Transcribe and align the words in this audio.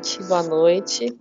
Gente, 0.00 0.22
boa 0.24 0.42
noite, 0.42 1.14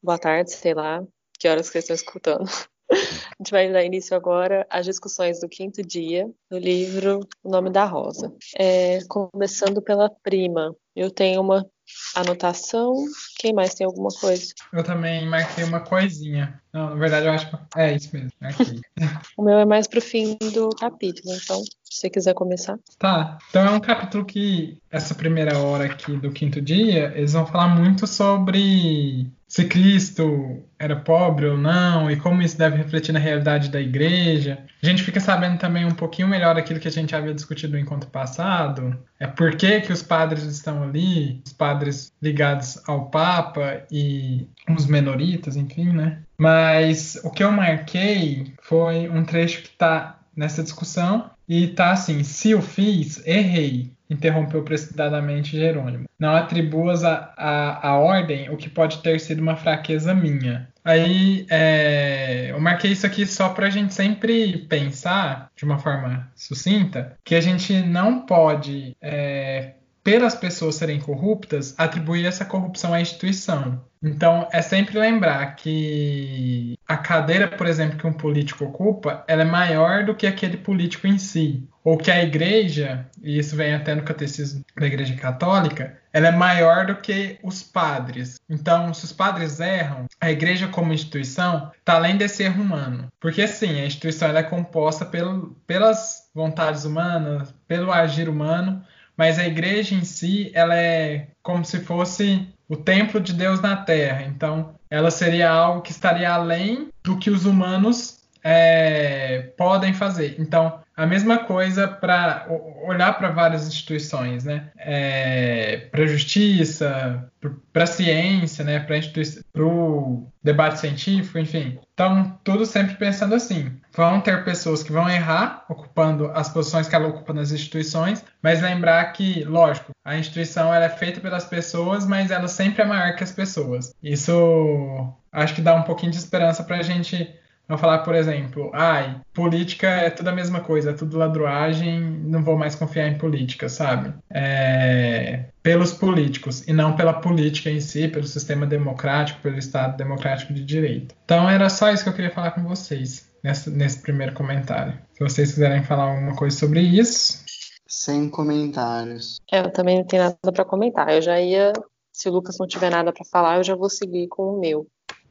boa 0.00 0.18
tarde, 0.18 0.52
sei 0.52 0.72
lá, 0.72 1.02
que 1.36 1.48
horas 1.48 1.66
que 1.66 1.72
vocês 1.72 1.84
estão 1.84 1.96
escutando. 1.96 2.48
A 2.90 3.42
gente 3.42 3.50
vai 3.50 3.70
dar 3.72 3.84
início 3.84 4.16
agora 4.16 4.64
às 4.70 4.86
discussões 4.86 5.40
do 5.40 5.48
quinto 5.48 5.82
dia 5.82 6.30
do 6.48 6.58
livro 6.58 7.20
O 7.42 7.50
Nome 7.50 7.70
da 7.70 7.84
Rosa. 7.84 8.32
É, 8.56 9.00
começando 9.08 9.82
pela 9.82 10.08
prima, 10.22 10.74
eu 10.94 11.10
tenho 11.10 11.40
uma 11.40 11.68
anotação. 12.14 12.94
Quem 13.38 13.54
mais 13.54 13.72
tem 13.74 13.86
alguma 13.86 14.10
coisa? 14.10 14.52
Eu 14.72 14.82
também 14.82 15.24
marquei 15.26 15.62
uma 15.62 15.80
coisinha. 15.80 16.60
Não, 16.72 16.90
na 16.90 16.96
verdade, 16.96 17.26
eu 17.26 17.32
acho 17.32 17.48
que 17.48 17.56
é 17.76 17.94
isso 17.94 18.10
mesmo. 18.12 18.30
Marquei. 18.40 18.80
O 19.36 19.42
meu 19.42 19.58
é 19.58 19.64
mais 19.64 19.86
pro 19.86 20.00
fim 20.00 20.36
do 20.52 20.70
capítulo, 20.70 21.32
então, 21.34 21.62
se 21.84 22.00
você 22.00 22.10
quiser 22.10 22.34
começar. 22.34 22.76
Tá. 22.98 23.38
Então 23.48 23.64
é 23.64 23.70
um 23.70 23.80
capítulo 23.80 24.24
que, 24.24 24.78
essa 24.90 25.14
primeira 25.14 25.56
hora 25.58 25.84
aqui 25.84 26.16
do 26.16 26.32
quinto 26.32 26.60
dia, 26.60 27.12
eles 27.14 27.32
vão 27.32 27.46
falar 27.46 27.68
muito 27.68 28.06
sobre 28.06 29.30
se 29.48 29.64
Cristo 29.64 30.62
era 30.78 30.94
pobre 30.94 31.46
ou 31.46 31.56
não, 31.56 32.10
e 32.10 32.16
como 32.16 32.42
isso 32.42 32.56
deve 32.58 32.76
refletir 32.76 33.12
na 33.12 33.18
realidade 33.18 33.70
da 33.70 33.80
igreja. 33.80 34.58
A 34.82 34.86
gente 34.86 35.02
fica 35.02 35.18
sabendo 35.18 35.58
também 35.58 35.86
um 35.86 35.94
pouquinho 35.94 36.28
melhor 36.28 36.56
aquilo 36.56 36.78
que 36.78 36.86
a 36.86 36.90
gente 36.90 37.16
havia 37.16 37.34
discutido 37.34 37.72
no 37.72 37.78
encontro 37.78 38.10
passado. 38.10 38.96
É 39.18 39.26
por 39.26 39.56
que, 39.56 39.80
que 39.80 39.92
os 39.92 40.02
padres 40.02 40.44
estão 40.44 40.82
ali, 40.82 41.40
os 41.44 41.52
padres 41.52 42.12
ligados 42.20 42.80
ao 42.86 43.06
Papa 43.28 43.82
e 43.92 44.48
os 44.70 44.86
menoritas, 44.86 45.54
enfim, 45.54 45.92
né? 45.92 46.20
Mas 46.38 47.20
o 47.22 47.30
que 47.30 47.44
eu 47.44 47.52
marquei 47.52 48.54
foi 48.62 49.06
um 49.10 49.22
trecho 49.22 49.60
que 49.62 49.68
está 49.68 50.18
nessa 50.34 50.62
discussão 50.62 51.30
e 51.46 51.66
tá 51.66 51.90
assim: 51.90 52.22
se 52.22 52.54
o 52.54 52.62
fiz, 52.62 53.22
errei 53.26 53.92
interrompeu 54.10 54.62
precipitadamente 54.62 55.56
Jerônimo. 55.56 56.08
Não 56.18 56.34
atribuas 56.34 57.04
a, 57.04 57.34
a, 57.36 57.88
a 57.88 57.98
ordem 57.98 58.48
o 58.48 58.56
que 58.56 58.70
pode 58.70 59.02
ter 59.02 59.20
sido 59.20 59.40
uma 59.40 59.54
fraqueza 59.56 60.14
minha. 60.14 60.66
Aí 60.82 61.46
é, 61.50 62.46
eu 62.50 62.58
marquei 62.58 62.92
isso 62.92 63.04
aqui 63.04 63.26
só 63.26 63.50
para 63.50 63.66
a 63.66 63.70
gente 63.70 63.92
sempre 63.92 64.56
pensar, 64.68 65.50
de 65.54 65.66
uma 65.66 65.78
forma 65.78 66.30
sucinta, 66.34 67.14
que 67.22 67.34
a 67.34 67.40
gente 67.42 67.74
não 67.82 68.24
pode, 68.24 68.96
é, 69.02 69.74
pelas 70.08 70.34
pessoas 70.34 70.76
serem 70.76 70.98
corruptas, 70.98 71.74
atribuir 71.76 72.24
essa 72.24 72.42
corrupção 72.42 72.94
à 72.94 73.00
instituição. 73.00 73.84
Então, 74.02 74.48
é 74.50 74.62
sempre 74.62 74.98
lembrar 74.98 75.54
que 75.56 76.78
a 76.88 76.96
cadeira, 76.96 77.46
por 77.46 77.66
exemplo, 77.66 77.98
que 77.98 78.06
um 78.06 78.12
político 78.14 78.64
ocupa, 78.64 79.22
ela 79.28 79.42
é 79.42 79.44
maior 79.44 80.06
do 80.06 80.14
que 80.14 80.26
aquele 80.26 80.56
político 80.56 81.06
em 81.06 81.18
si. 81.18 81.68
Ou 81.84 81.98
que 81.98 82.10
a 82.10 82.22
igreja, 82.22 83.06
e 83.22 83.38
isso 83.38 83.54
vem 83.54 83.74
até 83.74 83.94
no 83.94 84.02
catecismo 84.02 84.64
da 84.74 84.86
igreja 84.86 85.14
católica, 85.14 85.98
ela 86.10 86.28
é 86.28 86.32
maior 86.32 86.86
do 86.86 86.96
que 86.96 87.38
os 87.42 87.62
padres. 87.62 88.40
Então, 88.48 88.94
se 88.94 89.04
os 89.04 89.12
padres 89.12 89.60
erram, 89.60 90.06
a 90.18 90.30
igreja 90.30 90.68
como 90.68 90.94
instituição 90.94 91.70
está 91.78 91.96
além 91.96 92.16
desse 92.16 92.42
erro 92.44 92.62
humano. 92.62 93.08
Porque, 93.20 93.46
sim, 93.46 93.78
a 93.78 93.84
instituição 93.84 94.34
é 94.34 94.42
composta 94.42 95.04
pelo, 95.04 95.54
pelas 95.66 96.30
vontades 96.34 96.86
humanas, 96.86 97.54
pelo 97.66 97.92
agir 97.92 98.26
humano, 98.26 98.82
mas 99.18 99.36
a 99.36 99.46
igreja 99.46 99.96
em 99.96 100.04
si, 100.04 100.52
ela 100.54 100.76
é 100.76 101.26
como 101.42 101.64
se 101.64 101.80
fosse 101.80 102.46
o 102.68 102.76
templo 102.76 103.20
de 103.20 103.32
Deus 103.32 103.60
na 103.60 103.76
Terra. 103.76 104.22
Então, 104.22 104.76
ela 104.88 105.10
seria 105.10 105.50
algo 105.50 105.82
que 105.82 105.90
estaria 105.90 106.30
além 106.32 106.90
do 107.02 107.18
que 107.18 107.28
os 107.28 107.44
humanos 107.44 108.20
é, 108.44 109.50
podem 109.56 109.92
fazer. 109.92 110.36
Então, 110.38 110.78
a 110.98 111.06
mesma 111.06 111.38
coisa 111.38 111.86
para 111.86 112.44
olhar 112.84 113.16
para 113.16 113.30
várias 113.30 113.68
instituições, 113.68 114.42
né? 114.42 114.72
É, 114.76 115.86
para 115.92 116.02
a 116.02 116.06
justiça, 116.08 117.30
para 117.72 117.84
a 117.84 117.86
ciência, 117.86 118.64
né? 118.64 118.80
Para 118.80 119.64
o 119.64 120.28
debate 120.42 120.80
científico, 120.80 121.38
enfim. 121.38 121.78
Então, 121.94 122.36
tudo 122.42 122.66
sempre 122.66 122.96
pensando 122.96 123.36
assim. 123.36 123.78
Vão 123.94 124.20
ter 124.20 124.44
pessoas 124.44 124.82
que 124.82 124.90
vão 124.90 125.08
errar, 125.08 125.64
ocupando 125.68 126.32
as 126.34 126.48
posições 126.48 126.88
que 126.88 126.96
ela 126.96 127.06
ocupa 127.06 127.32
nas 127.32 127.52
instituições, 127.52 128.24
mas 128.42 128.60
lembrar 128.60 129.04
que, 129.12 129.44
lógico, 129.44 129.92
a 130.04 130.18
instituição 130.18 130.74
ela 130.74 130.86
é 130.86 130.90
feita 130.90 131.20
pelas 131.20 131.44
pessoas, 131.44 132.04
mas 132.04 132.32
ela 132.32 132.48
sempre 132.48 132.82
é 132.82 132.84
maior 132.84 133.14
que 133.14 133.22
as 133.22 133.30
pessoas. 133.30 133.94
Isso 134.02 135.14
acho 135.30 135.54
que 135.54 135.62
dá 135.62 135.76
um 135.76 135.82
pouquinho 135.84 136.10
de 136.10 136.18
esperança 136.18 136.64
para 136.64 136.78
a 136.78 136.82
gente 136.82 137.32
não 137.68 137.76
falar, 137.76 137.98
por 137.98 138.14
exemplo, 138.14 138.70
ai, 138.72 139.20
política 139.34 139.86
é 139.86 140.10
tudo 140.10 140.28
a 140.28 140.32
mesma 140.32 140.60
coisa, 140.60 140.90
é 140.90 140.94
tudo 140.94 141.18
ladruagem, 141.18 142.00
não 142.00 142.42
vou 142.42 142.56
mais 142.56 142.74
confiar 142.74 143.08
em 143.08 143.18
política, 143.18 143.68
sabe? 143.68 144.14
É, 144.30 145.44
pelos 145.62 145.92
políticos 145.92 146.66
e 146.66 146.72
não 146.72 146.96
pela 146.96 147.12
política 147.12 147.68
em 147.68 147.80
si, 147.80 148.08
pelo 148.08 148.26
sistema 148.26 148.66
democrático, 148.66 149.40
pelo 149.42 149.58
Estado 149.58 149.96
democrático 149.98 150.54
de 150.54 150.64
direito. 150.64 151.14
Então 151.24 151.48
era 151.48 151.68
só 151.68 151.92
isso 151.92 152.02
que 152.02 152.08
eu 152.08 152.14
queria 152.14 152.30
falar 152.30 152.52
com 152.52 152.62
vocês 152.64 153.30
nesse, 153.44 153.70
nesse 153.70 154.00
primeiro 154.00 154.32
comentário. 154.32 154.98
Se 155.12 155.22
vocês 155.22 155.52
quiserem 155.52 155.82
falar 155.82 156.04
alguma 156.04 156.34
coisa 156.34 156.56
sobre 156.56 156.80
isso. 156.80 157.44
Sem 157.86 158.30
comentários. 158.30 159.40
É, 159.52 159.60
eu 159.60 159.70
também 159.70 159.96
não 159.98 160.04
tenho 160.04 160.22
nada 160.22 160.52
para 160.52 160.64
comentar. 160.64 161.12
Eu 161.12 161.20
já 161.20 161.40
ia, 161.40 161.72
se 162.12 162.28
o 162.28 162.32
Lucas 162.32 162.56
não 162.58 162.66
tiver 162.66 162.90
nada 162.90 163.12
para 163.12 163.24
falar, 163.24 163.58
eu 163.58 163.64
já 163.64 163.74
vou 163.74 163.90
seguir 163.90 164.28
com 164.28 164.54
o 164.54 164.60
meu. 164.60 164.86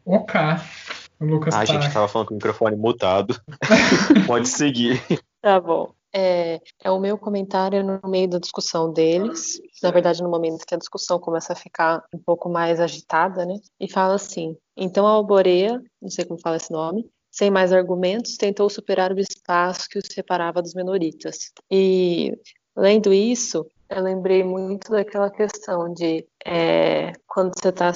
Ok. 0.06 0.40
O 1.20 1.26
Lucas 1.26 1.54
a 1.54 1.60
tá... 1.60 1.66
gente 1.66 1.92
tava 1.92 2.08
falando 2.08 2.28
com 2.28 2.34
o 2.34 2.38
microfone 2.38 2.76
mutado. 2.76 3.40
Pode 4.28 4.48
seguir. 4.48 5.02
Tá 5.42 5.60
bom. 5.60 5.92
É, 6.14 6.62
é, 6.84 6.90
o 6.90 7.00
meu 7.00 7.18
comentário 7.18 7.84
no 7.84 8.00
meio 8.10 8.30
da 8.30 8.40
discussão 8.40 8.92
deles, 8.92 9.62
na 9.84 9.92
verdade, 9.92 10.24
no 10.24 10.30
momento 10.30 10.66
que 10.66 10.74
a 10.74 10.78
discussão 10.78 11.20
começa 11.20 11.54
a 11.54 11.56
ficar 11.56 12.04
um 12.14 12.18
pouco 12.18 12.50
mais 12.50 12.80
agitada, 12.80 13.46
né? 13.46 13.56
E 13.80 13.92
fala 13.92 14.16
assim: 14.16 14.56
então 14.76 15.06
a 15.06 15.12
Alboreia, 15.12 15.82
não 16.02 16.10
sei 16.10 16.26
como 16.26 16.40
fala 16.40 16.58
esse 16.58 16.72
nome, 16.72 17.10
sem 17.30 17.52
mais 17.52 17.72
argumentos, 17.72 18.38
tentou 18.38 18.70
superar 18.70 19.12
o 19.12 19.20
espaço 19.20 19.88
que 19.90 20.00
os 20.00 20.08
separava 20.10 20.62
dos 20.62 20.74
menoritas. 20.74 21.52
E, 21.70 22.36
lendo 22.76 23.14
isso, 23.14 23.68
eu 23.90 24.02
lembrei 24.02 24.44
muito 24.44 24.92
daquela 24.92 25.30
questão 25.30 25.94
de 25.94 26.26
é, 26.46 27.14
quando 27.28 27.54
você 27.56 27.72
tá, 27.72 27.94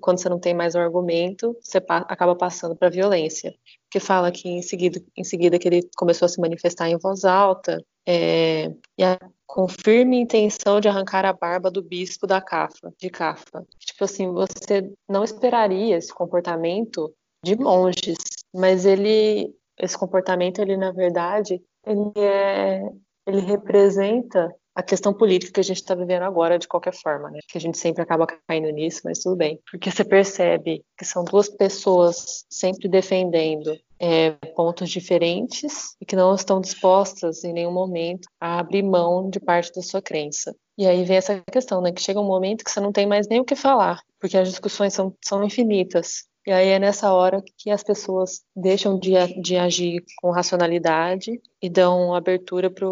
quando 0.00 0.18
você 0.18 0.28
não 0.28 0.38
tem 0.38 0.54
mais 0.54 0.74
um 0.74 0.80
argumento, 0.80 1.56
você 1.60 1.80
pa 1.80 1.98
acaba 2.08 2.34
passando 2.34 2.76
para 2.76 2.90
violência. 2.90 3.54
Que 3.90 4.00
fala 4.00 4.32
que 4.32 4.48
em 4.48 4.62
seguida, 4.62 5.00
em 5.16 5.24
seguida 5.24 5.58
que 5.58 5.68
ele 5.68 5.88
começou 5.96 6.26
a 6.26 6.28
se 6.28 6.40
manifestar 6.40 6.88
em 6.88 6.98
voz 6.98 7.24
alta, 7.24 7.84
é, 8.06 8.74
e 8.98 9.04
a 9.04 9.18
com 9.46 9.68
firme 9.68 10.18
intenção 10.18 10.80
de 10.80 10.88
arrancar 10.88 11.24
a 11.24 11.32
barba 11.32 11.70
do 11.70 11.80
bispo 11.80 12.26
da 12.26 12.40
Cafa, 12.40 12.92
de 12.98 13.08
Cafa. 13.08 13.64
Tipo 13.78 14.04
assim, 14.04 14.32
você 14.32 14.92
não 15.08 15.22
esperaria 15.22 15.96
esse 15.96 16.12
comportamento 16.12 17.14
de 17.44 17.56
monges, 17.56 18.18
mas 18.52 18.84
ele, 18.84 19.54
esse 19.78 19.96
comportamento, 19.96 20.60
ele 20.60 20.76
na 20.76 20.90
verdade, 20.90 21.62
ele 21.86 22.10
é, 22.16 22.82
ele 23.26 23.40
representa 23.42 24.52
a 24.74 24.82
questão 24.82 25.14
política 25.14 25.52
que 25.52 25.60
a 25.60 25.64
gente 25.64 25.76
está 25.76 25.94
vivendo 25.94 26.22
agora, 26.22 26.58
de 26.58 26.66
qualquer 26.66 26.94
forma, 26.94 27.30
né? 27.30 27.38
Que 27.48 27.56
a 27.56 27.60
gente 27.60 27.78
sempre 27.78 28.02
acaba 28.02 28.26
caindo 28.26 28.68
nisso, 28.70 29.02
mas 29.04 29.20
tudo 29.20 29.36
bem. 29.36 29.60
Porque 29.70 29.90
você 29.90 30.04
percebe 30.04 30.84
que 30.98 31.04
são 31.04 31.24
duas 31.24 31.48
pessoas 31.48 32.44
sempre 32.50 32.88
defendendo 32.88 33.78
é, 34.00 34.32
pontos 34.54 34.90
diferentes 34.90 35.96
e 36.00 36.04
que 36.04 36.16
não 36.16 36.34
estão 36.34 36.60
dispostas 36.60 37.44
em 37.44 37.52
nenhum 37.52 37.72
momento 37.72 38.26
a 38.40 38.58
abrir 38.58 38.82
mão 38.82 39.30
de 39.30 39.38
parte 39.38 39.72
da 39.72 39.82
sua 39.82 40.02
crença. 40.02 40.54
E 40.76 40.86
aí 40.86 41.04
vem 41.04 41.16
essa 41.16 41.40
questão, 41.52 41.80
né? 41.80 41.92
Que 41.92 42.02
chega 42.02 42.20
um 42.20 42.26
momento 42.26 42.64
que 42.64 42.70
você 42.70 42.80
não 42.80 42.92
tem 42.92 43.06
mais 43.06 43.28
nem 43.28 43.40
o 43.40 43.44
que 43.44 43.54
falar, 43.54 44.00
porque 44.20 44.36
as 44.36 44.48
discussões 44.48 44.92
são, 44.92 45.14
são 45.24 45.44
infinitas. 45.44 46.24
E 46.46 46.52
aí 46.52 46.68
é 46.68 46.78
nessa 46.78 47.10
hora 47.12 47.42
que 47.56 47.70
as 47.70 47.82
pessoas 47.82 48.42
deixam 48.54 48.98
de, 48.98 49.12
de 49.40 49.56
agir 49.56 50.04
com 50.20 50.30
racionalidade 50.30 51.40
e 51.62 51.70
dão 51.70 52.14
abertura 52.14 52.68
para 52.70 52.86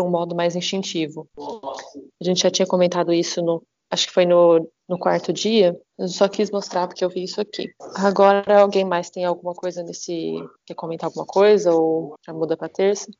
um 0.00 0.10
modo 0.10 0.34
mais 0.34 0.56
instintivo. 0.56 1.28
A 2.20 2.24
gente 2.24 2.42
já 2.42 2.50
tinha 2.50 2.66
comentado 2.66 3.12
isso 3.12 3.42
no, 3.42 3.62
acho 3.90 4.06
que 4.06 4.12
foi 4.12 4.26
no, 4.26 4.68
no 4.88 4.98
quarto 4.98 5.32
dia. 5.32 5.76
Eu 5.98 6.08
só 6.08 6.28
quis 6.28 6.50
mostrar 6.50 6.86
porque 6.86 7.04
eu 7.04 7.08
vi 7.08 7.24
isso 7.24 7.40
aqui. 7.40 7.72
Agora, 7.96 8.60
alguém 8.60 8.84
mais 8.84 9.10
tem 9.10 9.24
alguma 9.24 9.54
coisa 9.54 9.82
nesse. 9.82 10.34
Quer 10.66 10.74
comentar 10.74 11.08
alguma 11.08 11.24
coisa 11.24 11.72
ou 11.72 12.16
já 12.24 12.32
muda 12.32 12.56
para 12.56 12.68
terça? 12.68 13.10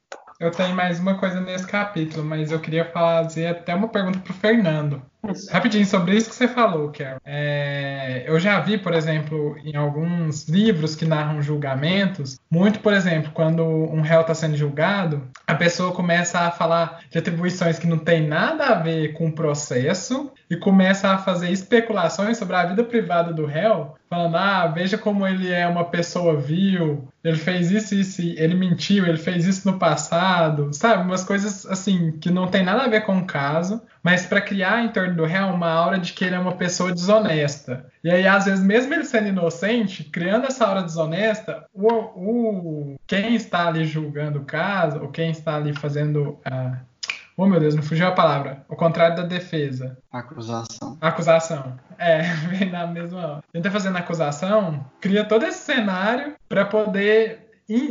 Eu 0.40 0.50
tenho 0.50 0.74
mais 0.74 0.98
uma 0.98 1.18
coisa 1.18 1.40
nesse 1.40 1.66
capítulo, 1.66 2.24
mas 2.24 2.50
eu 2.50 2.60
queria 2.60 2.90
fazer 2.90 3.46
até 3.46 3.74
uma 3.74 3.88
pergunta 3.88 4.18
para 4.18 4.32
o 4.32 4.36
Fernando. 4.36 5.02
Rapidinho, 5.50 5.86
sobre 5.86 6.16
isso 6.16 6.28
que 6.28 6.34
você 6.34 6.48
falou, 6.48 6.90
Carol. 6.90 7.20
É, 7.24 8.24
eu 8.26 8.38
já 8.38 8.60
vi, 8.60 8.78
por 8.78 8.92
exemplo, 8.94 9.56
em 9.64 9.76
alguns 9.76 10.48
livros 10.48 10.94
que 10.94 11.04
narram 11.04 11.42
julgamentos, 11.42 12.38
muito, 12.50 12.80
por 12.80 12.92
exemplo, 12.92 13.30
quando 13.32 13.62
um 13.64 14.00
réu 14.00 14.20
está 14.20 14.34
sendo 14.34 14.56
julgado, 14.56 15.22
a 15.46 15.54
pessoa 15.54 15.92
começa 15.92 16.40
a 16.40 16.50
falar 16.50 17.00
de 17.10 17.18
atribuições 17.18 17.78
que 17.78 17.86
não 17.86 17.98
tem 17.98 18.26
nada 18.26 18.66
a 18.66 18.74
ver 18.74 19.12
com 19.12 19.28
o 19.28 19.32
processo 19.32 20.32
e 20.48 20.56
começa 20.56 21.10
a 21.10 21.18
fazer 21.18 21.50
especulações 21.50 22.36
sobre 22.36 22.56
a 22.56 22.66
vida 22.66 22.84
privada 22.84 23.32
do 23.32 23.46
réu, 23.46 23.94
falando: 24.08 24.36
ah, 24.36 24.66
veja 24.66 24.98
como 24.98 25.26
ele 25.26 25.50
é 25.50 25.66
uma 25.66 25.84
pessoa 25.84 26.36
vil, 26.36 27.08
ele 27.22 27.36
fez 27.36 27.70
isso, 27.70 27.94
isso, 27.94 28.20
ele 28.20 28.54
mentiu, 28.54 29.06
ele 29.06 29.18
fez 29.18 29.46
isso 29.46 29.70
no 29.70 29.78
passado, 29.78 30.70
sabe? 30.72 31.02
Umas 31.02 31.24
coisas 31.24 31.64
assim 31.66 32.12
que 32.12 32.30
não 32.30 32.46
tem 32.46 32.62
nada 32.62 32.82
a 32.84 32.88
ver 32.88 33.02
com 33.02 33.18
o 33.18 33.26
caso, 33.26 33.82
mas 34.02 34.26
para 34.26 34.40
criar 34.40 34.84
em 34.84 34.88
torno 34.88 35.13
do 35.14 35.24
réu 35.24 35.48
uma 35.48 35.70
aura 35.70 35.98
de 35.98 36.12
que 36.12 36.24
ele 36.24 36.34
é 36.34 36.38
uma 36.38 36.56
pessoa 36.56 36.92
desonesta. 36.92 37.86
E 38.02 38.10
aí, 38.10 38.26
às 38.26 38.44
vezes, 38.44 38.64
mesmo 38.64 38.92
ele 38.92 39.04
sendo 39.04 39.28
inocente, 39.28 40.04
criando 40.04 40.46
essa 40.46 40.66
aura 40.66 40.82
desonesta, 40.82 41.64
o, 41.72 41.88
o 41.88 42.94
quem 43.06 43.34
está 43.34 43.68
ali 43.68 43.84
julgando 43.84 44.40
o 44.40 44.44
caso, 44.44 45.00
ou 45.00 45.08
quem 45.08 45.30
está 45.30 45.56
ali 45.56 45.72
fazendo. 45.72 46.38
Uh, 46.46 46.94
Oh, 47.36 47.46
meu 47.46 47.58
Deus, 47.58 47.74
não 47.74 47.82
fugiu 47.82 48.06
a 48.06 48.12
palavra. 48.12 48.64
O 48.68 48.76
contrário 48.76 49.16
da 49.16 49.24
defesa. 49.24 49.98
Acusação. 50.12 50.96
Acusação. 51.00 51.76
É, 51.98 52.22
vem 52.48 52.70
na 52.70 52.86
mesma. 52.86 53.42
Tenta 53.52 53.70
fazendo 53.72 53.98
acusação, 53.98 54.84
cria 55.00 55.24
todo 55.24 55.44
esse 55.44 55.58
cenário 55.58 56.34
para 56.48 56.64
poder 56.64 57.43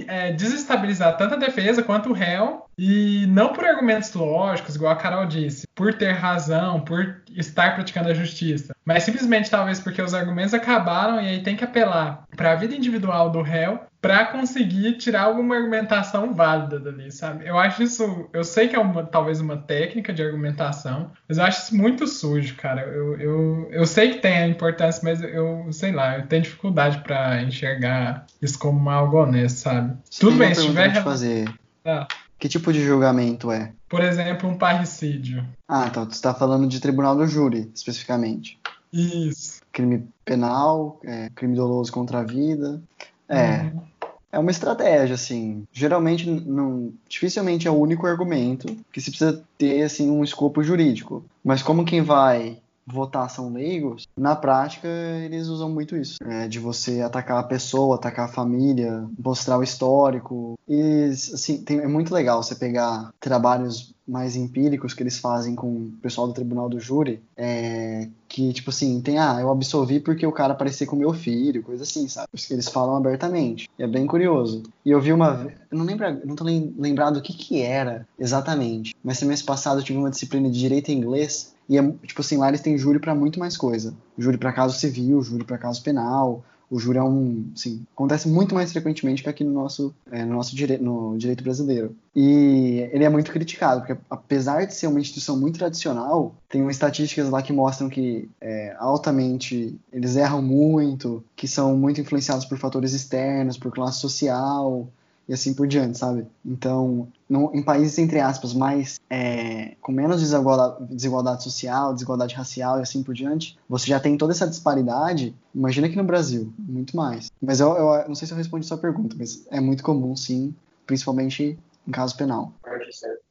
é, 0.07 0.31
desestabilizar 0.31 1.17
tanto 1.17 1.35
a 1.35 1.37
defesa 1.37 1.83
quanto 1.83 2.09
o 2.09 2.13
réu, 2.13 2.65
e 2.77 3.25
não 3.27 3.53
por 3.53 3.65
argumentos 3.65 4.13
lógicos, 4.13 4.75
igual 4.75 4.93
a 4.93 4.95
Carol 4.95 5.25
disse, 5.25 5.67
por 5.75 5.93
ter 5.93 6.11
razão, 6.11 6.81
por 6.81 7.21
estar 7.35 7.75
praticando 7.75 8.09
a 8.09 8.13
justiça, 8.13 8.75
mas 8.85 9.03
simplesmente 9.03 9.49
talvez 9.49 9.79
porque 9.79 10.01
os 10.01 10.13
argumentos 10.13 10.53
acabaram 10.53 11.21
e 11.21 11.27
aí 11.27 11.43
tem 11.43 11.55
que 11.55 11.63
apelar 11.63 12.25
para 12.35 12.51
a 12.51 12.55
vida 12.55 12.75
individual 12.75 13.29
do 13.29 13.41
réu 13.41 13.79
para 14.03 14.25
conseguir 14.25 14.97
tirar 14.97 15.21
alguma 15.21 15.55
argumentação 15.55 16.33
válida 16.33 16.77
dali, 16.77 17.09
sabe? 17.09 17.47
Eu 17.47 17.57
acho 17.57 17.81
isso, 17.81 18.27
eu 18.33 18.43
sei 18.43 18.67
que 18.67 18.75
é 18.75 18.79
uma, 18.79 19.05
talvez 19.05 19.39
uma 19.39 19.55
técnica 19.55 20.11
de 20.11 20.21
argumentação, 20.21 21.09
mas 21.25 21.37
eu 21.37 21.43
acho 21.45 21.61
isso 21.61 21.77
muito 21.77 22.05
sujo, 22.05 22.53
cara. 22.57 22.81
Eu, 22.81 23.17
eu, 23.17 23.69
eu 23.71 23.87
sei 23.87 24.09
que 24.09 24.19
tem 24.19 24.39
a 24.39 24.47
importância, 24.49 24.99
mas 25.05 25.21
eu, 25.21 25.71
sei 25.71 25.93
lá, 25.93 26.17
eu 26.17 26.27
tenho 26.27 26.41
dificuldade 26.41 26.97
para 26.97 27.43
enxergar 27.43 28.25
isso 28.41 28.59
como 28.59 28.89
algo 28.89 29.23
honesto, 29.23 29.59
sabe? 29.59 29.95
Você 30.03 30.19
Tudo 30.19 30.37
bem, 30.37 30.53
se 30.53 30.65
tiver. 30.65 31.01
Fazer. 31.01 31.49
Ah. 31.85 32.05
Que 32.37 32.49
tipo 32.49 32.73
de 32.73 32.83
julgamento 32.83 33.49
é? 33.53 33.71
Por 33.87 34.03
exemplo, 34.03 34.49
um 34.49 34.57
parricídio. 34.57 35.45
Ah, 35.65 35.85
então 35.87 36.03
você 36.03 36.11
está 36.11 36.33
falando 36.33 36.67
de 36.67 36.81
tribunal 36.81 37.15
do 37.15 37.25
júri, 37.25 37.71
especificamente. 37.73 38.59
Isso. 38.91 39.61
Crime 39.71 40.05
penal, 40.25 40.99
é, 41.05 41.29
crime 41.33 41.55
doloso 41.55 41.89
contra 41.89 42.19
a 42.19 42.23
vida. 42.23 42.81
É. 43.29 43.61
Uhum. 43.61 43.92
É 44.33 44.39
uma 44.39 44.49
estratégia, 44.49 45.13
assim. 45.13 45.63
Geralmente, 45.71 46.27
não, 46.27 46.91
dificilmente 47.07 47.67
é 47.67 47.71
o 47.71 47.79
único 47.79 48.07
argumento 48.07 48.75
que 48.91 48.99
se 48.99 49.11
precisa 49.11 49.43
ter 49.59 49.83
assim 49.83 50.09
um 50.09 50.23
escopo 50.23 50.63
jurídico. 50.63 51.23
Mas 51.43 51.61
como 51.61 51.85
quem 51.85 52.01
vai 52.01 52.57
votar 52.85 53.29
são 53.29 53.53
leigos, 53.53 54.07
na 54.17 54.35
prática 54.35 54.87
eles 55.23 55.47
usam 55.47 55.69
muito 55.69 55.95
isso, 55.95 56.17
é, 56.25 56.47
de 56.47 56.59
você 56.59 57.01
atacar 57.01 57.39
a 57.39 57.47
pessoa, 57.47 57.95
atacar 57.95 58.25
a 58.25 58.31
família, 58.31 59.07
mostrar 59.23 59.59
o 59.59 59.63
histórico. 59.63 60.55
E 60.67 61.09
assim, 61.11 61.63
tem, 61.63 61.79
é 61.79 61.87
muito 61.87 62.11
legal 62.11 62.41
você 62.41 62.55
pegar 62.55 63.11
trabalhos 63.19 63.92
mais 64.07 64.35
empíricos 64.35 64.93
que 64.93 65.01
eles 65.01 65.17
fazem 65.17 65.55
com 65.55 65.67
o 65.67 65.93
pessoal 66.01 66.27
do 66.27 66.33
tribunal 66.33 66.67
do 66.67 66.79
júri, 66.79 67.21
é, 67.37 68.09
que, 68.27 68.51
tipo 68.51 68.69
assim, 68.69 68.99
tem, 69.01 69.17
ah, 69.17 69.37
eu 69.39 69.49
absolvi 69.49 69.99
porque 69.99 70.25
o 70.25 70.31
cara 70.31 70.53
parecia 70.53 70.85
com 70.85 70.95
meu 70.95 71.13
filho, 71.13 71.63
coisa 71.63 71.83
assim, 71.83 72.07
sabe? 72.07 72.27
que 72.33 72.53
eles 72.53 72.67
falam 72.67 72.95
abertamente. 72.95 73.69
E 73.77 73.83
é 73.83 73.87
bem 73.87 74.05
curioso. 74.05 74.63
E 74.85 74.91
eu 74.91 74.99
vi 74.99 75.13
uma 75.13 75.47
eu 75.71 75.77
não 75.77 75.85
lembro, 75.85 76.05
não 76.25 76.35
tô 76.35 76.43
lembrado 76.43 77.17
o 77.17 77.21
que 77.21 77.33
que 77.33 77.61
era 77.61 78.07
exatamente, 78.19 78.95
mas 79.03 79.17
semestre 79.17 79.47
passado 79.47 79.79
eu 79.79 79.83
tive 79.83 79.97
uma 79.97 80.11
disciplina 80.11 80.49
de 80.49 80.59
direito 80.59 80.89
em 80.89 80.97
inglês 80.97 81.53
e 81.67 81.77
é, 81.77 81.91
tipo 82.05 82.21
assim, 82.21 82.37
lá 82.37 82.49
eles 82.49 82.61
têm 82.61 82.77
júri 82.77 82.99
para 82.99 83.15
muito 83.15 83.39
mais 83.39 83.57
coisa. 83.57 83.93
Júri 84.17 84.37
para 84.37 84.53
caso 84.53 84.77
civil, 84.77 85.21
júri 85.21 85.43
para 85.43 85.57
caso 85.57 85.81
penal, 85.81 86.43
o 86.73 86.79
júri 86.79 86.97
é 86.97 87.03
um, 87.03 87.45
assim, 87.55 87.85
acontece 87.93 88.27
muito 88.27 88.55
mais 88.55 88.71
frequentemente 88.71 89.21
que 89.21 89.29
aqui 89.29 89.43
no 89.43 89.53
nosso, 89.53 89.93
é, 90.11 90.25
no 90.25 90.33
nosso 90.33 90.55
dire 90.55 90.79
no 90.79 91.15
direito 91.15 91.43
brasileiro. 91.43 91.95
E 92.15 92.89
ele 92.91 93.03
é 93.03 93.09
muito 93.09 93.31
criticado, 93.31 93.81
porque 93.81 94.01
apesar 94.09 94.65
de 94.65 94.73
ser 94.73 94.87
uma 94.87 94.99
instituição 94.99 95.39
muito 95.39 95.59
tradicional, 95.59 96.33
tem 96.49 96.67
estatísticas 96.67 97.29
lá 97.29 97.43
que 97.43 97.53
mostram 97.53 97.89
que 97.89 98.27
é, 98.41 98.75
altamente 98.79 99.79
eles 99.91 100.15
erram 100.15 100.41
muito, 100.41 101.23
que 101.35 101.47
são 101.47 101.77
muito 101.77 102.01
influenciados 102.01 102.43
por 102.43 102.57
fatores 102.57 102.93
externos, 102.93 103.55
por 103.55 103.71
classe 103.71 103.99
social, 103.99 104.87
e 105.27 105.33
assim 105.33 105.53
por 105.53 105.67
diante, 105.67 105.97
sabe? 105.97 106.25
Então, 106.45 107.07
no, 107.29 107.51
em 107.53 107.63
países, 107.63 107.97
entre 107.97 108.19
aspas, 108.19 108.53
mais 108.53 108.99
é, 109.09 109.75
com 109.81 109.91
menos 109.91 110.21
desigualdade, 110.21 110.85
desigualdade, 110.93 111.43
social, 111.43 111.93
desigualdade 111.93 112.35
racial 112.35 112.79
e 112.79 112.81
assim 112.81 113.03
por 113.03 113.13
diante, 113.13 113.57
você 113.67 113.87
já 113.87 113.99
tem 113.99 114.17
toda 114.17 114.33
essa 114.33 114.47
disparidade. 114.47 115.35
Imagina 115.53 115.87
aqui 115.87 115.95
no 115.95 116.03
Brasil, 116.03 116.53
muito 116.59 116.95
mais. 116.95 117.31
Mas 117.41 117.59
eu, 117.59 117.69
eu 117.69 118.07
não 118.07 118.15
sei 118.15 118.27
se 118.27 118.33
eu 118.33 118.37
respondi 118.37 118.65
a 118.65 118.67
sua 118.67 118.77
pergunta, 118.77 119.15
mas 119.17 119.45
é 119.49 119.59
muito 119.59 119.83
comum, 119.83 120.15
sim, 120.15 120.53
principalmente 120.85 121.57
em 121.87 121.91
caso 121.91 122.15
penal. 122.15 122.53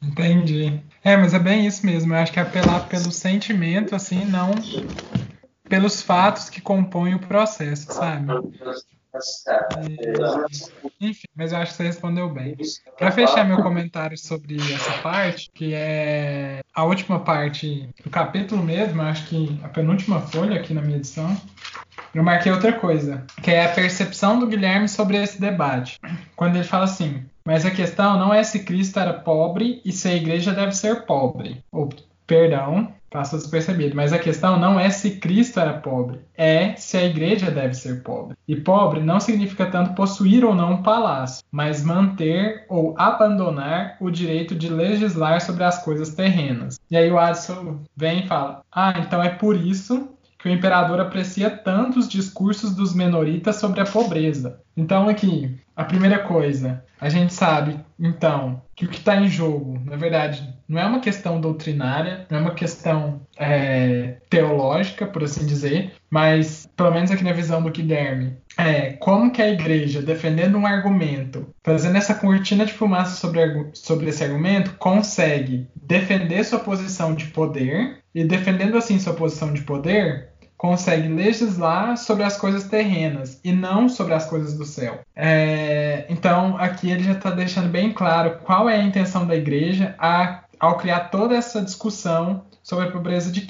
Entendi. 0.02 0.82
É, 1.02 1.16
mas 1.16 1.34
é 1.34 1.38
bem 1.38 1.66
isso 1.66 1.84
mesmo. 1.84 2.12
Eu 2.12 2.18
acho 2.18 2.32
que 2.32 2.38
é 2.38 2.42
apelar 2.42 2.88
pelo 2.88 3.10
sentimento, 3.10 3.94
assim, 3.94 4.24
não 4.24 4.52
pelos 5.72 6.02
fatos 6.02 6.50
que 6.50 6.60
compõem 6.60 7.14
o 7.14 7.18
processo, 7.18 7.90
sabe? 7.90 8.26
É, 9.47 9.67
enfim, 11.00 11.26
mas 11.35 11.53
eu 11.53 11.59
acho 11.59 11.73
que 11.73 11.76
você 11.76 11.82
respondeu 11.85 12.31
bem. 12.31 12.56
Para 12.99 13.11
fechar 13.11 13.44
meu 13.44 13.62
comentário 13.62 14.17
sobre 14.17 14.56
essa 14.56 14.93
parte, 15.03 15.50
que 15.55 15.75
é 15.75 16.61
a 16.75 16.85
última 16.85 17.20
parte 17.20 17.88
do 18.03 18.09
capítulo 18.09 18.62
mesmo, 18.62 19.03
acho 19.03 19.26
que 19.26 19.61
a 19.62 19.69
penúltima 19.69 20.20
folha 20.20 20.59
aqui 20.59 20.73
na 20.73 20.81
minha 20.81 20.97
edição, 20.97 21.37
eu 22.14 22.23
marquei 22.23 22.50
outra 22.50 22.73
coisa, 22.73 23.25
que 23.43 23.50
é 23.50 23.67
a 23.67 23.73
percepção 23.73 24.38
do 24.38 24.47
Guilherme 24.47 24.88
sobre 24.88 25.23
esse 25.23 25.41
debate. 25.41 25.99
Quando 26.35 26.56
ele 26.56 26.64
fala 26.64 26.85
assim: 26.85 27.25
mas 27.44 27.67
a 27.67 27.70
questão 27.70 28.19
não 28.19 28.32
é 28.32 28.43
se 28.43 28.61
Cristo 28.61 28.99
era 28.99 29.12
pobre 29.12 29.81
e 29.85 29.93
se 29.93 30.09
a 30.09 30.14
igreja 30.14 30.53
deve 30.53 30.73
ser 30.73 31.05
pobre. 31.05 31.62
Ou, 31.70 31.88
perdão, 32.26 32.94
Passa 33.12 33.37
despercebido. 33.37 33.94
Mas 33.94 34.12
a 34.12 34.19
questão 34.19 34.59
não 34.59 34.81
é 34.81 34.88
se 34.88 35.19
Cristo 35.19 35.61
era 35.61 35.75
pobre, 35.75 36.21
é 36.35 36.75
se 36.76 36.97
a 36.97 37.04
igreja 37.04 37.50
deve 37.50 37.75
ser 37.75 38.02
pobre. 38.02 38.37
E 38.49 38.57
pobre 38.57 39.00
não 39.00 39.21
significa 39.21 39.66
tanto 39.66 39.95
possuir 39.95 40.45
ou 40.45 40.54
não 40.54 40.73
um 40.73 40.83
palácio, 40.83 41.45
mas 41.52 41.85
manter 41.85 42.64
ou 42.69 42.95
abandonar 42.99 43.97
o 44.00 44.11
direito 44.11 44.54
de 44.54 44.69
legislar 44.69 45.40
sobre 45.42 45.62
as 45.62 45.85
coisas 45.85 46.14
terrenas. 46.14 46.81
E 46.90 46.97
aí 46.97 47.11
o 47.11 47.19
Adson 47.19 47.81
vem 47.95 48.25
e 48.25 48.26
fala: 48.26 48.62
Ah, 48.73 48.95
então 48.99 49.23
é 49.23 49.28
por 49.28 49.57
isso 49.57 50.09
que 50.42 50.49
o 50.49 50.52
imperador 50.52 50.99
aprecia 50.99 51.49
tanto 51.49 52.00
os 52.00 52.09
discursos 52.09 52.75
dos 52.75 52.92
menoritas 52.92 53.57
sobre 53.57 53.81
a 53.81 53.85
pobreza. 53.85 54.61
Então, 54.76 55.09
aqui, 55.09 55.57
a 55.76 55.85
primeira 55.85 56.19
coisa, 56.19 56.85
a 57.00 57.09
gente 57.09 57.33
sabe, 57.33 57.78
então, 57.99 58.61
que 58.75 58.85
o 58.85 58.88
que 58.88 58.99
está 58.99 59.16
em 59.16 59.28
jogo, 59.28 59.81
na 59.85 59.97
verdade, 59.97 60.51
não 60.69 60.81
é 60.81 60.87
uma 60.87 61.00
questão 61.00 61.40
doutrinária, 61.40 62.26
não 62.31 62.38
é 62.38 62.40
uma 62.42 62.54
questão 62.54 63.21
é, 63.37 64.16
teológica, 64.28 65.07
por 65.07 65.25
assim 65.25 65.47
dizer, 65.47 65.92
mas, 66.11 66.69
pelo 66.76 66.92
menos 66.92 67.11
aqui 67.11 67.25
na 67.25 67.33
visão 67.33 67.62
do 67.62 67.71
Guilherme, 67.71 68.37
é 68.57 68.92
como 68.92 69.31
que 69.31 69.40
a 69.40 69.49
igreja, 69.49 70.02
defendendo 70.02 70.59
um 70.59 70.66
argumento, 70.66 71.47
fazendo 71.62 71.97
essa 71.97 72.14
cortina 72.14 72.66
de 72.66 72.73
fumaça 72.73 73.16
sobre, 73.16 73.71
sobre 73.73 74.09
esse 74.11 74.23
argumento, 74.23 74.75
consegue 74.78 75.66
defender 75.75 76.45
sua 76.45 76.59
posição 76.59 77.14
de 77.14 77.26
poder, 77.26 77.99
e 78.14 78.25
defendendo 78.25 78.76
assim 78.76 78.99
sua 78.99 79.14
posição 79.14 79.52
de 79.52 79.62
poder, 79.62 80.33
consegue 80.62 81.09
legislar 81.09 81.97
sobre 81.97 82.23
as 82.23 82.37
coisas 82.37 82.64
terrenas 82.64 83.40
e 83.42 83.50
não 83.50 83.88
sobre 83.88 84.14
as 84.14 84.26
coisas 84.26 84.57
do 84.57 84.64
céu. 84.64 85.00
É, 85.16 86.07
então, 86.09 86.57
aqui 86.57 86.88
ele 86.88 87.02
já 87.02 87.12
está 87.12 87.31
deixando 87.31 87.69
bem 87.69 87.92
claro 87.92 88.38
qual 88.45 88.69
é 88.69 88.76
a 88.76 88.85
intenção 88.85 89.26
da 89.26 89.35
igreja 89.35 89.97
a, 89.99 90.45
ao 90.62 90.76
criar 90.76 91.11
toda 91.11 91.35
essa 91.35 91.61
discussão 91.61 92.45
sobre 92.62 92.87
a 92.87 92.90
pobreza 92.92 93.33
de, 93.33 93.40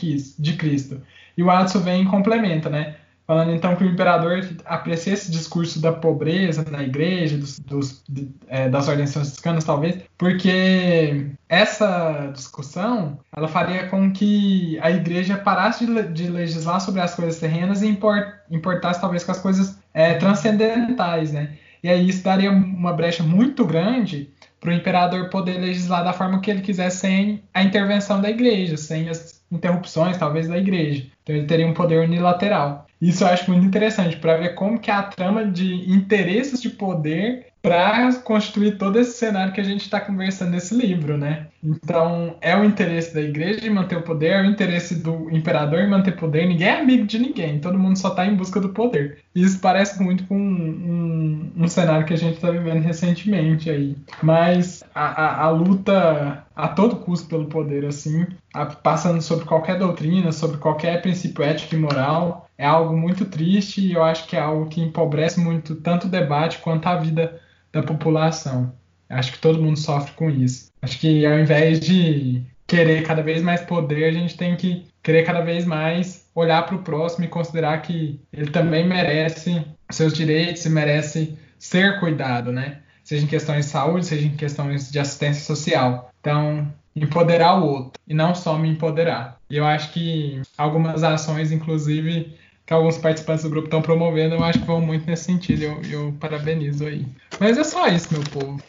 Cristo. 0.57 1.03
E 1.37 1.43
o 1.43 1.51
Adson 1.51 1.81
vem 1.81 2.03
e 2.05 2.07
complementa, 2.07 2.71
né? 2.71 2.97
Falando 3.27 3.53
então 3.53 3.77
que 3.77 3.85
o 3.85 3.87
imperador 3.89 4.41
aprecia 4.65 5.13
esse 5.13 5.31
discurso 5.31 5.79
da 5.79 5.93
pobreza 5.93 6.65
na 6.71 6.83
igreja, 6.83 7.37
dos, 7.37 7.59
dos, 7.59 8.03
é, 8.49 8.69
das 8.71 8.89
ordens 8.89 9.13
franciscanas, 9.13 9.63
talvez, 9.63 9.99
porque 10.17 11.27
essa 11.51 12.31
discussão 12.33 13.21
ela 13.37 13.47
faria 13.47 13.89
com 13.89 14.11
que 14.11 14.79
a 14.81 14.91
igreja 14.91 15.37
parasse 15.37 15.85
de, 15.85 16.03
de 16.05 16.29
legislar 16.29 16.81
sobre 16.81 17.03
as 17.03 17.15
coisas 17.15 17.39
terrenas 17.39 17.83
e 17.83 17.89
import, 17.89 18.27
importasse 18.51 19.01
talvez 19.01 19.23
com 19.23 19.33
as 19.33 19.39
coisas 19.39 19.79
é, 19.93 20.15
transcendentais, 20.15 21.31
né? 21.31 21.59
E 21.83 21.91
aí 21.91 22.09
isso 22.09 22.25
daria 22.25 22.51
uma 22.51 22.95
brecha 22.95 23.23
muito 23.23 23.67
grande 23.67 24.31
para 24.63 24.71
o 24.71 24.75
imperador 24.75 25.29
poder 25.29 25.59
legislar 25.59 26.05
da 26.05 26.13
forma 26.13 26.41
que 26.41 26.49
ele 26.49 26.61
quiser 26.61 26.89
sem 26.91 27.43
a 27.53 27.65
intervenção 27.65 28.21
da 28.21 28.31
igreja, 28.31 28.77
sem 28.77 29.09
as 29.09 29.43
interrupções, 29.51 30.17
talvez, 30.17 30.47
da 30.47 30.57
igreja. 30.57 31.05
Então 31.23 31.35
ele 31.35 31.47
teria 31.47 31.67
um 31.67 31.75
poder 31.75 31.99
unilateral. 31.99 32.87
Isso 33.01 33.25
eu 33.25 33.29
acho 33.29 33.51
muito 33.51 33.67
interessante 33.67 34.17
para 34.17 34.37
ver 34.37 34.55
como 34.55 34.79
que 34.79 34.89
a 34.89 35.03
trama 35.03 35.45
de 35.45 35.91
interesses 35.93 36.63
de 36.63 36.71
poder 36.71 37.49
para 37.63 38.13
constituir 38.25 38.77
todo 38.77 38.99
esse 38.99 39.17
cenário 39.17 39.53
que 39.53 39.61
a 39.61 39.65
gente 39.65 39.83
está 39.83 40.01
conversando 40.01 40.51
nesse 40.51 40.75
livro, 40.75 41.17
né? 41.17 41.47
Então, 41.63 42.37
é 42.41 42.57
o 42.57 42.65
interesse 42.65 43.15
da 43.15 43.21
igreja 43.21 43.61
de 43.61 43.71
manter 43.71 43.97
o 43.97 44.03
poder, 44.03 44.31
é 44.31 44.43
o 44.43 44.45
interesse 44.45 44.97
do 44.97 45.31
imperador 45.31 45.79
em 45.79 45.89
manter 45.89 46.17
poder. 46.17 46.45
Ninguém 46.45 46.67
é 46.67 46.81
amigo 46.81 47.07
de 47.07 47.21
ninguém, 47.21 47.61
todo 47.61 47.79
mundo 47.79 47.97
só 47.97 48.09
está 48.09 48.27
em 48.27 48.35
busca 48.35 48.61
do 48.61 48.71
poder. 48.71 49.19
Isso 49.33 49.61
parece 49.61 50.03
muito 50.03 50.25
com 50.25 50.37
um, 50.37 51.53
um, 51.57 51.63
um 51.65 51.69
cenário 51.69 52.05
que 52.05 52.13
a 52.13 52.19
gente 52.19 52.35
está 52.35 52.51
vivendo 52.51 52.83
recentemente 52.83 53.71
aí. 53.71 53.97
Mas 54.21 54.83
a, 54.93 55.07
a, 55.07 55.45
a, 55.45 55.51
luta 55.51 56.45
a 56.57 56.67
todo 56.67 56.97
custo 56.97 57.29
pelo 57.29 57.47
poder, 57.47 57.85
assim, 57.85 58.27
a, 58.53 58.67
passando 58.67 59.23
sobre 59.23 59.45
qualquer 59.45 59.79
doutrina, 59.79 60.33
sobre 60.33 60.57
qualquer 60.57 61.01
princípio 61.01 61.45
ético 61.45 61.77
e 61.77 61.79
moral, 61.79 62.49
é 62.59 62.67
algo 62.67 62.97
muito 62.97 63.25
triste 63.25 63.81
e 63.81 63.93
eu 63.93 64.03
acho 64.03 64.27
que 64.27 64.37
é 64.37 64.41
algo 64.41 64.67
que 64.67 64.81
empobrece 64.81 65.39
muito 65.39 65.77
tanto 65.77 66.09
o 66.09 66.11
debate 66.11 66.59
quanto 66.59 66.89
a 66.89 66.97
vida 66.97 67.41
da 67.73 67.83
população. 67.83 68.73
Acho 69.09 69.33
que 69.33 69.39
todo 69.39 69.63
mundo 69.63 69.79
sofre 69.79 70.13
com 70.13 70.31
isso. 70.31 70.71
Acho 70.81 70.99
que 70.99 71.25
ao 71.27 71.39
invés 71.39 71.81
de 71.81 72.43
querer 72.67 73.03
cada 73.03 73.23
vez 73.23 73.43
mais 73.43 73.61
poder, 73.61 74.05
a 74.05 74.13
gente 74.13 74.37
tem 74.37 74.57
que 74.57 74.87
querer 75.03 75.25
cada 75.25 75.41
vez 75.41 75.65
mais 75.65 76.27
olhar 76.35 76.65
para 76.65 76.77
o 76.77 76.83
próximo 76.83 77.25
e 77.25 77.29
considerar 77.29 77.83
que 77.83 78.21
ele 78.33 78.51
também 78.51 78.87
merece 78.87 79.65
seus 79.91 80.13
direitos 80.13 80.65
e 80.65 80.71
merece 80.71 81.37
ser 81.59 82.01
cuidado, 82.01 82.51
né? 82.51 82.79
Seja 83.05 83.25
em 83.25 83.29
questões 83.29 83.67
de 83.67 83.73
saúde, 83.73 84.07
seja 84.07 84.27
em 84.27 84.37
questões 84.37 84.91
de 84.91 84.99
assistência 84.99 85.43
social. 85.45 86.11
Então, 86.21 86.73
empoderar 86.95 87.61
o 87.61 87.67
outro 87.67 88.01
e 88.07 88.15
não 88.15 88.35
só 88.35 88.57
me 88.57 88.69
empoderar. 88.69 89.39
E 89.51 89.57
eu 89.57 89.67
acho 89.67 89.93
que 89.93 90.41
algumas 90.57 91.03
ações, 91.03 91.53
inclusive, 91.53 92.35
que 92.67 92.73
alguns 92.73 92.99
participantes 92.99 93.45
do 93.45 93.51
grupo 93.51 93.67
estão 93.67 93.83
promovendo, 93.83 94.35
eu 94.35 94.45
acho 94.45 94.61
que 94.61 94.67
vão 94.67 94.81
muito 94.81 95.07
nesse 95.07 95.25
sentido. 95.25 95.63
Eu, 95.63 95.83
eu 95.83 96.15
parabenizo 96.21 96.87
aí. 96.87 97.07
Mas 97.41 97.59
é 97.59 97.65
só 97.65 97.87
isso, 97.89 98.09
meu 98.13 98.23
povo. 98.25 98.61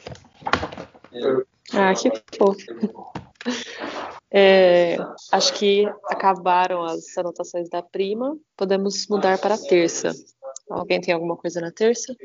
Ah, 1.74 1.94
que 1.94 2.12
fofo. 2.38 3.14
É, 4.32 4.98
acho 5.32 5.54
que 5.54 5.86
acabaram 6.10 6.84
as 6.84 7.18
anotações 7.18 7.70
da 7.70 7.84
prima. 7.84 8.36
Podemos 8.58 9.08
mudar 9.08 9.38
para 9.38 9.56
a 9.56 9.58
terça. 9.58 10.12
Alguém 10.70 11.00
tem 11.00 11.14
alguma 11.14 11.36
coisa 11.36 11.62
na 11.62 11.72
terça? 11.72 12.16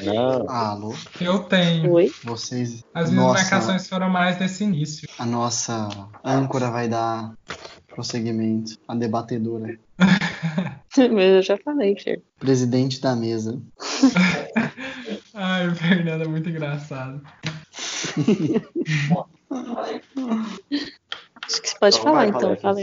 Não. 0.00 0.48
Alô? 0.48 0.94
Eu 1.20 1.40
tenho. 1.40 1.92
Oi? 1.92 2.10
Vocês. 2.24 2.82
As 2.94 3.10
minhas 3.10 3.26
nossa, 3.26 3.42
marcações 3.42 3.88
foram 3.88 4.08
mais 4.08 4.38
desse 4.38 4.64
início. 4.64 5.08
A 5.18 5.26
nossa 5.26 5.88
âncora 6.24 6.70
vai 6.70 6.88
dar 6.88 7.34
prosseguimento. 7.88 8.78
A 8.88 8.94
debatedora. 8.94 9.78
Eu 10.96 11.42
já 11.42 11.58
falei, 11.58 11.98
Fer. 11.98 12.22
Presidente 12.38 13.00
da 13.00 13.14
mesa. 13.14 13.60
Ai, 15.34 15.68
o 15.68 15.74
Fernando 15.74 16.24
é 16.24 16.28
muito 16.28 16.48
engraçado. 16.48 17.20
Acho 21.46 21.62
que 21.62 21.68
você 21.68 21.78
pode 21.78 21.96
Então 21.96 22.12
falar, 22.12 22.16
vai, 22.16 22.28
então. 22.28 22.56
Fala. 22.56 22.80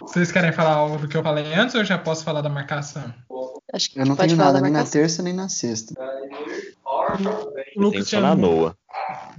Vocês 0.00 0.32
querem 0.32 0.52
falar 0.52 0.74
algo 0.74 0.98
do 0.98 1.06
que 1.06 1.16
eu 1.16 1.22
falei 1.22 1.52
antes 1.54 1.74
ou 1.74 1.82
eu 1.82 1.84
já 1.84 1.98
posso 1.98 2.24
falar 2.24 2.40
da 2.40 2.48
marcação? 2.48 3.14
Acho 3.72 3.90
que 3.90 4.00
Eu 4.00 4.06
não 4.06 4.16
tenho 4.16 4.36
nada 4.36 4.54
da 4.54 4.60
nem 4.60 4.72
na 4.72 4.84
terça 4.84 5.22
nem 5.22 5.32
na 5.32 5.48
sexta. 5.48 5.94
O 7.76 7.80
Lucas 7.80 8.08
tinha 8.08 8.34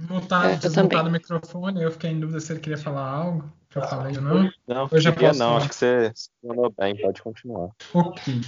mutado, 0.00 0.46
É, 0.46 0.54
eu 0.54 0.58
desmutado 0.58 1.08
o 1.08 1.12
microfone, 1.12 1.82
eu 1.82 1.90
fiquei 1.90 2.10
em 2.10 2.20
dúvida 2.20 2.40
se 2.40 2.52
ele 2.52 2.60
queria 2.60 2.78
falar 2.78 3.08
algo. 3.08 3.44
Que 3.74 3.78
eu 3.80 3.88
falei 3.88 4.12
não. 4.14 4.50
Não, 4.68 4.88
Eu 4.92 5.00
já 5.00 5.10
queria 5.10 5.28
posso 5.30 5.40
não, 5.40 5.46
falar. 5.48 5.58
acho 5.58 5.68
que 5.68 5.74
você 5.74 6.12
se 6.14 6.28
mandou 6.44 6.72
bem, 6.78 6.96
pode 6.96 7.20
continuar. 7.20 7.70
Ok. 7.92 8.40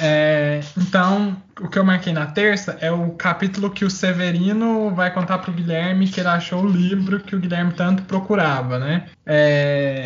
É, 0.00 0.60
então, 0.76 1.36
o 1.60 1.68
que 1.68 1.78
eu 1.78 1.84
marquei 1.84 2.12
na 2.12 2.26
terça 2.26 2.76
é 2.80 2.90
o 2.90 3.10
capítulo 3.12 3.70
que 3.70 3.84
o 3.84 3.90
Severino 3.90 4.90
vai 4.92 5.12
contar 5.14 5.38
pro 5.38 5.52
Guilherme 5.52 6.08
que 6.08 6.18
ele 6.18 6.28
achou 6.28 6.64
o 6.64 6.68
livro 6.68 7.20
que 7.20 7.36
o 7.36 7.38
Guilherme 7.38 7.72
tanto 7.74 8.02
procurava, 8.02 8.78
né? 8.80 9.06
É, 9.24 10.04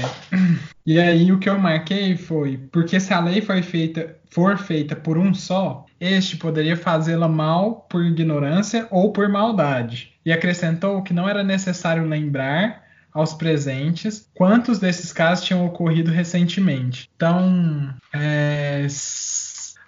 E 0.84 1.00
aí 1.00 1.32
o 1.32 1.38
que 1.38 1.48
eu 1.48 1.58
marquei 1.58 2.16
foi 2.16 2.58
porque 2.70 3.00
se 3.00 3.12
a 3.14 3.18
lei 3.20 3.40
foi 3.40 3.62
feita, 3.62 4.14
for 4.30 4.56
feita 4.58 4.94
por 4.94 5.16
um 5.18 5.32
só, 5.34 5.84
este 5.98 6.36
poderia 6.36 6.76
fazê-la 6.76 7.26
mal 7.28 7.86
por 7.88 8.04
ignorância 8.04 8.86
ou 8.90 9.10
por 9.12 9.28
maldade. 9.28 10.12
E 10.24 10.32
acrescentou 10.32 11.02
que 11.02 11.14
não 11.14 11.28
era 11.28 11.42
necessário 11.42 12.06
lembrar 12.06 12.85
aos 13.16 13.32
presentes 13.32 14.28
quantos 14.34 14.78
desses 14.78 15.12
casos 15.12 15.44
tinham 15.44 15.64
ocorrido 15.64 16.10
recentemente. 16.10 17.08
Então, 17.16 17.94
é, 18.12 18.86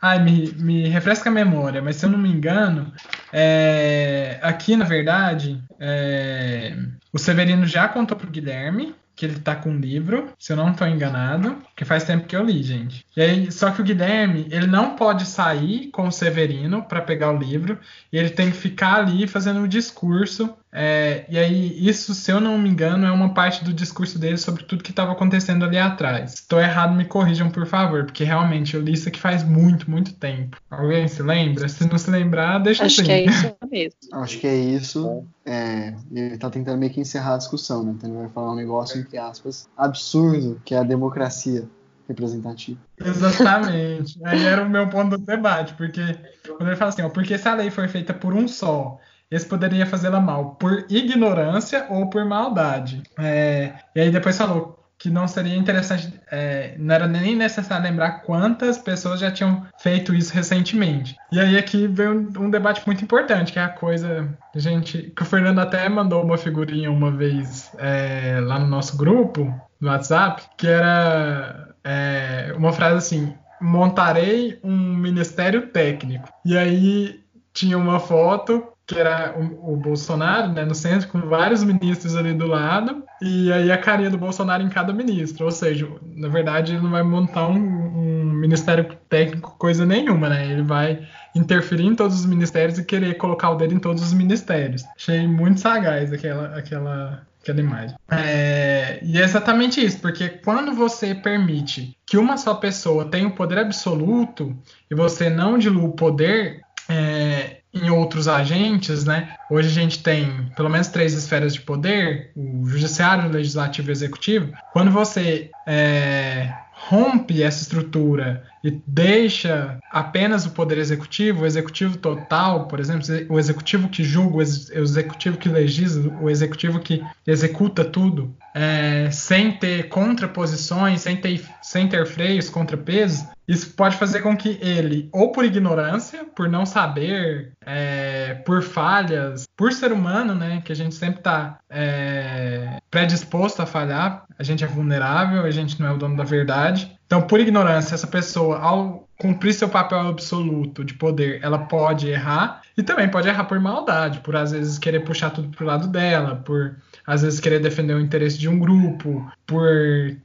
ai, 0.00 0.22
me, 0.22 0.52
me 0.54 0.88
refresca 0.88 1.28
a 1.28 1.32
memória, 1.32 1.82
mas 1.82 1.96
se 1.96 2.06
eu 2.06 2.10
não 2.10 2.18
me 2.18 2.30
engano, 2.30 2.90
é, 3.30 4.38
aqui 4.42 4.76
na 4.76 4.86
verdade, 4.86 5.62
é, 5.78 6.74
o 7.12 7.18
Severino 7.18 7.66
já 7.66 7.86
contou 7.86 8.16
pro 8.16 8.30
Guilherme 8.30 8.94
que 9.18 9.26
ele 9.26 9.40
tá 9.40 9.56
com 9.56 9.70
um 9.70 9.80
livro, 9.80 10.32
se 10.38 10.52
eu 10.52 10.56
não 10.56 10.72
tô 10.72 10.86
enganado, 10.86 11.60
que 11.74 11.84
faz 11.84 12.04
tempo 12.04 12.28
que 12.28 12.36
eu 12.36 12.44
li, 12.44 12.62
gente. 12.62 13.04
E 13.16 13.20
aí, 13.20 13.50
só 13.50 13.72
que 13.72 13.80
o 13.80 13.84
Guilherme, 13.84 14.46
ele 14.48 14.68
não 14.68 14.94
pode 14.94 15.26
sair 15.26 15.90
com 15.90 16.06
o 16.06 16.12
Severino 16.12 16.84
para 16.84 17.02
pegar 17.02 17.32
o 17.32 17.36
livro, 17.36 17.80
e 18.12 18.16
ele 18.16 18.30
tem 18.30 18.48
que 18.48 18.56
ficar 18.56 18.94
ali 18.94 19.26
fazendo 19.26 19.60
o 19.62 19.68
discurso. 19.68 20.54
É, 20.70 21.24
e 21.28 21.38
aí, 21.38 21.88
isso, 21.88 22.14
se 22.14 22.30
eu 22.30 22.40
não 22.40 22.58
me 22.58 22.68
engano, 22.68 23.06
é 23.06 23.10
uma 23.10 23.32
parte 23.32 23.64
do 23.64 23.72
discurso 23.72 24.18
dele 24.18 24.36
sobre 24.36 24.64
tudo 24.64 24.84
que 24.84 24.90
estava 24.90 25.12
acontecendo 25.12 25.64
ali 25.64 25.78
atrás. 25.78 26.32
Se 26.32 26.36
estou 26.42 26.60
errado, 26.60 26.94
me 26.94 27.06
corrijam, 27.06 27.50
por 27.50 27.66
favor, 27.66 28.04
porque 28.04 28.22
realmente 28.22 28.74
eu 28.74 28.82
li 28.82 28.92
isso 28.92 29.08
aqui 29.08 29.18
faz 29.18 29.42
muito, 29.42 29.90
muito 29.90 30.14
tempo. 30.14 30.58
Alguém 30.70 31.08
se 31.08 31.22
lembra? 31.22 31.68
Se 31.68 31.88
não 31.88 31.96
se 31.96 32.10
lembrar, 32.10 32.58
deixa 32.58 32.84
Acho 32.84 33.00
assim. 33.00 33.06
que 33.06 33.12
é 33.12 33.24
isso 33.24 33.56
mesmo. 33.70 33.98
Acho 34.12 34.38
que 34.38 34.46
é 34.46 34.56
isso. 34.56 35.24
É, 35.46 35.94
ele 36.12 36.36
tá 36.36 36.50
tentando 36.50 36.78
meio 36.78 36.92
que 36.92 37.00
encerrar 37.00 37.34
a 37.34 37.38
discussão, 37.38 37.82
né? 37.82 37.92
Então 37.96 38.10
ele 38.10 38.18
vai 38.18 38.28
falar 38.28 38.52
um 38.52 38.56
negócio, 38.56 39.00
entre 39.00 39.16
aspas, 39.16 39.68
absurdo, 39.76 40.60
que 40.64 40.74
é 40.74 40.78
a 40.78 40.82
democracia 40.82 41.66
representativa. 42.06 42.78
Exatamente. 43.02 44.18
Aí 44.22 44.44
era 44.44 44.62
o 44.62 44.68
meu 44.68 44.88
ponto 44.88 45.16
do 45.16 45.24
debate, 45.24 45.74
porque 45.74 46.02
quando 46.46 46.68
ele 46.68 46.76
fala 46.76 46.90
assim, 46.90 47.02
ó, 47.02 47.08
porque 47.08 47.38
se 47.38 47.48
a 47.48 47.54
lei 47.54 47.70
foi 47.70 47.88
feita 47.88 48.12
por 48.12 48.34
um 48.34 48.48
só, 48.48 48.98
esse 49.30 49.46
poderia 49.46 49.86
fazê-la 49.86 50.20
mal 50.20 50.56
por 50.56 50.86
ignorância 50.88 51.86
ou 51.90 52.08
por 52.08 52.24
maldade. 52.24 53.02
É, 53.18 53.74
e 53.94 54.00
aí 54.00 54.10
depois 54.10 54.36
falou 54.36 54.78
que 54.98 55.10
não 55.10 55.28
seria 55.28 55.56
interessante, 55.56 56.12
é, 56.28 56.74
não 56.76 56.92
era 56.92 57.06
nem 57.06 57.36
necessário 57.36 57.84
lembrar 57.84 58.22
quantas 58.22 58.76
pessoas 58.78 59.20
já 59.20 59.30
tinham 59.30 59.64
feito 59.78 60.12
isso 60.12 60.34
recentemente. 60.34 61.16
E 61.30 61.38
aí 61.38 61.56
aqui 61.56 61.86
vem 61.86 62.08
um, 62.08 62.32
um 62.40 62.50
debate 62.50 62.82
muito 62.84 63.04
importante, 63.04 63.52
que 63.52 63.60
é 63.60 63.62
a 63.62 63.68
coisa 63.68 64.28
gente, 64.56 65.12
que 65.14 65.22
o 65.22 65.24
Fernando 65.24 65.60
até 65.60 65.88
mandou 65.88 66.24
uma 66.24 66.36
figurinha 66.36 66.90
uma 66.90 67.12
vez 67.12 67.70
é, 67.78 68.40
lá 68.42 68.58
no 68.58 68.66
nosso 68.66 68.96
grupo, 68.96 69.54
no 69.80 69.88
WhatsApp, 69.88 70.42
que 70.56 70.66
era 70.66 71.74
é, 71.84 72.52
uma 72.56 72.72
frase 72.72 72.96
assim: 72.96 73.34
montarei 73.60 74.58
um 74.64 74.96
ministério 74.96 75.68
técnico. 75.68 76.28
E 76.44 76.58
aí 76.58 77.20
tinha 77.52 77.78
uma 77.78 78.00
foto 78.00 78.66
que 78.88 78.98
era 78.98 79.34
o, 79.38 79.74
o 79.74 79.76
Bolsonaro, 79.76 80.50
né, 80.50 80.64
no 80.64 80.74
centro, 80.74 81.08
com 81.08 81.20
vários 81.20 81.62
ministros 81.62 82.16
ali 82.16 82.32
do 82.32 82.46
lado, 82.46 83.04
e 83.20 83.52
aí 83.52 83.70
a 83.70 83.76
carinha 83.76 84.08
do 84.08 84.16
Bolsonaro 84.16 84.62
em 84.62 84.70
cada 84.70 84.94
ministro. 84.94 85.44
Ou 85.44 85.50
seja, 85.50 85.86
na 86.16 86.28
verdade, 86.28 86.72
ele 86.72 86.82
não 86.82 86.90
vai 86.90 87.02
montar 87.02 87.48
um, 87.48 87.54
um 87.54 88.24
ministério 88.24 88.88
técnico 89.06 89.54
coisa 89.58 89.84
nenhuma, 89.84 90.30
né? 90.30 90.50
Ele 90.50 90.62
vai 90.62 91.06
interferir 91.34 91.84
em 91.84 91.94
todos 91.94 92.20
os 92.20 92.24
ministérios 92.24 92.78
e 92.78 92.84
querer 92.84 93.14
colocar 93.18 93.50
o 93.50 93.56
dedo 93.56 93.74
em 93.74 93.78
todos 93.78 94.02
os 94.02 94.14
ministérios. 94.14 94.82
Achei 94.96 95.26
muito 95.26 95.60
sagaz 95.60 96.10
aquela, 96.10 96.56
aquela, 96.56 97.22
aquela 97.42 97.60
imagem. 97.60 97.94
É, 98.10 99.00
e 99.02 99.20
é 99.20 99.22
exatamente 99.22 99.84
isso, 99.84 100.00
porque 100.00 100.30
quando 100.30 100.72
você 100.72 101.14
permite 101.14 101.94
que 102.06 102.16
uma 102.16 102.38
só 102.38 102.54
pessoa 102.54 103.04
tenha 103.04 103.28
o 103.28 103.32
poder 103.32 103.58
absoluto 103.58 104.56
e 104.90 104.94
você 104.94 105.28
não 105.28 105.58
dilui 105.58 105.84
o 105.84 105.92
poder 105.92 106.62
é, 106.88 107.57
em 107.72 107.90
outros 107.90 108.28
agentes, 108.28 109.04
né? 109.04 109.36
Hoje 109.50 109.68
a 109.68 109.72
gente 109.72 110.02
tem 110.02 110.50
pelo 110.56 110.68
menos 110.68 110.88
três 110.88 111.12
esferas 111.12 111.54
de 111.54 111.60
poder: 111.60 112.30
o 112.34 112.66
judiciário, 112.66 113.28
o 113.28 113.32
legislativo 113.32 113.88
e 113.88 113.90
o 113.90 113.92
executivo. 113.92 114.52
Quando 114.72 114.90
você 114.90 115.50
é, 115.66 116.52
rompe 116.72 117.42
essa 117.42 117.62
estrutura 117.62 118.44
e 118.62 118.82
deixa 118.86 119.78
apenas 119.90 120.46
o 120.46 120.50
poder 120.50 120.78
executivo, 120.78 121.42
o 121.42 121.46
executivo 121.46 121.96
total, 121.96 122.66
por 122.66 122.80
exemplo, 122.80 123.06
o 123.28 123.38
executivo 123.38 123.88
que 123.88 124.02
julga, 124.02 124.36
o 124.36 124.42
executivo 124.42 125.38
que 125.38 125.48
legisla, 125.48 126.12
o 126.20 126.28
executivo 126.28 126.80
que 126.80 127.02
executa 127.26 127.84
tudo, 127.84 128.34
é, 128.54 129.10
sem 129.10 129.52
ter 129.52 129.88
contraposições, 129.88 131.00
sem 131.00 131.16
ter, 131.16 131.42
sem 131.62 131.88
ter 131.88 132.06
freios, 132.06 132.48
contrapesos, 132.48 133.24
isso 133.46 133.70
pode 133.70 133.96
fazer 133.96 134.20
com 134.20 134.36
que 134.36 134.58
ele, 134.60 135.08
ou 135.10 135.32
por 135.32 135.44
ignorância, 135.44 136.24
por 136.24 136.50
não 136.50 136.66
saber, 136.66 137.52
é, 137.64 138.34
por 138.44 138.62
falhas, 138.62 139.44
por 139.56 139.72
ser 139.72 139.90
humano, 139.90 140.34
né, 140.34 140.60
que 140.62 140.70
a 140.70 140.76
gente 140.76 140.94
sempre 140.94 141.20
está 141.20 141.58
é, 141.70 142.76
predisposto 142.90 143.62
a 143.62 143.66
falhar, 143.66 144.24
a 144.38 144.42
gente 144.42 144.62
é 144.62 144.66
vulnerável, 144.66 145.44
a 145.44 145.50
gente 145.50 145.80
não 145.80 145.88
é 145.88 145.92
o 145.92 145.96
dono 145.96 146.16
da 146.16 146.24
verdade. 146.24 146.97
Então, 147.08 147.22
por 147.22 147.40
ignorância, 147.40 147.94
essa 147.94 148.06
pessoa, 148.06 148.58
ao 148.58 149.08
cumprir 149.18 149.54
seu 149.54 149.66
papel 149.66 149.98
absoluto 150.00 150.84
de 150.84 150.92
poder, 150.92 151.40
ela 151.42 151.60
pode 151.60 152.06
errar 152.06 152.60
e 152.76 152.82
também 152.82 153.10
pode 153.10 153.26
errar 153.26 153.44
por 153.44 153.58
maldade, 153.58 154.20
por 154.20 154.36
às 154.36 154.52
vezes 154.52 154.78
querer 154.78 155.00
puxar 155.00 155.30
tudo 155.30 155.48
pro 155.48 155.64
lado 155.64 155.88
dela, 155.88 156.36
por 156.36 156.76
às 157.06 157.22
vezes 157.22 157.40
querer 157.40 157.60
defender 157.60 157.94
o 157.94 158.00
interesse 158.00 158.36
de 158.36 158.46
um 158.46 158.58
grupo, 158.58 159.26
por 159.46 159.66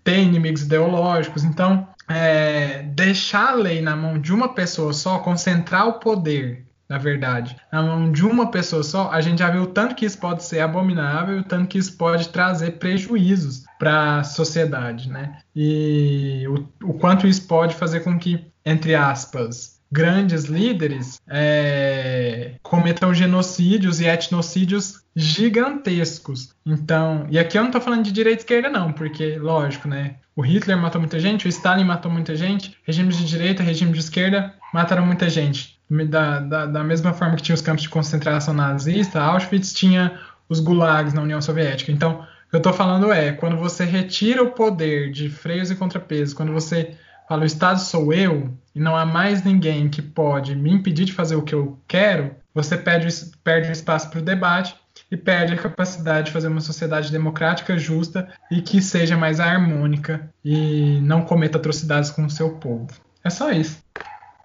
ter 0.04 0.20
inimigos 0.20 0.64
ideológicos. 0.64 1.46
Então, 1.46 1.88
é, 2.10 2.84
deixar 2.94 3.52
a 3.52 3.56
lei 3.56 3.82
na 3.82 3.96
mão 3.96 4.20
de 4.20 4.34
uma 4.34 4.54
pessoa 4.54 4.92
só, 4.92 5.20
concentrar 5.20 5.88
o 5.88 5.94
poder 5.94 6.66
na 6.88 6.98
verdade, 7.00 7.56
na 7.72 7.82
mão 7.82 8.12
de 8.12 8.24
uma 8.24 8.52
pessoa 8.52 8.84
só, 8.84 9.10
a 9.10 9.20
gente 9.20 9.40
já 9.40 9.50
viu 9.50 9.64
o 9.64 9.68
tanto 9.68 9.96
que 9.96 10.06
isso 10.06 10.20
pode 10.20 10.44
ser 10.44 10.60
abominável, 10.60 11.40
o 11.40 11.44
tanto 11.44 11.68
que 11.68 11.80
isso 11.80 11.98
pode 11.98 12.30
trazer 12.30 12.74
prejuízos 12.74 13.63
para 13.78 14.20
a 14.20 14.24
sociedade, 14.24 15.10
né? 15.10 15.38
E 15.56 16.46
o, 16.48 16.90
o, 16.90 16.94
quanto 16.94 17.28
isso 17.28 17.46
pode 17.48 17.76
fazer 17.76 18.02
com 18.02 18.18
que, 18.18 18.46
entre 18.66 18.96
aspas, 18.96 19.80
grandes 19.92 20.46
líderes 20.46 21.20
é, 21.28 22.56
cometam 22.64 23.14
genocídios 23.14 24.00
e 24.00 24.06
etnocídios 24.06 25.04
gigantescos. 25.16 26.56
Então, 26.66 27.28
e 27.30 27.38
aqui 27.38 27.58
eu 27.58 27.62
não 27.62 27.70
estou 27.70 27.82
falando 27.82 28.04
de 28.04 28.12
direita 28.12 28.40
e 28.40 28.44
esquerda, 28.44 28.70
não, 28.70 28.92
porque, 28.92 29.38
lógico, 29.38 29.88
né? 29.88 30.16
O 30.36 30.42
Hitler 30.42 30.78
matou 30.78 31.00
muita 31.00 31.20
gente, 31.20 31.46
o 31.46 31.50
Stalin 31.50 31.84
matou 31.84 32.12
muita 32.12 32.36
gente, 32.36 32.76
regimes 32.84 33.18
de 33.18 33.26
direita, 33.26 33.62
regime 33.62 33.92
de 33.92 34.00
esquerda 34.00 34.54
mataram 34.74 35.06
muita 35.06 35.30
gente 35.30 35.74
da, 36.08 36.40
da, 36.40 36.66
da, 36.66 36.84
mesma 36.84 37.14
forma 37.14 37.36
que 37.36 37.44
tinha 37.44 37.54
os 37.54 37.62
campos 37.62 37.84
de 37.84 37.90
concentração 37.90 38.54
nazista, 38.54 39.22
Auschwitz 39.22 39.74
tinha 39.74 40.20
os 40.50 40.60
gulags 40.60 41.14
na 41.14 41.22
União 41.22 41.42
Soviética. 41.42 41.92
Então, 41.92 42.26
eu 42.54 42.58
estou 42.58 42.72
falando 42.72 43.12
é, 43.12 43.32
quando 43.32 43.58
você 43.58 43.84
retira 43.84 44.44
o 44.44 44.52
poder 44.52 45.12
de 45.12 45.28
freios 45.28 45.72
e 45.72 45.76
contrapesos, 45.76 46.36
quando 46.36 46.54
você 46.54 46.96
fala 47.28 47.42
o 47.42 47.46
Estado 47.46 47.80
sou 47.80 48.14
eu, 48.14 48.54
e 48.76 48.80
não 48.80 48.96
há 48.96 49.06
mais 49.06 49.44
ninguém 49.44 49.90
que 49.90 50.04
pode 50.04 50.56
me 50.56 50.72
impedir 50.72 51.06
de 51.06 51.14
fazer 51.14 51.36
o 51.36 51.42
que 51.42 51.56
eu 51.56 51.80
quero, 51.88 52.36
você 52.54 52.78
perde, 52.78 53.08
perde 53.44 53.70
o 53.70 53.72
espaço 53.72 54.10
para 54.12 54.20
o 54.20 54.24
debate 54.24 54.76
e 55.10 55.18
perde 55.18 55.54
a 55.54 55.58
capacidade 55.58 56.28
de 56.28 56.32
fazer 56.32 56.48
uma 56.48 56.62
sociedade 56.62 57.12
democrática, 57.12 57.78
justa 57.78 58.32
e 58.52 58.62
que 58.62 58.82
seja 58.82 59.18
mais 59.18 59.40
harmônica 59.40 60.30
e 60.46 61.00
não 61.02 61.24
cometa 61.24 61.58
atrocidades 61.58 62.12
com 62.12 62.26
o 62.26 62.30
seu 62.30 62.58
povo. 62.58 62.88
É 63.24 63.32
só 63.32 63.52
isso 63.52 63.82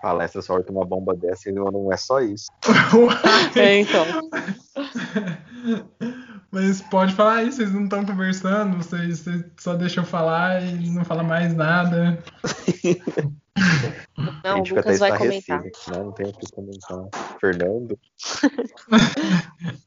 palestra 0.01 0.41
solta 0.41 0.71
uma 0.71 0.85
bomba 0.85 1.15
dessa 1.15 1.51
e 1.51 1.53
não 1.53 1.93
é 1.93 1.97
só 1.97 2.21
isso. 2.21 2.47
é, 3.57 3.81
então. 3.81 4.07
Mas 6.51 6.81
pode 6.81 7.15
falar 7.15 7.37
aí, 7.37 7.53
vocês 7.53 7.73
não 7.73 7.85
estão 7.85 8.05
conversando, 8.05 8.79
vocês, 8.79 9.19
vocês, 9.19 9.45
só 9.59 9.75
deixam 9.75 10.05
falar 10.05 10.63
e 10.63 10.91
não 10.91 11.05
fala 11.05 11.23
mais 11.23 11.55
nada. 11.55 12.23
Não, 14.45 14.61
o 14.61 14.65
Lucas 14.65 15.01
vai 15.01 15.17
comentar. 15.17 15.63
Né? 15.63 15.71
Não 15.89 16.13
tem 16.13 16.27
o 16.27 16.33
que 16.33 16.51
comentar. 16.53 17.09
Fernando? 17.41 17.99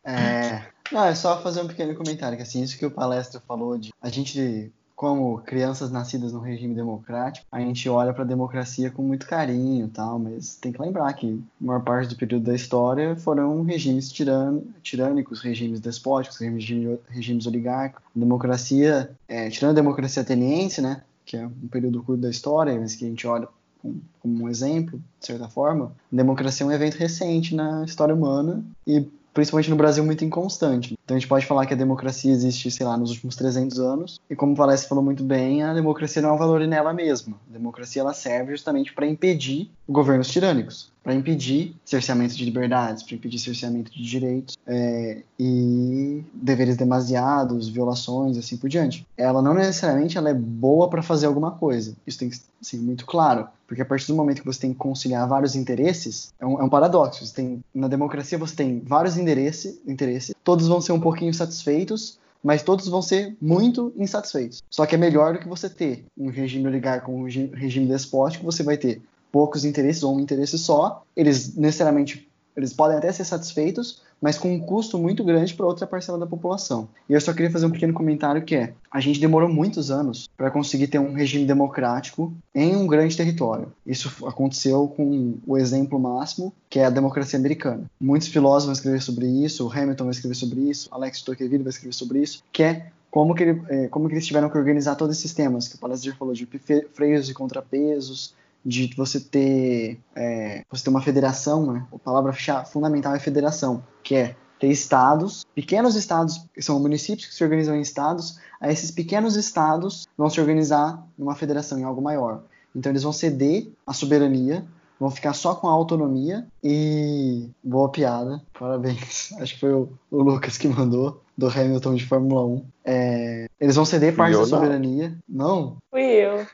É, 0.03 0.63
não, 0.91 1.05
é 1.05 1.15
só 1.15 1.41
fazer 1.41 1.61
um 1.61 1.67
pequeno 1.67 1.95
comentário, 1.95 2.35
que 2.35 2.43
assim, 2.43 2.63
isso 2.63 2.77
que 2.77 2.85
o 2.85 2.91
palestra 2.91 3.39
falou 3.47 3.77
de 3.77 3.93
a 4.01 4.09
gente 4.09 4.73
como 5.01 5.39
crianças 5.39 5.89
nascidas 5.89 6.31
no 6.31 6.39
regime 6.39 6.75
democrático, 6.75 7.47
a 7.51 7.59
gente 7.59 7.89
olha 7.89 8.13
para 8.13 8.21
a 8.23 8.27
democracia 8.27 8.91
com 8.91 9.01
muito 9.01 9.25
carinho, 9.25 9.87
tal, 9.87 10.19
mas 10.19 10.53
tem 10.53 10.71
que 10.71 10.79
lembrar 10.79 11.11
que 11.13 11.43
a 11.59 11.65
maior 11.65 11.81
parte 11.81 12.09
do 12.09 12.15
período 12.15 12.43
da 12.43 12.53
história 12.53 13.15
foram 13.15 13.63
regimes 13.63 14.11
tiran 14.11 14.61
tirânicos, 14.83 15.41
regimes 15.41 15.79
despóticos, 15.79 16.37
regimes, 16.37 16.99
regimes 17.09 17.47
oligárquicos. 17.47 18.03
A 18.15 18.19
democracia, 18.19 19.09
é, 19.27 19.49
tirando 19.49 19.71
a 19.71 19.81
democracia 19.81 20.21
ateniense, 20.21 20.83
né, 20.83 21.01
que 21.25 21.35
é 21.35 21.47
um 21.47 21.67
período 21.71 22.03
curto 22.03 22.21
da 22.21 22.29
história, 22.29 22.79
mas 22.79 22.93
que 22.93 23.03
a 23.03 23.07
gente 23.07 23.25
olha 23.25 23.47
como 23.81 24.43
um 24.43 24.47
exemplo, 24.47 25.01
de 25.19 25.25
certa 25.25 25.49
forma, 25.49 25.93
a 26.13 26.15
democracia 26.15 26.63
é 26.63 26.69
um 26.69 26.71
evento 26.71 26.97
recente 26.97 27.55
na 27.55 27.83
história 27.85 28.13
humana 28.13 28.63
e 28.85 29.03
principalmente 29.33 29.69
no 29.69 29.75
Brasil, 29.75 30.03
muito 30.05 30.23
inconstante. 30.23 30.97
Então 31.03 31.17
a 31.17 31.19
gente 31.19 31.27
pode 31.27 31.45
falar 31.45 31.65
que 31.65 31.73
a 31.73 31.77
democracia 31.77 32.31
existe, 32.31 32.69
sei 32.71 32.85
lá, 32.85 32.97
nos 32.97 33.11
últimos 33.11 33.35
300 33.35 33.79
anos, 33.79 34.19
e 34.29 34.35
como 34.35 34.53
o 34.53 34.55
Palestra 34.55 34.89
falou 34.89 35.03
muito 35.03 35.23
bem, 35.23 35.63
a 35.63 35.73
democracia 35.73 36.21
não 36.21 36.29
é 36.29 36.33
um 36.33 36.37
valor 36.37 36.61
nela 36.61 36.93
mesma. 36.93 37.37
A 37.49 37.53
democracia 37.53 38.01
ela 38.01 38.13
serve 38.13 38.51
justamente 38.51 38.93
para 38.93 39.05
impedir 39.05 39.69
governos 39.89 40.29
tirânicos, 40.29 40.91
para 41.03 41.13
impedir 41.13 41.75
cerceamento 41.83 42.35
de 42.35 42.45
liberdades, 42.45 43.03
para 43.03 43.15
impedir 43.15 43.39
cerceamento 43.39 43.91
de 43.91 44.01
direitos 44.01 44.57
é, 44.65 45.23
e 45.37 46.23
deveres 46.33 46.77
demasiados, 46.77 47.67
violações, 47.67 48.37
assim 48.37 48.55
por 48.55 48.69
diante. 48.69 49.05
Ela 49.17 49.41
não 49.41 49.53
necessariamente 49.53 50.17
ela 50.17 50.29
é 50.29 50.33
boa 50.33 50.89
para 50.89 51.01
fazer 51.01 51.25
alguma 51.25 51.51
coisa. 51.51 51.95
Isso 52.05 52.19
tem 52.19 52.29
que 52.29 52.37
ser 52.61 52.77
muito 52.77 53.05
claro. 53.05 53.47
Porque 53.67 53.81
a 53.81 53.85
partir 53.85 54.07
do 54.07 54.15
momento 54.15 54.41
que 54.41 54.45
você 54.45 54.59
tem 54.59 54.73
que 54.73 54.79
conciliar 54.79 55.27
vários 55.27 55.55
interesses, 55.55 56.33
é 56.39 56.45
um, 56.45 56.59
é 56.59 56.63
um 56.63 56.69
paradoxo. 56.69 57.25
Você 57.25 57.33
tem, 57.33 57.63
na 57.73 57.87
democracia 57.87 58.37
você 58.37 58.53
tem 58.53 58.81
vários 58.81 59.17
interesses, 59.17 59.79
interesse, 59.87 60.35
todos 60.43 60.67
vão 60.67 60.81
ser 60.81 60.91
um 60.91 60.99
pouquinho 61.01 61.33
satisfeitos, 61.33 62.19
mas 62.43 62.63
todos 62.63 62.87
vão 62.87 63.01
ser 63.01 63.35
muito 63.41 63.93
insatisfeitos. 63.97 64.63
Só 64.69 64.85
que 64.85 64.95
é 64.95 64.97
melhor 64.97 65.33
do 65.33 65.39
que 65.39 65.47
você 65.47 65.69
ter 65.69 66.05
um 66.17 66.29
regime 66.29 66.67
oligarca 66.67 67.05
com 67.05 67.21
um 67.21 67.25
regime 67.25 67.87
despótico, 67.87 68.45
você 68.45 68.63
vai 68.63 68.77
ter 68.77 69.01
poucos 69.31 69.63
interesses 69.63 70.03
ou 70.03 70.15
um 70.15 70.19
interesse 70.19 70.57
só, 70.57 71.03
eles 71.15 71.55
necessariamente 71.55 72.27
eles 72.55 72.73
podem 72.73 72.97
até 72.97 73.11
ser 73.11 73.23
satisfeitos, 73.23 74.01
mas 74.21 74.37
com 74.37 74.53
um 74.53 74.59
custo 74.59 74.97
muito 74.97 75.23
grande 75.23 75.53
para 75.53 75.65
outra 75.65 75.87
parcela 75.87 76.17
da 76.17 76.27
população. 76.27 76.87
E 77.09 77.13
eu 77.13 77.19
só 77.19 77.33
queria 77.33 77.49
fazer 77.49 77.65
um 77.65 77.71
pequeno 77.71 77.93
comentário 77.93 78.43
que 78.43 78.55
é: 78.55 78.73
a 78.91 78.99
gente 78.99 79.19
demorou 79.19 79.49
muitos 79.49 79.89
anos 79.89 80.29
para 80.37 80.51
conseguir 80.51 80.87
ter 80.87 80.99
um 80.99 81.13
regime 81.13 81.45
democrático 81.45 82.31
em 82.53 82.75
um 82.75 82.85
grande 82.85 83.17
território. 83.17 83.73
Isso 83.85 84.27
aconteceu 84.27 84.87
com 84.87 85.35
o 85.47 85.57
exemplo 85.57 85.99
máximo, 85.99 86.53
que 86.69 86.79
é 86.79 86.85
a 86.85 86.89
democracia 86.89 87.39
americana. 87.39 87.89
Muitos 87.99 88.27
filósofos 88.27 88.65
vão 88.65 88.73
escrever 88.73 89.01
sobre 89.01 89.25
isso, 89.25 89.71
Hamilton 89.71 90.03
vai 90.03 90.11
escrever 90.11 90.35
sobre 90.35 90.59
isso, 90.61 90.87
Alex 90.91 91.21
Tocqueville 91.21 91.63
vai 91.63 91.71
escrever 91.71 91.93
sobre 91.93 92.19
isso, 92.19 92.43
que 92.51 92.63
é 92.63 92.91
como 93.09 93.35
que, 93.35 93.43
ele, 93.43 93.61
é, 93.67 93.87
como 93.89 94.07
que 94.07 94.13
eles 94.13 94.25
tiveram 94.25 94.49
que 94.49 94.57
organizar 94.57 94.95
todos 94.95 95.17
esses 95.17 95.33
temas 95.33 95.67
que 95.67 95.75
o 95.75 95.79
Palestra 95.79 96.15
falou 96.15 96.33
de 96.33 96.47
freios 96.93 97.29
e 97.29 97.33
contrapesos, 97.33 98.33
de 98.65 98.93
você 98.95 99.19
ter 99.19 99.99
é, 100.15 100.63
você 100.69 100.83
ter 100.83 100.89
uma 100.89 101.01
federação, 101.01 101.71
né? 101.71 101.85
A 101.93 101.99
palavra 101.99 102.33
fundamental 102.65 103.15
é 103.15 103.19
federação, 103.19 103.83
que 104.03 104.15
é 104.15 104.35
ter 104.59 104.69
estados, 104.69 105.43
pequenos 105.55 105.95
estados, 105.95 106.45
que 106.53 106.61
são 106.61 106.79
municípios 106.79 107.27
que 107.27 107.33
se 107.33 107.43
organizam 107.43 107.75
em 107.75 107.81
estados, 107.81 108.39
a 108.59 108.71
esses 108.71 108.91
pequenos 108.91 109.35
estados 109.35 110.07
vão 110.15 110.29
se 110.29 110.39
organizar 110.39 111.03
numa 111.17 111.35
federação, 111.35 111.79
em 111.79 111.83
algo 111.83 112.01
maior. 112.01 112.43
Então 112.75 112.91
eles 112.91 113.01
vão 113.01 113.11
ceder 113.11 113.69
a 113.85 113.91
soberania, 113.91 114.63
vão 114.99 115.09
ficar 115.09 115.33
só 115.33 115.55
com 115.55 115.67
a 115.67 115.71
autonomia 115.71 116.45
e 116.63 117.49
boa 117.63 117.89
piada, 117.89 118.39
parabéns. 118.57 119.33
Acho 119.41 119.55
que 119.55 119.59
foi 119.59 119.73
o, 119.73 119.89
o 120.11 120.21
Lucas 120.21 120.59
que 120.59 120.67
mandou 120.67 121.23
do 121.35 121.47
Hamilton 121.47 121.95
de 121.95 122.05
Fórmula 122.05 122.45
1. 122.45 122.65
É, 122.85 123.47
eles 123.59 123.75
vão 123.75 123.83
ceder 123.83 124.15
parte 124.15 124.37
da 124.37 124.45
soberania. 124.45 125.17
Não? 125.27 125.77
Fui 125.89 126.03
eu. 126.03 126.45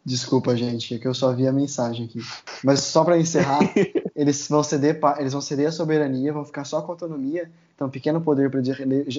Desculpa, 0.04 0.56
gente, 0.56 0.94
é 0.94 0.98
que 0.98 1.06
eu 1.06 1.14
só 1.14 1.32
vi 1.32 1.46
a 1.46 1.52
mensagem 1.52 2.06
aqui. 2.06 2.20
Mas 2.62 2.80
só 2.80 3.04
para 3.04 3.18
encerrar, 3.18 3.60
eles 4.14 4.48
vão 4.48 4.62
ceder, 4.62 4.98
eles 5.18 5.32
vão 5.32 5.42
ceder 5.42 5.68
a 5.68 5.72
soberania, 5.72 6.32
vão 6.32 6.44
ficar 6.44 6.64
só 6.64 6.82
com 6.82 6.92
autonomia, 6.92 7.50
então 7.74 7.90
pequeno 7.90 8.20
poder 8.20 8.50
para 8.50 8.60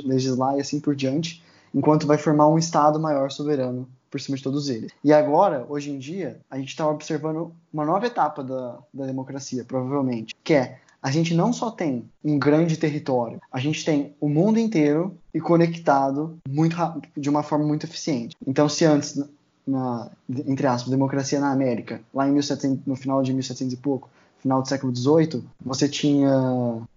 legislar 0.05 0.57
e 0.57 0.61
assim 0.61 0.79
por 0.79 0.95
diante, 0.95 1.43
enquanto 1.73 2.07
vai 2.07 2.17
formar 2.17 2.47
um 2.47 2.57
estado 2.57 2.99
maior 2.99 3.31
soberano 3.31 3.87
por 4.09 4.19
cima 4.19 4.37
de 4.37 4.43
todos 4.43 4.69
eles. 4.69 4.91
E 5.03 5.11
agora, 5.11 5.65
hoje 5.67 5.91
em 5.91 5.99
dia, 5.99 6.39
a 6.49 6.57
gente 6.57 6.69
está 6.69 6.87
observando 6.87 7.51
uma 7.71 7.85
nova 7.85 8.07
etapa 8.07 8.43
da, 8.43 8.79
da 8.93 9.05
democracia, 9.05 9.63
provavelmente, 9.65 10.33
que 10.43 10.53
é 10.53 10.79
a 11.01 11.11
gente 11.11 11.33
não 11.33 11.53
só 11.53 11.69
tem 11.69 12.09
um 12.23 12.39
grande 12.39 12.75
território, 12.75 13.39
a 13.51 13.59
gente 13.59 13.85
tem 13.85 14.15
o 14.19 14.27
mundo 14.27 14.59
inteiro 14.59 15.15
e 15.33 15.39
conectado 15.39 16.37
muito 16.49 16.75
de 17.15 17.29
uma 17.29 17.43
forma 17.43 17.65
muito 17.65 17.85
eficiente. 17.85 18.35
Então, 18.45 18.67
se 18.67 18.83
antes, 18.83 19.21
na, 19.67 20.09
entre 20.29 20.65
aspas, 20.65 20.89
democracia 20.89 21.39
na 21.39 21.51
América, 21.51 22.01
lá 22.13 22.27
em 22.27 22.31
1700, 22.31 22.85
no 22.85 22.95
final 22.95 23.21
de 23.21 23.33
1700 23.33 23.73
e 23.73 23.77
pouco, 23.77 24.09
final 24.39 24.61
do 24.61 24.67
século 24.67 24.95
XVIII, 24.95 25.43
você 25.65 25.89
tinha 25.89 26.31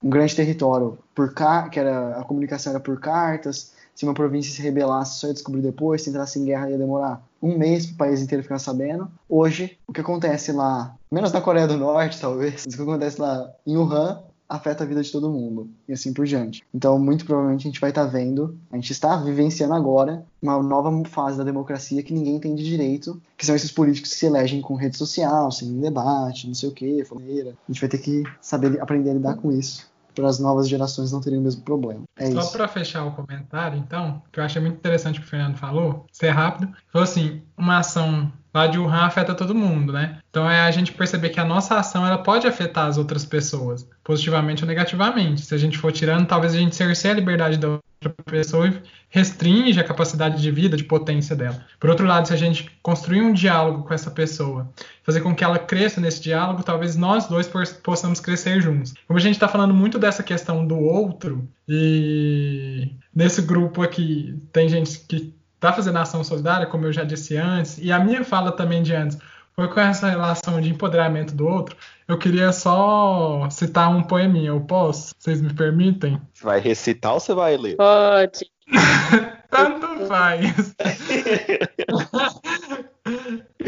um 0.03 0.11
grande 0.11 0.37
território 0.37 0.99
por 1.15 1.35
que 1.71 1.81
era 1.81 2.19
a 2.19 2.25
comunicação 2.25 2.71
era 2.71 2.81
por 2.81 3.01
cartas, 3.01 3.73
se 3.95 4.05
uma 4.05 4.15
província 4.15 4.55
se 4.55 4.63
rebelasse, 4.63 5.19
só 5.19 5.27
ia 5.27 5.35
descobrir 5.35 5.61
depois, 5.61 6.03
se 6.03 6.11
entrasse 6.11 6.39
em 6.39 6.45
guerra 6.45 6.71
ia 6.71 6.79
demorar 6.79 7.23
um 7.43 7.59
mês 7.59 7.87
para 7.87 7.95
o 7.95 7.99
país 7.99 8.23
inteiro 8.23 8.43
ficar 8.43 8.59
sabendo. 8.59 9.11
Hoje, 9.29 9.79
o 9.87 9.93
que 9.93 10.01
acontece 10.01 10.53
lá, 10.53 10.95
menos 11.11 11.33
na 11.33 11.41
Coreia 11.41 11.67
do 11.67 11.77
Norte, 11.77 12.21
talvez, 12.21 12.65
o 12.65 12.69
que 12.69 12.83
acontece 12.83 13.21
lá 13.21 13.51
em 13.67 13.77
Wuhan, 13.77 14.23
afeta 14.51 14.83
a 14.83 14.87
vida 14.87 15.01
de 15.01 15.13
todo 15.13 15.31
mundo 15.31 15.71
e 15.89 15.93
assim 15.93 16.13
por 16.13 16.27
diante. 16.27 16.65
Então, 16.75 16.99
muito 16.99 17.25
provavelmente 17.25 17.69
a 17.69 17.71
gente 17.71 17.81
vai 17.81 17.91
estar 17.91 18.05
tá 18.05 18.11
vendo, 18.11 18.59
a 18.73 18.75
gente 18.75 18.91
está 18.91 19.17
vivenciando 19.17 19.75
agora 19.75 20.27
uma 20.43 20.61
nova 20.61 20.91
fase 21.09 21.39
da 21.39 21.45
democracia 21.45 22.03
que 22.03 22.13
ninguém 22.13 22.41
tem 22.41 22.57
de 22.57 22.65
direito, 22.65 23.23
que 23.37 23.47
são 23.47 23.55
esses 23.55 23.71
políticos 23.71 24.11
que 24.11 24.19
se 24.19 24.27
elegem 24.27 24.61
com 24.61 24.75
rede 24.75 24.97
social, 24.97 25.53
sem 25.53 25.81
debate, 25.81 26.49
não 26.49 26.55
sei 26.55 26.69
o 26.69 26.73
que, 26.73 27.05
foneira. 27.05 27.51
A 27.51 27.73
gente 27.73 27.81
vai 27.81 27.89
ter 27.89 27.99
que 27.99 28.25
saber 28.41 28.81
aprender 28.81 29.11
a 29.11 29.15
lidar 29.15 29.35
com 29.37 29.53
isso 29.53 29.89
para 30.15 30.29
as 30.29 30.39
novas 30.39 30.69
gerações 30.69 31.13
não 31.13 31.21
terem 31.21 31.39
o 31.39 31.43
mesmo 31.43 31.63
problema. 31.63 32.03
É 32.17 32.31
Só 32.31 32.51
para 32.51 32.69
fechar 32.69 33.05
o 33.05 33.13
comentário, 33.13 33.79
então, 33.79 34.21
que 34.33 34.41
eu 34.41 34.45
achei 34.45 34.61
muito 34.61 34.77
interessante 34.77 35.19
o 35.19 35.23
que 35.23 35.27
o 35.27 35.31
Fernando 35.31 35.57
falou, 35.57 36.05
ser 36.13 36.31
rápido, 36.31 36.73
falou 36.93 37.05
assim, 37.05 37.43
uma 37.57 37.79
ação 37.79 38.31
lá 38.53 38.67
de 38.67 38.79
Wuhan 38.79 39.03
afeta 39.03 39.35
todo 39.35 39.55
mundo, 39.55 39.93
né? 39.93 40.19
Então 40.31 40.49
é 40.49 40.61
a 40.61 40.71
gente 40.71 40.93
perceber 40.93 41.31
que 41.31 41.41
a 41.41 41.45
nossa 41.45 41.77
ação 41.77 42.07
ela 42.07 42.19
pode 42.19 42.47
afetar 42.47 42.87
as 42.87 42.99
outras 42.99 43.25
pessoas, 43.25 43.87
positivamente 44.05 44.63
ou 44.63 44.69
negativamente. 44.69 45.43
Se 45.43 45.55
a 45.55 45.59
gente 45.59 45.79
for 45.79 45.93
tirando, 45.93 46.27
talvez 46.27 46.55
a 46.55 46.59
gente 46.59 46.77
cerceie 46.77 47.13
a 47.13 47.15
liberdade 47.15 47.59
da 47.59 47.69
outra 47.69 48.25
pessoa 48.25 48.69
e 48.69 48.81
restringe 49.09 49.79
a 49.79 49.85
capacidade 49.85 50.41
de 50.41 50.51
vida, 50.51 50.77
de 50.77 50.85
potência 50.85 51.35
dela. 51.37 51.65
Por 51.79 51.91
outro 51.91 52.07
lado, 52.07 52.29
se 52.29 52.33
a 52.33 52.37
gente 52.37 52.71
construir 52.83 53.21
um 53.21 53.33
diálogo 53.33 53.83
com 53.83 53.93
essa 53.93 54.11
pessoa, 54.11 54.71
fazer 55.03 55.21
com 55.21 55.35
que 55.35 55.45
ela 55.45 55.59
cresça 55.59 56.01
nesse 56.01 56.23
diálogo, 56.23 56.63
talvez 56.63 56.97
nós 56.97 57.27
dois 57.27 57.51
possamos 57.83 58.21
crescer 58.21 58.61
juntos. 58.61 58.95
Como 59.07 59.19
a 59.19 59.23
gente 59.23 59.35
está 59.35 59.49
falando 59.49 59.75
muito 59.75 59.99
dessa 59.99 60.23
questão 60.23 60.67
do 60.67 60.79
outro, 60.79 61.49
e 61.69 62.93
nesse 63.15 63.43
grupo 63.43 63.83
aqui 63.83 64.41
tem 64.53 64.69
gente 64.69 65.01
que 65.01 65.35
está 65.61 65.75
fazendo 65.75 65.99
ação 65.99 66.25
solidária, 66.25 66.67
como 66.67 66.87
eu 66.87 66.93
já 66.93 67.05
disse 67.05 67.37
antes, 67.37 67.77
e 67.77 67.93
a 67.93 67.99
minha 68.01 68.25
fala 68.25 68.51
também 68.51 68.83
de 68.83 68.95
antes 68.95 69.19
foi 69.55 69.69
com 69.69 69.79
essa 69.79 70.09
relação 70.09 70.59
de 70.59 70.71
empoderamento 70.71 71.35
do 71.35 71.47
outro. 71.47 71.77
Eu 72.09 72.17
queria 72.17 72.51
só 72.51 73.47
citar 73.51 73.91
um 73.91 74.03
poeminha, 74.03 74.49
eu 74.49 74.61
posso? 74.63 75.15
Vocês 75.19 75.43
me 75.43 75.53
permitem? 75.53 76.19
Você 76.33 76.45
vai 76.45 76.61
recitar 76.61 77.13
ou 77.13 77.21
você 77.21 77.35
vai 77.35 77.59
ler? 77.59 77.77
Pode. 77.77 78.51
Tanto 79.51 80.07
faz. 80.07 80.75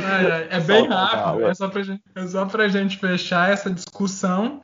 ai, 0.03 0.49
é 0.49 0.61
bem 0.61 0.89
rápido, 0.89 1.47
é 1.47 1.55
só, 1.55 1.69
pra 1.69 1.83
gente, 1.83 2.03
é 2.15 2.27
só 2.27 2.47
pra 2.47 2.69
gente 2.69 2.97
fechar 2.97 3.51
essa 3.51 3.69
discussão 3.69 4.63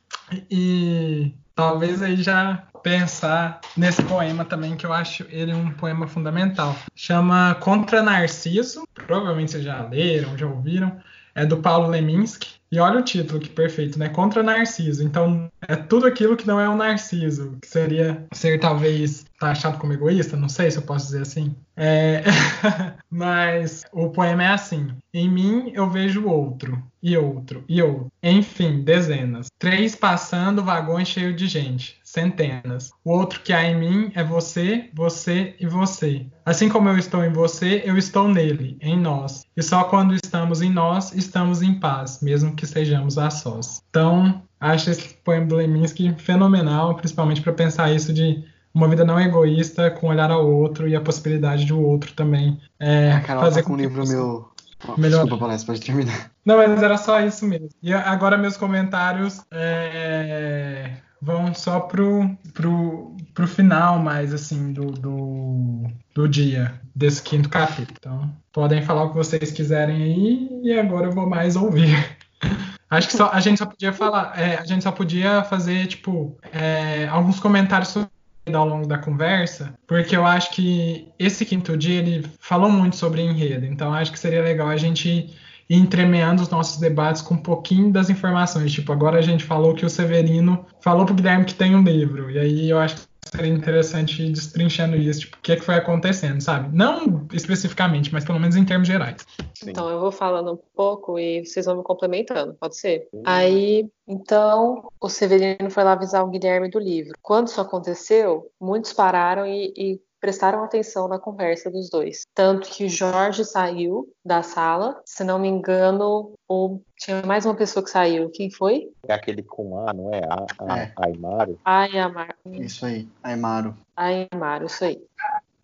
e 0.49 1.31
talvez 1.53 2.01
aí 2.01 2.15
já 2.15 2.63
pensar 2.81 3.61
nesse 3.75 4.01
poema 4.03 4.45
também, 4.45 4.75
que 4.75 4.85
eu 4.85 4.93
acho 4.93 5.25
ele 5.29 5.53
um 5.53 5.71
poema 5.71 6.07
fundamental. 6.07 6.75
Chama 6.95 7.55
Contra 7.59 8.01
Narciso, 8.01 8.87
provavelmente 8.93 9.51
vocês 9.51 9.63
já 9.63 9.81
leram, 9.83 10.37
já 10.37 10.47
ouviram, 10.47 10.99
é 11.35 11.45
do 11.45 11.57
Paulo 11.57 11.87
Leminski. 11.87 12.59
E 12.71 12.79
olha 12.79 12.99
o 12.99 13.03
título, 13.03 13.39
que 13.39 13.49
perfeito, 13.49 13.97
né? 13.97 14.09
Contra 14.09 14.43
Narciso. 14.43 15.03
Então, 15.03 15.49
é 15.67 15.75
tudo 15.75 16.05
aquilo 16.05 16.37
que 16.37 16.45
não 16.45 16.59
é 16.59 16.69
um 16.69 16.75
Narciso, 16.75 17.57
que 17.59 17.67
seria 17.67 18.23
ser 18.31 18.59
talvez 18.59 19.25
taxado 19.39 19.79
como 19.79 19.93
egoísta, 19.93 20.37
não 20.37 20.49
sei 20.49 20.69
se 20.69 20.77
eu 20.77 20.83
posso 20.83 21.07
dizer 21.07 21.23
assim. 21.23 21.55
É... 21.75 22.23
Mas 23.09 23.83
o 23.91 24.09
poema 24.09 24.43
é 24.43 24.47
assim: 24.49 24.91
Em 25.11 25.27
mim 25.27 25.71
eu 25.73 25.89
vejo 25.89 26.27
outro, 26.27 26.83
e 27.01 27.17
outro, 27.17 27.63
e 27.67 27.81
outro. 27.81 28.11
Enfim, 28.21 28.81
dezenas. 28.81 29.47
Três 29.57 29.95
passando, 29.95 30.63
vagões 30.63 31.07
cheios 31.07 31.35
de 31.35 31.47
gente 31.47 31.98
centenas. 32.11 32.91
O 33.03 33.11
outro 33.11 33.41
que 33.41 33.53
há 33.53 33.63
em 33.63 33.79
mim 33.79 34.11
é 34.15 34.23
você, 34.23 34.89
você 34.93 35.55
e 35.59 35.67
você. 35.67 36.25
Assim 36.43 36.67
como 36.67 36.89
eu 36.89 36.97
estou 36.97 37.23
em 37.23 37.31
você, 37.31 37.83
eu 37.85 37.97
estou 37.97 38.27
nele, 38.27 38.77
em 38.81 38.99
nós. 38.99 39.45
E 39.55 39.61
só 39.61 39.83
quando 39.83 40.15
estamos 40.15 40.61
em 40.61 40.71
nós, 40.71 41.13
estamos 41.13 41.61
em 41.61 41.79
paz, 41.79 42.19
mesmo 42.21 42.55
que 42.55 42.65
sejamos 42.65 43.17
a 43.17 43.29
sós. 43.29 43.83
Então, 43.89 44.41
acho 44.59 44.89
esse 44.89 45.13
poema 45.23 45.45
do 45.45 45.55
Leminski 45.55 46.13
fenomenal, 46.17 46.95
principalmente 46.95 47.41
para 47.41 47.53
pensar 47.53 47.91
isso 47.91 48.11
de 48.11 48.43
uma 48.73 48.87
vida 48.87 49.05
não 49.05 49.19
egoísta, 49.19 49.91
com 49.91 50.07
olhar 50.07 50.31
ao 50.31 50.49
outro 50.49 50.87
e 50.87 50.95
a 50.95 51.01
possibilidade 51.01 51.65
de 51.65 51.73
o 51.73 51.81
outro 51.81 52.13
também 52.13 52.59
é, 52.79 53.11
a 53.11 53.21
Carol 53.21 53.43
fazer 53.43 53.61
tá 53.61 53.67
com 53.67 53.73
um 53.73 53.77
livro 53.77 54.07
meu 54.07 54.49
Melhor. 54.97 55.23
Desculpa, 55.23 55.45
Palestra, 55.45 55.73
pode 55.73 55.85
terminar. 55.85 56.31
Não, 56.45 56.55
mas 56.55 56.81
era 56.81 56.97
só 56.97 57.19
isso 57.19 57.45
mesmo. 57.45 57.67
E 57.83 57.93
agora 57.93 58.37
meus 58.37 58.55
comentários 58.55 59.41
é, 59.51 60.93
vão 61.21 61.53
só 61.53 61.79
pro, 61.81 62.29
pro, 62.53 63.15
pro 63.33 63.47
final 63.47 63.99
mais 63.99 64.33
assim 64.33 64.71
do, 64.73 64.91
do, 64.91 65.87
do 66.13 66.27
dia 66.27 66.79
desse 66.95 67.21
quinto 67.21 67.49
capítulo. 67.49 67.97
Então, 67.99 68.33
podem 68.51 68.81
falar 68.81 69.03
o 69.03 69.09
que 69.09 69.17
vocês 69.17 69.51
quiserem 69.51 70.03
aí 70.03 70.49
e 70.63 70.79
agora 70.79 71.07
eu 71.07 71.11
vou 71.11 71.29
mais 71.29 71.55
ouvir. 71.55 72.17
Acho 72.89 73.07
que 73.07 73.15
só, 73.15 73.29
a 73.31 73.39
gente 73.39 73.59
só 73.59 73.67
podia 73.67 73.93
falar, 73.93 74.33
é, 74.35 74.57
a 74.57 74.65
gente 74.65 74.83
só 74.83 74.91
podia 74.91 75.43
fazer 75.43 75.85
tipo 75.85 76.35
é, 76.51 77.07
alguns 77.07 77.39
comentários 77.39 77.89
sobre 77.89 78.09
ao 78.51 78.67
longo 78.67 78.87
da 78.87 78.97
conversa, 78.97 79.75
porque 79.85 80.17
eu 80.17 80.25
acho 80.25 80.49
que 80.51 81.07
esse 81.19 81.45
quinto 81.45 81.77
dia 81.77 81.99
ele 81.99 82.25
falou 82.39 82.67
muito 82.67 82.95
sobre 82.95 83.21
enredo, 83.21 83.63
então 83.67 83.93
acho 83.93 84.11
que 84.11 84.17
seria 84.17 84.41
legal 84.41 84.67
a 84.67 84.75
gente 84.75 85.29
e 85.69 85.75
entremeando 85.75 86.41
os 86.41 86.49
nossos 86.49 86.79
debates 86.79 87.21
com 87.21 87.35
um 87.35 87.41
pouquinho 87.41 87.91
das 87.91 88.09
informações. 88.09 88.71
Tipo, 88.71 88.91
agora 88.91 89.19
a 89.19 89.21
gente 89.21 89.43
falou 89.43 89.75
que 89.75 89.85
o 89.85 89.89
Severino 89.89 90.65
falou 90.81 91.05
pro 91.05 91.13
Guilherme 91.13 91.45
que 91.45 91.53
tem 91.53 91.75
um 91.75 91.83
livro, 91.83 92.31
e 92.31 92.39
aí 92.39 92.69
eu 92.69 92.79
acho 92.79 92.95
que 92.95 93.09
seria 93.31 93.53
interessante 93.53 94.23
ir 94.23 94.31
destrinchando 94.31 94.95
isso, 94.95 95.21
tipo, 95.21 95.37
o 95.37 95.41
que, 95.41 95.51
é 95.51 95.55
que 95.55 95.63
foi 95.63 95.75
acontecendo, 95.75 96.41
sabe? 96.41 96.75
Não 96.75 97.27
especificamente, 97.31 98.11
mas 98.11 98.25
pelo 98.25 98.39
menos 98.39 98.55
em 98.55 98.65
termos 98.65 98.87
gerais. 98.87 99.17
Sim. 99.53 99.69
Então, 99.69 99.89
eu 99.89 99.99
vou 99.99 100.11
falando 100.11 100.53
um 100.53 100.59
pouco 100.75 101.19
e 101.19 101.45
vocês 101.45 101.65
vão 101.65 101.77
me 101.77 101.83
complementando, 101.83 102.55
pode 102.55 102.75
ser? 102.75 103.07
Uhum. 103.13 103.21
Aí, 103.25 103.87
então, 104.07 104.89
o 104.99 105.09
Severino 105.09 105.69
foi 105.69 105.83
lá 105.83 105.91
avisar 105.91 106.23
o 106.23 106.29
Guilherme 106.29 106.69
do 106.69 106.79
livro. 106.79 107.13
Quando 107.21 107.47
isso 107.47 107.61
aconteceu, 107.61 108.49
muitos 108.59 108.93
pararam 108.93 109.45
e, 109.45 109.73
e 109.77 110.01
prestaram 110.19 110.63
atenção 110.63 111.07
na 111.07 111.19
conversa 111.19 111.69
dos 111.69 111.89
dois. 111.89 112.25
Tanto 112.33 112.69
que 112.69 112.89
Jorge 112.89 113.45
saiu 113.45 114.11
da 114.23 114.43
sala, 114.43 115.01
se 115.05 115.23
não 115.23 115.39
me 115.39 115.47
engano, 115.47 116.33
ou 116.47 116.81
tinha 116.97 117.21
mais 117.25 117.45
uma 117.45 117.55
pessoa 117.55 117.83
que 117.83 117.89
saiu. 117.89 118.29
Quem 118.29 118.51
foi? 118.51 118.91
É 119.07 119.13
aquele 119.13 119.43
com 119.43 119.87
A, 119.87 119.93
não 119.93 120.13
é? 120.13 120.21
A, 120.23 120.73
a, 120.73 120.79
é. 120.79 120.93
Aymaro. 120.97 121.59
Aymaro. 121.63 122.35
Isso 122.45 122.85
aí, 122.85 123.07
Aymaro. 123.23 123.75
Aymaro, 123.95 124.65
isso 124.65 124.83
aí. 124.83 125.01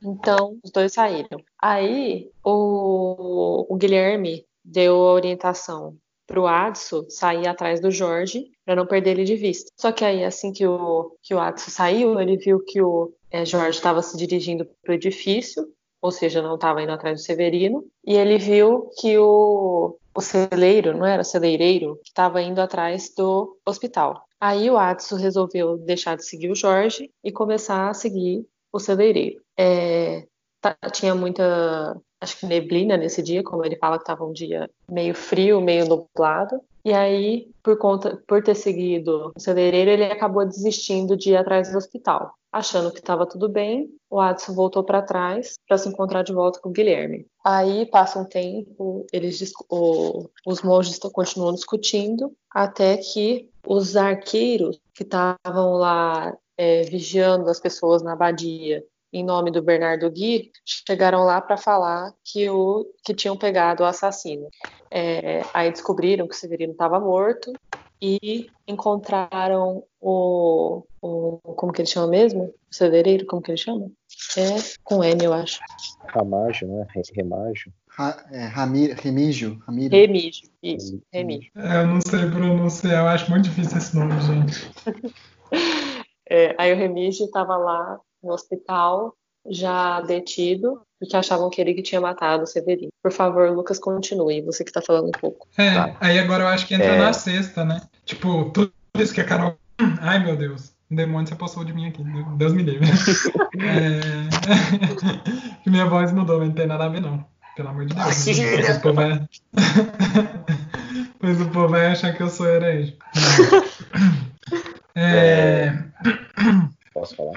Então, 0.01 0.57
os 0.63 0.71
dois 0.71 0.93
saíram. 0.93 1.41
Aí, 1.61 2.29
o, 2.43 3.65
o 3.67 3.75
Guilherme 3.75 4.45
deu 4.63 4.95
a 4.95 5.13
orientação 5.13 5.95
para 6.27 6.39
o 6.39 6.47
Adso 6.47 7.05
sair 7.09 7.47
atrás 7.47 7.79
do 7.79 7.91
Jorge 7.91 8.51
para 8.65 8.75
não 8.75 8.85
perder 8.85 9.11
ele 9.11 9.23
de 9.23 9.35
vista. 9.35 9.71
Só 9.77 9.91
que 9.91 10.03
aí, 10.03 10.23
assim 10.23 10.51
que 10.51 10.65
o, 10.65 11.15
que 11.21 11.33
o 11.33 11.39
Adso 11.39 11.69
saiu, 11.69 12.19
ele 12.19 12.37
viu 12.37 12.59
que 12.63 12.81
o 12.81 13.13
é, 13.29 13.45
Jorge 13.45 13.77
estava 13.77 14.01
se 14.01 14.17
dirigindo 14.17 14.67
para 14.83 14.91
o 14.91 14.95
edifício, 14.95 15.67
ou 16.01 16.11
seja, 16.11 16.41
não 16.41 16.55
estava 16.55 16.81
indo 16.81 16.91
atrás 16.91 17.19
do 17.19 17.25
Severino, 17.25 17.85
e 18.05 18.15
ele 18.15 18.37
viu 18.37 18.89
que 18.99 19.17
o, 19.17 19.97
o 20.13 20.21
celeiro, 20.21 20.97
não 20.97 21.05
era 21.05 21.23
celeireiro, 21.23 21.99
estava 22.03 22.41
indo 22.41 22.59
atrás 22.61 23.13
do 23.15 23.57
hospital. 23.65 24.25
Aí 24.39 24.69
o 24.69 24.77
Adso 24.77 25.15
resolveu 25.15 25.77
deixar 25.77 26.15
de 26.15 26.25
seguir 26.25 26.51
o 26.51 26.55
Jorge 26.55 27.11
e 27.23 27.31
começar 27.31 27.89
a 27.89 27.93
seguir 27.93 28.45
o 28.71 28.79
celeireiro. 28.79 29.41
É, 29.57 30.25
tá, 30.61 30.75
tinha 30.91 31.15
muita 31.15 31.99
acho 32.21 32.39
que 32.39 32.45
neblina 32.45 32.97
nesse 32.97 33.21
dia, 33.21 33.43
como 33.43 33.65
ele 33.65 33.77
fala 33.77 33.97
que 33.97 34.03
estava 34.03 34.25
um 34.25 34.33
dia 34.33 34.69
meio 34.89 35.13
frio, 35.13 35.61
meio 35.61 35.85
nublado. 35.85 36.59
E 36.83 36.93
aí, 36.93 37.49
por 37.63 37.77
conta, 37.77 38.21
por 38.27 38.43
ter 38.43 38.55
seguido 38.55 39.31
o 39.35 39.39
celeireiro, 39.39 39.89
ele 39.89 40.05
acabou 40.05 40.45
desistindo 40.45 41.17
de 41.17 41.31
ir 41.31 41.35
atrás 41.35 41.71
do 41.71 41.77
hospital. 41.77 42.33
Achando 42.51 42.91
que 42.91 42.99
estava 42.99 43.25
tudo 43.25 43.49
bem, 43.49 43.89
o 44.09 44.19
Adson 44.19 44.53
voltou 44.53 44.83
para 44.83 45.01
trás 45.01 45.55
para 45.67 45.77
se 45.77 45.89
encontrar 45.89 46.23
de 46.23 46.31
volta 46.31 46.59
com 46.61 46.69
o 46.69 46.71
Guilherme. 46.71 47.25
Aí 47.43 47.85
passa 47.87 48.19
um 48.19 48.23
tempo, 48.23 49.05
eles 49.11 49.51
o, 49.69 50.29
os 50.45 50.61
monges 50.61 50.97
continuam 50.99 51.53
discutindo 51.53 52.31
até 52.49 52.97
que 52.97 53.49
os 53.67 53.95
arqueiros 53.97 54.79
que 54.93 55.03
estavam 55.03 55.73
lá 55.73 56.37
é, 56.57 56.83
vigiando 56.83 57.49
as 57.49 57.59
pessoas 57.59 58.01
na 58.01 58.13
abadia 58.13 58.83
em 59.15 59.23
nome 59.23 59.49
do 59.49 59.61
Bernardo 59.61 60.11
Gui, 60.11 60.51
chegaram 60.65 61.23
lá 61.23 61.39
para 61.39 61.55
falar 61.55 62.13
que, 62.21 62.49
o, 62.49 62.85
que 63.01 63.13
tinham 63.13 63.37
pegado 63.37 63.81
o 63.81 63.85
assassino. 63.85 64.49
É, 64.91 65.41
aí 65.53 65.71
descobriram 65.71 66.27
que 66.27 66.35
o 66.35 66.37
Severino 66.37 66.73
estava 66.73 66.99
morto 66.99 67.53
e 68.01 68.49
encontraram 68.67 69.83
o, 70.01 70.83
o, 71.01 71.37
Como 71.55 71.71
que 71.71 71.81
ele 71.81 71.87
chama 71.87 72.07
mesmo? 72.07 72.43
O 72.43 73.25
como 73.25 73.41
que 73.41 73.51
ele 73.51 73.57
chama? 73.57 73.89
É 74.37 74.75
com 74.83 75.01
M, 75.01 75.23
eu 75.23 75.33
acho. 75.33 75.61
Ramágio, 76.07 76.67
né? 76.67 76.85
Remágio. 77.15 77.71
Ra, 77.87 78.25
é, 78.29 78.47
Ramir, 78.47 78.97
Remígio. 79.01 79.57
Ramiro. 79.65 79.95
Remígio, 79.95 80.49
isso. 80.61 81.01
Remígio. 81.13 81.49
É, 81.55 81.77
eu 81.77 81.87
não 81.87 82.01
sei 82.01 82.29
pronunciar, 82.29 83.05
eu 83.05 83.07
acho 83.07 83.31
muito 83.31 83.45
difícil 83.45 83.77
esse 83.77 83.95
nome, 83.95 84.11
gente. 84.19 84.69
é, 86.29 86.53
aí 86.57 86.73
o 86.73 86.75
Remígio 86.75 87.25
estava 87.25 87.55
lá 87.55 87.97
no 88.23 88.33
hospital 88.33 89.13
já 89.47 90.01
detido 90.01 90.81
porque 90.99 91.15
achavam 91.15 91.49
que 91.49 91.61
ele 91.61 91.73
que 91.73 91.83
tinha 91.83 92.01
matado 92.01 92.43
o 92.43 92.47
Severino. 92.47 92.89
Por 93.03 93.11
favor, 93.11 93.49
Lucas, 93.51 93.77
continue. 93.77 94.41
Você 94.41 94.63
que 94.63 94.69
está 94.71 94.81
falando 94.81 95.07
um 95.09 95.11
pouco. 95.11 95.47
É, 95.57 95.73
Tá. 95.73 95.95
aí 95.99 96.17
agora 96.17 96.43
eu 96.43 96.47
acho 96.47 96.65
que 96.65 96.73
entra 96.73 96.87
É. 96.87 96.97
na 96.97 97.13
sexta, 97.13 97.63
né? 97.63 97.81
Tipo, 98.05 98.49
tudo 98.51 98.71
isso 98.97 99.13
que 99.13 99.21
a 99.21 99.25
Carol. 99.25 99.55
Ai, 100.01 100.19
meu 100.23 100.35
Deus. 100.35 100.73
O 100.89 100.95
demônio 100.95 101.27
se 101.27 101.33
apossou 101.33 101.63
de 101.65 101.73
mim 101.73 101.87
aqui. 101.87 102.03
Deus 102.37 102.53
me 102.53 102.63
livre. 102.63 102.87
É... 103.57 104.01
que 105.63 105.69
minha 105.71 105.85
voz 105.85 106.11
mudou, 106.11 106.39
mas 106.39 106.49
não 106.49 106.55
tem 106.55 106.67
nada 106.67 106.85
a 106.85 106.89
ver, 106.89 106.99
não. 107.01 107.25
Pelo 107.55 107.69
amor 107.69 107.85
de 107.85 107.95
Deus. 107.95 108.25
Pois 108.25 108.77
o 108.77 108.81
povo 108.81 109.01
é... 109.01 109.27
pois 111.19 111.41
o 111.41 111.49
povo 111.49 111.67
vai 111.69 111.85
achar 111.87 112.13
que 112.13 112.21
eu 112.21 112.27
sou 112.29 112.45
herege. 112.47 112.97
É... 114.93 115.73
Posso 116.93 117.15
falar? 117.15 117.33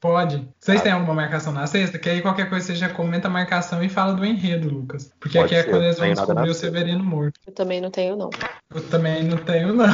Pode. 0.00 0.46
Vocês 0.64 0.80
têm 0.80 0.92
alguma 0.92 1.12
marcação 1.12 1.52
na 1.52 1.66
sexta? 1.66 1.98
Que 1.98 2.08
aí 2.08 2.22
qualquer 2.22 2.48
coisa 2.48 2.64
você 2.64 2.74
já 2.74 2.88
comenta 2.88 3.28
a 3.28 3.30
marcação 3.30 3.82
e 3.82 3.88
fala 3.90 4.14
do 4.14 4.24
enredo, 4.24 4.70
Lucas. 4.70 5.12
Porque 5.20 5.36
Pode 5.36 5.54
aqui 5.54 5.56
é 5.56 5.62
ser, 5.62 5.70
quando 5.70 5.82
eles 5.82 5.98
vão 5.98 6.08
descobrir 6.10 6.48
o. 6.48 6.54
Severino 6.54 7.04
morto. 7.04 7.38
Eu 7.46 7.52
também 7.52 7.82
não 7.82 7.90
tenho, 7.90 8.16
não. 8.16 8.30
Eu 8.74 8.88
também 8.88 9.24
não 9.24 9.36
tenho, 9.36 9.74
não. 9.74 9.84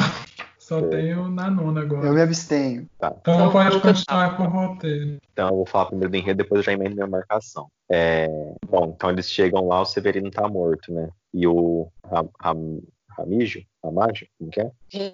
Só 0.60 0.78
É. 0.78 0.82
tenho 0.82 1.28
na 1.28 1.50
nona 1.50 1.80
agora. 1.80 2.06
Eu 2.06 2.14
me 2.14 2.22
abstenho. 2.22 2.88
Tá. 3.00 3.12
Então 3.20 3.34
Então, 3.34 3.50
pode 3.50 3.74
Lucas, 3.74 3.98
continuar 3.98 4.36
com 4.36 4.44
o 4.44 4.48
roteiro. 4.48 5.18
Então 5.32 5.48
eu 5.48 5.56
vou 5.56 5.66
falar 5.66 5.86
primeiro 5.86 6.12
do 6.12 6.16
enredo, 6.16 6.38
depois 6.38 6.60
eu 6.60 6.62
já 6.62 6.72
emendo 6.72 6.94
minha 6.94 7.06
marcação. 7.08 7.66
É, 7.90 8.28
Bom, 8.68 8.94
então 8.96 9.10
eles 9.10 9.28
chegam 9.28 9.66
lá, 9.66 9.80
o 9.80 9.84
Severino 9.84 10.30
tá 10.30 10.46
morto, 10.46 10.92
né? 10.92 11.08
E 11.34 11.48
o 11.48 11.88
Ram... 12.08 12.28
Ram... 12.40 12.78
Ramígio? 13.16 13.64
Ramágio? 13.82 14.26
Como 14.38 14.50
que 14.50 14.60
é? 14.60 14.70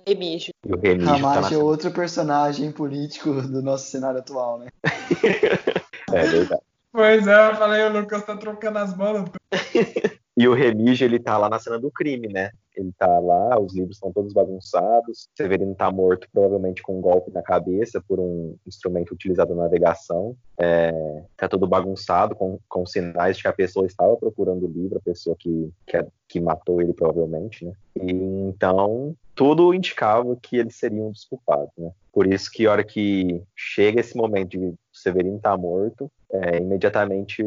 Remígio. 0.06 0.52
E 0.64 0.72
o 0.72 0.78
Remígio 0.78 1.06
tá 1.06 1.18
na 1.18 1.32
Ramacho 1.32 1.54
é 1.54 1.58
outro 1.58 1.90
personagem 1.90 2.70
político 2.72 3.32
do 3.42 3.62
nosso 3.62 3.90
cenário 3.90 4.20
atual, 4.20 4.58
né? 4.58 4.68
É 6.12 6.22
verdade. 6.24 6.62
Pois 6.92 7.26
é, 7.26 7.50
eu 7.50 7.56
falei, 7.56 7.82
o 7.82 7.92
Lucas 7.92 8.24
tá 8.24 8.36
trocando 8.36 8.78
as 8.78 8.92
bolas. 8.92 9.28
E 10.38 10.46
o 10.46 10.52
Remígio, 10.52 11.06
ele 11.06 11.18
tá 11.18 11.38
lá 11.38 11.48
na 11.48 11.58
cena 11.58 11.78
do 11.78 11.90
crime, 11.90 12.28
né? 12.28 12.50
Ele 12.76 12.92
tá 12.98 13.18
lá, 13.18 13.58
os 13.58 13.74
livros 13.74 13.96
estão 13.96 14.12
todos 14.12 14.32
bagunçados. 14.32 15.28
Severino 15.36 15.74
tá 15.74 15.90
morto, 15.90 16.28
provavelmente 16.32 16.82
com 16.82 16.98
um 16.98 17.00
golpe 17.00 17.32
na 17.32 17.42
cabeça 17.42 18.02
por 18.06 18.20
um 18.20 18.56
instrumento 18.66 19.12
utilizado 19.12 19.54
na 19.54 19.62
navegação. 19.62 20.36
É, 20.58 21.22
tá 21.36 21.48
tudo 21.48 21.66
bagunçado, 21.66 22.34
com, 22.34 22.58
com 22.68 22.84
sinais 22.84 23.36
de 23.36 23.42
que 23.42 23.48
a 23.48 23.52
pessoa 23.52 23.86
estava 23.86 24.16
procurando 24.16 24.66
o 24.66 24.70
livro, 24.70 24.98
a 24.98 25.02
pessoa 25.02 25.36
que, 25.38 25.70
que, 25.86 26.06
que 26.28 26.40
matou 26.40 26.80
ele, 26.80 26.92
provavelmente, 26.92 27.64
né? 27.64 27.72
E 27.96 28.12
então, 28.12 29.16
tudo 29.34 29.74
indicava 29.74 30.36
que 30.36 30.56
ele 30.56 30.70
seria 30.70 31.02
um 31.02 31.12
né? 31.78 31.90
Por 32.12 32.26
isso 32.26 32.50
que 32.50 32.66
a 32.66 32.72
hora 32.72 32.84
que 32.84 33.42
chega 33.54 34.00
esse 34.00 34.16
momento 34.16 34.58
de 34.58 34.74
Severino 34.92 35.38
tá 35.38 35.56
morto, 35.56 36.10
é, 36.32 36.56
imediatamente 36.56 37.44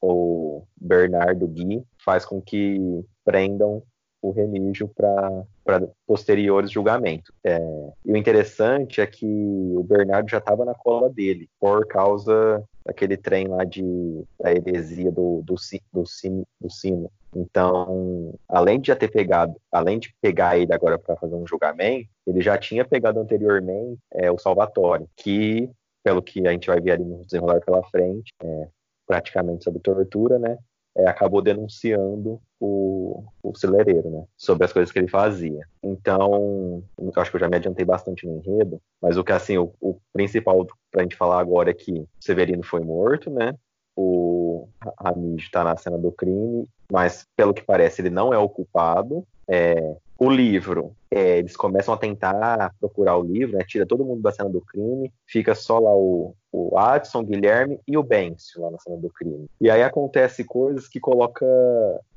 o 0.00 0.62
Bernardo 0.80 1.48
Gui 1.48 1.82
faz 2.04 2.24
com 2.24 2.40
que 2.40 3.04
prendam 3.24 3.82
o 4.24 4.30
Remígio 4.30 4.88
para 4.88 5.86
posteriores 6.06 6.70
julgamentos. 6.70 7.30
É, 7.44 7.58
e 8.04 8.12
o 8.12 8.16
interessante 8.16 9.00
é 9.00 9.06
que 9.06 9.26
o 9.26 9.84
Bernardo 9.84 10.30
já 10.30 10.38
estava 10.38 10.64
na 10.64 10.74
cola 10.74 11.10
dele, 11.10 11.48
por 11.60 11.86
causa 11.86 12.64
daquele 12.86 13.16
trem 13.16 13.48
lá 13.48 13.64
de 13.64 13.82
da 14.40 14.50
heresia 14.50 15.10
do, 15.10 15.42
do, 15.42 15.54
do, 15.92 16.06
cin- 16.06 16.44
do 16.60 16.70
sino. 16.70 17.10
Então, 17.36 18.34
além 18.48 18.80
de 18.80 18.88
já 18.88 18.96
ter 18.96 19.08
pegado, 19.10 19.54
além 19.70 19.98
de 19.98 20.14
pegar 20.22 20.56
ele 20.56 20.72
agora 20.72 20.98
para 20.98 21.16
fazer 21.16 21.34
um 21.34 21.46
julgamento, 21.46 22.08
ele 22.26 22.40
já 22.40 22.56
tinha 22.56 22.84
pegado 22.84 23.20
anteriormente 23.20 23.98
é, 24.12 24.30
o 24.30 24.38
Salvatore, 24.38 25.06
que, 25.16 25.68
pelo 26.02 26.22
que 26.22 26.46
a 26.46 26.52
gente 26.52 26.68
vai 26.68 26.80
ver 26.80 26.92
ali 26.92 27.04
no 27.04 27.24
desenrolar 27.24 27.60
pela 27.60 27.82
frente, 27.90 28.32
é, 28.42 28.68
praticamente 29.06 29.64
sobre 29.64 29.80
tortura, 29.80 30.38
né? 30.38 30.56
É, 30.96 31.06
acabou 31.08 31.42
denunciando 31.42 32.40
o, 32.60 33.24
o 33.42 33.54
celereiro, 33.56 34.10
né? 34.10 34.24
Sobre 34.36 34.64
as 34.64 34.72
coisas 34.72 34.92
que 34.92 34.98
ele 34.98 35.08
fazia. 35.08 35.66
Então, 35.82 36.82
acho 37.16 37.30
que 37.30 37.36
eu 37.36 37.40
já 37.40 37.48
me 37.48 37.56
adiantei 37.56 37.84
bastante 37.84 38.26
no 38.26 38.36
enredo, 38.36 38.80
mas 39.00 39.16
o 39.16 39.24
que 39.24 39.32
assim, 39.32 39.58
o, 39.58 39.72
o 39.80 39.98
principal 40.12 40.66
pra 40.90 41.02
gente 41.02 41.16
falar 41.16 41.40
agora 41.40 41.70
é 41.70 41.74
que 41.74 42.06
Severino 42.20 42.62
foi 42.62 42.80
morto, 42.80 43.30
né? 43.30 43.54
O 43.96 44.68
Ramid 45.00 45.42
está 45.42 45.62
na 45.62 45.76
cena 45.76 45.98
do 45.98 46.10
crime, 46.10 46.66
mas 46.90 47.26
pelo 47.36 47.54
que 47.54 47.62
parece 47.62 48.02
ele 48.02 48.10
não 48.10 48.32
é 48.32 48.38
o 48.38 48.48
culpado. 48.48 49.26
É, 49.46 49.96
o 50.18 50.30
livro, 50.30 50.94
é, 51.10 51.38
eles 51.38 51.56
começam 51.56 51.92
a 51.92 51.96
tentar 51.96 52.72
procurar 52.78 53.16
o 53.16 53.22
livro, 53.22 53.56
né? 53.56 53.64
Tira 53.66 53.86
todo 53.86 54.04
mundo 54.04 54.22
da 54.22 54.32
cena 54.32 54.48
do 54.48 54.60
crime, 54.60 55.12
fica 55.26 55.54
só 55.54 55.78
lá 55.78 55.94
o, 55.94 56.34
o 56.52 56.78
Adson, 56.78 57.24
Guilherme 57.24 57.80
e 57.86 57.96
o 57.96 58.02
Bencio 58.02 58.62
lá 58.62 58.70
na 58.70 58.78
cena 58.78 58.96
do 58.96 59.10
crime. 59.10 59.48
E 59.60 59.70
aí 59.70 59.82
acontece 59.82 60.44
coisas 60.44 60.88
que 60.88 61.00
coloca 61.00 61.44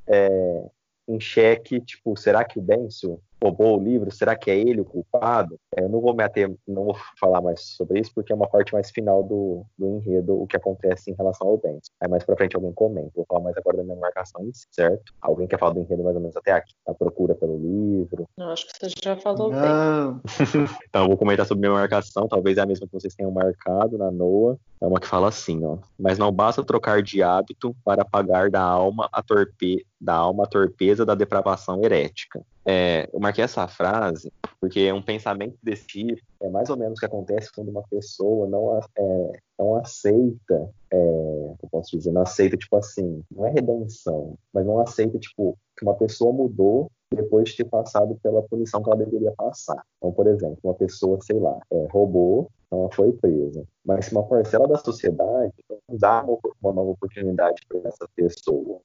é, 0.07 0.63
em 1.07 1.19
xeque, 1.19 1.79
tipo, 1.79 2.15
será 2.15 2.43
que 2.43 2.59
o 2.59 2.61
Bencio 2.61 3.19
roubou 3.41 3.77
o 3.77 3.83
livro? 3.83 4.11
Será 4.11 4.35
que 4.35 4.49
é 4.49 4.57
ele 4.57 4.81
o 4.81 4.85
culpado? 4.85 5.59
É, 5.75 5.83
eu 5.83 5.89
não 5.89 6.01
vou 6.01 6.15
me 6.15 6.23
ater, 6.23 6.53
não 6.67 6.85
vou 6.85 6.97
falar 7.19 7.41
mais 7.41 7.61
sobre 7.61 7.99
isso, 7.99 8.11
porque 8.13 8.31
é 8.31 8.35
uma 8.35 8.47
parte 8.47 8.73
mais 8.73 8.89
final 8.91 9.23
do, 9.23 9.65
do 9.77 9.97
enredo, 9.97 10.41
o 10.41 10.47
que 10.47 10.57
acontece 10.57 11.11
em 11.11 11.15
relação 11.15 11.47
ao 11.47 11.57
Bencio. 11.57 11.93
Aí 12.01 12.09
mais 12.09 12.23
pra 12.23 12.35
frente 12.35 12.55
alguém 12.55 12.73
comenta. 12.73 13.11
Vou 13.15 13.25
falar 13.27 13.41
mais 13.41 13.57
agora 13.57 13.77
da 13.77 13.83
minha 13.83 13.95
marcação 13.95 14.43
em 14.43 14.53
si, 14.53 14.67
certo? 14.71 15.13
Alguém 15.21 15.47
quer 15.47 15.59
falar 15.59 15.73
do 15.73 15.79
enredo 15.79 16.03
mais 16.03 16.15
ou 16.15 16.21
menos 16.21 16.35
até 16.35 16.51
aqui? 16.51 16.73
A 16.87 16.93
procura 16.93 17.35
pelo 17.35 17.57
livro. 17.57 18.25
Eu 18.37 18.49
acho 18.49 18.67
que 18.67 18.73
você 18.79 18.93
já 19.03 19.15
falou 19.17 19.51
bem. 19.51 19.59
Não. 19.59 20.21
Então 20.87 21.03
eu 21.03 21.07
vou 21.09 21.17
comentar 21.17 21.45
sobre 21.45 21.67
minha 21.67 21.79
marcação, 21.79 22.27
talvez 22.27 22.57
é 22.57 22.61
a 22.61 22.65
mesma 22.65 22.87
que 22.87 22.93
vocês 22.93 23.13
tenham 23.13 23.31
marcado 23.31 23.97
na 23.97 24.11
Noa. 24.11 24.57
É 24.79 24.85
uma 24.85 24.99
que 24.99 25.07
fala 25.07 25.27
assim, 25.27 25.63
ó. 25.65 25.77
Mas 25.97 26.17
não 26.17 26.31
basta 26.31 26.63
trocar 26.63 27.01
de 27.01 27.23
hábito 27.23 27.75
para 27.83 28.03
apagar 28.03 28.49
da 28.49 28.61
alma 28.61 29.09
a 29.11 29.23
torpe... 29.23 29.85
da 29.99 30.13
alma 30.13 30.43
a 30.43 30.47
torpeza 30.47 31.05
da 31.05 31.15
depravação 31.15 31.83
herética. 31.83 32.41
É, 32.67 33.09
eu 33.13 33.19
marquei 33.19 33.43
essa 33.43 33.67
frase 33.67 34.31
porque 34.59 34.81
é 34.81 34.93
um 34.93 35.01
pensamento 35.01 35.57
desse 35.63 35.87
tipo 35.87 36.21
é 36.41 36.49
mais 36.49 36.69
ou 36.69 36.77
menos 36.77 36.97
o 36.97 36.99
que 36.99 37.05
acontece 37.05 37.51
quando 37.51 37.69
uma 37.69 37.83
pessoa 37.83 38.47
não, 38.47 38.77
é, 38.77 39.39
não 39.57 39.75
aceita, 39.75 40.69
é, 40.91 40.97
eu 40.97 41.69
posso 41.71 41.97
dizer, 41.97 42.11
não 42.11 42.21
aceita, 42.21 42.57
tipo 42.57 42.75
assim, 42.77 43.23
não 43.31 43.45
é 43.45 43.51
redenção, 43.51 44.37
mas 44.53 44.65
não 44.65 44.79
aceita, 44.79 45.17
tipo, 45.17 45.57
que 45.77 45.83
uma 45.83 45.95
pessoa 45.95 46.31
mudou 46.31 46.91
depois 47.13 47.49
de 47.49 47.57
ter 47.57 47.65
passado 47.65 48.19
pela 48.21 48.43
punição 48.43 48.83
que 48.83 48.89
ela 48.89 48.99
deveria 49.03 49.31
passar. 49.31 49.81
Então, 49.97 50.11
por 50.11 50.27
exemplo, 50.27 50.57
uma 50.63 50.73
pessoa, 50.73 51.17
sei 51.21 51.39
lá, 51.39 51.57
é, 51.71 51.87
roubou, 51.89 52.51
então 52.67 52.81
ela 52.81 52.91
foi 52.91 53.11
presa. 53.13 53.63
Mas 53.85 54.05
se 54.05 54.11
uma 54.11 54.23
parcela 54.23 54.67
da 54.67 54.77
sociedade 54.77 55.53
não 55.69 55.97
dá 55.97 56.23
uma, 56.23 56.37
uma 56.61 56.73
nova 56.73 56.91
oportunidade 56.91 57.61
para 57.67 57.89
essa 57.89 58.07
pessoa, 58.15 58.81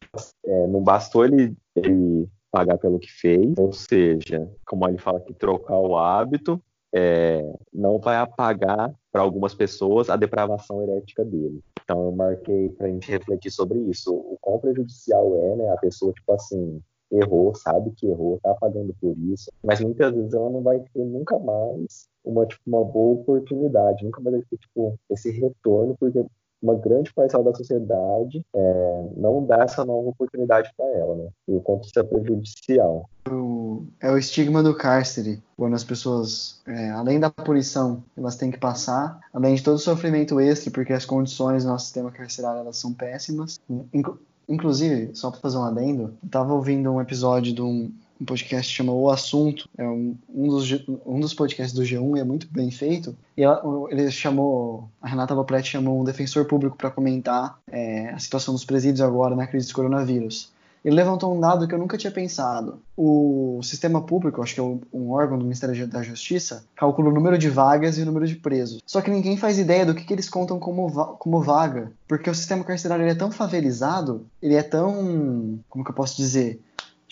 é, 0.46 0.66
não 0.68 0.82
bastou 0.82 1.24
ele, 1.24 1.56
ele 1.74 2.28
pagar 2.52 2.76
pelo 2.76 2.98
que 2.98 3.10
fez, 3.10 3.56
ou 3.56 3.72
seja, 3.72 4.48
como 4.66 4.86
ele 4.86 4.98
fala 4.98 5.20
que 5.20 5.32
trocar 5.32 5.78
o 5.78 5.96
hábito, 5.96 6.62
é, 6.94 7.42
não 7.72 7.98
vai 7.98 8.16
apagar 8.16 8.94
para 9.10 9.22
algumas 9.22 9.54
pessoas 9.54 10.10
a 10.10 10.16
depravação 10.16 10.82
herética 10.82 11.24
dele. 11.24 11.60
Então 11.82 12.04
eu 12.04 12.12
marquei 12.12 12.68
para 12.68 12.86
a 12.86 12.90
gente 12.90 13.10
refletir 13.10 13.50
sobre 13.50 13.78
isso. 13.78 14.14
O 14.14 14.36
quão 14.40 14.58
prejudicial 14.58 15.34
é, 15.34 15.56
né? 15.56 15.70
A 15.70 15.76
pessoa, 15.78 16.12
tipo 16.12 16.32
assim, 16.34 16.80
errou, 17.10 17.54
sabe 17.54 17.90
que 17.92 18.06
errou, 18.06 18.38
tá 18.42 18.54
pagando 18.54 18.94
por 19.00 19.16
isso, 19.18 19.50
mas 19.62 19.80
muitas 19.80 20.14
vezes 20.14 20.32
ela 20.32 20.50
não 20.50 20.62
vai 20.62 20.80
ter 20.80 21.04
nunca 21.04 21.38
mais 21.38 22.08
uma, 22.24 22.46
tipo, 22.46 22.62
uma 22.66 22.84
boa 22.84 23.20
oportunidade, 23.20 24.04
nunca 24.04 24.20
mais 24.20 24.36
vai 24.36 24.44
ter, 24.48 24.56
tipo, 24.58 24.98
esse 25.10 25.30
retorno, 25.30 25.96
porque 25.98 26.24
uma 26.62 26.74
grande 26.76 27.12
parcela 27.12 27.42
da 27.44 27.54
sociedade 27.54 28.44
é, 28.54 29.04
não 29.16 29.44
dá 29.44 29.64
essa 29.64 29.84
nova 29.84 30.08
oportunidade 30.10 30.70
para 30.76 30.86
ela, 30.86 31.16
né? 31.16 31.28
E 31.48 31.54
o 31.56 31.60
quanto 31.60 31.86
isso 31.86 31.98
é 31.98 32.02
prejudicial. 32.02 33.08
O- 33.28 33.84
é 34.00 34.10
o 34.10 34.18
estigma 34.18 34.62
do 34.62 34.74
cárcere, 34.74 35.42
quando 35.56 35.74
as 35.74 35.84
pessoas, 35.84 36.60
é, 36.66 36.90
além 36.90 37.18
da 37.18 37.30
punição, 37.30 38.02
elas 38.16 38.36
têm 38.36 38.50
que 38.50 38.58
passar, 38.58 39.20
além 39.32 39.54
de 39.54 39.62
todo 39.62 39.74
o 39.74 39.78
sofrimento 39.78 40.38
extra, 40.40 40.70
porque 40.70 40.92
as 40.92 41.04
condições 41.04 41.64
do 41.64 41.70
nosso 41.70 41.86
sistema 41.86 42.10
carcerário 42.10 42.60
elas 42.60 42.76
são 42.76 42.92
péssimas. 42.92 43.58
Inclu- 43.92 44.18
inclusive, 44.48 45.10
só 45.14 45.30
para 45.30 45.40
fazer 45.40 45.58
um 45.58 45.64
adendo, 45.64 46.02
eu 46.22 46.26
estava 46.26 46.52
ouvindo 46.52 46.90
um 46.90 47.00
episódio 47.00 47.52
de 47.54 47.62
um, 47.62 47.90
um 48.22 48.24
podcast 48.24 48.72
chama 48.72 48.92
O 48.92 49.10
Assunto, 49.10 49.68
é 49.76 49.84
um, 49.86 50.16
um, 50.34 50.48
dos, 50.48 50.70
um 51.04 51.20
dos 51.20 51.34
podcasts 51.34 51.74
do 51.74 51.82
G1 51.82 52.16
e 52.16 52.20
é 52.20 52.24
muito 52.24 52.46
bem 52.50 52.70
feito, 52.70 53.14
e 53.36 53.42
ela- 53.42 53.62
ele 53.90 54.10
chamou, 54.10 54.88
a 55.00 55.08
Renata 55.08 55.34
Lopretti 55.34 55.70
chamou 55.70 56.00
um 56.00 56.04
defensor 56.04 56.44
público 56.46 56.76
para 56.76 56.90
comentar 56.90 57.58
é, 57.70 58.10
a 58.10 58.18
situação 58.18 58.54
dos 58.54 58.64
presídios 58.64 59.00
agora 59.00 59.34
na 59.36 59.46
crise 59.46 59.68
do 59.68 59.74
coronavírus. 59.74 60.50
Ele 60.84 60.96
levantou 60.96 61.32
um 61.32 61.38
dado 61.38 61.68
que 61.68 61.72
eu 61.74 61.78
nunca 61.78 61.96
tinha 61.96 62.10
pensado. 62.10 62.80
O 62.96 63.60
sistema 63.62 64.00
público, 64.02 64.42
acho 64.42 64.54
que 64.54 64.58
é 64.60 64.64
um 64.64 65.12
órgão 65.12 65.38
do 65.38 65.44
Ministério 65.44 65.86
da 65.86 66.02
Justiça, 66.02 66.64
calcula 66.74 67.08
o 67.08 67.14
número 67.14 67.38
de 67.38 67.48
vagas 67.48 67.96
e 67.98 68.02
o 68.02 68.04
número 68.04 68.26
de 68.26 68.34
presos. 68.34 68.82
Só 68.84 69.00
que 69.00 69.08
ninguém 69.08 69.36
faz 69.36 69.60
ideia 69.60 69.86
do 69.86 69.94
que, 69.94 70.02
que 70.04 70.12
eles 70.12 70.28
contam 70.28 70.58
como, 70.58 70.88
va- 70.88 71.14
como 71.20 71.40
vaga. 71.40 71.92
Porque 72.08 72.28
o 72.28 72.34
sistema 72.34 72.64
carcerário 72.64 73.06
é 73.06 73.14
tão 73.14 73.30
favelizado, 73.30 74.26
ele 74.42 74.54
é 74.56 74.62
tão. 74.62 75.60
Como 75.70 75.84
que 75.84 75.90
eu 75.90 75.94
posso 75.94 76.16
dizer? 76.16 76.60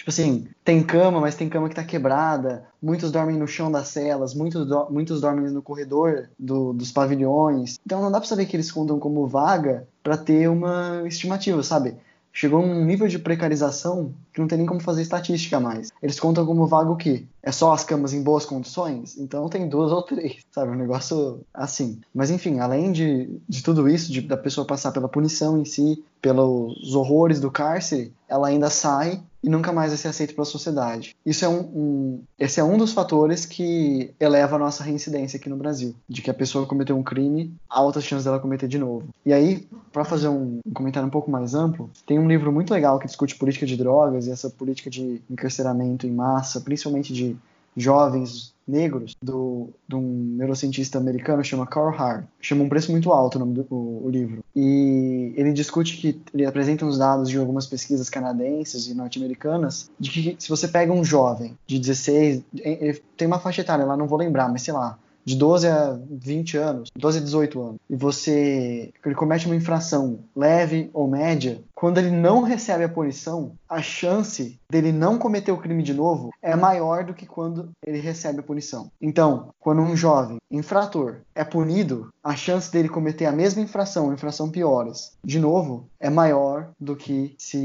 Tipo 0.01 0.09
assim, 0.09 0.49
tem 0.65 0.83
cama, 0.83 1.21
mas 1.21 1.35
tem 1.35 1.47
cama 1.47 1.69
que 1.69 1.75
tá 1.75 1.85
quebrada. 1.85 2.65
Muitos 2.81 3.13
dormem 3.13 3.37
no 3.37 3.47
chão 3.47 3.71
das 3.71 3.89
celas, 3.89 4.35
muitos, 4.35 4.67
do, 4.67 4.91
muitos 4.91 5.21
dormem 5.21 5.51
no 5.51 5.61
corredor 5.61 6.31
do, 6.39 6.73
dos 6.73 6.91
pavilhões. 6.91 7.79
Então 7.85 8.01
não 8.01 8.11
dá 8.11 8.19
pra 8.19 8.27
saber 8.27 8.47
que 8.47 8.57
eles 8.57 8.73
contam 8.73 8.99
como 8.99 9.27
vaga 9.27 9.87
para 10.03 10.17
ter 10.17 10.49
uma 10.49 11.03
estimativa, 11.07 11.63
sabe? 11.63 11.99
chegou 12.33 12.63
um 12.63 12.85
nível 12.85 13.09
de 13.09 13.19
precarização 13.19 14.15
que 14.33 14.41
não 14.41 14.47
tem 14.47 14.59
nem 14.59 14.67
como 14.67 14.81
fazer 14.81 15.03
estatística 15.03 15.59
mais. 15.59 15.91
Eles 16.03 16.19
contam 16.19 16.47
como 16.47 16.67
vaga 16.67 16.91
o 16.91 16.97
quê? 16.97 17.25
É 17.43 17.51
só 17.53 17.73
as 17.73 17.85
camas 17.85 18.13
em 18.13 18.23
boas 18.23 18.45
condições? 18.45 19.17
Então 19.19 19.49
tem 19.49 19.69
duas 19.69 19.93
ou 19.93 20.03
três, 20.03 20.39
sabe? 20.53 20.73
Um 20.73 20.77
negócio 20.77 21.41
assim. 21.53 22.01
Mas 22.15 22.31
enfim, 22.31 22.59
além 22.59 22.93
de, 22.93 23.41
de 23.49 23.63
tudo 23.63 23.89
isso, 23.89 24.13
de, 24.13 24.21
da 24.21 24.37
pessoa 24.37 24.67
passar 24.67 24.93
pela 24.93 25.09
punição 25.09 25.61
em 25.61 25.65
si, 25.65 26.03
pelos 26.21 26.95
horrores 26.95 27.41
do 27.41 27.51
cárcere, 27.51 28.13
ela 28.29 28.49
ainda 28.49 28.71
sai 28.71 29.23
e 29.43 29.49
nunca 29.49 29.73
mais 29.73 29.91
vai 29.91 29.97
ser 29.97 30.09
aceita 30.09 30.35
pela 30.35 30.45
sociedade. 30.45 31.17
Isso 31.25 31.45
é 31.45 31.49
um, 31.49 31.61
um, 31.61 32.23
esse 32.39 32.61
é 32.61 32.65
um 32.65 32.77
dos 32.77 32.93
fatores 32.93 33.47
que 33.47 34.13
eleva 34.21 34.57
a 34.57 34.59
nossa 34.59 34.85
reincidência 34.85 35.39
aqui 35.39 35.49
no 35.49 35.57
Brasil, 35.57 35.95
de 36.09 36.21
que 36.21 36.31
a 36.31 36.35
pessoa 36.35 36.67
cometeu 36.67 36.97
um 36.97 37.03
crime, 37.03 37.55
há 37.69 37.79
altas 37.79 38.05
chances 38.05 38.25
dela 38.25 38.39
cometer 38.39 38.69
de 38.69 38.79
novo. 38.79 39.09
E 39.25 39.33
aí, 39.33 39.67
para 39.93 40.05
fazer 40.05 40.29
um, 40.29 40.61
um, 40.65 40.73
comentário 40.73 41.07
um 41.07 41.11
pouco 41.11 41.31
mais 41.31 41.55
amplo, 41.55 41.91
tem 42.07 42.19
um 42.19 42.29
livro 42.29 42.53
muito 42.53 42.73
legal 42.73 42.99
que 42.99 43.07
discute 43.07 43.37
política 43.37 43.65
de 43.65 43.77
drogas 43.77 44.27
e 44.27 44.31
essa 44.31 44.51
política 44.51 44.91
de 44.91 45.23
encarceramento 45.31 46.07
em 46.07 46.13
massa, 46.13 46.61
principalmente 46.61 47.13
de 47.13 47.30
jovens 47.77 48.55
negros 48.67 49.17
do, 49.21 49.69
de 49.89 49.97
um 49.97 50.37
neurocientista 50.37 50.99
americano 50.99 51.43
chama 51.45 51.67
Carl 51.67 51.95
Hart. 51.95 52.25
Chama 52.41 52.65
um 52.65 52.69
preço 52.69 52.91
muito 52.91 53.13
alto 53.13 53.37
o 53.37 53.39
nome 53.41 53.55
do 53.55 53.67
o, 53.71 54.07
o 54.07 54.11
livro. 54.11 54.45
E 54.55 55.33
ele 55.37 55.53
discute 55.53 55.97
que 55.97 56.21
ele 56.33 56.47
apresenta 56.47 56.85
uns 56.85 56.99
dados 56.99 57.29
de 57.29 57.37
algumas 57.37 57.67
pesquisas 57.67 58.09
canadenses 58.09 58.87
e 58.87 58.95
norte-americanas 58.95 59.91
de 59.99 60.11
que 60.11 60.37
se 60.39 60.49
você 60.49 60.69
pega 60.69 60.93
um 60.93 61.05
jovem 61.05 61.57
de 61.67 61.79
16, 61.79 62.43
tem 63.17 63.27
uma 63.27 63.41
faixa 63.41 63.63
etária 63.63 63.85
lá, 63.85 63.97
não 63.97 64.07
vou 64.07 64.19
lembrar, 64.19 64.49
mas 64.49 64.63
sei 64.63 64.73
lá, 64.73 64.99
de 65.25 65.37
12 65.37 65.67
a 65.67 65.99
20 66.11 66.57
anos, 66.57 66.91
12 66.97 67.19
a 67.19 67.23
18 67.23 67.61
anos, 67.61 67.77
e 67.89 67.97
você 67.97 68.93
ele 69.05 69.15
comete 69.15 69.47
uma 69.47 69.57
infração 69.57 70.21
leve 70.35 70.91
ou 70.93 71.09
média, 71.09 71.61
quando 71.81 71.97
ele 71.97 72.11
não 72.11 72.43
recebe 72.43 72.85
a 72.85 72.89
punição, 72.91 73.55
a 73.67 73.81
chance 73.81 74.61
dele 74.71 74.93
não 74.93 75.17
cometer 75.17 75.51
o 75.51 75.57
crime 75.57 75.83
de 75.83 75.95
novo 75.95 76.29
é 76.43 76.55
maior 76.55 77.05
do 77.05 77.15
que 77.15 77.25
quando 77.25 77.71
ele 77.83 77.99
recebe 77.99 78.41
a 78.41 78.43
punição. 78.43 78.91
Então, 79.01 79.49
quando 79.59 79.81
um 79.81 79.97
jovem 79.97 80.37
infrator 80.51 81.21
é 81.35 81.43
punido, 81.43 82.09
a 82.23 82.37
chance 82.37 82.71
dele 82.71 82.89
cometer 82.89 83.25
a 83.25 83.33
mesma 83.33 83.63
infração, 83.63 84.13
infração 84.13 84.51
piores, 84.51 85.13
de 85.25 85.39
novo, 85.39 85.89
é 85.99 86.11
maior 86.11 86.69
do 86.79 86.95
que 86.95 87.35
se 87.39 87.57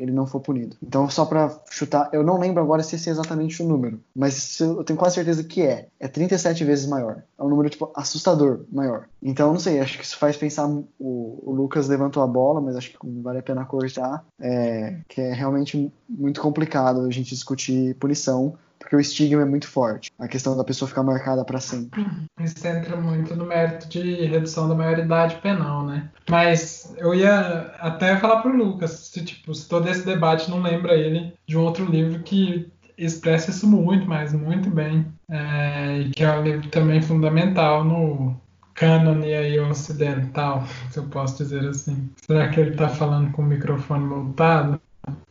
ele 0.00 0.10
não 0.10 0.26
for 0.26 0.40
punido. 0.40 0.76
Então, 0.82 1.08
só 1.08 1.24
para 1.24 1.56
chutar, 1.70 2.10
eu 2.12 2.24
não 2.24 2.38
lembro 2.38 2.60
agora 2.60 2.82
se 2.82 2.96
esse 2.96 3.08
é 3.08 3.12
exatamente 3.12 3.62
o 3.62 3.66
número, 3.68 4.00
mas 4.16 4.58
eu 4.58 4.82
tenho 4.82 4.98
quase 4.98 5.14
certeza 5.14 5.44
que 5.44 5.62
é. 5.62 5.86
É 6.00 6.08
37 6.08 6.64
vezes 6.64 6.86
maior. 6.86 7.22
É 7.38 7.42
um 7.42 7.48
número 7.48 7.70
tipo 7.70 7.92
assustador 7.94 8.64
maior. 8.72 9.06
Então, 9.22 9.52
não 9.52 9.60
sei, 9.60 9.78
acho 9.78 9.98
que 9.98 10.04
isso 10.04 10.18
faz 10.18 10.36
pensar 10.36 10.66
o, 10.68 10.82
o 10.98 11.52
Lucas 11.52 11.88
levantou 11.88 12.22
a 12.22 12.26
bola, 12.26 12.60
mas 12.60 12.74
acho 12.74 12.90
que 12.90 12.98
vale 13.22 13.38
a 13.38 13.42
pena 13.44 13.64
cortar, 13.64 14.24
é, 14.40 14.98
que 15.08 15.20
é 15.20 15.32
realmente 15.32 15.92
muito 16.08 16.40
complicado 16.40 17.00
a 17.02 17.10
gente 17.10 17.30
discutir 17.30 17.94
punição, 17.96 18.56
porque 18.78 18.96
o 18.96 19.00
estigma 19.00 19.42
é 19.42 19.46
muito 19.46 19.66
forte. 19.66 20.10
A 20.18 20.28
questão 20.28 20.56
da 20.56 20.64
pessoa 20.64 20.88
ficar 20.88 21.02
marcada 21.02 21.44
para 21.44 21.60
sempre. 21.60 22.06
Isso 22.40 22.66
entra 22.66 22.96
muito 22.96 23.34
no 23.34 23.46
mérito 23.46 23.88
de 23.88 24.26
redução 24.26 24.68
da 24.68 24.74
maioridade 24.74 25.36
penal, 25.36 25.84
né? 25.86 26.10
Mas 26.28 26.94
eu 26.98 27.14
ia 27.14 27.72
até 27.78 28.16
falar 28.18 28.42
pro 28.42 28.56
Lucas, 28.56 28.90
se, 28.90 29.24
tipo, 29.24 29.54
se 29.54 29.68
todo 29.68 29.88
esse 29.88 30.04
debate 30.04 30.50
não 30.50 30.60
lembra 30.60 30.94
ele 30.94 31.32
de 31.46 31.56
um 31.56 31.62
outro 31.62 31.84
livro 31.84 32.22
que 32.22 32.70
expressa 32.96 33.50
isso 33.50 33.66
muito, 33.66 34.06
mas 34.06 34.32
muito 34.32 34.70
bem. 34.70 35.06
É, 35.30 36.10
que 36.14 36.22
é 36.22 36.30
um 36.30 36.42
livro 36.42 36.68
também 36.68 37.00
fundamental 37.00 37.82
no, 37.82 38.36
cânone 38.74 39.32
aí 39.32 39.58
ocidental, 39.58 40.64
se 40.90 40.98
eu 40.98 41.04
posso 41.04 41.42
dizer 41.42 41.66
assim. 41.68 42.10
Será 42.26 42.48
que 42.48 42.60
ele 42.60 42.70
está 42.70 42.88
falando 42.88 43.32
com 43.32 43.42
o 43.42 43.46
microfone 43.46 44.04
montado? 44.04 44.80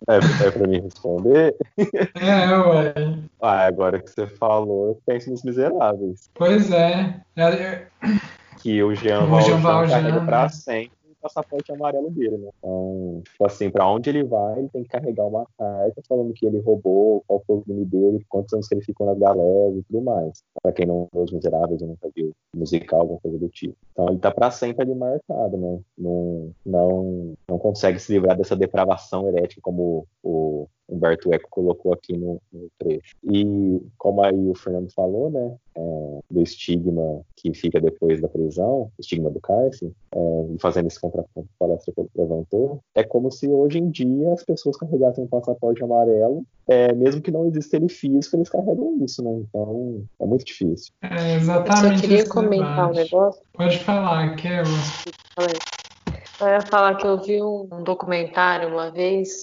É, 0.07 0.17
é 0.47 0.51
para 0.51 0.67
mim 0.67 0.81
responder? 0.81 1.55
É, 2.15 2.57
ué. 2.57 2.93
Ah, 3.41 3.65
agora 3.65 3.99
que 3.99 4.09
você 4.09 4.27
falou, 4.27 4.89
eu 4.89 5.01
penso 5.05 5.31
nos 5.31 5.43
miseráveis. 5.43 6.29
Pois 6.35 6.71
é. 6.71 7.19
é 7.35 7.87
que 8.59 8.81
o 8.81 8.95
Jean 8.95 9.25
Valjean 9.25 9.61
carrega 9.61 10.21
pra 10.21 10.47
sempre 10.49 11.02
passaporte 11.23 11.71
amarelo 11.71 12.11
dele, 12.11 12.37
né? 12.37 12.49
Então, 12.59 13.21
tipo 13.23 13.45
assim, 13.45 13.69
pra 13.69 13.89
onde 13.89 14.09
ele 14.09 14.23
vai, 14.23 14.59
ele 14.59 14.69
tem 14.69 14.83
que 14.83 14.89
carregar 14.89 15.25
uma 15.25 15.47
carta 15.57 16.01
falando 16.07 16.33
que 16.33 16.45
ele 16.45 16.59
roubou, 16.59 17.23
qual 17.25 17.41
foi 17.47 17.57
o 17.57 17.61
crime 17.61 17.85
dele, 17.85 18.25
quantos 18.27 18.53
anos 18.53 18.67
que 18.67 18.75
ele 18.75 18.83
ficou 18.83 19.07
na 19.07 19.15
galera 19.15 19.71
e 19.71 19.83
tudo 19.83 20.01
mais. 20.01 20.43
Pra 20.61 20.73
quem 20.73 20.85
não 20.85 21.07
viu 21.13 21.23
Os 21.23 21.31
Miseráveis 21.31 21.81
ou 21.81 21.87
nunca 21.87 22.09
viu 22.13 22.31
musical, 22.55 23.01
alguma 23.01 23.19
coisa 23.19 23.39
do 23.39 23.47
tipo. 23.47 23.75
Então 23.93 24.09
ele 24.09 24.19
tá 24.19 24.31
pra 24.31 24.51
sempre 24.51 24.83
ali 24.83 24.93
marcado, 24.93 25.57
né? 25.57 25.79
Não, 25.97 26.51
não, 26.65 27.33
não 27.47 27.57
consegue 27.57 27.99
se 27.99 28.11
livrar 28.11 28.37
dessa 28.37 28.55
depravação 28.55 29.27
herética 29.27 29.61
como 29.61 30.05
o 30.21 30.67
Humberto 30.89 31.33
Eco 31.33 31.49
colocou 31.49 31.93
aqui 31.93 32.17
no, 32.17 32.41
no, 32.51 32.67
trecho. 32.77 33.15
E 33.23 33.81
como 33.97 34.23
aí 34.23 34.49
o 34.49 34.55
Fernando 34.55 34.91
falou, 34.93 35.29
né, 35.29 35.55
é, 35.75 36.19
do 36.29 36.41
estigma 36.41 37.21
que 37.35 37.53
fica 37.53 37.79
depois 37.79 38.21
da 38.21 38.27
prisão, 38.27 38.91
estigma 38.99 39.29
do 39.29 39.39
cárcere, 39.39 39.93
é, 40.13 40.19
fazendo 40.59 40.87
esse 40.87 40.99
contraponto 40.99 41.47
que 41.47 41.55
a 41.55 41.67
palestra 41.67 41.93
levantou, 42.15 42.79
é 42.95 43.03
como 43.03 43.31
se 43.31 43.47
hoje 43.47 43.79
em 43.79 43.89
dia 43.89 44.33
as 44.33 44.43
pessoas 44.43 44.77
carregassem 44.77 45.23
um 45.23 45.27
passaporte 45.27 45.83
amarelo, 45.83 46.45
é, 46.67 46.93
mesmo 46.93 47.21
que 47.21 47.31
não 47.31 47.45
exista 47.45 47.75
ele 47.75 47.89
físico, 47.89 48.35
eles 48.35 48.49
carregam 48.49 48.97
isso, 49.03 49.23
né? 49.23 49.31
Então 49.49 50.03
é 50.19 50.25
muito 50.25 50.45
difícil. 50.45 50.93
É 51.01 51.35
exatamente. 51.35 51.85
Eu 51.85 51.95
só 51.95 52.01
queria 52.01 52.29
comentar 52.29 52.89
um 52.89 52.93
negócio. 52.93 53.41
Pode 53.53 53.79
falar, 53.79 54.35
Kevin. 54.35 54.71
Eu 56.39 56.47
ia 56.47 56.61
falar 56.61 56.95
que 56.95 57.05
eu 57.05 57.21
vi 57.21 57.41
um 57.41 57.83
documentário 57.83 58.69
uma 58.69 58.91
vez 58.91 59.41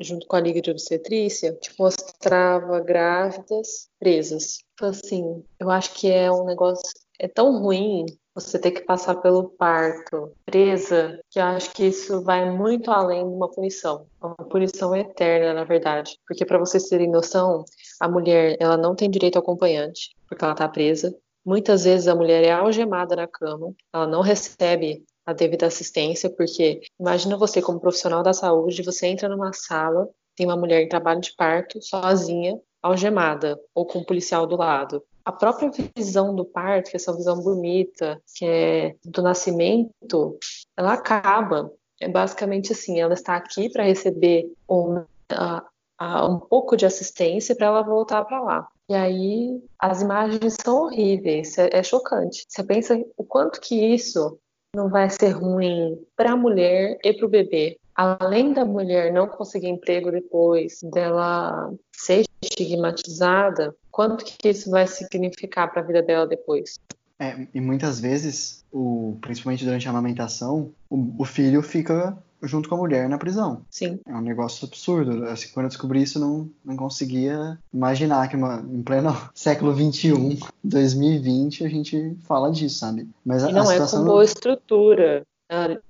junto 0.00 0.26
com 0.26 0.36
a 0.36 0.40
Liga 0.40 0.60
de 0.60 0.70
Obstetrícia, 0.70 1.56
que 1.60 1.70
mostrava 1.78 2.80
grávidas 2.80 3.88
presas. 3.98 4.58
Então, 4.74 4.90
assim, 4.90 5.44
eu 5.58 5.70
acho 5.70 5.94
que 5.94 6.10
é 6.10 6.30
um 6.30 6.44
negócio. 6.44 6.88
É 7.18 7.28
tão 7.28 7.60
ruim 7.60 8.06
você 8.34 8.58
ter 8.58 8.70
que 8.70 8.82
passar 8.82 9.16
pelo 9.16 9.50
parto 9.50 10.32
presa, 10.44 11.20
que 11.30 11.38
eu 11.38 11.44
acho 11.44 11.70
que 11.72 11.84
isso 11.84 12.22
vai 12.22 12.50
muito 12.50 12.90
além 12.90 13.28
de 13.28 13.34
uma 13.34 13.48
punição. 13.48 14.06
Uma 14.20 14.34
punição 14.34 14.94
eterna, 14.96 15.52
na 15.52 15.64
verdade. 15.64 16.18
Porque, 16.26 16.44
para 16.44 16.58
vocês 16.58 16.88
terem 16.88 17.10
noção, 17.10 17.64
a 18.00 18.08
mulher 18.08 18.56
ela 18.58 18.76
não 18.76 18.94
tem 18.94 19.10
direito 19.10 19.36
ao 19.36 19.42
acompanhante, 19.42 20.14
porque 20.28 20.44
ela 20.44 20.54
está 20.54 20.68
presa. 20.68 21.14
Muitas 21.44 21.84
vezes 21.84 22.08
a 22.08 22.14
mulher 22.14 22.44
é 22.44 22.52
algemada 22.52 23.16
na 23.16 23.26
cama, 23.26 23.74
ela 23.92 24.06
não 24.06 24.20
recebe 24.20 25.04
a 25.24 25.32
devida 25.32 25.66
assistência, 25.66 26.28
porque 26.30 26.80
imagina 26.98 27.36
você 27.36 27.62
como 27.62 27.80
profissional 27.80 28.22
da 28.22 28.32
saúde, 28.32 28.82
você 28.82 29.06
entra 29.06 29.28
numa 29.28 29.52
sala, 29.52 30.08
tem 30.36 30.46
uma 30.46 30.56
mulher 30.56 30.82
em 30.82 30.88
trabalho 30.88 31.20
de 31.20 31.34
parto, 31.36 31.80
sozinha, 31.82 32.58
algemada, 32.82 33.58
ou 33.74 33.86
com 33.86 34.00
um 34.00 34.04
policial 34.04 34.46
do 34.46 34.56
lado. 34.56 35.02
A 35.24 35.30
própria 35.30 35.70
visão 35.96 36.34
do 36.34 36.44
parto, 36.44 36.90
que 36.90 36.96
é 36.96 36.98
essa 36.98 37.14
visão 37.14 37.40
bonita, 37.40 38.20
que 38.34 38.44
é 38.44 38.96
do 39.04 39.22
nascimento, 39.22 40.36
ela 40.76 40.94
acaba. 40.94 41.70
É 42.00 42.08
basicamente 42.08 42.72
assim, 42.72 43.00
ela 43.00 43.14
está 43.14 43.36
aqui 43.36 43.70
para 43.70 43.84
receber 43.84 44.52
um, 44.68 45.04
a, 45.30 45.64
a, 45.96 46.26
um 46.26 46.40
pouco 46.40 46.76
de 46.76 46.84
assistência 46.84 47.54
para 47.54 47.68
ela 47.68 47.82
voltar 47.82 48.24
para 48.24 48.40
lá. 48.40 48.68
E 48.88 48.94
aí 48.94 49.62
as 49.78 50.02
imagens 50.02 50.56
são 50.60 50.82
horríveis, 50.82 51.56
é, 51.56 51.70
é, 51.72 51.82
chocante. 51.84 52.44
Você 52.48 52.64
pensa 52.64 53.00
o 53.16 53.22
quanto 53.22 53.60
que 53.60 53.76
isso 53.76 54.38
não 54.74 54.88
vai 54.88 55.10
ser 55.10 55.30
ruim 55.30 55.98
para 56.16 56.32
a 56.32 56.36
mulher 56.36 56.98
e 57.04 57.12
para 57.12 57.26
o 57.26 57.28
bebê. 57.28 57.78
Além 57.94 58.54
da 58.54 58.64
mulher 58.64 59.12
não 59.12 59.28
conseguir 59.28 59.68
emprego 59.68 60.10
depois, 60.10 60.80
dela 60.82 61.70
ser 61.94 62.24
estigmatizada, 62.42 63.74
quanto 63.90 64.24
que 64.24 64.48
isso 64.48 64.70
vai 64.70 64.86
significar 64.86 65.70
para 65.70 65.82
a 65.82 65.84
vida 65.84 66.02
dela 66.02 66.26
depois? 66.26 66.78
É, 67.18 67.46
e 67.52 67.60
muitas 67.60 68.00
vezes, 68.00 68.64
o, 68.72 69.18
principalmente 69.20 69.64
durante 69.64 69.86
a 69.86 69.90
amamentação, 69.90 70.72
o, 70.88 71.14
o 71.18 71.24
filho 71.24 71.62
fica 71.62 72.16
junto 72.42 72.68
com 72.68 72.74
a 72.74 72.78
mulher 72.78 73.08
na 73.08 73.18
prisão. 73.18 73.64
Sim. 73.70 74.00
É 74.06 74.14
um 74.14 74.20
negócio 74.20 74.66
absurdo. 74.66 75.24
Assim, 75.26 75.48
quando 75.52 75.64
eu 75.64 75.70
descobri 75.70 76.02
isso, 76.02 76.18
não, 76.18 76.50
não 76.64 76.76
conseguia 76.76 77.58
imaginar 77.72 78.28
que 78.28 78.36
uma, 78.36 78.64
em 78.70 78.82
pleno 78.82 79.16
século 79.34 79.74
XXI, 79.74 80.40
2020, 80.62 81.64
a 81.64 81.68
gente 81.68 82.16
fala 82.24 82.50
disso, 82.50 82.78
sabe? 82.78 83.08
Mas 83.24 83.44
a, 83.44 83.50
e 83.50 83.52
não 83.52 83.68
a 83.68 83.74
é 83.74 83.78
com 83.78 84.04
boa 84.04 84.24
estrutura. 84.24 85.24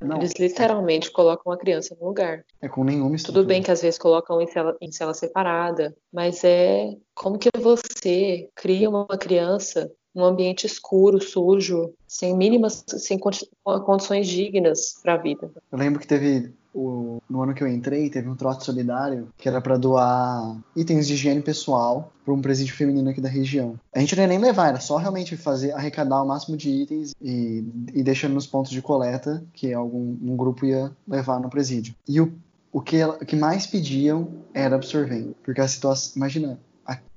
Não, 0.00 0.16
Eles 0.16 0.32
literalmente 0.38 1.08
é... 1.08 1.12
colocam 1.12 1.52
a 1.52 1.56
criança 1.56 1.96
no 2.00 2.08
lugar. 2.08 2.44
É 2.60 2.68
com 2.68 2.82
nenhuma 2.82 3.14
estrutura. 3.14 3.42
Tudo 3.42 3.48
bem 3.48 3.62
que 3.62 3.70
às 3.70 3.80
vezes 3.80 3.98
colocam 3.98 4.40
em 4.40 4.46
cela, 4.48 4.76
em 4.80 4.90
cela 4.90 5.14
separada, 5.14 5.94
mas 6.12 6.42
é 6.42 6.96
como 7.14 7.38
que 7.38 7.48
você 7.56 8.48
cria 8.56 8.90
uma 8.90 9.06
criança 9.06 9.88
num 10.14 10.24
ambiente 10.24 10.66
escuro, 10.66 11.22
sujo, 11.22 11.92
sem 12.06 12.36
mínimas, 12.36 12.84
sem 12.86 13.18
condições 13.18 14.26
dignas 14.26 14.98
para 15.02 15.14
a 15.14 15.16
vida. 15.16 15.50
Eu 15.70 15.78
lembro 15.78 16.00
que 16.00 16.06
teve 16.06 16.52
o, 16.74 17.20
no 17.28 17.42
ano 17.42 17.54
que 17.54 17.62
eu 17.62 17.68
entrei, 17.68 18.08
teve 18.08 18.28
um 18.28 18.34
trote 18.34 18.64
solidário 18.64 19.28
que 19.36 19.48
era 19.48 19.60
para 19.60 19.76
doar 19.76 20.56
itens 20.74 21.06
de 21.06 21.14
higiene 21.14 21.42
pessoal 21.42 22.12
para 22.24 22.32
um 22.32 22.40
presídio 22.40 22.74
feminino 22.74 23.10
aqui 23.10 23.20
da 23.20 23.28
região. 23.28 23.78
A 23.94 24.00
gente 24.00 24.16
não 24.16 24.22
ia 24.22 24.28
nem 24.28 24.38
levar, 24.38 24.68
era 24.68 24.80
só 24.80 24.96
realmente 24.96 25.36
fazer 25.36 25.72
arrecadar 25.72 26.22
o 26.22 26.26
máximo 26.26 26.56
de 26.56 26.70
itens 26.70 27.14
e, 27.20 27.64
e 27.92 28.02
deixando 28.02 28.34
nos 28.34 28.46
pontos 28.46 28.70
de 28.70 28.80
coleta 28.80 29.44
que 29.52 29.72
algum 29.72 30.16
um 30.22 30.36
grupo 30.36 30.64
ia 30.64 30.90
levar 31.06 31.40
no 31.40 31.50
presídio. 31.50 31.94
E 32.08 32.20
o, 32.20 32.32
o, 32.72 32.80
que, 32.80 33.04
o 33.04 33.18
que 33.18 33.36
mais 33.36 33.66
pediam 33.66 34.28
era 34.54 34.76
absorvente, 34.76 35.34
porque 35.42 35.60
a 35.60 35.68
situação, 35.68 36.14
imagina, 36.16 36.58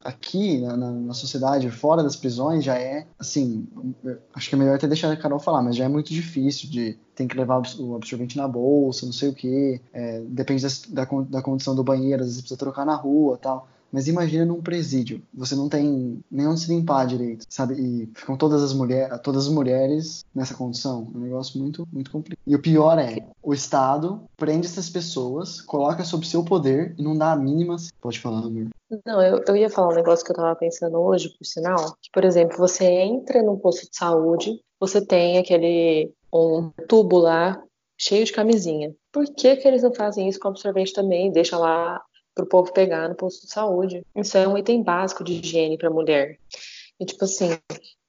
aqui 0.03 0.59
na, 0.59 0.77
na, 0.77 0.91
na, 0.91 1.13
sociedade, 1.13 1.69
fora 1.71 2.03
das 2.03 2.15
prisões, 2.15 2.63
já 2.63 2.77
é, 2.77 3.07
assim, 3.17 3.67
acho 4.33 4.49
que 4.49 4.55
é 4.55 4.57
melhor 4.57 4.75
até 4.75 4.87
deixar 4.87 5.11
a 5.11 5.17
Carol 5.17 5.39
falar, 5.39 5.63
mas 5.63 5.75
já 5.75 5.85
é 5.85 5.87
muito 5.87 6.13
difícil 6.13 6.69
de 6.69 6.97
tem 7.15 7.27
que 7.27 7.37
levar 7.37 7.61
o 7.79 7.95
absorvente 7.95 8.37
na 8.37 8.47
bolsa, 8.47 9.05
não 9.05 9.13
sei 9.13 9.29
o 9.29 9.33
que, 9.33 9.81
é, 9.93 10.21
depende 10.27 10.61
da, 10.61 10.69
da, 10.89 11.21
da, 11.21 11.41
condição 11.41 11.75
do 11.75 11.83
banheiro, 11.83 12.21
às 12.21 12.27
vezes 12.27 12.41
precisa 12.41 12.59
trocar 12.59 12.85
na 12.85 12.95
rua 12.95 13.37
tal. 13.41 13.67
Mas 13.95 14.09
imagina 14.09 14.43
num 14.43 14.61
presídio, 14.61 15.21
você 15.33 15.55
não 15.55 15.69
tem 15.69 16.21
nem 16.29 16.45
onde 16.45 16.59
se 16.59 16.67
limpar 16.69 17.07
direito, 17.07 17.45
sabe? 17.47 17.75
E 17.75 18.09
ficam 18.13 18.35
todas 18.35 18.61
as 18.61 18.73
mulheres, 18.73 19.17
todas 19.21 19.45
as 19.45 19.53
mulheres 19.53 20.25
nessa 20.35 20.53
condição. 20.53 21.09
É 21.15 21.17
um 21.17 21.21
negócio 21.21 21.57
muito, 21.57 21.87
muito 21.93 22.11
complicado. 22.11 22.43
E 22.45 22.53
o 22.53 22.61
pior 22.61 22.99
é, 22.99 23.25
o 23.41 23.53
Estado 23.53 24.21
prende 24.35 24.67
essas 24.67 24.89
pessoas, 24.89 25.61
coloca 25.61 26.03
sob 26.03 26.27
seu 26.27 26.43
poder 26.43 26.93
e 26.97 27.01
não 27.01 27.17
dá 27.17 27.31
a 27.31 27.37
mínima. 27.37 27.77
Pode 28.01 28.19
falar, 28.19 28.39
amor. 28.39 28.67
Não, 29.05 29.21
eu, 29.21 29.41
eu 29.47 29.55
ia 29.55 29.69
falar 29.69 29.93
um 29.93 29.95
negócio 29.95 30.25
que 30.25 30.31
eu 30.33 30.35
tava 30.35 30.53
pensando 30.57 30.99
hoje, 30.99 31.29
por 31.29 31.45
sinal, 31.45 31.95
que, 32.01 32.11
por 32.11 32.25
exemplo, 32.25 32.57
você 32.57 32.83
entra 32.83 33.41
num 33.41 33.57
posto 33.57 33.89
de 33.89 33.95
saúde, 33.95 34.59
você 34.77 34.99
tem 34.99 35.37
aquele 35.37 36.11
um 36.33 36.69
tubo 36.89 37.17
lá 37.17 37.63
cheio 37.97 38.25
de 38.25 38.33
camisinha. 38.33 38.93
Por 39.09 39.25
que, 39.25 39.55
que 39.55 39.65
eles 39.65 39.83
não 39.83 39.93
fazem 39.93 40.27
isso 40.27 40.37
com 40.37 40.49
absorvente 40.49 40.91
também? 40.91 41.31
Deixa 41.31 41.57
lá 41.57 42.03
para 42.35 42.43
o 42.43 42.47
povo 42.47 42.73
pegar 42.73 43.07
no 43.07 43.15
posto 43.15 43.47
de 43.47 43.53
saúde. 43.53 44.05
Isso 44.15 44.37
é 44.37 44.47
um 44.47 44.57
item 44.57 44.83
básico 44.83 45.23
de 45.23 45.33
higiene 45.33 45.77
para 45.77 45.89
mulher. 45.89 46.37
E, 46.99 47.05
tipo 47.05 47.23
assim, 47.23 47.57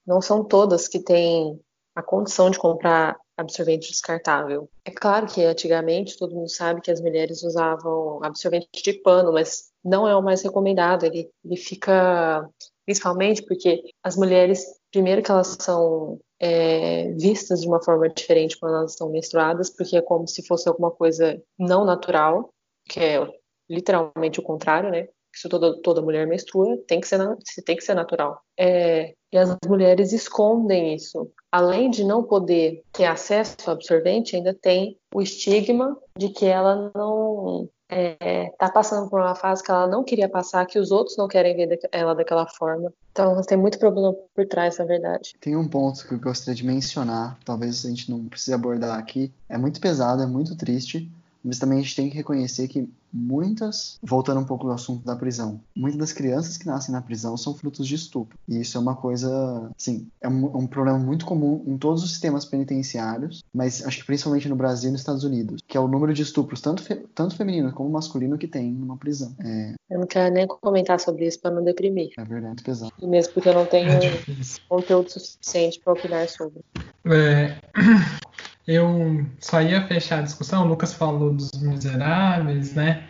não 0.07 0.21
são 0.21 0.45
todas 0.45 0.89
que 0.89 0.99
têm 0.99 1.59
a 1.95 2.03
condição 2.03 2.51
de 2.51 2.59
comprar 2.59 3.17
absorvente 3.37 3.91
descartável. 3.91 4.69
É 4.85 4.91
claro 4.91 5.27
que 5.27 5.45
antigamente 5.45 6.19
todo 6.19 6.35
mundo 6.35 6.51
sabe 6.51 6.81
que 6.81 6.91
as 6.91 7.01
mulheres 7.01 7.43
usavam 7.43 8.23
absorvente 8.23 8.69
de 8.83 8.93
pano, 8.95 9.33
mas 9.33 9.71
não 9.85 10.09
é 10.09 10.17
o 10.17 10.23
mais 10.23 10.43
recomendado. 10.43 11.05
Ele, 11.05 11.31
ele 11.45 11.57
fica, 11.57 12.49
principalmente 12.85 13.43
porque 13.43 13.83
as 14.03 14.17
mulheres, 14.17 14.65
primeiro 14.91 15.23
que 15.23 15.31
elas 15.31 15.57
são 15.61 16.19
é, 16.41 17.13
vistas 17.13 17.61
de 17.61 17.69
uma 17.69 17.83
forma 17.83 18.09
diferente 18.09 18.59
quando 18.59 18.77
elas 18.77 18.93
estão 18.93 19.11
menstruadas, 19.11 19.71
porque 19.71 19.97
é 19.97 20.03
como 20.03 20.27
se 20.27 20.47
fosse 20.47 20.69
alguma 20.69 20.91
coisa 20.91 21.41
não 21.59 21.85
natural, 21.85 22.51
que 22.89 23.01
é 23.01 23.27
literalmente 23.69 24.41
o 24.41 24.43
contrário, 24.43 24.91
né? 24.91 25.09
Se 25.35 25.49
toda, 25.49 25.81
toda 25.83 26.01
mulher 26.01 26.27
menstrua, 26.27 26.79
tem 26.89 26.99
que 26.99 27.07
ser, 27.07 27.19
tem 27.65 27.77
que 27.77 27.85
ser 27.85 27.95
natural. 27.95 28.41
É, 28.59 29.13
e 29.31 29.37
as 29.37 29.55
mulheres 29.67 30.13
escondem 30.13 30.95
isso. 30.95 31.31
Além 31.53 31.91
de 31.91 32.05
não 32.05 32.23
poder 32.23 32.83
ter 32.91 33.05
acesso 33.05 33.57
ao 33.67 33.75
absorvente, 33.75 34.35
ainda 34.35 34.55
tem 34.55 34.99
o 35.15 35.21
estigma 35.21 35.95
de 36.17 36.31
que 36.31 36.47
ela 36.47 36.91
não 36.95 37.69
está 37.89 38.17
é, 38.21 38.51
tá 38.59 38.71
passando 38.71 39.09
por 39.09 39.21
uma 39.21 39.35
fase 39.35 39.63
que 39.63 39.71
ela 39.71 39.87
não 39.87 40.03
queria 40.03 40.29
passar, 40.29 40.67
que 40.67 40.79
os 40.79 40.91
outros 40.91 41.17
não 41.17 41.29
querem 41.29 41.55
ver 41.55 41.79
ela 41.93 42.15
daquela 42.15 42.47
forma. 42.47 42.93
Então, 43.13 43.41
tem 43.43 43.57
muito 43.57 43.79
problema 43.79 44.13
por 44.35 44.47
trás, 44.47 44.79
na 44.79 44.85
verdade. 44.85 45.35
Tem 45.41 45.57
um 45.57 45.69
ponto 45.69 46.07
que 46.07 46.15
eu 46.15 46.19
gostaria 46.19 46.55
de 46.55 46.67
mencionar, 46.67 47.39
talvez 47.45 47.85
a 47.85 47.89
gente 47.89 48.11
não 48.11 48.25
precise 48.25 48.53
abordar 48.53 48.99
aqui. 48.99 49.33
É 49.49 49.57
muito 49.57 49.81
pesado, 49.81 50.23
é 50.23 50.27
muito 50.27 50.57
triste, 50.57 51.11
mas 51.47 51.59
também 51.59 51.79
a 51.79 51.83
gente 51.83 51.95
tem 51.95 52.11
que 52.11 52.17
reconhecer 52.17 52.67
que 52.67 52.89
muitas, 53.13 53.99
voltando 54.03 54.41
um 54.41 54.45
pouco 54.45 54.67
do 54.67 54.73
assunto 54.73 55.05
da 55.05 55.17
prisão, 55.17 55.61
muitas 55.75 55.99
das 55.99 56.13
crianças 56.13 56.57
que 56.59 56.67
nascem 56.67 56.93
na 56.93 57.01
prisão 57.01 57.37
são 57.37 57.55
frutos 57.55 57.87
de 57.87 57.95
estupro. 57.95 58.37
E 58.49 58.61
isso 58.61 58.77
é 58.77 58.81
uma 58.81 58.97
coisa, 58.97 59.71
sim, 59.79 60.09
é 60.21 60.29
um, 60.29 60.47
é 60.47 60.57
um, 60.57 60.67
problema 60.67 60.99
muito 60.99 61.25
comum 61.25 61.63
em 61.67 61.79
todos 61.79 62.03
os 62.03 62.11
sistemas 62.11 62.45
penitenciários, 62.45 63.43
mas 63.55 63.87
acho 63.87 63.99
que 63.99 64.05
principalmente 64.05 64.49
no 64.49 64.57
Brasil 64.57 64.89
e 64.89 64.93
nos 64.93 65.01
Estados 65.01 65.25
Unidos, 65.25 65.63
que 65.67 65.77
é 65.77 65.81
o 65.81 65.89
número 65.89 66.13
de 66.13 66.23
estupros, 66.23 66.61
tanto, 66.61 66.83
fe, 66.83 66.97
tanto 67.15 67.37
feminino 67.37 67.73
como 67.73 67.89
masculino, 67.89 68.37
que 68.37 68.49
tem 68.49 68.73
numa 68.73 68.97
prisão. 68.97 69.35
É... 69.41 69.75
Eu 69.89 70.01
não 70.01 70.07
quero 70.07 70.35
nem 70.35 70.47
comentar 70.47 70.99
sobre 70.99 71.27
isso 71.27 71.41
para 71.41 71.53
não 71.53 71.63
deprimir. 71.63 72.11
É 72.19 72.25
verdade, 72.25 72.63
pesado. 72.63 72.93
E 73.01 73.07
mesmo 73.07 73.33
porque 73.35 73.49
eu 73.49 73.55
não 73.55 73.67
tenho 73.67 73.89
é 73.89 74.01
conteúdo 74.69 75.11
suficiente 75.11 75.81
para 75.81 75.93
opinar 75.93 76.29
sobre. 76.29 76.61
É... 77.05 77.57
Eu 78.67 79.25
só 79.39 79.63
ia 79.63 79.87
fechar 79.87 80.19
a 80.19 80.23
discussão, 80.23 80.65
o 80.65 80.69
Lucas 80.69 80.93
falou 80.93 81.33
dos 81.33 81.51
miseráveis, 81.63 82.75
né? 82.75 83.05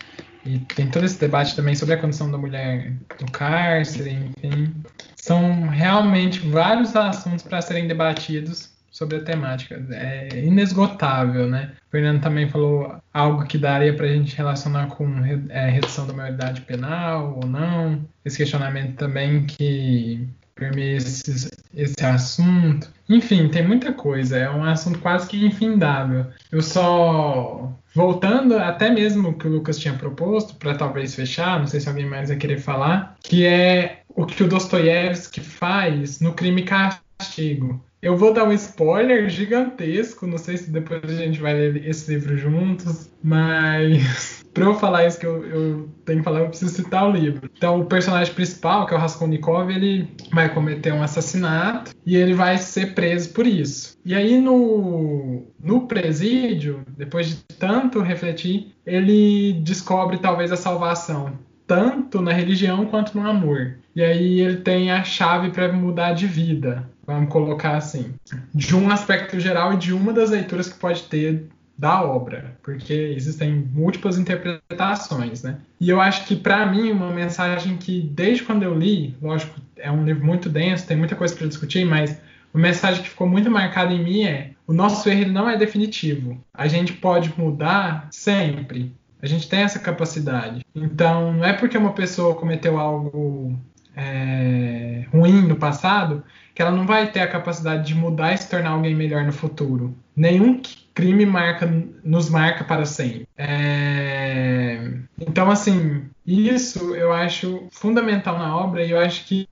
E 0.45 0.59
tem 0.61 0.89
todo 0.89 1.05
esse 1.05 1.19
debate 1.19 1.57
também 1.57 1.75
sobre 1.75 1.95
a 1.95 1.99
condição 1.99 2.31
da 2.31 2.39
mulher 2.39 2.93
no 3.21 3.31
cárcere, 3.33 4.33
enfim. 4.37 4.73
São 5.17 5.69
realmente 5.69 6.39
vários 6.49 6.95
assuntos 6.95 7.43
para 7.43 7.61
serem 7.61 7.89
debatidos 7.89 8.77
sobre 8.91 9.17
a 9.17 9.23
temática. 9.25 9.85
É 9.91 10.29
inesgotável, 10.39 11.49
né? 11.49 11.73
O 11.89 11.91
Fernando 11.91 12.23
também 12.23 12.49
falou 12.49 12.97
algo 13.13 13.45
que 13.45 13.59
daria 13.59 13.95
para 13.95 14.07
a 14.07 14.13
gente 14.13 14.37
relacionar 14.37 14.87
com 14.87 15.07
é, 15.51 15.69
redução 15.69 16.07
da 16.07 16.13
maioridade 16.13 16.61
penal 16.61 17.41
ou 17.43 17.49
não. 17.49 18.07
Esse 18.25 18.37
questionamento 18.37 18.97
também 18.97 19.45
que 19.45 20.29
permeia 20.57 20.97
esse, 20.97 21.51
esse 21.75 22.05
assunto. 22.05 22.91
Enfim, 23.09 23.49
tem 23.49 23.65
muita 23.65 23.93
coisa. 23.93 24.37
É 24.37 24.51
um 24.51 24.65
assunto 24.65 24.99
quase 24.99 25.29
que 25.29 25.47
infindável. 25.47 26.27
Eu 26.51 26.63
só. 26.63 27.73
Voltando 27.95 28.59
até 28.59 28.91
mesmo 28.91 29.31
o 29.31 29.35
que 29.35 29.47
o 29.47 29.51
Lucas 29.51 29.79
tinha 29.79 29.95
proposto, 29.95 30.57
para 30.57 30.75
talvez 30.75 31.15
fechar, 31.15 31.59
não 31.59 31.67
sei 31.67 31.81
se 31.81 31.89
alguém 31.89 32.05
mais 32.05 32.29
vai 32.29 32.37
querer 32.37 32.59
falar, 32.59 33.17
que 33.23 33.47
é 33.47 34.01
o 34.09 34.27
que 34.27 34.43
o 34.43 34.49
Dostoiévski 34.49 35.41
faz 35.41 36.21
no 36.21 36.35
Crime 36.35 36.63
Castigo. 36.63 37.83
Eu 38.03 38.15
vou 38.15 38.35
dar 38.35 38.45
um 38.45 38.53
spoiler 38.53 39.31
gigantesco, 39.31 40.27
não 40.27 40.37
sei 40.37 40.59
se 40.59 40.71
depois 40.71 41.03
a 41.05 41.17
gente 41.17 41.41
vai 41.41 41.55
ler 41.55 41.89
esse 41.89 42.13
livro 42.13 42.37
juntos, 42.37 43.11
mas 43.25 44.36
para 44.57 44.65
eu 44.65 44.75
falar 44.75 45.07
isso 45.07 45.21
que 45.21 45.27
eu, 45.27 45.45
eu, 45.45 45.89
tenho 46.07 46.21
que 46.21 46.25
falar, 46.25 46.41
eu 46.41 46.49
preciso 46.49 46.75
citar 46.75 47.07
o 47.07 47.13
livro. 47.13 47.51
Então, 47.55 47.79
o 47.79 47.85
personagem 47.85 48.33
principal, 48.33 48.87
que 48.87 48.95
é 48.95 48.97
o 48.97 49.01
Raskolnikov, 49.01 49.71
ele 49.71 50.09
vai 50.33 50.49
cometer 50.49 50.95
um 50.95 51.03
assassinato 51.03 51.95
e 52.07 52.17
ele 52.17 52.33
vai 52.33 52.57
ser 52.57 52.95
preso 52.95 53.35
por 53.35 53.47
isso. 53.47 53.99
E 54.03 54.15
aí, 54.15 54.41
no, 54.41 55.43
no 55.63 55.87
presídio, 55.87 56.81
depois 56.97 57.29
de 57.29 57.37
tanto 57.59 58.01
refletir, 58.01 58.75
ele 58.87 59.61
descobre 59.63 60.17
talvez 60.17 60.51
a 60.51 60.57
salvação, 60.57 61.35
tanto 61.67 62.23
na 62.23 62.33
religião 62.33 62.87
quanto 62.87 63.15
no 63.15 63.29
amor. 63.29 63.77
E 63.95 64.03
aí 64.03 64.41
ele 64.41 64.57
tem 64.57 64.91
a 64.91 65.05
chave 65.05 65.51
para 65.51 65.71
mudar 65.71 66.15
de 66.15 66.27
vida, 66.27 66.89
vamos 67.07 67.29
colocar 67.29 67.77
assim, 67.77 68.15
de 68.55 68.75
um 68.75 68.91
aspecto 68.91 69.39
geral 69.39 69.75
e 69.75 69.77
de 69.77 69.93
uma 69.93 70.15
das 70.15 70.31
leituras 70.31 70.73
que 70.73 70.79
pode 70.79 71.03
ter 71.03 71.47
da 71.79 72.03
obra, 72.03 72.57
porque 72.63 72.93
existem 72.93 73.53
múltiplas 73.53 74.19
interpretações, 74.19 75.43
né? 75.43 75.59
E 75.79 75.91
eu 75.91 76.01
acho 76.01 76.27
que 76.27 76.35
para 76.35 76.65
mim 76.67 76.91
uma 76.91 77.11
mensagem 77.11 77.77
que 77.77 78.01
desde 78.01 78.45
quando 78.45 78.63
eu 78.63 78.75
li, 78.75 79.15
lógico, 79.21 79.61
é 79.77 79.91
um 79.91 80.05
livro 80.05 80.25
muito 80.25 80.49
denso, 80.49 80.87
tem 80.87 80.97
muita 80.97 81.15
coisa 81.15 81.37
para 81.37 81.47
discutir, 81.47 81.85
mas 81.85 82.19
uma 82.55 82.63
mensagem 82.63 83.03
que 83.03 83.11
ficou 83.11 83.29
muito 83.29 83.51
marcada 83.51 83.93
em 83.93 84.03
mim 84.03 84.25
é: 84.25 84.53
o 84.67 84.73
nosso 84.73 85.09
erro 85.11 85.31
não 85.31 85.49
é 85.49 85.57
definitivo. 85.57 86.43
A 86.55 86.67
gente 86.67 86.95
pode 86.95 87.33
mudar 87.37 88.09
sempre. 88.11 88.95
A 89.21 89.27
gente 89.27 89.49
tem 89.49 89.61
essa 89.61 89.79
capacidade. 89.79 90.65
Então, 90.75 91.33
não 91.35 91.45
é 91.45 91.53
porque 91.53 91.77
uma 91.77 91.93
pessoa 91.93 92.35
cometeu 92.35 92.79
algo 92.79 93.59
é, 93.95 95.05
ruim 95.13 95.43
no 95.43 95.57
passado 95.57 96.23
que 96.55 96.63
ela 96.63 96.71
não 96.71 96.87
vai 96.87 97.11
ter 97.11 97.21
a 97.21 97.29
capacidade 97.29 97.87
de 97.87 97.95
mudar 97.95 98.33
e 98.33 98.39
se 98.39 98.49
tornar 98.49 98.71
alguém 98.71 98.95
melhor 98.95 99.25
no 99.25 99.33
futuro. 99.33 99.95
Nenhum 100.15 100.59
crime 100.97 101.27
marca, 101.27 101.71
nos 102.03 102.31
marca 102.31 102.65
para 102.65 102.87
sempre. 102.87 103.29
É... 103.37 104.93
Então, 105.21 105.51
assim, 105.51 106.07
isso 106.27 106.97
eu 106.97 107.13
acho 107.13 107.69
fundamental 107.71 108.39
na 108.39 108.57
obra 108.57 108.83
e 108.83 108.91
eu 108.91 108.99
acho 108.99 109.27
que 109.27 109.47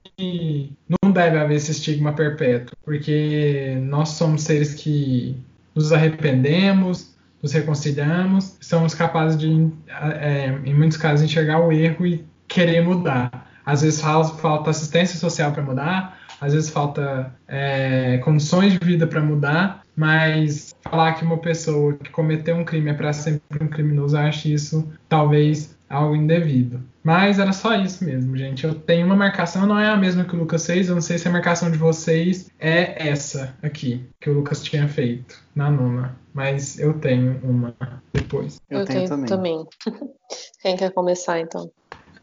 não 0.89 1.11
deve 1.11 1.37
haver 1.37 1.55
esse 1.55 1.71
estigma 1.71 2.13
perpétuo, 2.13 2.75
porque 2.83 3.77
nós 3.83 4.09
somos 4.09 4.41
seres 4.41 4.73
que 4.73 5.37
nos 5.75 5.93
arrependemos, 5.93 7.15
nos 7.43 7.53
reconciliamos, 7.53 8.57
somos 8.59 8.95
capazes 8.95 9.37
de, 9.37 9.69
é, 10.19 10.49
em 10.65 10.73
muitos 10.73 10.97
casos, 10.97 11.23
enxergar 11.23 11.59
o 11.59 11.71
erro 11.71 12.07
e 12.07 12.25
querer 12.47 12.81
mudar. 12.81 13.51
Às 13.63 13.83
vezes 13.83 14.01
falta 14.01 14.71
assistência 14.71 15.19
social 15.19 15.51
para 15.51 15.61
mudar, 15.61 16.17
às 16.41 16.53
vezes 16.53 16.71
falta 16.71 17.31
é, 17.47 18.17
condições 18.23 18.73
de 18.73 18.79
vida 18.83 19.05
para 19.05 19.21
mudar, 19.21 19.81
mas 19.95 20.74
falar 20.89 21.13
que 21.13 21.25
uma 21.25 21.37
pessoa 21.37 21.93
que 21.93 22.09
cometeu 22.09 22.55
um 22.55 22.63
crime 22.63 22.89
é 22.89 22.93
para 22.93 23.11
sempre 23.13 23.63
um 23.63 23.67
criminoso, 23.67 24.15
eu 24.15 24.21
acho 24.21 24.47
isso 24.47 24.91
talvez 25.09 25.75
algo 25.89 26.15
indevido. 26.15 26.81
Mas 27.03 27.37
era 27.37 27.53
só 27.53 27.75
isso 27.75 28.03
mesmo, 28.03 28.35
gente. 28.35 28.65
Eu 28.65 28.73
tenho 28.73 29.05
uma 29.05 29.15
marcação, 29.15 29.67
não 29.67 29.79
é 29.79 29.89
a 29.89 29.97
mesma 29.97 30.23
que 30.23 30.35
o 30.35 30.39
Lucas 30.39 30.65
fez. 30.65 30.89
Eu 30.89 30.95
não 30.95 31.01
sei 31.01 31.19
se 31.19 31.27
a 31.27 31.31
marcação 31.31 31.69
de 31.69 31.77
vocês 31.77 32.49
é 32.59 33.07
essa 33.07 33.55
aqui, 33.61 34.03
que 34.19 34.29
o 34.29 34.33
Lucas 34.33 34.63
tinha 34.63 34.87
feito 34.87 35.39
na 35.55 35.69
nona. 35.69 36.17
Mas 36.33 36.79
eu 36.79 36.93
tenho 36.93 37.39
uma 37.43 37.75
depois. 38.11 38.59
Eu, 38.69 38.79
eu 38.79 38.85
tenho, 38.85 39.07
tenho, 39.07 39.25
também. 39.27 39.27
também. 39.27 39.67
Quem 40.61 40.75
quer 40.75 40.91
começar 40.91 41.39
então? 41.39 41.71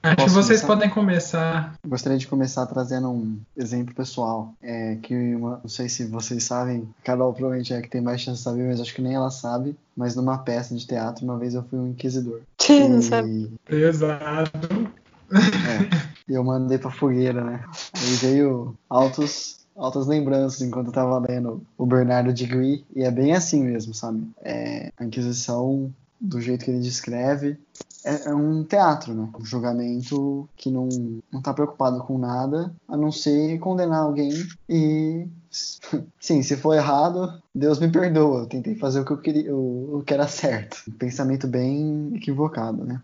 Acho 0.03 0.17
Posso 0.17 0.29
que 0.29 0.35
vocês 0.35 0.61
começar? 0.61 0.67
podem 0.67 0.91
começar. 0.91 1.75
Gostaria 1.87 2.19
de 2.19 2.27
começar 2.27 2.67
trazendo 2.67 3.09
um 3.09 3.39
exemplo 3.57 3.95
pessoal. 3.95 4.53
É, 4.61 4.97
que 4.97 5.15
uma, 5.35 5.61
não 5.63 5.69
sei 5.69 5.89
se 5.89 6.07
vocês 6.07 6.43
sabem, 6.43 6.89
Carol 7.05 7.33
provavelmente 7.33 7.73
é 7.73 7.81
que 7.81 7.89
tem 7.89 8.01
mais 8.01 8.21
chance 8.21 8.39
de 8.39 8.45
saber, 8.45 8.69
mas 8.69 8.81
acho 8.81 8.95
que 8.95 9.01
nem 9.01 9.15
ela 9.15 9.31
sabe. 9.31 9.77
Mas 9.97 10.17
numa 10.17 10.39
peça 10.39 10.75
de 10.75 10.87
teatro, 10.87 11.25
uma 11.25 11.39
vez 11.39 11.55
eu 11.55 11.63
fui 11.63 11.79
um 11.79 11.89
inquisidor. 11.89 12.41
Sim, 12.59 12.89
não 12.89 13.03
sabe. 13.03 13.53
Pesado. 13.65 14.93
É, 15.33 16.09
e 16.29 16.35
eu 16.35 16.43
mandei 16.43 16.79
pra 16.79 16.91
fogueira, 16.91 17.43
né? 17.45 17.65
Aí 17.95 18.15
veio 18.17 18.75
altos 18.91 19.63
altas 19.75 20.07
lembranças 20.07 20.61
enquanto 20.61 20.89
eu 20.89 20.93
tava 20.93 21.19
lendo 21.19 21.63
o 21.79 21.87
Bernardo 21.87 22.33
de 22.33 22.45
Gui, 22.45 22.85
e 22.95 23.03
é 23.03 23.11
bem 23.11 23.33
assim 23.33 23.63
mesmo, 23.65 23.95
sabe? 23.95 24.29
É, 24.43 24.93
a 24.99 25.05
Inquisição, 25.05 25.91
do 26.21 26.41
jeito 26.41 26.65
que 26.65 26.71
ele 26.71 26.81
descreve, 26.81 27.59
é, 28.05 28.29
é, 28.29 28.35
um 28.35 28.65
teatro, 28.65 29.15
né? 29.15 29.29
Um 29.39 29.45
julgamento 29.45 30.49
que 30.57 30.71
não, 30.71 30.89
não 31.31 31.41
tá 31.41 31.53
preocupado 31.53 32.03
com 32.05 32.19
nada, 32.19 32.75
a 32.89 32.97
não 32.97 33.13
ser 33.13 33.59
condenar 33.59 34.03
alguém 34.03 34.31
e. 34.69 35.27
Sim, 36.19 36.43
se 36.43 36.57
for 36.57 36.75
errado, 36.75 37.41
Deus 37.55 37.79
me 37.79 37.91
perdoa. 37.91 38.41
Eu 38.41 38.47
tentei 38.47 38.75
fazer 38.75 39.01
o 39.01 39.05
que 39.05 39.13
eu 39.13 39.19
queria, 39.19 39.55
o, 39.55 39.99
o 39.99 40.03
que 40.03 40.15
era 40.15 40.27
certo. 40.27 40.83
Um 40.89 40.93
pensamento 40.93 41.47
bem 41.47 42.13
equivocado, 42.15 42.85
né? 42.85 43.01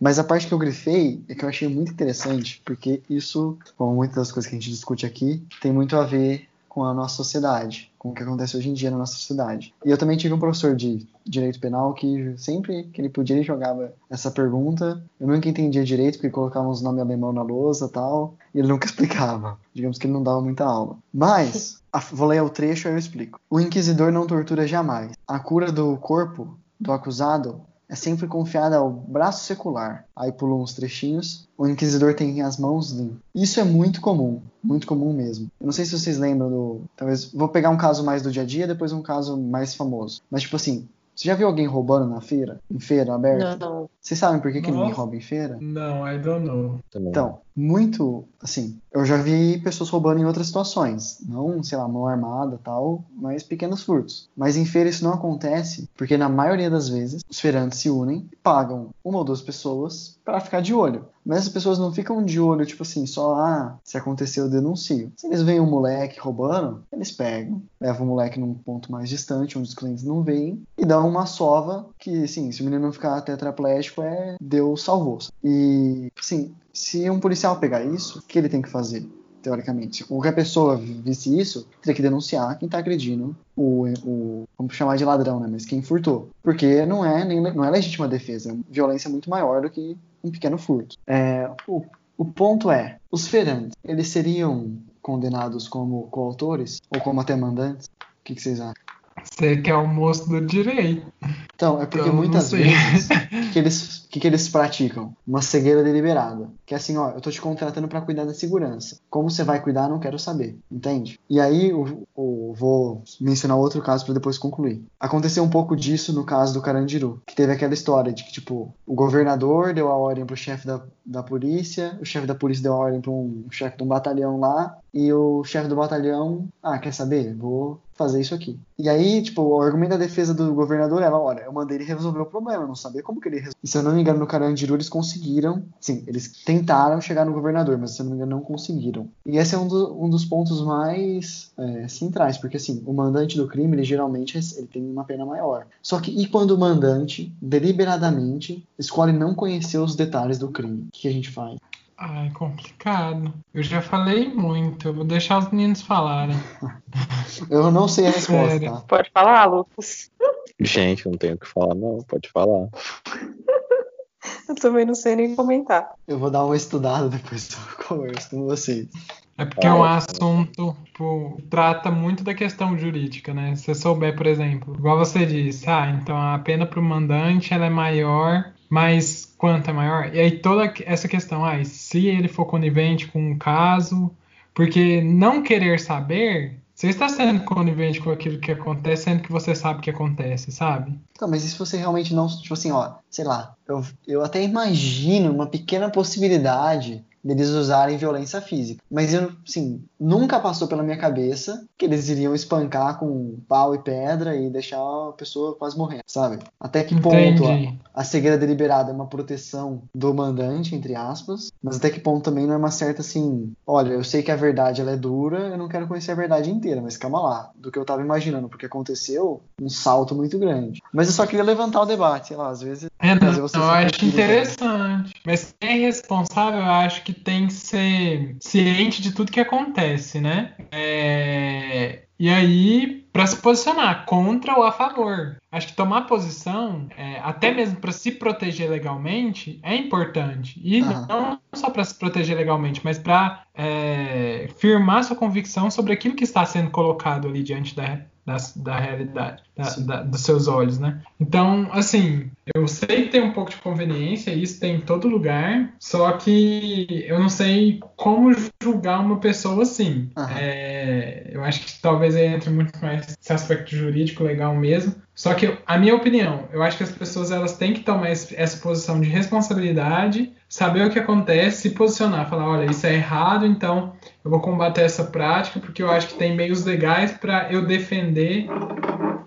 Mas 0.00 0.18
a 0.18 0.24
parte 0.24 0.46
que 0.48 0.52
eu 0.52 0.58
grifei 0.58 1.22
é 1.28 1.34
que 1.34 1.44
eu 1.44 1.48
achei 1.48 1.68
muito 1.68 1.92
interessante, 1.92 2.60
porque 2.64 3.00
isso, 3.08 3.56
como 3.76 3.94
muitas 3.94 4.16
das 4.16 4.32
coisas 4.32 4.50
que 4.50 4.56
a 4.56 4.58
gente 4.58 4.70
discute 4.70 5.06
aqui, 5.06 5.42
tem 5.62 5.72
muito 5.72 5.96
a 5.96 6.04
ver 6.04 6.48
com 6.74 6.82
a 6.84 6.92
nossa 6.92 7.14
sociedade, 7.14 7.88
com 7.96 8.08
o 8.08 8.12
que 8.12 8.24
acontece 8.24 8.56
hoje 8.56 8.68
em 8.68 8.74
dia 8.74 8.90
na 8.90 8.98
nossa 8.98 9.12
sociedade. 9.12 9.72
E 9.84 9.90
eu 9.90 9.96
também 9.96 10.16
tive 10.16 10.34
um 10.34 10.40
professor 10.40 10.74
de 10.74 11.06
direito 11.24 11.60
penal 11.60 11.94
que 11.94 12.34
sempre 12.36 12.82
que 12.92 13.00
ele 13.00 13.08
podia 13.08 13.36
ele 13.36 13.44
jogava 13.44 13.92
essa 14.10 14.28
pergunta. 14.28 15.00
Eu 15.20 15.28
nunca 15.28 15.48
entendia 15.48 15.84
direito 15.84 16.16
porque 16.16 16.30
colocava 16.30 16.68
uns 16.68 16.82
nomes 16.82 17.00
alemão 17.00 17.32
na 17.32 17.42
lousa 17.42 17.88
tal, 17.88 18.34
e 18.52 18.58
ele 18.58 18.66
nunca 18.66 18.86
explicava. 18.90 19.56
Digamos 19.72 19.98
que 19.98 20.08
ele 20.08 20.14
não 20.14 20.22
dava 20.24 20.40
muita 20.40 20.64
aula. 20.64 20.96
Mas 21.12 21.80
vou 22.12 22.26
ler 22.26 22.42
o 22.42 22.50
trecho 22.50 22.88
e 22.88 22.90
eu 22.90 22.98
explico. 22.98 23.38
O 23.48 23.60
inquisidor 23.60 24.10
não 24.10 24.26
tortura 24.26 24.66
jamais. 24.66 25.12
A 25.28 25.38
cura 25.38 25.70
do 25.70 25.96
corpo 25.98 26.58
do 26.80 26.90
acusado 26.90 27.62
é 27.88 27.94
sempre 27.94 28.26
confiada 28.26 28.76
ao 28.76 28.90
braço 28.90 29.44
secular. 29.44 30.04
Aí 30.16 30.32
pulou 30.32 30.62
uns 30.62 30.74
trechinhos. 30.74 31.48
O 31.56 31.66
inquisidor 31.68 32.14
tem 32.14 32.42
as 32.42 32.58
mãos 32.58 32.90
limpas. 32.90 33.18
Isso 33.34 33.60
é 33.60 33.64
muito 33.64 34.00
comum, 34.00 34.40
muito 34.62 34.86
comum 34.86 35.12
mesmo. 35.12 35.50
Eu 35.60 35.66
não 35.66 35.72
sei 35.72 35.84
se 35.84 35.98
vocês 35.98 36.18
lembram 36.18 36.50
do. 36.50 36.80
Talvez. 36.96 37.32
Vou 37.32 37.48
pegar 37.48 37.70
um 37.70 37.76
caso 37.76 38.04
mais 38.04 38.22
do 38.22 38.30
dia 38.30 38.42
a 38.42 38.46
dia, 38.46 38.66
depois 38.66 38.92
um 38.92 39.02
caso 39.02 39.36
mais 39.36 39.74
famoso. 39.74 40.22
Mas, 40.30 40.42
tipo 40.42 40.56
assim, 40.56 40.88
você 41.14 41.28
já 41.28 41.34
viu 41.34 41.46
alguém 41.46 41.66
roubando 41.66 42.06
na 42.06 42.20
feira? 42.20 42.60
Em 42.68 42.80
feira 42.80 43.14
aberta? 43.14 43.56
Não. 43.56 43.88
Vocês 44.00 44.18
sabem 44.18 44.40
por 44.40 44.52
que, 44.52 44.60
que 44.60 44.70
ninguém 44.70 44.90
rouba 44.90 45.14
em 45.14 45.20
feira? 45.20 45.56
Não, 45.60 46.06
I 46.06 46.18
don't 46.18 46.44
know. 46.44 46.80
Então, 46.94 47.40
muito, 47.56 48.24
assim, 48.42 48.78
eu 48.92 49.04
já 49.04 49.16
vi 49.16 49.58
pessoas 49.58 49.90
roubando 49.90 50.20
em 50.20 50.24
outras 50.24 50.46
situações. 50.46 51.18
Não, 51.26 51.62
sei 51.62 51.78
lá, 51.78 51.86
mão 51.86 52.06
armada 52.06 52.60
tal, 52.62 53.04
mas 53.14 53.42
pequenos 53.42 53.82
furtos. 53.82 54.28
Mas 54.36 54.56
em 54.56 54.64
feira 54.64 54.88
isso 54.88 55.04
não 55.04 55.12
acontece, 55.12 55.88
porque 55.96 56.16
na 56.16 56.28
maioria 56.28 56.70
das 56.70 56.88
vezes 56.88 57.22
os 57.28 57.40
feirantes 57.40 57.78
se 57.78 57.90
unem, 57.90 58.28
pagam 58.42 58.90
uma 59.04 59.18
ou 59.18 59.24
duas 59.24 59.40
pessoas 59.40 60.18
para 60.24 60.40
ficar 60.40 60.60
de 60.60 60.74
olho. 60.74 61.06
Mas 61.24 61.38
as 61.38 61.48
pessoas 61.48 61.78
não 61.78 61.92
ficam 61.92 62.22
de 62.22 62.38
olho, 62.38 62.66
tipo 62.66 62.82
assim, 62.82 63.06
só, 63.06 63.34
ah, 63.36 63.78
se 63.82 63.96
aconteceu, 63.96 64.44
eu 64.44 64.50
denuncio. 64.50 65.10
Se 65.16 65.26
eles 65.26 65.42
veem 65.42 65.60
um 65.60 65.70
moleque 65.70 66.20
roubando, 66.20 66.82
eles 66.92 67.10
pegam, 67.10 67.62
levam 67.80 68.06
o 68.06 68.10
moleque 68.10 68.38
num 68.38 68.52
ponto 68.52 68.92
mais 68.92 69.08
distante, 69.08 69.56
onde 69.58 69.68
os 69.68 69.74
clientes 69.74 70.04
não 70.04 70.22
veem, 70.22 70.62
e 70.76 70.84
dão 70.84 71.08
uma 71.08 71.24
sova 71.24 71.86
que, 71.98 72.24
assim, 72.24 72.52
se 72.52 72.60
o 72.60 72.64
menino 72.64 72.84
não 72.84 72.92
ficar 72.92 73.20
tetraplégico, 73.22 74.02
é 74.02 74.36
Deus 74.38 74.82
salvou. 74.82 75.18
E, 75.42 76.12
assim, 76.18 76.54
se 76.74 77.08
um 77.08 77.20
policial 77.20 77.58
pegar 77.58 77.84
isso, 77.84 78.18
o 78.18 78.22
que 78.22 78.38
ele 78.38 78.48
tem 78.48 78.60
que 78.60 78.68
fazer? 78.68 79.06
Teoricamente, 79.40 80.04
qualquer 80.04 80.34
pessoa 80.34 80.76
visse 80.76 81.38
isso, 81.38 81.68
teria 81.80 81.94
que 81.94 82.02
denunciar 82.02 82.58
quem 82.58 82.66
está 82.66 82.78
agredindo 82.78 83.36
o, 83.54 83.86
o, 84.02 84.44
vamos 84.58 84.74
chamar 84.74 84.96
de 84.96 85.04
ladrão, 85.04 85.38
né? 85.38 85.46
Mas 85.50 85.66
quem 85.66 85.82
furtou. 85.82 86.30
Porque 86.42 86.84
não 86.86 87.04
é, 87.04 87.24
nem, 87.24 87.40
não 87.40 87.64
é 87.64 87.70
legítima 87.70 88.08
defesa, 88.08 88.52
é 88.52 88.56
violência 88.70 89.08
muito 89.08 89.30
maior 89.30 89.62
do 89.62 89.70
que 89.70 89.96
um 90.22 90.30
pequeno 90.30 90.56
furto. 90.58 90.96
É, 91.06 91.48
o, 91.68 91.84
o 92.16 92.24
ponto 92.24 92.70
é, 92.70 92.98
os 93.10 93.28
feirantes, 93.28 93.76
eles 93.84 94.08
seriam 94.08 94.78
condenados 95.02 95.68
como 95.68 96.08
coautores 96.08 96.80
ou 96.90 97.00
como 97.00 97.20
até 97.20 97.36
mandantes? 97.36 97.86
O 97.86 98.24
que, 98.24 98.34
que 98.34 98.40
vocês 98.40 98.58
acham? 98.58 98.83
Você 99.22 99.56
que 99.56 99.70
é 99.70 99.74
o 99.74 99.86
moço 99.86 100.28
do 100.28 100.40
direito. 100.40 101.06
Então, 101.54 101.80
é 101.80 101.86
porque 101.86 102.08
então, 102.08 102.14
muitas 102.14 102.50
vezes 102.50 103.08
que 103.52 103.58
eles, 103.58 104.06
que, 104.10 104.20
que 104.20 104.26
eles 104.26 104.48
praticam? 104.48 105.16
Uma 105.26 105.40
cegueira 105.40 105.82
deliberada. 105.82 106.50
Que 106.66 106.74
é 106.74 106.76
assim, 106.76 106.96
ó, 106.96 107.10
eu 107.10 107.20
tô 107.20 107.30
te 107.30 107.40
contratando 107.40 107.88
para 107.88 108.00
cuidar 108.00 108.24
da 108.24 108.34
segurança. 108.34 108.98
Como 109.08 109.30
você 109.30 109.44
vai 109.44 109.60
cuidar, 109.60 109.88
não 109.88 110.00
quero 110.00 110.18
saber. 110.18 110.58
Entende? 110.70 111.18
E 111.30 111.40
aí, 111.40 111.70
eu, 111.70 112.06
eu 112.16 112.54
vou 112.56 113.02
mencionar 113.20 113.56
outro 113.56 113.80
caso 113.82 114.04
para 114.04 114.14
depois 114.14 114.36
concluir. 114.36 114.84
Aconteceu 114.98 115.42
um 115.42 115.50
pouco 115.50 115.76
disso 115.76 116.12
no 116.12 116.24
caso 116.24 116.52
do 116.52 116.62
Carandiru. 116.62 117.22
Que 117.26 117.36
teve 117.36 117.52
aquela 117.52 117.74
história 117.74 118.12
de 118.12 118.24
que, 118.24 118.32
tipo, 118.32 118.74
o 118.86 118.94
governador 118.94 119.72
deu 119.72 119.88
a 119.88 119.96
ordem 119.96 120.26
pro 120.26 120.36
chefe 120.36 120.66
da, 120.66 120.82
da 121.06 121.22
polícia, 121.22 121.96
o 122.00 122.04
chefe 122.04 122.26
da 122.26 122.34
polícia 122.34 122.64
deu 122.64 122.74
a 122.74 122.78
ordem 122.78 123.00
para 123.00 123.10
um 123.10 123.46
chefe 123.50 123.76
de 123.76 123.84
um 123.84 123.88
batalhão 123.88 124.40
lá, 124.40 124.76
e 124.92 125.12
o 125.12 125.42
chefe 125.44 125.68
do 125.68 125.76
batalhão, 125.76 126.48
ah, 126.62 126.78
quer 126.78 126.92
saber? 126.92 127.34
Vou 127.34 127.80
fazer 127.94 128.20
isso 128.20 128.34
aqui. 128.34 128.58
E 128.78 128.88
aí, 128.88 129.22
tipo, 129.22 129.42
o 129.42 129.62
argumento 129.62 129.90
da 129.90 129.96
defesa 129.96 130.34
do 130.34 130.52
governador 130.52 131.02
era, 131.02 131.16
olha, 131.16 131.42
eu 131.42 131.52
mandei 131.52 131.76
ele 131.76 131.84
resolver 131.84 132.20
o 132.20 132.26
problema, 132.26 132.66
não 132.66 132.74
sabia 132.74 133.02
como 133.02 133.20
que 133.20 133.28
ele 133.28 133.36
resolveu. 133.36 133.58
E 133.62 133.68
se 133.68 133.78
eu 133.78 133.82
não 133.82 133.94
me 133.94 134.00
engano, 134.00 134.18
no 134.18 134.26
Carandiru 134.26 134.74
eles 134.74 134.88
conseguiram, 134.88 135.62
sim, 135.80 136.02
eles 136.06 136.42
tentaram 136.44 137.00
chegar 137.00 137.24
no 137.24 137.32
governador, 137.32 137.78
mas 137.78 137.92
se 137.92 138.00
eu 138.00 138.04
não 138.04 138.12
me 138.12 138.16
engano, 138.18 138.36
não 138.36 138.42
conseguiram. 138.42 139.08
E 139.24 139.38
esse 139.38 139.54
é 139.54 139.58
um, 139.58 139.68
do, 139.68 140.04
um 140.04 140.10
dos 140.10 140.24
pontos 140.24 140.60
mais 140.64 141.52
é, 141.56 141.88
centrais, 141.88 142.36
porque 142.36 142.56
assim, 142.56 142.82
o 142.86 142.92
mandante 142.92 143.36
do 143.36 143.46
crime, 143.46 143.76
ele 143.76 143.84
geralmente 143.84 144.38
ele 144.56 144.66
tem 144.66 144.82
uma 144.82 145.04
pena 145.04 145.24
maior. 145.24 145.66
Só 145.82 146.00
que 146.00 146.10
e 146.10 146.26
quando 146.26 146.52
o 146.52 146.58
mandante, 146.58 147.32
deliberadamente, 147.40 148.66
escolhe 148.78 149.12
não 149.12 149.34
conhecer 149.34 149.78
os 149.78 149.94
detalhes 149.94 150.38
do 150.38 150.48
crime? 150.48 150.88
O 150.88 150.90
que 150.92 151.08
a 151.08 151.12
gente 151.12 151.30
faz? 151.30 151.58
Ai, 151.96 152.30
complicado. 152.30 153.32
Eu 153.52 153.62
já 153.62 153.80
falei 153.80 154.28
muito, 154.28 154.88
eu 154.88 154.94
vou 154.94 155.04
deixar 155.04 155.38
os 155.38 155.48
meninos 155.50 155.82
falarem. 155.82 156.36
eu 157.48 157.70
não 157.70 157.86
sei 157.86 158.06
a 158.06 158.10
resposta. 158.10 158.60
Tá? 158.60 158.80
Pode 158.88 159.10
falar, 159.10 159.44
Lucas. 159.44 160.10
Gente, 160.58 161.08
não 161.08 161.16
tenho 161.16 161.34
o 161.34 161.38
que 161.38 161.46
falar, 161.46 161.74
não. 161.74 161.98
Pode 162.08 162.28
falar. 162.30 162.68
eu 164.48 164.54
também 164.56 164.84
não 164.84 164.94
sei 164.94 165.16
nem 165.16 165.36
comentar. 165.36 165.94
Eu 166.06 166.18
vou 166.18 166.30
dar 166.30 166.44
uma 166.44 166.56
estudada 166.56 167.08
depois 167.08 167.48
do 167.48 167.84
converso 167.84 168.30
com 168.30 168.44
vocês. 168.44 168.88
É 169.36 169.44
porque 169.44 169.66
é 169.66 169.72
um 169.72 169.82
assunto, 169.82 170.76
tipo, 170.84 171.42
trata 171.50 171.90
muito 171.90 172.22
da 172.22 172.34
questão 172.34 172.78
jurídica, 172.78 173.34
né? 173.34 173.56
Se 173.56 173.64
você 173.64 173.74
souber, 173.74 174.14
por 174.16 174.26
exemplo, 174.26 174.74
igual 174.76 174.96
você 174.96 175.26
disse, 175.26 175.68
ah, 175.68 175.90
então 175.90 176.16
a 176.16 176.38
pena 176.38 176.64
para 176.64 176.78
o 176.78 176.82
mandante 176.82 177.52
ela 177.52 177.66
é 177.66 177.70
maior, 177.70 178.52
mas 178.70 179.33
quanto 179.44 179.68
é 179.68 179.74
maior? 179.74 180.14
E 180.14 180.18
aí 180.18 180.30
toda 180.38 180.72
essa 180.86 181.06
questão, 181.06 181.44
ah, 181.44 181.62
se 181.66 182.06
ele 182.06 182.28
for 182.28 182.46
conivente 182.46 183.06
com 183.08 183.32
um 183.32 183.36
caso, 183.36 184.10
porque 184.54 185.02
não 185.02 185.42
querer 185.42 185.78
saber, 185.78 186.58
você 186.74 186.88
está 186.88 187.10
sendo 187.10 187.44
conivente 187.44 188.00
com 188.00 188.10
aquilo 188.10 188.40
que 188.40 188.50
acontece, 188.50 189.02
sendo 189.02 189.22
que 189.22 189.30
você 189.30 189.54
sabe 189.54 189.82
que 189.82 189.90
acontece, 189.90 190.50
sabe? 190.50 190.98
Então, 191.12 191.28
mas 191.28 191.44
e 191.44 191.50
se 191.50 191.58
você 191.58 191.76
realmente 191.76 192.14
não, 192.14 192.26
tipo 192.26 192.54
assim, 192.54 192.72
ó, 192.72 192.94
sei 193.10 193.26
lá, 193.26 193.54
eu, 193.68 193.84
eu 194.06 194.24
até 194.24 194.42
imagino 194.42 195.30
uma 195.30 195.46
pequena 195.46 195.90
possibilidade 195.90 197.04
deles 197.24 197.48
usarem 197.48 197.96
violência 197.96 198.40
física. 198.40 198.82
Mas 198.90 199.14
eu, 199.14 199.32
assim, 199.46 199.82
nunca 199.98 200.38
passou 200.38 200.68
pela 200.68 200.82
minha 200.82 200.98
cabeça 200.98 201.66
que 201.78 201.86
eles 201.86 202.08
iriam 202.08 202.34
espancar 202.34 202.98
com 202.98 203.38
pau 203.48 203.74
e 203.74 203.78
pedra 203.78 204.36
e 204.36 204.50
deixar 204.50 204.78
a 204.78 205.12
pessoa 205.12 205.54
quase 205.54 205.76
morrendo, 205.76 206.02
sabe? 206.06 206.38
Até 206.60 206.84
que 206.84 207.00
ponto 207.00 207.44
a, 207.46 208.00
a 208.00 208.04
cegueira 208.04 208.36
deliberada 208.36 208.90
é 208.90 208.94
uma 208.94 209.06
proteção 209.06 209.82
do 209.94 210.12
mandante, 210.12 210.74
entre 210.74 210.94
aspas, 210.94 211.50
mas 211.62 211.76
até 211.76 211.90
que 211.90 212.00
ponto 212.00 212.24
também 212.24 212.46
não 212.46 212.54
é 212.54 212.56
uma 212.56 212.70
certa 212.70 213.00
assim, 213.00 213.52
olha, 213.66 213.94
eu 213.94 214.04
sei 214.04 214.22
que 214.22 214.30
a 214.30 214.36
verdade 214.36 214.80
ela 214.80 214.92
é 214.92 214.96
dura, 214.96 215.38
eu 215.38 215.58
não 215.58 215.68
quero 215.68 215.86
conhecer 215.86 216.12
a 216.12 216.16
verdade 216.16 216.50
inteira, 216.50 216.82
mas 216.82 216.96
calma 216.96 217.20
lá, 217.20 217.50
do 217.56 217.70
que 217.70 217.78
eu 217.78 217.84
tava 217.84 218.02
imaginando, 218.02 218.48
porque 218.48 218.66
aconteceu 218.66 219.40
um 219.60 219.68
salto 219.68 220.14
muito 220.14 220.38
grande. 220.38 220.82
Mas 220.92 221.06
eu 221.06 221.14
só 221.14 221.26
queria 221.26 221.44
levantar 221.44 221.82
o 221.82 221.86
debate, 221.86 222.28
sei 222.28 222.36
lá, 222.36 222.50
às 222.50 222.60
vezes... 222.60 222.90
É, 222.98 223.14
não, 223.14 223.32
eu 223.32 223.44
acho 223.44 224.04
interessante. 224.04 225.14
Mas 225.24 225.54
quem 225.58 225.70
é 225.70 225.86
responsável, 225.86 226.60
eu 226.60 226.66
acho 226.66 227.02
que 227.04 227.13
tem 227.14 227.46
que 227.46 227.52
ser 227.52 228.36
ciente 228.40 229.00
de 229.00 229.12
tudo 229.12 229.32
que 229.32 229.40
acontece, 229.40 230.20
né? 230.20 230.54
É... 230.70 232.02
E 232.18 232.28
aí, 232.28 233.04
para 233.12 233.26
se 233.26 233.36
posicionar 233.36 234.06
contra 234.06 234.56
ou 234.56 234.62
a 234.62 234.72
favor. 234.72 235.36
Acho 235.50 235.68
que 235.68 235.76
tomar 235.76 236.02
posição, 236.02 236.88
é, 236.96 237.20
até 237.20 237.52
mesmo 237.52 237.76
para 237.76 237.92
se 237.92 238.12
proteger 238.12 238.70
legalmente, 238.70 239.60
é 239.62 239.76
importante. 239.76 240.60
E 240.62 240.82
uhum. 240.82 241.06
não 241.06 241.40
só 241.52 241.70
para 241.70 241.84
se 241.84 241.96
proteger 241.96 242.36
legalmente, 242.36 242.80
mas 242.82 242.98
para 242.98 243.44
é, 243.54 244.48
firmar 244.58 245.04
sua 245.04 245.16
convicção 245.16 245.70
sobre 245.70 245.92
aquilo 245.92 246.14
que 246.14 246.24
está 246.24 246.44
sendo 246.44 246.70
colocado 246.70 247.28
ali 247.28 247.42
diante 247.42 247.74
da, 247.74 248.00
da, 248.26 248.36
da 248.56 248.78
realidade, 248.78 249.42
da, 249.56 249.70
da, 249.78 250.02
dos 250.02 250.22
seus 250.22 250.48
olhos, 250.48 250.78
né? 250.78 251.00
Então, 251.20 251.68
assim, 251.72 252.30
eu 252.54 252.66
sei 252.66 253.04
que 253.04 253.10
tem 253.10 253.22
um 253.22 253.32
pouco 253.32 253.50
de 253.50 253.56
conveniência, 253.56 254.32
isso 254.32 254.58
tem 254.58 254.76
em 254.76 254.80
todo 254.80 255.08
lugar, 255.08 255.74
só 255.78 256.12
que 256.12 257.04
eu 257.06 257.18
não 257.18 257.28
sei 257.28 257.80
como 257.96 258.34
julgar 258.62 259.00
uma 259.00 259.18
pessoa 259.18 259.62
assim. 259.62 260.10
Uhum. 260.16 260.26
É, 260.36 261.30
eu 261.32 261.44
acho 261.44 261.60
que 261.60 261.80
talvez 261.80 262.16
entre 262.16 262.50
muito 262.50 262.78
mais 262.80 263.16
esse 263.20 263.32
aspecto 263.32 263.76
jurídico 263.76 264.24
legal 264.24 264.54
mesmo. 264.54 264.94
Só 265.14 265.32
que 265.32 265.56
a 265.64 265.78
minha 265.78 265.94
opinião, 265.94 266.48
eu 266.52 266.62
acho 266.62 266.76
que 266.76 266.82
as 266.82 266.90
pessoas 266.90 267.30
elas 267.30 267.56
têm 267.56 267.72
que 267.72 267.80
tomar 267.80 268.08
essa 268.08 268.56
posição 268.60 269.00
de 269.00 269.08
responsabilidade, 269.08 270.32
saber 270.48 270.84
o 270.84 270.90
que 270.90 270.98
acontece, 270.98 271.62
se 271.62 271.70
posicionar, 271.70 272.28
falar, 272.28 272.48
olha, 272.48 272.70
isso 272.70 272.84
é 272.86 272.94
errado, 272.94 273.46
então 273.46 273.92
eu 274.24 274.30
vou 274.30 274.40
combater 274.40 274.82
essa 274.82 275.04
prática 275.04 275.60
porque 275.60 275.82
eu 275.82 275.90
acho 275.90 276.08
que 276.08 276.14
tem 276.14 276.34
meios 276.34 276.64
legais 276.64 277.12
para 277.12 277.52
eu 277.52 277.66
defender 277.66 278.46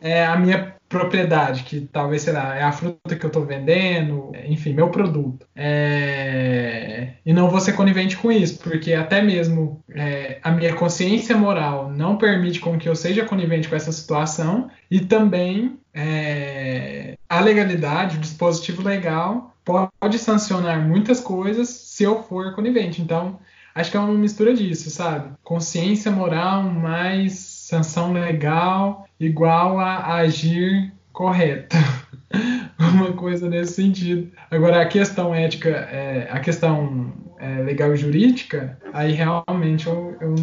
é, 0.01 0.25
a 0.25 0.35
minha 0.37 0.75
propriedade, 0.89 1.63
que 1.63 1.81
talvez, 1.81 2.21
sei 2.21 2.33
lá, 2.33 2.55
é 2.55 2.63
a 2.63 2.71
fruta 2.71 3.15
que 3.15 3.25
eu 3.25 3.27
estou 3.27 3.45
vendendo, 3.45 4.31
enfim, 4.45 4.73
meu 4.73 4.89
produto. 4.89 5.45
É... 5.55 7.09
E 7.25 7.33
não 7.33 7.49
vou 7.49 7.59
ser 7.59 7.73
conivente 7.73 8.15
com 8.15 8.31
isso, 8.31 8.59
porque 8.59 8.93
até 8.93 9.21
mesmo 9.21 9.83
é, 9.89 10.39
a 10.41 10.51
minha 10.51 10.73
consciência 10.73 11.35
moral 11.35 11.91
não 11.91 12.17
permite 12.17 12.59
com 12.59 12.77
que 12.77 12.87
eu 12.87 12.95
seja 12.95 13.25
conivente 13.25 13.67
com 13.67 13.75
essa 13.75 13.91
situação, 13.91 14.69
e 14.89 15.01
também 15.01 15.77
é... 15.93 17.17
a 17.27 17.41
legalidade, 17.41 18.17
o 18.17 18.21
dispositivo 18.21 18.81
legal, 18.81 19.53
pode 19.65 20.17
sancionar 20.17 20.79
muitas 20.79 21.19
coisas 21.19 21.67
se 21.67 22.03
eu 22.03 22.23
for 22.23 22.55
conivente. 22.55 23.01
Então, 23.01 23.39
acho 23.77 23.91
que 23.91 23.97
é 23.97 23.99
uma 23.99 24.13
mistura 24.13 24.53
disso, 24.53 24.89
sabe? 24.89 25.31
Consciência 25.43 26.11
moral 26.11 26.63
mais 26.63 27.33
sanção 27.33 28.11
legal 28.11 29.07
igual 29.19 29.79
a 29.79 30.15
agir 30.15 30.93
correto. 31.13 31.75
Uma 32.79 33.13
coisa 33.13 33.49
nesse 33.49 33.73
sentido. 33.73 34.31
Agora, 34.51 34.81
a 34.81 34.85
questão 34.85 35.33
ética, 35.33 35.69
é, 35.69 36.27
a 36.29 36.39
questão 36.39 37.11
é, 37.39 37.63
legal 37.63 37.93
e 37.93 37.97
jurídica, 37.97 38.77
aí 38.93 39.13
realmente 39.13 39.87
eu, 39.87 40.15
eu 40.21 40.35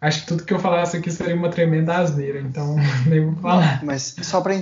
acho 0.00 0.20
que 0.20 0.26
tudo 0.26 0.44
que 0.44 0.54
eu 0.54 0.58
falasse 0.58 0.96
aqui 0.96 1.10
seria 1.10 1.34
uma 1.34 1.48
tremenda 1.48 1.96
asneira, 1.96 2.40
então 2.40 2.76
nem 3.06 3.24
vou 3.24 3.36
falar. 3.36 3.84
Mas 3.84 4.14
só 4.22 4.40
para 4.40 4.54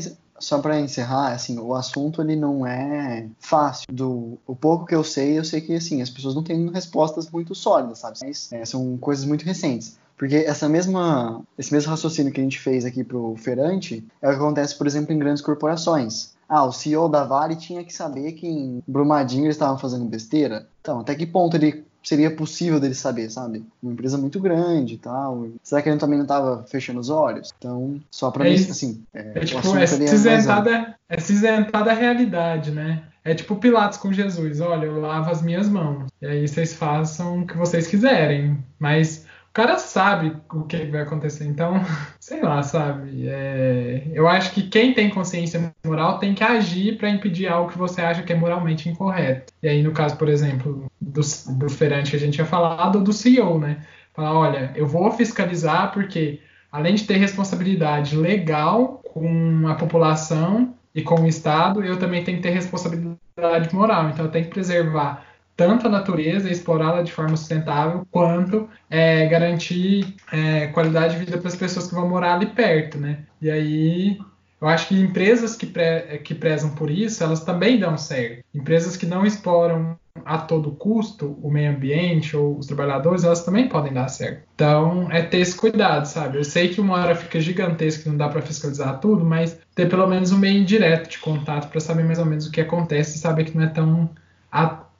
só 0.42 0.58
para 0.58 0.80
encerrar, 0.80 1.32
assim, 1.32 1.58
o 1.58 1.74
assunto 1.74 2.20
ele 2.20 2.36
não 2.36 2.66
é 2.66 3.28
fácil. 3.38 3.86
Do 3.90 4.38
o 4.46 4.54
pouco 4.54 4.84
que 4.84 4.94
eu 4.94 5.04
sei, 5.04 5.38
eu 5.38 5.44
sei 5.44 5.60
que 5.60 5.74
assim 5.74 6.02
as 6.02 6.10
pessoas 6.10 6.34
não 6.34 6.42
têm 6.42 6.70
respostas 6.70 7.30
muito 7.30 7.54
sólidas, 7.54 8.00
sabe? 8.00 8.18
Mas, 8.22 8.52
é, 8.52 8.64
são 8.64 8.96
coisas 8.98 9.24
muito 9.24 9.44
recentes. 9.44 9.96
Porque 10.16 10.36
essa 10.36 10.68
mesma, 10.68 11.42
esse 11.58 11.72
mesmo 11.72 11.90
raciocínio 11.90 12.32
que 12.32 12.40
a 12.40 12.44
gente 12.44 12.60
fez 12.60 12.84
aqui 12.84 13.02
pro 13.02 13.34
Ferante 13.36 14.06
é 14.20 14.28
o 14.28 14.30
que 14.30 14.36
acontece, 14.36 14.76
por 14.76 14.86
exemplo, 14.86 15.12
em 15.12 15.18
grandes 15.18 15.42
corporações. 15.42 16.32
Ah, 16.48 16.64
o 16.64 16.72
CEO 16.72 17.08
da 17.08 17.24
Vale 17.24 17.56
tinha 17.56 17.82
que 17.82 17.92
saber 17.92 18.32
que 18.32 18.46
em 18.46 18.82
Brumadinho 18.86 19.46
eles 19.46 19.56
estavam 19.56 19.78
fazendo 19.78 20.04
besteira. 20.04 20.68
Então, 20.80 21.00
até 21.00 21.14
que 21.14 21.26
ponto 21.26 21.56
ele 21.56 21.84
seria 22.02 22.34
possível 22.34 22.80
dele 22.80 22.94
saber, 22.94 23.30
sabe? 23.30 23.64
Uma 23.82 23.92
empresa 23.92 24.18
muito 24.18 24.40
grande 24.40 24.94
e 24.94 24.98
tal. 24.98 25.48
Será 25.62 25.80
que 25.80 25.88
ele 25.88 25.98
também 25.98 26.18
não 26.18 26.24
estava 26.24 26.64
fechando 26.64 27.00
os 27.00 27.10
olhos? 27.10 27.52
Então, 27.58 28.00
só 28.10 28.30
para 28.30 28.46
é 28.46 28.50
mim, 28.50 28.56
assim. 28.56 29.02
É, 29.14 29.32
é 29.36 29.44
tipo, 29.44 29.76
é, 29.76 29.82
é 29.82 29.86
se 29.86 30.02
isentar 30.02 30.64
da, 30.64 30.94
é 31.08 31.20
se 31.20 31.32
isentar 31.32 31.84
da 31.84 31.92
realidade, 31.92 32.70
né? 32.70 33.04
É 33.24 33.34
tipo 33.34 33.56
Pilatos 33.56 33.98
com 33.98 34.12
Jesus. 34.12 34.60
Olha, 34.60 34.86
eu 34.86 35.00
lavo 35.00 35.30
as 35.30 35.42
minhas 35.42 35.68
mãos. 35.68 36.08
E 36.20 36.26
aí 36.26 36.48
vocês 36.48 36.74
façam 36.74 37.42
o 37.42 37.46
que 37.46 37.56
vocês 37.56 37.86
quiserem. 37.86 38.58
Mas 38.78 39.24
o 39.52 39.54
cara 39.54 39.76
sabe 39.76 40.34
o 40.50 40.62
que 40.62 40.86
vai 40.86 41.02
acontecer. 41.02 41.44
Então, 41.44 41.74
sei 42.18 42.40
lá, 42.40 42.62
sabe? 42.62 43.28
É, 43.28 44.02
eu 44.14 44.26
acho 44.26 44.50
que 44.52 44.62
quem 44.62 44.94
tem 44.94 45.10
consciência 45.10 45.74
moral 45.84 46.18
tem 46.18 46.32
que 46.32 46.42
agir 46.42 46.96
para 46.96 47.10
impedir 47.10 47.48
algo 47.48 47.70
que 47.70 47.76
você 47.76 48.00
acha 48.00 48.22
que 48.22 48.32
é 48.32 48.36
moralmente 48.36 48.88
incorreto. 48.88 49.52
E 49.62 49.68
aí, 49.68 49.82
no 49.82 49.92
caso, 49.92 50.16
por 50.16 50.30
exemplo, 50.30 50.90
do, 50.98 51.20
do 51.58 51.68
feirante 51.68 52.10
que 52.10 52.16
a 52.16 52.18
gente 52.18 52.32
tinha 52.32 52.46
falado, 52.46 53.02
do 53.02 53.12
CEO, 53.12 53.58
né? 53.58 53.84
Falar, 54.14 54.32
olha, 54.32 54.72
eu 54.74 54.86
vou 54.86 55.10
fiscalizar 55.12 55.92
porque, 55.92 56.40
além 56.70 56.94
de 56.94 57.04
ter 57.04 57.18
responsabilidade 57.18 58.16
legal 58.16 59.02
com 59.12 59.68
a 59.68 59.74
população 59.74 60.74
e 60.94 61.02
com 61.02 61.20
o 61.20 61.28
Estado, 61.28 61.84
eu 61.84 61.98
também 61.98 62.24
tenho 62.24 62.38
que 62.38 62.42
ter 62.42 62.54
responsabilidade 62.54 63.74
moral. 63.74 64.08
Então, 64.08 64.24
eu 64.24 64.30
tenho 64.30 64.46
que 64.46 64.50
preservar 64.50 65.26
tanto 65.62 65.86
a 65.86 65.90
natureza 65.90 66.48
e 66.48 66.52
explorá-la 66.52 67.02
de 67.02 67.12
forma 67.12 67.36
sustentável, 67.36 68.04
quanto 68.10 68.68
é, 68.90 69.28
garantir 69.28 70.16
é, 70.32 70.66
qualidade 70.66 71.14
de 71.14 71.24
vida 71.24 71.38
para 71.38 71.46
as 71.46 71.54
pessoas 71.54 71.86
que 71.86 71.94
vão 71.94 72.08
morar 72.08 72.34
ali 72.34 72.46
perto, 72.46 72.98
né? 72.98 73.20
E 73.40 73.48
aí 73.48 74.18
eu 74.60 74.66
acho 74.66 74.88
que 74.88 75.00
empresas 75.00 75.54
que, 75.54 75.66
pre, 75.66 76.18
que 76.24 76.34
prezam 76.34 76.70
por 76.70 76.90
isso, 76.90 77.22
elas 77.22 77.44
também 77.44 77.78
dão 77.78 77.96
certo. 77.96 78.44
Empresas 78.52 78.96
que 78.96 79.06
não 79.06 79.24
exploram 79.24 79.96
a 80.24 80.36
todo 80.36 80.72
custo 80.72 81.38
o 81.40 81.48
meio 81.48 81.70
ambiente 81.70 82.36
ou 82.36 82.58
os 82.58 82.66
trabalhadores, 82.66 83.22
elas 83.22 83.44
também 83.44 83.68
podem 83.68 83.92
dar 83.92 84.08
certo. 84.08 84.42
Então, 84.56 85.08
é 85.12 85.22
ter 85.22 85.38
esse 85.38 85.56
cuidado, 85.56 86.06
sabe? 86.06 86.38
Eu 86.38 86.44
sei 86.44 86.70
que 86.70 86.80
uma 86.80 86.94
hora 86.94 87.14
fica 87.14 87.40
gigantesca 87.40 88.08
e 88.08 88.10
não 88.10 88.18
dá 88.18 88.28
para 88.28 88.42
fiscalizar 88.42 88.98
tudo, 88.98 89.24
mas 89.24 89.56
ter 89.76 89.88
pelo 89.88 90.08
menos 90.08 90.32
um 90.32 90.38
meio 90.38 90.58
indireto 90.58 91.08
de 91.08 91.18
contato 91.18 91.70
para 91.70 91.80
saber 91.80 92.02
mais 92.02 92.18
ou 92.18 92.26
menos 92.26 92.48
o 92.48 92.50
que 92.50 92.60
acontece 92.60 93.16
e 93.16 93.20
saber 93.20 93.44
que 93.44 93.56
não 93.56 93.64
é 93.64 93.68
tão 93.68 94.10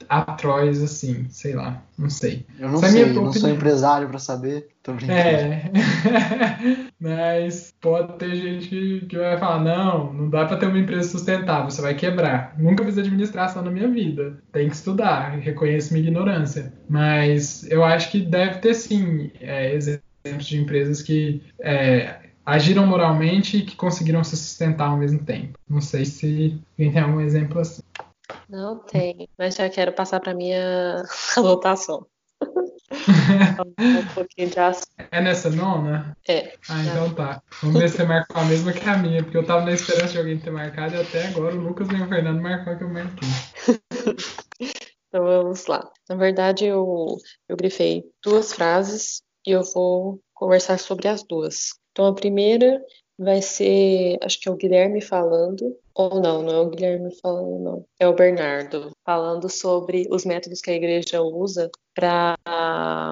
atroz 0.09 0.83
assim, 0.83 1.27
sei 1.31 1.55
lá, 1.55 1.83
não 1.99 2.11
sei. 2.11 2.47
Eu 2.59 2.69
não 2.69 2.77
Essa 2.77 2.87
é 2.87 2.91
sei, 2.91 3.03
é 3.03 3.09
eu 3.09 3.15
não 3.15 3.33
sou 3.33 3.51
empresário 3.51 4.09
para 4.09 4.19
saber, 4.19 4.69
tô 4.83 4.93
brincando. 4.95 5.19
É, 5.19 5.71
mas 7.01 7.75
pode 7.81 8.19
ter 8.19 8.35
gente 8.35 8.69
que, 8.69 9.07
que 9.07 9.17
vai 9.17 9.39
falar, 9.39 9.61
não, 9.63 10.13
não 10.13 10.31
dá 10.31 10.45
para 10.45 10.57
ter 10.57 10.67
uma 10.67 10.79
empresa 10.79 11.09
sustentável, 11.09 11.71
você 11.71 11.83
vai 11.83 11.95
quebrar. 11.95 12.55
Nunca 12.59 12.85
fiz 12.85 12.99
administração 12.99 13.63
na 13.63 13.71
minha 13.71 13.89
vida, 13.89 14.39
tem 14.53 14.69
que 14.69 14.75
estudar, 14.75 15.39
reconheço 15.39 15.93
minha 15.93 16.07
ignorância. 16.07 16.73
Mas 16.89 17.69
eu 17.71 17.85
acho 17.85 18.11
que 18.11 18.21
deve 18.21 18.59
ter 18.59 18.75
sim 18.75 19.31
é, 19.41 19.75
exemplos 19.75 20.47
de 20.47 20.61
empresas 20.61 21.03
que 21.03 21.43
é, 21.61 22.17
agiram 22.45 22.87
moralmente 22.87 23.59
e 23.59 23.63
que 23.63 23.77
conseguiram 23.77 24.23
se 24.25 24.37
sustentar 24.37 24.89
ao 24.89 24.97
mesmo 24.97 25.21
tempo. 25.21 25.59
Não 25.69 25.81
sei 25.81 26.05
se 26.05 26.61
alguém 26.73 26.93
tem 26.93 27.03
algum 27.03 27.21
exemplo 27.21 27.61
assim. 27.61 27.83
Não 28.49 28.79
tem, 28.79 29.29
mas 29.39 29.57
já 29.57 29.69
quero 29.69 29.93
passar 29.93 30.21
para 30.21 30.35
minha 30.35 31.03
anotação. 31.37 32.07
um 33.79 34.15
pouquinho 34.15 34.51
de 34.51 34.57
É 35.11 35.21
nessa 35.21 35.51
nona? 35.51 36.17
É. 36.29 36.53
Ah, 36.69 36.83
então 36.85 37.15
tá. 37.15 37.43
Vamos 37.63 37.81
ver 37.81 37.89
se 37.89 37.97
você 37.97 38.05
marcou 38.05 38.43
a 38.43 38.45
mesma 38.45 38.73
que 38.73 38.89
a 38.89 38.97
minha, 38.97 39.23
porque 39.23 39.37
eu 39.37 39.47
tava 39.47 39.65
na 39.65 39.73
esperança 39.73 40.13
de 40.13 40.19
alguém 40.19 40.39
ter 40.39 40.51
marcado 40.51 40.95
e 40.95 41.01
até 41.01 41.29
agora 41.29 41.55
o 41.55 41.61
Lucas 41.61 41.89
e 41.89 41.95
o 41.95 42.09
Fernando 42.09 42.43
marcou 42.43 42.77
que 42.77 42.85
eu 42.85 42.89
marquei. 42.89 43.29
então 45.09 45.25
vamos 45.25 45.67
lá. 45.67 45.91
Na 46.09 46.17
verdade, 46.17 46.67
eu, 46.67 47.17
eu 47.49 47.57
grifei 47.57 48.05
duas 48.23 48.53
frases 48.53 49.23
e 49.47 49.51
eu 49.51 49.63
vou 49.63 50.21
conversar 50.35 50.79
sobre 50.79 51.09
as 51.09 51.23
duas. 51.23 51.71
Então 51.93 52.07
a 52.07 52.15
primeira 52.15 52.83
vai 53.19 53.41
ser, 53.41 54.19
acho 54.23 54.41
que 54.41 54.49
é 54.49 54.53
o 54.53 54.57
Guilherme 54.57 55.01
falando, 55.01 55.77
ou 55.95 56.21
não, 56.21 56.43
não 56.43 56.53
é 56.53 56.61
o 56.61 56.71
Guilherme 56.71 57.15
falando, 57.21 57.59
não. 57.59 57.87
É 57.99 58.09
o 58.09 58.15
Bernardo 58.15 58.91
falando 59.05 59.49
sobre 59.49 60.07
os 60.11 60.25
métodos 60.25 60.61
que 60.61 60.71
a 60.71 60.75
igreja 60.75 61.23
usa 61.23 61.71
para 61.95 62.37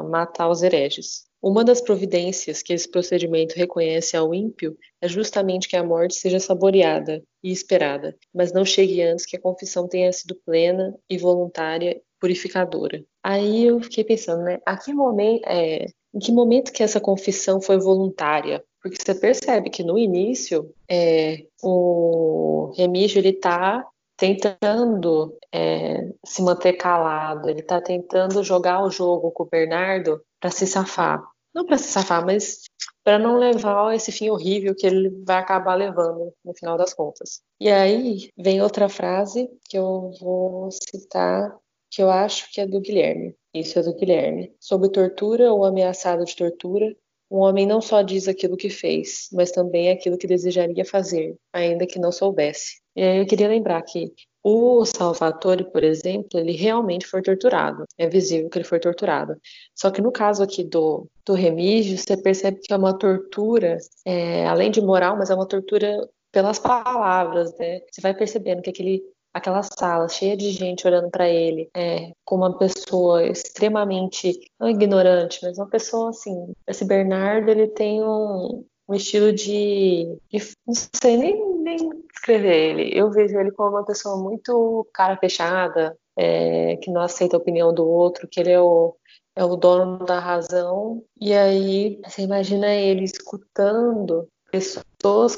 matar 0.08 0.48
os 0.48 0.62
hereges. 0.62 1.24
Uma 1.42 1.64
das 1.64 1.80
providências 1.80 2.62
que 2.62 2.72
esse 2.72 2.88
procedimento 2.88 3.54
reconhece 3.54 4.14
ao 4.14 4.34
ímpio 4.34 4.76
é 5.00 5.08
justamente 5.08 5.68
que 5.68 5.76
a 5.76 5.82
morte 5.82 6.14
seja 6.14 6.38
saboreada 6.38 7.22
e 7.42 7.50
esperada, 7.50 8.14
mas 8.34 8.52
não 8.52 8.64
chegue 8.64 9.02
antes 9.02 9.24
que 9.24 9.36
a 9.36 9.40
confissão 9.40 9.88
tenha 9.88 10.12
sido 10.12 10.38
plena 10.44 10.94
e 11.08 11.16
voluntária, 11.16 12.00
purificadora. 12.20 13.02
Aí 13.22 13.64
eu 13.64 13.80
fiquei 13.80 14.04
pensando, 14.04 14.42
né? 14.42 14.58
A 14.66 14.76
que 14.76 14.92
momento, 14.92 15.46
é, 15.46 15.86
em 16.14 16.18
que 16.18 16.30
momento 16.30 16.72
que 16.72 16.82
essa 16.82 17.00
confissão 17.00 17.60
foi 17.60 17.78
voluntária? 17.78 18.62
Porque 18.82 18.96
você 18.96 19.14
percebe 19.14 19.70
que 19.70 19.82
no 19.82 19.98
início 19.98 20.74
é, 20.88 21.44
o 21.62 22.72
Remígio 22.76 23.18
ele 23.18 23.30
está 23.30 23.84
tentando 24.16 25.36
é, 25.52 26.08
se 26.24 26.42
manter 26.42 26.74
calado, 26.74 27.48
ele 27.48 27.60
está 27.60 27.80
tentando 27.80 28.44
jogar 28.44 28.82
o 28.82 28.90
jogo 28.90 29.30
com 29.30 29.44
o 29.44 29.48
Bernardo 29.48 30.20
para 30.38 30.50
se 30.50 30.66
safar. 30.66 31.22
Não 31.54 31.66
para 31.66 31.78
se 31.78 31.88
safar, 31.88 32.24
mas 32.24 32.60
para 33.02 33.18
não 33.18 33.36
levar 33.36 33.94
esse 33.94 34.12
fim 34.12 34.30
horrível 34.30 34.74
que 34.74 34.86
ele 34.86 35.10
vai 35.26 35.38
acabar 35.38 35.74
levando 35.74 36.32
no 36.44 36.54
final 36.54 36.76
das 36.76 36.94
contas. 36.94 37.40
E 37.58 37.68
aí 37.70 38.30
vem 38.36 38.62
outra 38.62 38.88
frase 38.88 39.48
que 39.68 39.76
eu 39.76 40.12
vou 40.20 40.70
citar, 40.70 41.56
que 41.90 42.02
eu 42.02 42.10
acho 42.10 42.52
que 42.52 42.60
é 42.60 42.66
do 42.66 42.80
Guilherme. 42.80 43.34
Isso 43.52 43.78
é 43.78 43.82
do 43.82 43.94
Guilherme. 43.94 44.54
Sob 44.60 44.88
tortura 44.90 45.52
ou 45.52 45.64
ameaçado 45.64 46.24
de 46.24 46.36
tortura, 46.36 46.94
um 47.30 47.38
homem 47.38 47.66
não 47.66 47.80
só 47.80 48.02
diz 48.02 48.26
aquilo 48.26 48.56
que 48.56 48.68
fez, 48.68 49.28
mas 49.32 49.52
também 49.52 49.90
aquilo 49.90 50.18
que 50.18 50.26
desejaria 50.26 50.84
fazer, 50.84 51.36
ainda 51.52 51.86
que 51.86 51.98
não 51.98 52.10
soubesse. 52.10 52.80
E 52.96 53.02
aí 53.02 53.18
eu 53.18 53.26
queria 53.26 53.48
lembrar 53.48 53.80
que 53.82 54.12
o 54.42 54.84
Salvatore, 54.84 55.70
por 55.70 55.84
exemplo, 55.84 56.40
ele 56.40 56.52
realmente 56.52 57.06
foi 57.06 57.22
torturado. 57.22 57.84
É 57.96 58.08
visível 58.08 58.48
que 58.48 58.58
ele 58.58 58.64
foi 58.64 58.80
torturado. 58.80 59.36
Só 59.74 59.90
que 59.90 60.00
no 60.00 60.10
caso 60.10 60.42
aqui 60.42 60.64
do, 60.64 61.06
do 61.26 61.34
Remígio, 61.34 61.96
você 61.96 62.16
percebe 62.16 62.58
que 62.60 62.72
é 62.72 62.76
uma 62.76 62.96
tortura, 62.98 63.76
é, 64.04 64.46
além 64.46 64.70
de 64.70 64.80
moral, 64.80 65.16
mas 65.16 65.30
é 65.30 65.34
uma 65.34 65.46
tortura 65.46 66.08
pelas 66.32 66.58
palavras, 66.58 67.56
né? 67.58 67.80
Você 67.90 68.00
vai 68.00 68.14
percebendo 68.14 68.62
que 68.62 68.70
aquele 68.70 69.02
aquela 69.32 69.62
sala 69.62 70.08
cheia 70.08 70.36
de 70.36 70.50
gente 70.50 70.86
olhando 70.86 71.10
para 71.10 71.28
ele, 71.28 71.70
é, 71.76 72.12
com 72.24 72.36
uma 72.36 72.56
pessoa 72.58 73.24
extremamente 73.24 74.38
não 74.58 74.68
ignorante, 74.68 75.40
mas 75.42 75.58
uma 75.58 75.68
pessoa 75.68 76.10
assim. 76.10 76.52
Esse 76.66 76.84
Bernardo 76.84 77.50
ele 77.50 77.68
tem 77.68 78.02
um, 78.02 78.64
um 78.88 78.94
estilo 78.94 79.32
de, 79.32 80.18
de, 80.30 80.38
não 80.66 80.74
sei 80.74 81.16
nem, 81.16 81.58
nem 81.58 81.90
ele. 82.28 82.90
Eu 82.92 83.10
vejo 83.10 83.38
ele 83.38 83.50
como 83.52 83.70
uma 83.70 83.84
pessoa 83.84 84.16
muito 84.22 84.86
cara 84.92 85.16
fechada, 85.16 85.96
é, 86.16 86.76
que 86.76 86.90
não 86.90 87.00
aceita 87.00 87.36
a 87.36 87.40
opinião 87.40 87.72
do 87.72 87.86
outro, 87.86 88.28
que 88.28 88.40
ele 88.40 88.50
é 88.50 88.60
o 88.60 88.94
é 89.36 89.44
o 89.44 89.56
dono 89.56 90.04
da 90.04 90.18
razão. 90.18 91.02
E 91.20 91.32
aí 91.32 92.00
você 92.04 92.22
imagina 92.22 92.68
ele 92.74 93.04
escutando 93.04 94.28
pessoas 94.50 95.36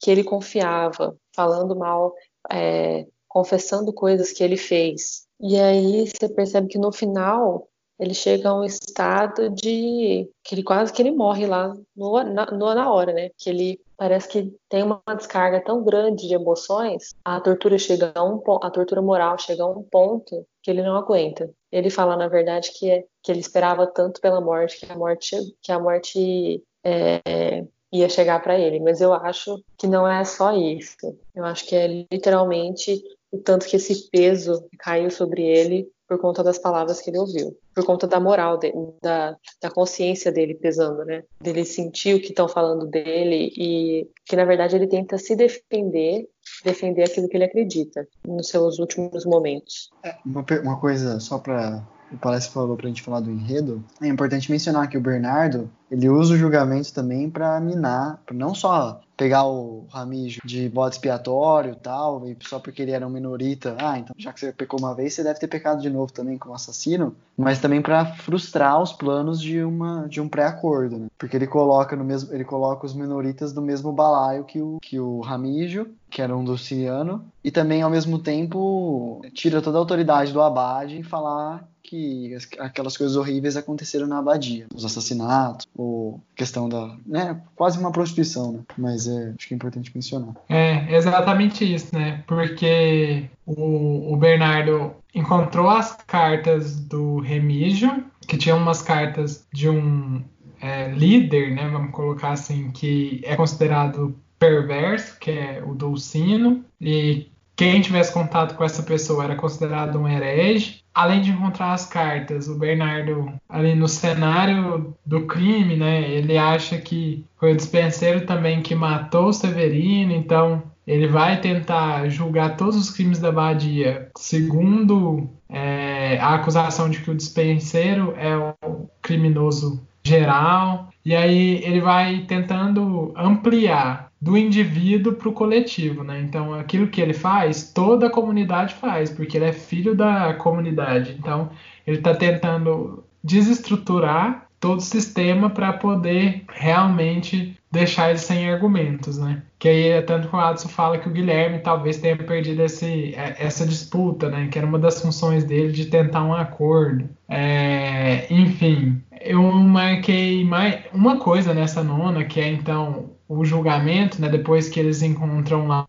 que 0.00 0.10
ele 0.10 0.24
confiava, 0.24 1.16
falando 1.34 1.76
mal, 1.76 2.14
é, 2.50 3.06
confessando 3.36 3.92
coisas 3.92 4.32
que 4.32 4.42
ele 4.42 4.56
fez. 4.56 5.26
E 5.38 5.60
aí 5.60 6.06
você 6.06 6.26
percebe 6.26 6.68
que 6.68 6.78
no 6.78 6.90
final 6.90 7.68
ele 8.00 8.14
chega 8.14 8.48
a 8.48 8.58
um 8.58 8.64
estado 8.64 9.50
de 9.50 10.26
que 10.42 10.54
ele 10.54 10.62
quase 10.62 10.90
que 10.90 11.02
ele 11.02 11.10
morre 11.10 11.46
lá 11.46 11.76
no, 11.94 12.22
na, 12.24 12.46
no, 12.46 12.74
na 12.74 12.90
hora, 12.90 13.12
né? 13.12 13.28
Que 13.36 13.50
ele 13.50 13.80
parece 13.94 14.26
que 14.26 14.56
tem 14.70 14.82
uma 14.82 15.02
descarga 15.14 15.62
tão 15.62 15.84
grande 15.84 16.26
de 16.26 16.32
emoções, 16.32 17.14
a 17.22 17.38
tortura 17.38 17.76
chega 17.76 18.10
a 18.14 18.24
um 18.24 18.40
a 18.62 18.70
tortura 18.70 19.02
moral 19.02 19.36
chega 19.36 19.64
a 19.64 19.68
um 19.68 19.82
ponto 19.82 20.46
que 20.62 20.70
ele 20.70 20.82
não 20.82 20.96
aguenta. 20.96 21.50
Ele 21.70 21.90
fala 21.90 22.16
na 22.16 22.28
verdade 22.28 22.70
que 22.72 22.90
é 22.90 23.04
que 23.22 23.30
ele 23.30 23.40
esperava 23.40 23.86
tanto 23.86 24.18
pela 24.18 24.40
morte 24.40 24.80
que 24.80 24.90
a 24.90 24.96
morte 24.96 25.36
que 25.60 25.70
a 25.70 25.78
morte 25.78 26.64
é, 26.82 27.66
ia 27.92 28.08
chegar 28.08 28.42
para 28.42 28.58
ele, 28.58 28.80
mas 28.80 29.02
eu 29.02 29.12
acho 29.12 29.62
que 29.76 29.86
não 29.86 30.08
é 30.08 30.24
só 30.24 30.56
isso. 30.56 30.96
Eu 31.34 31.44
acho 31.44 31.66
que 31.66 31.76
é 31.76 32.06
literalmente 32.10 33.02
o 33.36 33.42
tanto 33.42 33.66
que 33.66 33.76
esse 33.76 34.10
peso 34.10 34.66
caiu 34.78 35.10
sobre 35.10 35.42
ele 35.42 35.88
por 36.08 36.18
conta 36.20 36.42
das 36.42 36.58
palavras 36.58 37.00
que 37.00 37.10
ele 37.10 37.18
ouviu, 37.18 37.56
por 37.74 37.84
conta 37.84 38.06
da 38.06 38.20
moral 38.20 38.58
da, 39.02 39.36
da 39.60 39.70
consciência 39.70 40.30
dele 40.30 40.54
pesando, 40.54 41.04
né? 41.04 41.24
Dele 41.40 41.64
sentir 41.64 42.14
o 42.14 42.20
que 42.20 42.28
estão 42.28 42.48
falando 42.48 42.86
dele 42.86 43.52
e 43.56 44.08
que 44.24 44.36
na 44.36 44.44
verdade 44.44 44.76
ele 44.76 44.86
tenta 44.86 45.18
se 45.18 45.34
defender, 45.34 46.28
defender 46.64 47.02
aquilo 47.02 47.28
que 47.28 47.36
ele 47.36 47.44
acredita 47.44 48.06
nos 48.24 48.48
seus 48.48 48.78
últimos 48.78 49.24
momentos. 49.24 49.90
É, 50.04 50.14
uma, 50.24 50.44
uma 50.62 50.80
coisa 50.80 51.18
só 51.18 51.38
para 51.38 51.84
o 52.12 52.16
Palestra 52.16 52.52
falou 52.52 52.76
para 52.76 52.86
a 52.86 52.88
gente 52.88 53.02
falar 53.02 53.20
do 53.20 53.30
enredo, 53.30 53.84
é 54.00 54.08
importante 54.08 54.50
mencionar 54.50 54.88
que 54.88 54.98
o 54.98 55.00
Bernardo 55.00 55.70
ele 55.90 56.08
usa 56.08 56.34
o 56.34 56.36
julgamento 56.36 56.92
também 56.92 57.30
para 57.30 57.60
minar, 57.60 58.20
pra 58.26 58.34
não 58.34 58.54
só 58.54 59.00
pegar 59.16 59.44
o 59.46 59.86
Ramijo 59.90 60.40
de 60.44 60.68
bode 60.68 60.96
expiatório 60.96 61.72
e 61.72 61.76
tal, 61.76 62.28
e 62.28 62.36
só 62.40 62.58
porque 62.58 62.82
ele 62.82 62.90
era 62.90 63.06
um 63.06 63.10
minorita, 63.10 63.76
ah, 63.78 63.98
então 63.98 64.14
já 64.18 64.32
que 64.32 64.40
você 64.40 64.52
pecou 64.52 64.78
uma 64.78 64.94
vez, 64.94 65.14
você 65.14 65.22
deve 65.22 65.38
ter 65.38 65.46
pecado 65.46 65.80
de 65.80 65.88
novo 65.88 66.12
também 66.12 66.36
como 66.36 66.54
assassino, 66.54 67.14
mas 67.36 67.60
também 67.60 67.80
para 67.80 68.04
frustrar 68.04 68.82
os 68.82 68.92
planos 68.92 69.40
de 69.40 69.62
uma 69.62 70.06
de 70.08 70.20
um 70.20 70.28
pré-acordo, 70.28 70.98
né? 70.98 71.06
Porque 71.16 71.36
ele 71.36 71.46
coloca 71.46 71.96
no 71.96 72.04
mesmo, 72.04 72.34
ele 72.34 72.44
coloca 72.44 72.84
os 72.84 72.94
minoritas 72.94 73.54
no 73.54 73.62
mesmo 73.62 73.92
balaio 73.92 74.44
que 74.44 74.60
o 74.60 74.78
que 74.82 74.98
o 74.98 75.20
Ramijo, 75.20 75.86
que 76.10 76.20
era 76.20 76.36
um 76.36 76.44
dociliano, 76.44 77.24
e 77.42 77.50
também 77.50 77.82
ao 77.82 77.90
mesmo 77.90 78.18
tempo 78.18 79.22
tira 79.32 79.62
toda 79.62 79.78
a 79.78 79.80
autoridade 79.80 80.32
do 80.32 80.42
abade 80.42 80.98
em 80.98 81.02
falar 81.02 81.66
que 81.86 82.36
aquelas 82.58 82.96
coisas 82.96 83.16
horríveis 83.16 83.56
aconteceram 83.56 84.06
na 84.06 84.18
abadia, 84.18 84.66
os 84.74 84.84
assassinatos, 84.84 85.66
ou 85.76 86.20
questão 86.34 86.68
da, 86.68 86.96
né, 87.06 87.40
quase 87.54 87.78
uma 87.78 87.92
prostituição, 87.92 88.52
né? 88.52 88.60
Mas 88.76 89.06
é, 89.06 89.32
acho 89.38 89.48
que 89.48 89.54
é 89.54 89.56
importante 89.56 89.92
mencionar. 89.94 90.34
É, 90.48 90.94
exatamente 90.94 91.64
isso, 91.64 91.94
né? 91.94 92.24
Porque 92.26 93.30
o, 93.44 94.12
o 94.12 94.16
Bernardo 94.16 94.92
encontrou 95.14 95.70
as 95.70 95.96
cartas 96.06 96.76
do 96.76 97.20
Remígio, 97.20 98.04
que 98.26 98.36
tinham 98.36 98.58
umas 98.58 98.82
cartas 98.82 99.46
de 99.52 99.68
um 99.68 100.22
é, 100.60 100.90
líder, 100.90 101.54
né? 101.54 101.68
Vamos 101.68 101.92
colocar 101.92 102.32
assim, 102.32 102.70
que 102.70 103.20
é 103.24 103.36
considerado 103.36 104.16
perverso, 104.38 105.18
que 105.18 105.30
é 105.30 105.62
o 105.64 105.74
Dulcino, 105.74 106.64
e 106.80 107.28
quem 107.56 107.80
tivesse 107.80 108.12
contato 108.12 108.54
com 108.54 108.62
essa 108.62 108.82
pessoa 108.82 109.24
era 109.24 109.34
considerado 109.34 109.98
um 109.98 110.06
herege. 110.06 110.84
Além 110.96 111.20
de 111.20 111.30
encontrar 111.30 111.74
as 111.74 111.84
cartas, 111.84 112.48
o 112.48 112.58
Bernardo, 112.58 113.30
ali 113.46 113.74
no 113.74 113.86
cenário 113.86 114.96
do 115.04 115.26
crime, 115.26 115.76
né, 115.76 116.10
ele 116.10 116.38
acha 116.38 116.78
que 116.78 117.22
foi 117.38 117.52
o 117.52 117.56
dispenseiro 117.56 118.24
também 118.24 118.62
que 118.62 118.74
matou 118.74 119.26
o 119.26 119.32
Severino, 119.32 120.12
então 120.12 120.62
ele 120.86 121.06
vai 121.06 121.38
tentar 121.38 122.08
julgar 122.08 122.56
todos 122.56 122.76
os 122.76 122.90
crimes 122.90 123.18
da 123.18 123.30
Badia 123.30 124.08
segundo 124.16 125.28
é, 125.50 126.18
a 126.18 126.36
acusação 126.36 126.88
de 126.88 127.00
que 127.00 127.10
o 127.10 127.14
dispenseiro 127.14 128.14
é 128.16 128.34
o 128.34 128.88
criminoso 129.02 129.86
geral. 130.02 130.88
E 131.04 131.14
aí 131.14 131.62
ele 131.62 131.80
vai 131.80 132.20
tentando 132.20 133.12
ampliar 133.14 134.05
do 134.20 134.36
indivíduo 134.36 135.12
para 135.14 135.28
o 135.28 135.32
coletivo, 135.32 136.02
né? 136.02 136.20
Então, 136.20 136.54
aquilo 136.54 136.88
que 136.88 137.00
ele 137.00 137.12
faz, 137.12 137.72
toda 137.72 138.06
a 138.06 138.10
comunidade 138.10 138.74
faz, 138.74 139.10
porque 139.10 139.36
ele 139.36 139.46
é 139.46 139.52
filho 139.52 139.94
da 139.94 140.34
comunidade. 140.34 141.16
Então, 141.18 141.50
ele 141.86 141.98
está 141.98 142.14
tentando 142.14 143.04
desestruturar 143.22 144.46
todo 144.58 144.78
o 144.78 144.82
sistema 144.82 145.50
para 145.50 145.72
poder 145.72 146.44
realmente 146.48 147.56
deixar 147.70 148.10
ele 148.10 148.18
sem 148.18 148.50
argumentos, 148.50 149.18
né? 149.18 149.42
Que 149.58 149.68
aí 149.68 149.88
é 149.88 150.02
tanto 150.02 150.28
que 150.28 150.36
o 150.36 150.38
Adson 150.38 150.68
fala 150.68 150.98
que 150.98 151.08
o 151.08 151.12
Guilherme 151.12 151.58
talvez 151.58 151.98
tenha 151.98 152.16
perdido 152.16 152.62
esse, 152.62 153.14
é, 153.14 153.36
essa 153.38 153.66
disputa, 153.66 154.28
né? 154.30 154.48
Que 154.48 154.58
era 154.58 154.66
uma 154.66 154.78
das 154.78 155.00
funções 155.00 155.44
dele 155.44 155.72
de 155.72 155.86
tentar 155.86 156.24
um 156.24 156.34
acordo. 156.34 157.08
É, 157.28 158.26
enfim, 158.32 159.02
eu 159.20 159.42
marquei 159.42 160.44
mais 160.44 160.80
uma 160.92 161.18
coisa 161.18 161.52
nessa 161.52 161.82
nona, 161.82 162.24
que 162.24 162.40
é 162.40 162.48
então 162.48 163.10
o 163.28 163.44
julgamento, 163.44 164.20
né, 164.20 164.28
depois 164.28 164.68
que 164.68 164.78
eles 164.78 165.02
encontram 165.02 165.66
lá 165.66 165.86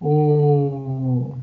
o 0.00 1.36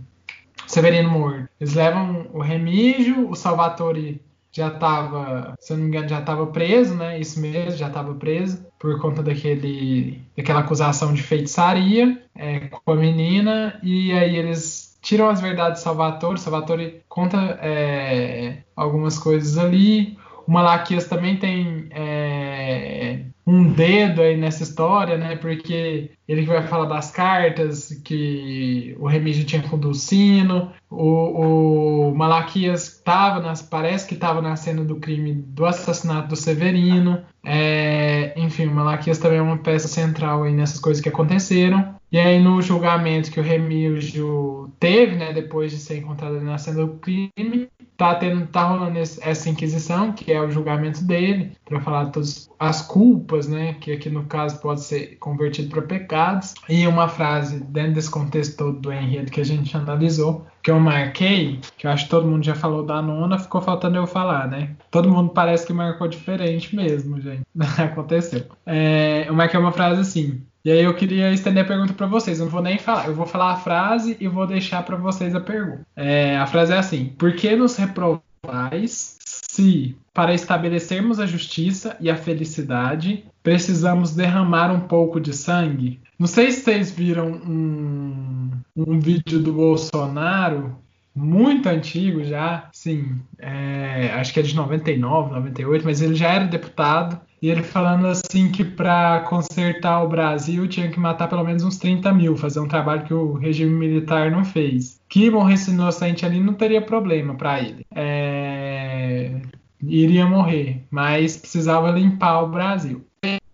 Severino 0.67 1.09
morto. 1.09 1.49
Eles 1.59 1.73
levam 1.73 2.27
o 2.34 2.41
Remígio, 2.41 3.29
o 3.29 3.36
Salvatore 3.36 4.21
já 4.51 4.67
estava, 4.67 5.55
se 5.59 5.71
eu 5.71 5.77
não 5.77 5.86
me 5.86 5.89
engano, 5.89 6.09
já 6.09 6.19
estava 6.19 6.45
preso, 6.47 6.95
né? 6.95 7.19
Isso 7.19 7.39
mesmo, 7.39 7.77
já 7.77 7.88
estava 7.88 8.13
preso 8.15 8.65
por 8.77 8.99
conta 8.99 9.23
daquele, 9.23 10.21
daquela 10.36 10.59
acusação 10.59 11.13
de 11.13 11.23
feitiçaria 11.23 12.21
é, 12.36 12.59
com 12.59 12.91
a 12.91 12.95
menina. 12.95 13.79
E 13.82 14.11
aí 14.11 14.36
eles 14.36 14.97
tiram 15.01 15.29
as 15.29 15.39
verdades 15.39 15.79
de 15.79 15.84
Salvatore. 15.84 16.39
Salvatore 16.39 17.01
conta 17.07 17.38
é, 17.61 18.57
algumas 18.75 19.17
coisas 19.17 19.57
ali. 19.57 20.17
O 20.51 20.53
Malaquias 20.53 21.07
também 21.07 21.37
tem 21.37 21.87
é, 21.91 23.21
um 23.47 23.71
dedo 23.71 24.21
aí 24.21 24.35
nessa 24.35 24.63
história, 24.63 25.17
né? 25.17 25.37
Porque 25.37 26.11
ele 26.27 26.45
vai 26.45 26.67
falar 26.67 26.87
das 26.87 27.09
cartas 27.09 28.01
que 28.03 28.93
o 28.99 29.07
Remígio 29.07 29.45
tinha 29.45 29.61
com 29.61 29.77
o 29.77 29.79
Dulcino, 29.79 30.73
o, 30.89 32.09
o 32.09 32.13
Malaquias 32.13 32.97
estava, 32.97 33.53
parece 33.69 34.05
que 34.05 34.13
estava 34.13 34.41
na 34.41 34.57
cena 34.57 34.83
do 34.83 34.97
crime 34.97 35.31
do 35.31 35.65
assassinato 35.65 36.27
do 36.27 36.35
Severino. 36.35 37.21
É, 37.45 38.33
enfim, 38.35 38.65
o 38.65 38.75
Malaquias 38.75 39.19
também 39.19 39.39
é 39.39 39.41
uma 39.41 39.57
peça 39.57 39.87
central 39.87 40.43
aí 40.43 40.51
nessas 40.51 40.81
coisas 40.81 41.01
que 41.01 41.07
aconteceram. 41.07 41.95
E 42.11 42.19
aí 42.19 42.43
no 42.43 42.61
julgamento 42.61 43.31
que 43.31 43.39
o 43.39 43.43
Remígio 43.43 44.69
teve, 44.77 45.15
né, 45.15 45.31
depois 45.31 45.71
de 45.71 45.77
ser 45.77 45.99
encontrado 45.99 46.41
na 46.41 46.57
cena 46.57 46.85
do 46.85 46.95
crime, 46.95 47.69
tá 48.01 48.15
tendo 48.15 48.47
tá 48.47 48.63
rolando 48.63 48.97
essa 48.97 49.47
inquisição, 49.47 50.11
que 50.11 50.31
é 50.33 50.41
o 50.41 50.49
julgamento 50.49 51.03
dele, 51.03 51.51
para 51.63 51.79
falar 51.79 52.07
todas 52.07 52.49
as 52.59 52.81
culpas, 52.81 53.47
né, 53.47 53.75
que 53.79 53.91
aqui 53.91 54.09
no 54.09 54.23
caso 54.23 54.59
pode 54.59 54.81
ser 54.81 55.17
convertido 55.19 55.69
para 55.69 55.83
pecados. 55.83 56.55
E 56.67 56.87
uma 56.87 57.07
frase 57.07 57.63
dentro 57.63 57.93
desse 57.93 58.09
contexto 58.09 58.57
todo 58.57 58.79
do 58.79 58.91
enredo 58.91 59.29
que 59.29 59.39
a 59.39 59.45
gente 59.45 59.77
analisou, 59.77 60.47
que 60.63 60.71
eu 60.71 60.79
marquei, 60.79 61.59
que 61.77 61.85
eu 61.85 61.91
acho 61.91 62.05
que 62.05 62.09
todo 62.09 62.27
mundo 62.27 62.43
já 62.43 62.55
falou 62.55 62.83
da 62.83 63.03
nona, 63.03 63.37
ficou 63.37 63.61
faltando 63.61 63.97
eu 63.97 64.07
falar, 64.07 64.47
né? 64.47 64.71
Todo 64.89 65.09
mundo 65.09 65.29
parece 65.29 65.67
que 65.67 65.73
marcou 65.73 66.07
diferente 66.07 66.75
mesmo, 66.75 67.21
gente. 67.21 67.43
Aconteceu. 67.77 68.45
É, 68.65 69.25
eu 69.27 69.33
marquei 69.35 69.59
uma 69.59 69.71
frase 69.71 70.01
assim: 70.01 70.41
e 70.64 70.72
aí 70.72 70.84
eu 70.84 70.93
queria 70.93 71.32
estender 71.32 71.64
a 71.64 71.68
pergunta 71.68 71.93
para 71.93 72.07
vocês. 72.07 72.39
Eu 72.39 72.45
não 72.45 72.51
vou 72.51 72.62
nem 72.62 72.78
falar, 72.78 73.07
eu 73.07 73.16
vou 73.16 73.26
falar 73.26 73.53
a 73.53 73.57
frase 73.57 74.16
e 74.20 74.28
vou 74.28 74.45
deixar 74.45 74.84
para 74.84 74.95
vocês 74.95 75.34
a 75.36 75.39
pergunta. 75.39 75.86
É, 75.95 76.38
a 76.38 76.45
frase 76.45 76.74
é 76.74 76.78
assim: 76.78 77.14
Por 77.18 77.34
que 77.34 77.55
nos 77.55 77.76
reprovais 77.76 79.18
se, 79.22 79.95
para 80.14 80.34
estabelecermos 80.34 81.20
a 81.20 81.26
justiça 81.26 81.97
e 81.99 82.09
a 82.09 82.16
felicidade, 82.16 83.26
precisamos 83.43 84.16
derramar 84.16 84.72
um 84.72 84.82
pouco 84.82 85.20
de 85.20 85.34
sangue. 85.34 85.99
Não 86.18 86.28
sei 86.28 86.51
se 86.51 86.62
vocês 86.62 86.91
viram 86.91 87.32
um, 87.32 88.51
um 88.76 88.99
vídeo 88.99 89.39
do 89.39 89.53
Bolsonaro 89.53 90.78
muito 91.14 91.68
antigo 91.68 92.24
já, 92.24 92.70
sim, 92.72 93.20
é, 93.38 94.12
acho 94.14 94.34
que 94.34 94.39
é 94.39 94.43
de 94.43 94.55
99, 94.55 95.34
98, 95.34 95.86
mas 95.86 96.01
ele 96.01 96.16
já 96.16 96.30
era 96.30 96.45
deputado 96.45 97.20
e 97.41 97.49
ele 97.49 97.63
falando 97.63 98.05
assim 98.05 98.51
que 98.51 98.63
para 98.63 99.21
consertar 99.21 100.03
o 100.03 100.07
Brasil 100.07 100.67
tinha 100.67 100.89
que 100.89 100.99
matar 100.99 101.27
pelo 101.27 101.43
menos 101.43 101.63
uns 101.63 101.77
30 101.77 102.13
mil, 102.13 102.37
fazer 102.37 102.59
um 102.59 102.67
trabalho 102.67 103.03
que 103.03 103.13
o 103.13 103.33
regime 103.33 103.73
militar 103.73 104.29
não 104.29 104.45
fez. 104.45 105.01
Que 105.09 105.29
morresse 105.31 105.71
inocente 105.71 106.25
ali 106.25 106.39
não 106.39 106.53
teria 106.53 106.81
problema 106.81 107.33
para 107.33 107.59
ele. 107.59 107.83
É, 107.95 109.41
iria 109.81 110.25
morrer, 110.25 110.83
mas 110.91 111.35
precisava 111.35 111.89
limpar 111.89 112.43
o 112.43 112.49
Brasil. 112.49 113.03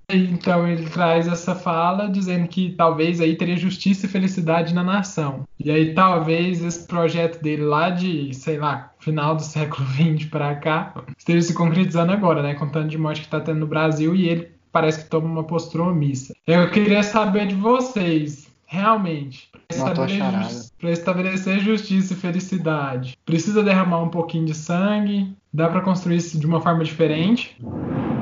Então 0.09 0.65
ele 0.65 0.89
traz 0.89 1.27
essa 1.27 1.53
fala 1.53 2.07
dizendo 2.07 2.47
que 2.47 2.71
talvez 2.71 3.19
aí 3.19 3.35
teria 3.35 3.57
justiça 3.57 4.05
e 4.05 4.09
felicidade 4.09 4.73
na 4.73 4.81
nação. 4.81 5.43
E 5.59 5.69
aí 5.69 5.93
talvez 5.93 6.63
esse 6.63 6.87
projeto 6.87 7.41
dele 7.41 7.63
lá 7.63 7.89
de, 7.89 8.33
sei 8.33 8.57
lá, 8.57 8.93
final 9.07 9.35
do 9.35 9.41
século 9.43 9.87
XX 9.87 10.29
para 10.29 10.55
cá, 10.55 10.93
esteja 11.17 11.41
se 11.41 11.53
concretizando 11.53 12.11
agora, 12.11 12.43
né? 12.43 12.53
Com 12.53 12.67
tanto 12.67 12.89
de 12.89 12.97
morte 12.97 13.21
que 13.21 13.27
está 13.27 13.39
tendo 13.39 13.59
no 13.59 13.67
Brasil 13.67 14.13
e 14.15 14.27
ele 14.27 14.51
parece 14.71 15.03
que 15.03 15.09
toma 15.09 15.27
uma 15.27 15.43
postura 15.43 15.83
omissa. 15.83 16.33
Eu 16.45 16.69
queria 16.69 17.01
saber 17.01 17.47
de 17.47 17.55
vocês, 17.55 18.47
realmente, 18.65 19.49
para 19.67 19.77
estabelecer, 19.77 20.91
estabelecer 20.91 21.59
justiça 21.59 22.13
e 22.13 22.17
felicidade, 22.17 23.17
precisa 23.25 23.63
derramar 23.63 24.01
um 24.01 24.09
pouquinho 24.09 24.45
de 24.45 24.53
sangue, 24.53 25.35
dá 25.53 25.67
para 25.69 25.81
construir 25.81 26.17
isso 26.17 26.39
de 26.39 26.45
uma 26.45 26.61
forma 26.61 26.83
diferente. 26.83 27.57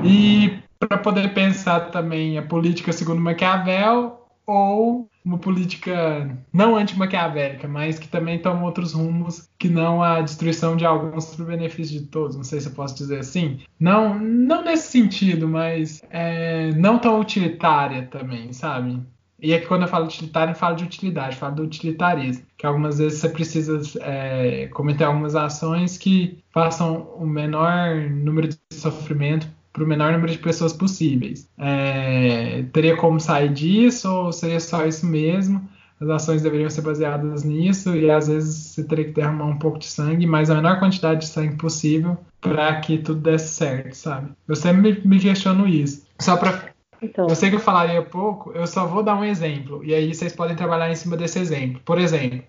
E 0.04 0.60
para 0.80 0.98
poder 0.98 1.34
pensar 1.34 1.92
também 1.92 2.38
a 2.38 2.44
política 2.44 2.94
segundo 2.94 3.20
Maquiavel 3.20 4.22
ou 4.46 5.10
uma 5.26 5.40
política 5.40 6.38
não 6.54 6.76
anti-maquiavélica, 6.76 7.68
mas 7.68 7.98
que 7.98 8.08
também 8.08 8.40
toma 8.40 8.64
outros 8.64 8.94
rumos 8.94 9.50
que 9.58 9.68
não 9.68 10.04
a 10.04 10.22
destruição 10.22 10.78
de 10.78 10.86
alguns 10.86 11.34
para 11.34 11.44
o 11.44 11.48
benefício 11.48 12.00
de 12.00 12.06
todos. 12.06 12.36
Não 12.36 12.44
sei 12.44 12.62
se 12.62 12.68
eu 12.68 12.74
posso 12.74 12.96
dizer 12.96 13.20
assim. 13.20 13.60
Não, 13.80 14.18
não 14.20 14.64
nesse 14.64 14.92
sentido, 14.92 15.48
mas 15.48 16.04
é, 16.12 16.72
não 16.76 17.00
tão 17.00 17.20
utilitária 17.20 18.04
também, 18.04 18.54
sabe? 18.54 19.02
E 19.42 19.52
é 19.52 19.60
que 19.60 19.68
quando 19.68 19.82
eu 19.82 19.88
falo 19.88 20.06
utilitário, 20.06 20.52
eu 20.52 20.56
falo 20.56 20.76
de 20.76 20.84
utilidade, 20.84 21.36
falo 21.36 21.56
do 21.56 21.64
utilitarismo. 21.64 22.46
Que 22.58 22.66
algumas 22.66 23.00
vezes 23.00 23.20
você 23.20 23.30
precisa 23.30 23.82
é, 24.02 24.68
cometer 24.68 25.04
algumas 25.04 25.36
ações 25.36 25.98
que 25.98 26.40
façam 26.52 27.10
o 27.18 27.26
menor 27.26 27.96
número 28.10 28.48
de 28.48 28.58
sofrimento 28.72 29.48
para 29.76 29.84
o 29.84 29.88
menor 29.88 30.14
número 30.14 30.32
de 30.32 30.38
pessoas 30.38 30.72
possíveis. 30.72 31.50
É, 31.58 32.64
teria 32.72 32.96
como 32.96 33.20
sair 33.20 33.52
disso 33.52 34.10
ou 34.10 34.32
seria 34.32 34.60
só 34.62 34.86
isso 34.86 35.06
mesmo? 35.06 35.70
As 36.00 36.10
ações 36.10 36.42
deveriam 36.42 36.70
ser 36.70 36.82
baseadas 36.82 37.44
nisso 37.44 37.94
e 37.94 38.10
às 38.10 38.30
vezes 38.30 38.56
você 38.56 38.84
teria 38.86 39.06
que 39.06 39.12
derramar 39.12 39.46
um 39.46 39.60
pouco 39.60 39.78
de 39.78 39.86
sangue, 39.86 40.26
mas 40.26 40.50
a 40.50 40.56
menor 40.56 40.80
quantidade 40.80 41.22
de 41.22 41.28
sangue 41.28 41.58
possível 41.58 42.18
para 42.40 42.80
que 42.80 42.98
tudo 42.98 43.20
desse 43.20 43.54
certo, 43.54 43.94
sabe? 43.94 44.32
Eu 44.48 44.56
sempre 44.56 44.94
me, 44.94 45.02
me 45.04 45.20
questiono 45.20 45.68
isso. 45.68 46.06
Só 46.20 46.38
para 46.38 46.74
então. 47.02 47.28
Eu 47.28 47.36
sei 47.36 47.50
que 47.50 47.58
eu 47.58 47.60
falaria 47.60 48.02
pouco, 48.02 48.54
eu 48.54 48.66
só 48.66 48.88
vou 48.88 49.04
dar 49.04 49.16
um 49.16 49.26
exemplo 49.26 49.84
e 49.84 49.94
aí 49.94 50.14
vocês 50.14 50.34
podem 50.34 50.56
trabalhar 50.56 50.90
em 50.90 50.96
cima 50.96 51.18
desse 51.18 51.38
exemplo. 51.38 51.82
Por 51.84 52.00
exemplo, 52.00 52.42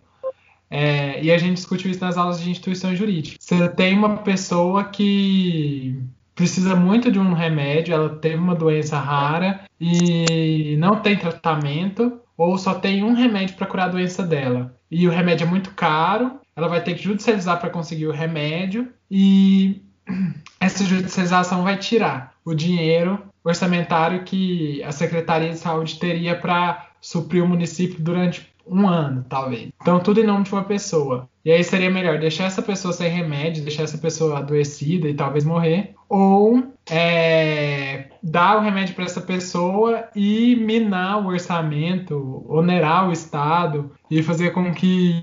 é, 0.70 1.22
e 1.22 1.32
a 1.32 1.38
gente 1.38 1.54
discutiu 1.54 1.90
isso 1.90 2.00
nas 2.00 2.16
aulas 2.16 2.40
de 2.40 2.50
instituição 2.50 2.94
jurídica. 2.94 3.36
Você 3.40 3.68
tem 3.70 3.98
uma 3.98 4.18
pessoa 4.18 4.84
que 4.84 6.00
precisa 6.36 6.76
muito 6.76 7.10
de 7.10 7.18
um 7.18 7.32
remédio, 7.32 7.94
ela 7.94 8.10
teve 8.10 8.36
uma 8.36 8.54
doença 8.54 8.98
rara 8.98 9.62
e 9.80 10.76
não 10.78 11.00
tem 11.00 11.16
tratamento, 11.16 12.20
ou 12.36 12.58
só 12.58 12.74
tem 12.74 13.02
um 13.02 13.14
remédio 13.14 13.56
para 13.56 13.66
curar 13.66 13.88
a 13.88 13.92
doença 13.92 14.22
dela. 14.22 14.76
E 14.90 15.08
o 15.08 15.10
remédio 15.10 15.46
é 15.46 15.50
muito 15.50 15.70
caro, 15.70 16.38
ela 16.54 16.68
vai 16.68 16.84
ter 16.84 16.94
que 16.94 17.02
judicializar 17.02 17.58
para 17.58 17.70
conseguir 17.70 18.06
o 18.06 18.12
remédio 18.12 18.88
e 19.10 19.82
essa 20.60 20.84
judicialização 20.84 21.64
vai 21.64 21.78
tirar 21.78 22.34
o 22.44 22.54
dinheiro 22.54 23.20
orçamentário 23.42 24.22
que 24.22 24.82
a 24.84 24.92
Secretaria 24.92 25.50
de 25.50 25.58
Saúde 25.58 25.98
teria 25.98 26.36
para 26.36 26.90
suprir 27.00 27.42
o 27.42 27.48
município 27.48 27.98
durante 27.98 28.46
um 28.66 28.88
ano, 28.88 29.24
talvez. 29.28 29.68
Então, 29.80 30.00
tudo 30.00 30.20
em 30.20 30.26
nome 30.26 30.44
de 30.44 30.52
uma 30.52 30.64
pessoa. 30.64 31.28
E 31.44 31.52
aí 31.52 31.62
seria 31.62 31.90
melhor 31.90 32.18
deixar 32.18 32.44
essa 32.44 32.60
pessoa 32.60 32.92
sem 32.92 33.08
remédio, 33.08 33.62
deixar 33.62 33.84
essa 33.84 33.98
pessoa 33.98 34.38
adoecida 34.38 35.08
e 35.08 35.14
talvez 35.14 35.44
morrer, 35.44 35.94
ou 36.08 36.62
é, 36.90 38.06
dar 38.22 38.58
o 38.58 38.60
remédio 38.60 38.94
para 38.94 39.04
essa 39.04 39.20
pessoa 39.20 40.08
e 40.14 40.56
minar 40.56 41.24
o 41.24 41.28
orçamento, 41.28 42.44
onerar 42.48 43.08
o 43.08 43.12
Estado 43.12 43.92
e 44.10 44.22
fazer 44.22 44.50
com 44.50 44.72
que 44.74 45.22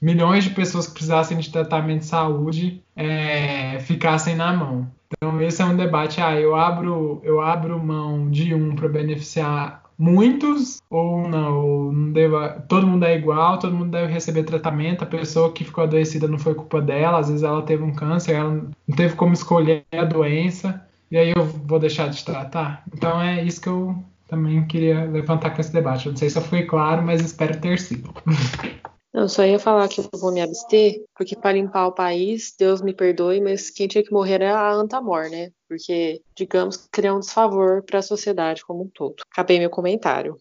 milhões 0.00 0.44
de 0.44 0.50
pessoas 0.50 0.86
que 0.86 0.92
precisassem 0.92 1.38
de 1.38 1.50
tratamento 1.50 2.00
de 2.00 2.06
saúde 2.06 2.82
é, 2.96 3.78
ficassem 3.80 4.34
na 4.34 4.52
mão. 4.52 4.90
Então 5.12 5.40
esse 5.42 5.60
é 5.60 5.64
um 5.64 5.76
debate. 5.76 6.20
Ah, 6.20 6.38
eu 6.38 6.54
abro, 6.54 7.20
eu 7.24 7.40
abro 7.40 7.82
mão 7.82 8.30
de 8.30 8.54
um 8.54 8.74
para 8.74 8.88
beneficiar 8.88 9.82
muitos 10.00 10.80
ou 10.88 11.28
não, 11.28 11.92
não 11.92 12.12
deva, 12.12 12.64
todo 12.66 12.86
mundo 12.86 13.04
é 13.04 13.14
igual, 13.14 13.58
todo 13.58 13.76
mundo 13.76 13.90
deve 13.90 14.10
receber 14.10 14.44
tratamento, 14.44 15.04
a 15.04 15.06
pessoa 15.06 15.52
que 15.52 15.62
ficou 15.62 15.84
adoecida 15.84 16.26
não 16.26 16.38
foi 16.38 16.54
culpa 16.54 16.80
dela, 16.80 17.18
às 17.18 17.28
vezes 17.28 17.42
ela 17.42 17.60
teve 17.60 17.82
um 17.82 17.94
câncer, 17.94 18.32
ela 18.32 18.50
não 18.50 18.96
teve 18.96 19.14
como 19.14 19.34
escolher 19.34 19.84
a 19.92 20.04
doença, 20.04 20.82
e 21.10 21.18
aí 21.18 21.32
eu 21.36 21.44
vou 21.44 21.78
deixar 21.78 22.08
de 22.08 22.24
tratar. 22.24 22.82
Então 22.94 23.20
é 23.20 23.44
isso 23.44 23.60
que 23.60 23.68
eu 23.68 23.94
também 24.26 24.64
queria 24.66 25.04
levantar 25.04 25.50
com 25.50 25.60
esse 25.60 25.72
debate. 25.72 26.06
Eu 26.06 26.12
não 26.12 26.16
sei 26.16 26.30
se 26.30 26.38
eu 26.38 26.42
fui 26.42 26.62
claro, 26.62 27.02
mas 27.02 27.20
espero 27.20 27.60
ter 27.60 27.78
sido. 27.78 28.10
Eu 29.12 29.28
só 29.28 29.44
ia 29.44 29.58
falar 29.58 29.88
que 29.88 30.00
eu 30.00 30.08
vou 30.20 30.32
me 30.32 30.40
abster, 30.40 31.02
porque 31.16 31.34
para 31.34 31.52
limpar 31.52 31.88
o 31.88 31.92
país, 31.92 32.54
Deus 32.56 32.80
me 32.80 32.94
perdoe, 32.94 33.40
mas 33.40 33.68
quem 33.68 33.88
tinha 33.88 34.04
que 34.04 34.12
morrer 34.12 34.40
é 34.40 34.50
a 34.50 34.70
Antamor, 34.70 35.28
né? 35.28 35.50
Porque, 35.68 36.22
digamos, 36.36 36.88
criar 36.92 37.14
um 37.14 37.20
desfavor 37.20 37.82
para 37.82 37.98
a 37.98 38.02
sociedade 38.02 38.64
como 38.64 38.84
um 38.84 38.88
todo. 38.88 39.16
Acabei 39.32 39.58
meu 39.58 39.68
comentário. 39.68 40.36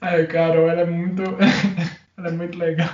Ai, 0.00 0.26
Carol, 0.26 0.70
ela 0.70 0.82
é 0.82 0.86
muito. 0.86 1.22
ela 2.16 2.28
é 2.28 2.32
muito 2.32 2.58
legal. 2.58 2.88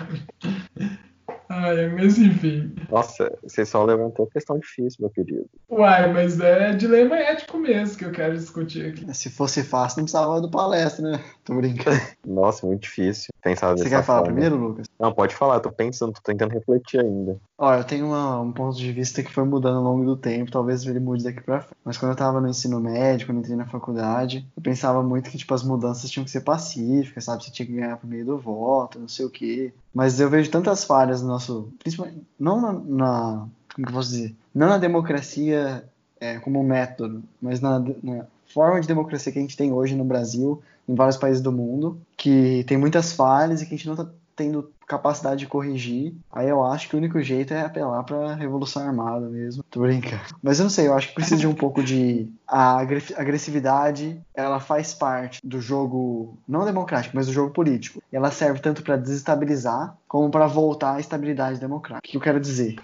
Ai, 1.57 1.89
mas 1.89 2.19
enfim. 2.19 2.75
Nossa, 2.91 3.33
você 3.41 3.65
só 3.65 3.85
levantou 3.85 4.27
questão 4.27 4.59
difícil, 4.59 4.99
meu 5.01 5.11
querido. 5.11 5.47
Uai, 5.71 6.13
mas 6.13 6.41
é 6.41 6.73
dilema 6.73 7.17
ético 7.17 7.59
mesmo 7.59 7.97
que 7.97 8.05
eu 8.05 8.11
quero 8.11 8.37
discutir 8.37 8.87
aqui. 8.87 9.15
Se 9.15 9.31
fosse 9.31 9.63
fácil, 9.63 9.99
não 9.99 10.05
precisava 10.05 10.41
do 10.41 10.51
palestra, 10.51 11.13
né? 11.13 11.21
Tô 11.45 11.55
brincando. 11.55 11.97
Nossa, 12.27 12.67
muito 12.67 12.83
difícil 12.83 13.35
pensar 13.45 13.77
Você 13.77 13.91
quer 13.91 14.03
falar 14.03 14.21
forma. 14.21 14.33
primeiro, 14.33 14.57
Lucas? 14.57 14.87
Não, 14.99 15.13
pode 15.13 15.35
falar, 15.35 15.61
tô 15.61 15.71
pensando, 15.71 16.13
tô 16.13 16.21
tentando 16.25 16.53
refletir 16.53 17.01
ainda. 17.01 17.37
Olha, 17.59 17.81
eu 17.81 17.85
tenho 17.85 18.07
uma, 18.07 18.41
um 18.41 18.51
ponto 18.51 18.77
de 18.77 18.91
vista 18.91 19.23
que 19.23 19.33
foi 19.33 19.45
mudando 19.45 19.77
ao 19.77 19.85
longo 19.85 20.05
do 20.05 20.17
tempo, 20.17 20.51
talvez 20.51 20.85
ele 20.87 20.99
mude 20.99 21.23
daqui 21.23 21.43
pra 21.43 21.61
frente. 21.61 21.77
Mas 21.85 21.99
quando 21.99 22.13
eu 22.13 22.17
tava 22.17 22.41
no 22.41 22.49
ensino 22.49 22.81
médio, 22.81 23.27
quando 23.27 23.37
eu 23.37 23.41
entrei 23.43 23.57
na 23.57 23.67
faculdade, 23.67 24.47
eu 24.57 24.63
pensava 24.63 25.03
muito 25.03 25.29
que, 25.31 25.37
tipo, 25.37 25.53
as 25.53 25.63
mudanças 25.63 26.11
tinham 26.11 26.25
que 26.25 26.31
ser 26.31 26.41
pacíficas, 26.41 27.25
sabe? 27.25 27.45
Você 27.45 27.51
tinha 27.51 27.67
que 27.67 27.75
ganhar 27.75 27.99
por 27.99 28.09
meio 28.09 28.25
do 28.25 28.39
voto, 28.39 28.99
não 28.99 29.09
sei 29.09 29.27
o 29.27 29.31
quê. 29.31 29.73
Mas 29.95 30.19
eu 30.19 30.29
vejo 30.29 30.51
tantas 30.51 30.83
falhas 30.85 31.23
no 31.23 31.29
nosso. 31.29 31.44
Principalmente. 31.79 32.23
Não 32.39 32.61
na. 32.61 32.73
na 32.73 33.49
como 33.75 33.87
que 33.87 33.93
eu 33.93 33.97
posso 33.97 34.11
dizer? 34.11 34.35
Não 34.55 34.69
na 34.69 34.79
democracia 34.79 35.85
é, 36.21 36.39
como 36.39 36.63
método, 36.63 37.23
mas 37.43 37.61
na, 37.61 37.81
na 38.03 38.27
forma 38.47 38.81
de 38.81 38.87
democracia 38.87 39.33
que 39.33 39.39
a 39.39 39.43
gente 39.43 39.57
tem 39.57 39.73
hoje 39.73 39.97
no 39.97 40.05
Brasil, 40.05 40.63
em 40.89 40.95
vários 40.95 41.17
países 41.17 41.43
do 41.43 41.51
mundo, 41.51 42.01
que 42.17 42.65
tem 42.69 42.77
muitas 42.77 43.13
falhas 43.13 43.61
e 43.61 43.67
que 43.67 43.75
a 43.75 43.77
gente 43.77 43.87
não 43.87 43.95
está 43.95 44.09
tendo 44.37 44.73
capacidade 44.87 45.41
de 45.41 45.47
corrigir, 45.47 46.15
aí 46.31 46.49
eu 46.49 46.63
acho 46.65 46.89
que 46.89 46.95
o 46.95 46.99
único 46.99 47.21
jeito 47.23 47.55
é 47.55 47.63
apelar 47.63 48.03
para 48.03 48.35
revolução 48.35 48.87
armada 48.87 49.29
mesmo. 49.29 49.63
Tô 49.71 49.81
brincando. 49.81 50.23
Mas 50.43 50.59
eu 50.59 50.65
não 50.65 50.71
sei, 50.71 50.89
eu 50.89 50.95
acho 50.95 51.09
que 51.09 51.15
precisa 51.15 51.37
de 51.37 51.47
um 51.47 51.55
pouco 51.55 51.83
de 51.83 52.31
a 52.47 52.81
agressividade, 52.81 54.21
ela 54.35 54.61
faz 54.61 54.93
parte 54.93 55.41
do 55.43 55.61
jogo 55.61 56.37
não 56.47 56.65
democrático, 56.65 57.17
mas 57.17 57.27
do 57.27 57.33
jogo 57.33 57.53
político. 57.53 58.03
Ela 58.13 58.31
serve 58.31 58.61
tanto 58.61 58.83
para 58.83 58.97
desestabilizar 58.97 59.97
como 60.07 60.31
para 60.31 60.47
voltar 60.47 60.97
à 60.97 61.01
estabilidade 61.01 61.59
democrática. 61.59 62.07
O 62.07 62.11
que 62.11 62.17
eu 62.17 62.21
quero 62.21 62.41
dizer? 62.41 62.77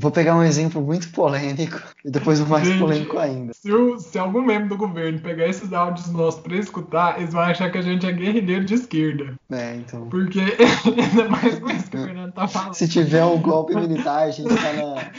Vou 0.00 0.12
pegar 0.12 0.36
um 0.36 0.44
exemplo 0.44 0.80
muito 0.80 1.10
polêmico 1.10 1.82
e 2.04 2.10
depois 2.10 2.40
um 2.40 2.46
mais 2.46 2.68
Gente, 2.68 2.78
polêmico 2.78 3.18
ainda. 3.18 3.52
Se, 3.52 3.72
o, 3.72 3.98
se, 3.98 4.16
algum 4.16 4.40
membro 4.40 4.68
do 4.68 4.76
governo 4.76 5.18
pegar 5.18 5.48
esses 5.48 5.72
áudios 5.72 6.08
nossos 6.12 6.40
pra 6.40 6.56
escutar, 6.56 7.18
eles 7.18 7.32
vão 7.32 7.42
achar 7.42 7.68
que 7.72 7.78
a 7.78 7.82
gente 7.82 8.06
é 8.06 8.12
guerrilheiro 8.12 8.64
de 8.64 8.74
esquerda. 8.74 9.34
É, 9.50 9.74
então. 9.74 10.08
Porque 10.08 10.38
ainda 10.86 11.28
mais 11.28 11.58
com 11.58 11.68
isso 11.70 11.90
que 11.90 11.96
o 11.96 12.04
Fernando 12.04 12.32
tá 12.32 12.46
falando. 12.46 12.74
Se 12.74 12.86
tiver 12.86 13.24
um 13.24 13.42
golpe 13.42 13.74
militar, 13.74 14.28
a 14.28 14.30
gente 14.30 14.54
tá 14.54 14.72
na... 14.72 15.10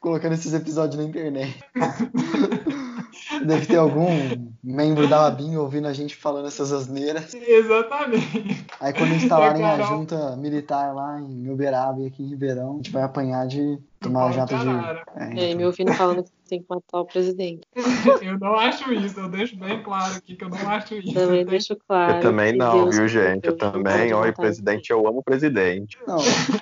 colocando 0.00 0.34
esses 0.34 0.52
episódios 0.52 1.00
na 1.00 1.08
internet. 1.08 1.58
Deve 3.46 3.64
ter 3.64 3.76
algum 3.76 4.08
membro 4.62 5.08
da 5.08 5.26
Abin 5.26 5.56
ouvindo 5.56 5.88
a 5.88 5.92
gente 5.94 6.14
falando 6.14 6.48
essas 6.48 6.72
asneiras. 6.72 7.32
Exatamente. 7.32 8.66
Aí 8.78 8.92
quando 8.92 9.14
instalarem 9.14 9.64
a 9.64 9.80
junta 9.80 10.36
militar 10.36 10.94
lá 10.94 11.18
em 11.20 11.48
Uberaba 11.48 12.00
e 12.00 12.06
aqui 12.06 12.22
em 12.22 12.28
Ribeirão, 12.28 12.74
a 12.74 12.76
gente 12.76 12.90
vai 12.90 13.02
apanhar 13.02 13.46
de 13.46 13.78
tomar 14.00 14.32
jato 14.32 14.56
de. 14.56 15.40
É, 15.40 15.50
e 15.50 15.54
me 15.54 15.64
ouvindo 15.64 15.92
falando 15.92 16.24
que 16.24 16.30
tem 16.48 16.60
que 16.60 16.66
matar 16.68 17.00
o 17.00 17.04
presidente. 17.04 17.60
eu 18.22 18.38
não 18.38 18.54
acho 18.56 18.92
isso, 18.92 19.20
eu 19.20 19.28
deixo 19.28 19.56
bem 19.56 19.82
claro 19.82 20.16
aqui 20.16 20.34
que 20.34 20.42
eu 20.42 20.48
não 20.48 20.68
acho 20.68 20.94
isso. 20.94 21.12
Também 21.12 21.44
deixo 21.44 21.76
claro. 21.86 22.16
Eu 22.16 22.20
também 22.20 22.56
não, 22.56 22.84
Deus 22.84 22.96
viu, 22.96 23.08
gente? 23.08 23.46
Eu, 23.46 23.52
eu 23.52 23.58
também, 23.58 24.12
oi, 24.12 24.32
presidente, 24.32 24.90
eu 24.90 25.06
amo 25.06 25.18
o 25.18 25.22
presidente. 25.22 25.98
Não, 26.06 26.18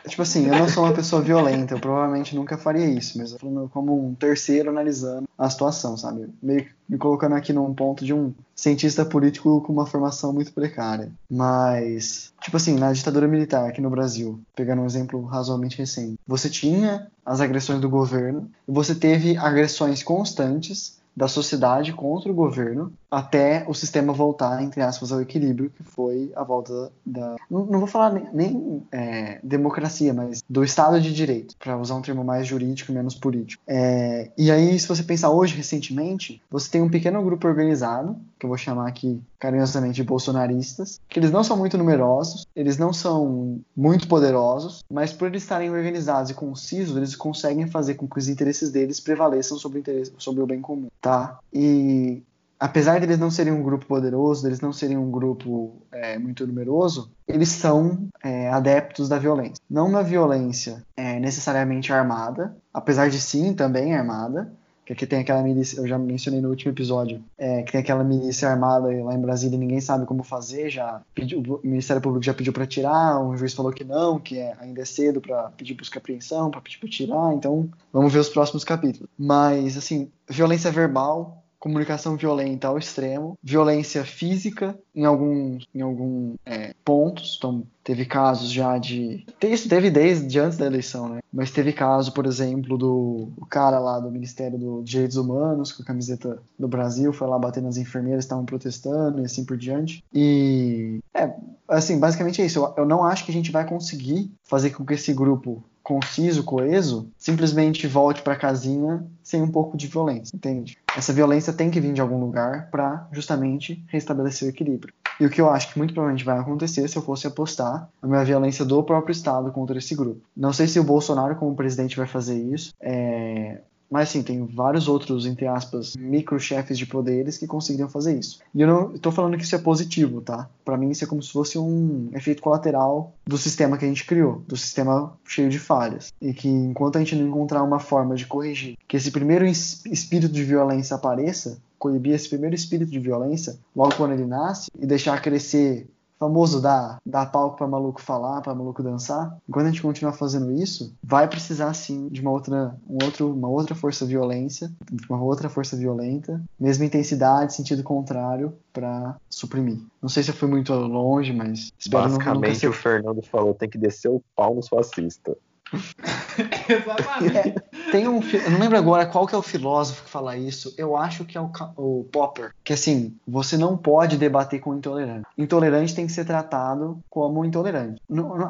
tipo 0.06 0.22
assim, 0.22 0.46
eu 0.46 0.58
não 0.58 0.68
sou 0.68 0.84
uma 0.84 0.92
pessoa 0.92 1.22
violenta, 1.22 1.74
eu 1.74 1.80
provavelmente 1.80 2.34
nunca 2.34 2.58
faria 2.58 2.86
isso, 2.86 3.16
mas 3.18 3.32
eu 3.32 3.38
falando 3.38 3.68
como 3.68 4.06
um 4.06 4.14
terceiro 4.14 4.70
analisando 4.70 5.28
a 5.38 5.48
situação, 5.48 5.96
sabe? 5.96 6.28
Meio 6.42 6.64
que 6.64 6.77
me 6.88 6.96
colocando 6.96 7.34
aqui 7.34 7.52
num 7.52 7.74
ponto 7.74 8.04
de 8.04 8.14
um 8.14 8.32
cientista 8.54 9.04
político 9.04 9.60
com 9.60 9.72
uma 9.72 9.86
formação 9.86 10.32
muito 10.32 10.52
precária. 10.52 11.12
Mas, 11.30 12.32
tipo 12.40 12.56
assim, 12.56 12.76
na 12.76 12.92
ditadura 12.92 13.28
militar 13.28 13.68
aqui 13.68 13.80
no 13.80 13.90
Brasil, 13.90 14.40
pegando 14.56 14.82
um 14.82 14.86
exemplo 14.86 15.24
razoavelmente 15.24 15.78
recente, 15.78 16.18
você 16.26 16.48
tinha 16.48 17.08
as 17.24 17.40
agressões 17.40 17.80
do 17.80 17.88
governo 17.88 18.50
você 18.66 18.94
teve 18.94 19.36
agressões 19.36 20.02
constantes 20.02 20.98
da 21.18 21.26
sociedade 21.26 21.92
contra 21.92 22.30
o 22.30 22.34
governo 22.34 22.92
até 23.10 23.64
o 23.66 23.74
sistema 23.74 24.12
voltar, 24.12 24.62
entre 24.62 24.80
aspas, 24.82 25.12
ao 25.12 25.20
equilíbrio, 25.20 25.70
que 25.70 25.82
foi 25.82 26.32
a 26.36 26.44
volta 26.44 26.92
da. 27.04 27.36
Não, 27.50 27.64
não 27.66 27.78
vou 27.78 27.86
falar 27.86 28.12
nem, 28.12 28.28
nem 28.32 28.82
é, 28.92 29.38
democracia, 29.42 30.12
mas 30.12 30.42
do 30.48 30.62
Estado 30.62 31.00
de 31.00 31.12
Direito, 31.12 31.56
para 31.58 31.78
usar 31.78 31.94
um 31.94 32.02
termo 32.02 32.24
mais 32.24 32.46
jurídico 32.46 32.92
e 32.92 32.94
menos 32.94 33.14
político. 33.14 33.62
É, 33.66 34.30
e 34.36 34.50
aí, 34.50 34.78
se 34.78 34.86
você 34.86 35.02
pensar 35.02 35.30
hoje, 35.30 35.56
recentemente, 35.56 36.42
você 36.50 36.70
tem 36.70 36.82
um 36.82 36.90
pequeno 36.90 37.22
grupo 37.22 37.48
organizado, 37.48 38.16
que 38.38 38.46
eu 38.46 38.48
vou 38.48 38.58
chamar 38.58 38.88
aqui 38.88 39.20
carinhosamente 39.38 39.96
de 39.96 40.04
bolsonaristas, 40.04 41.00
que 41.08 41.18
eles 41.18 41.30
não 41.30 41.42
são 41.42 41.56
muito 41.56 41.78
numerosos, 41.78 42.46
eles 42.54 42.76
não 42.76 42.92
são 42.92 43.60
muito 43.76 44.08
poderosos, 44.08 44.84
mas 44.90 45.12
por 45.12 45.28
eles 45.28 45.42
estarem 45.42 45.70
organizados 45.70 46.30
e 46.30 46.34
concisos, 46.34 46.96
eles 46.96 47.16
conseguem 47.16 47.66
fazer 47.66 47.94
com 47.94 48.06
que 48.06 48.18
os 48.18 48.28
interesses 48.28 48.70
deles 48.70 49.00
prevaleçam 49.00 49.56
sobre 49.58 49.80
o, 49.80 50.20
sobre 50.20 50.42
o 50.42 50.46
bem 50.46 50.60
comum, 50.60 50.88
tá? 51.00 51.38
E 51.52 52.22
apesar 52.58 52.98
de 52.98 53.06
eles 53.06 53.18
não 53.18 53.30
serem 53.30 53.52
um 53.52 53.62
grupo 53.62 53.86
poderoso, 53.86 54.46
eles 54.46 54.60
não 54.60 54.72
serem 54.72 54.96
um 54.96 55.10
grupo 55.10 55.76
é, 55.92 56.18
muito 56.18 56.46
numeroso, 56.46 57.10
eles 57.26 57.48
são 57.48 58.08
é, 58.22 58.48
adeptos 58.48 59.08
da 59.08 59.18
violência. 59.18 59.62
Não 59.68 59.88
na 59.90 60.02
violência 60.02 60.82
é, 60.96 61.18
necessariamente 61.20 61.92
armada, 61.92 62.56
apesar 62.72 63.08
de 63.08 63.20
sim 63.20 63.54
também 63.54 63.94
armada, 63.94 64.52
que 64.88 64.94
aqui 64.94 65.06
tem 65.06 65.18
aquela 65.18 65.42
milícia, 65.42 65.78
eu 65.78 65.86
já 65.86 65.98
mencionei 65.98 66.40
no 66.40 66.48
último 66.48 66.72
episódio, 66.72 67.22
é, 67.36 67.62
que 67.62 67.72
tem 67.72 67.80
aquela 67.82 68.02
milícia 68.02 68.48
armada 68.48 68.86
lá 69.04 69.14
em 69.14 69.20
Brasília 69.20 69.58
ninguém 69.58 69.82
sabe 69.82 70.06
como 70.06 70.22
fazer, 70.22 70.70
já 70.70 71.02
pediu, 71.14 71.40
o 71.40 71.60
Ministério 71.62 72.00
Público 72.00 72.24
já 72.24 72.32
pediu 72.32 72.54
para 72.54 72.66
tirar, 72.66 73.20
o 73.20 73.36
juiz 73.36 73.52
falou 73.52 73.70
que 73.70 73.84
não, 73.84 74.18
que 74.18 74.38
é, 74.38 74.56
ainda 74.58 74.80
é 74.80 74.86
cedo 74.86 75.20
para 75.20 75.50
pedir 75.50 75.74
busca 75.74 75.98
e 75.98 76.00
apreensão, 76.00 76.50
para 76.50 76.62
pedir 76.62 76.78
para 76.78 76.88
tirar, 76.88 77.34
então 77.34 77.68
vamos 77.92 78.10
ver 78.14 78.20
os 78.20 78.30
próximos 78.30 78.64
capítulos. 78.64 79.10
Mas, 79.18 79.76
assim, 79.76 80.10
violência 80.26 80.70
verbal, 80.70 81.44
comunicação 81.58 82.16
violenta 82.16 82.68
ao 82.68 82.78
extremo, 82.78 83.36
violência 83.42 84.04
física 84.04 84.78
em 84.94 85.04
alguns 85.04 85.66
em 85.74 85.80
algum, 85.80 86.34
é, 86.44 86.74
pontos. 86.84 87.36
Então, 87.38 87.64
teve 87.84 88.04
casos 88.04 88.50
já 88.50 88.78
de. 88.78 89.24
Isso 89.42 89.68
teve 89.68 89.90
desde 89.90 90.38
antes 90.38 90.58
da 90.58 90.66
eleição, 90.66 91.08
né? 91.08 91.20
Mas 91.32 91.50
teve 91.50 91.72
caso, 91.72 92.12
por 92.12 92.26
exemplo, 92.26 92.76
do 92.76 93.28
cara 93.48 93.78
lá 93.78 94.00
do 94.00 94.10
Ministério 94.10 94.58
dos 94.58 94.88
Direitos 94.88 95.16
Humanos, 95.16 95.72
com 95.72 95.82
a 95.82 95.86
camiseta 95.86 96.42
do 96.58 96.68
Brasil, 96.68 97.12
foi 97.12 97.28
lá 97.28 97.38
bater 97.38 97.62
nas 97.62 97.76
enfermeiras, 97.76 98.24
estavam 98.24 98.44
protestando 98.44 99.20
e 99.20 99.24
assim 99.24 99.44
por 99.44 99.56
diante. 99.56 100.02
E. 100.12 101.00
É, 101.14 101.32
assim, 101.68 101.98
basicamente 101.98 102.42
é 102.42 102.46
isso. 102.46 102.58
Eu, 102.58 102.74
eu 102.78 102.86
não 102.86 103.04
acho 103.04 103.24
que 103.24 103.30
a 103.30 103.34
gente 103.34 103.50
vai 103.52 103.66
conseguir 103.66 104.30
fazer 104.44 104.70
com 104.70 104.84
que 104.84 104.94
esse 104.94 105.12
grupo 105.12 105.62
conciso, 105.88 106.44
coeso, 106.44 107.08
simplesmente 107.16 107.86
volte 107.86 108.20
para 108.20 108.36
casinha 108.36 109.06
sem 109.22 109.40
um 109.40 109.50
pouco 109.50 109.74
de 109.74 109.86
violência, 109.86 110.36
entende? 110.36 110.76
Essa 110.98 111.12
violência 111.12 111.52
tem 111.52 111.70
que 111.70 111.80
vir 111.80 111.92
de 111.92 112.00
algum 112.00 112.18
lugar 112.18 112.72
para 112.72 113.06
justamente 113.12 113.84
restabelecer 113.86 114.48
o 114.48 114.50
equilíbrio. 114.50 114.92
E 115.20 115.24
o 115.24 115.30
que 115.30 115.40
eu 115.40 115.48
acho 115.48 115.72
que 115.72 115.78
muito 115.78 115.94
provavelmente 115.94 116.24
vai 116.24 116.36
acontecer 116.40 116.88
se 116.88 116.96
eu 116.96 117.02
fosse 117.02 117.24
apostar 117.24 117.88
a 118.02 118.06
minha 118.08 118.24
violência 118.24 118.64
do 118.64 118.82
próprio 118.82 119.12
Estado 119.12 119.52
contra 119.52 119.78
esse 119.78 119.94
grupo. 119.94 120.20
Não 120.36 120.52
sei 120.52 120.66
se 120.66 120.80
o 120.80 120.82
Bolsonaro, 120.82 121.36
como 121.36 121.54
presidente, 121.54 121.96
vai 121.96 122.08
fazer 122.08 122.42
isso. 122.42 122.74
É... 122.80 123.60
Mas 123.90 124.10
sim, 124.10 124.22
tem 124.22 124.44
vários 124.44 124.86
outros, 124.86 125.24
entre 125.24 125.46
aspas, 125.46 125.96
micro-chefes 125.96 126.76
de 126.76 126.86
poderes 126.86 127.38
que 127.38 127.46
conseguiriam 127.46 127.88
fazer 127.88 128.18
isso. 128.18 128.40
E 128.54 128.60
eu 128.60 128.68
não 128.68 128.94
estou 128.94 129.10
falando 129.10 129.36
que 129.36 129.44
isso 129.44 129.54
é 129.54 129.58
positivo, 129.58 130.20
tá? 130.20 130.48
Para 130.64 130.76
mim 130.76 130.90
isso 130.90 131.04
é 131.04 131.06
como 131.06 131.22
se 131.22 131.32
fosse 131.32 131.58
um 131.58 132.10
efeito 132.12 132.42
colateral 132.42 133.14
do 133.26 133.38
sistema 133.38 133.78
que 133.78 133.84
a 133.84 133.88
gente 133.88 134.04
criou, 134.04 134.42
do 134.46 134.56
sistema 134.56 135.16
cheio 135.24 135.48
de 135.48 135.58
falhas. 135.58 136.12
E 136.20 136.34
que 136.34 136.48
enquanto 136.48 136.96
a 136.96 136.98
gente 136.98 137.16
não 137.16 137.28
encontrar 137.28 137.62
uma 137.62 137.78
forma 137.78 138.14
de 138.14 138.26
corrigir 138.26 138.76
que 138.86 138.96
esse 138.96 139.10
primeiro 139.10 139.46
espírito 139.46 140.32
de 140.32 140.44
violência 140.44 140.94
apareça, 140.94 141.58
coibir 141.78 142.12
esse 142.12 142.28
primeiro 142.28 142.54
espírito 142.54 142.90
de 142.90 142.98
violência 142.98 143.56
logo 143.74 143.94
quando 143.94 144.12
ele 144.12 144.26
nasce 144.26 144.70
e 144.78 144.84
deixar 144.84 145.22
crescer 145.22 145.86
famoso 146.18 146.60
dar, 146.60 146.98
dar 147.04 147.26
palco 147.26 147.56
para 147.56 147.66
maluco 147.66 148.00
falar, 148.00 148.40
para 148.40 148.54
maluco 148.54 148.82
dançar. 148.82 149.36
Enquanto 149.48 149.66
a 149.66 149.70
gente 149.70 149.82
continuar 149.82 150.12
fazendo 150.12 150.52
isso, 150.52 150.94
vai 151.02 151.28
precisar 151.28 151.72
sim 151.74 152.08
de 152.08 152.20
uma 152.20 152.30
outra, 152.30 152.74
um 152.88 153.04
outro, 153.04 153.32
uma 153.32 153.48
outra 153.48 153.74
força 153.74 154.04
violência, 154.04 154.70
de 154.90 155.06
uma 155.08 155.22
outra 155.22 155.48
força 155.48 155.76
violenta, 155.76 156.42
mesma 156.58 156.84
intensidade, 156.84 157.54
sentido 157.54 157.82
contrário, 157.82 158.52
para 158.72 159.16
suprimir. 159.28 159.78
Não 160.00 160.08
sei 160.08 160.22
se 160.22 160.30
eu 160.30 160.34
fui 160.34 160.48
muito 160.48 160.72
longe, 160.72 161.32
mas 161.32 161.72
espero 161.78 162.04
Basicamente, 162.04 162.58
ser... 162.60 162.68
o 162.68 162.72
Fernando 162.72 163.22
falou 163.22 163.54
tem 163.54 163.68
que 163.68 163.78
descer 163.78 164.08
o 164.08 164.22
pau 164.34 164.54
nos 164.54 164.68
fascistas. 164.68 165.36
Exatamente. 166.68 167.36
É, 167.36 167.90
tem 167.90 168.08
um, 168.08 168.20
eu 168.22 168.50
não 168.50 168.58
lembro 168.58 168.78
agora 168.78 169.06
qual 169.06 169.26
que 169.26 169.34
é 169.34 169.38
o 169.38 169.42
filósofo 169.42 170.04
que 170.04 170.10
fala 170.10 170.36
isso. 170.36 170.74
Eu 170.76 170.96
acho 170.96 171.24
que 171.24 171.36
é 171.36 171.40
o, 171.40 171.50
o 171.76 172.04
Popper. 172.10 172.52
Que 172.64 172.72
assim, 172.72 173.14
você 173.26 173.56
não 173.56 173.76
pode 173.76 174.16
debater 174.16 174.60
com 174.60 174.70
o 174.70 174.76
intolerante. 174.76 175.26
Intolerante 175.36 175.94
tem 175.94 176.06
que 176.06 176.12
ser 176.12 176.24
tratado 176.24 176.98
como 177.08 177.44
intolerante. 177.44 178.00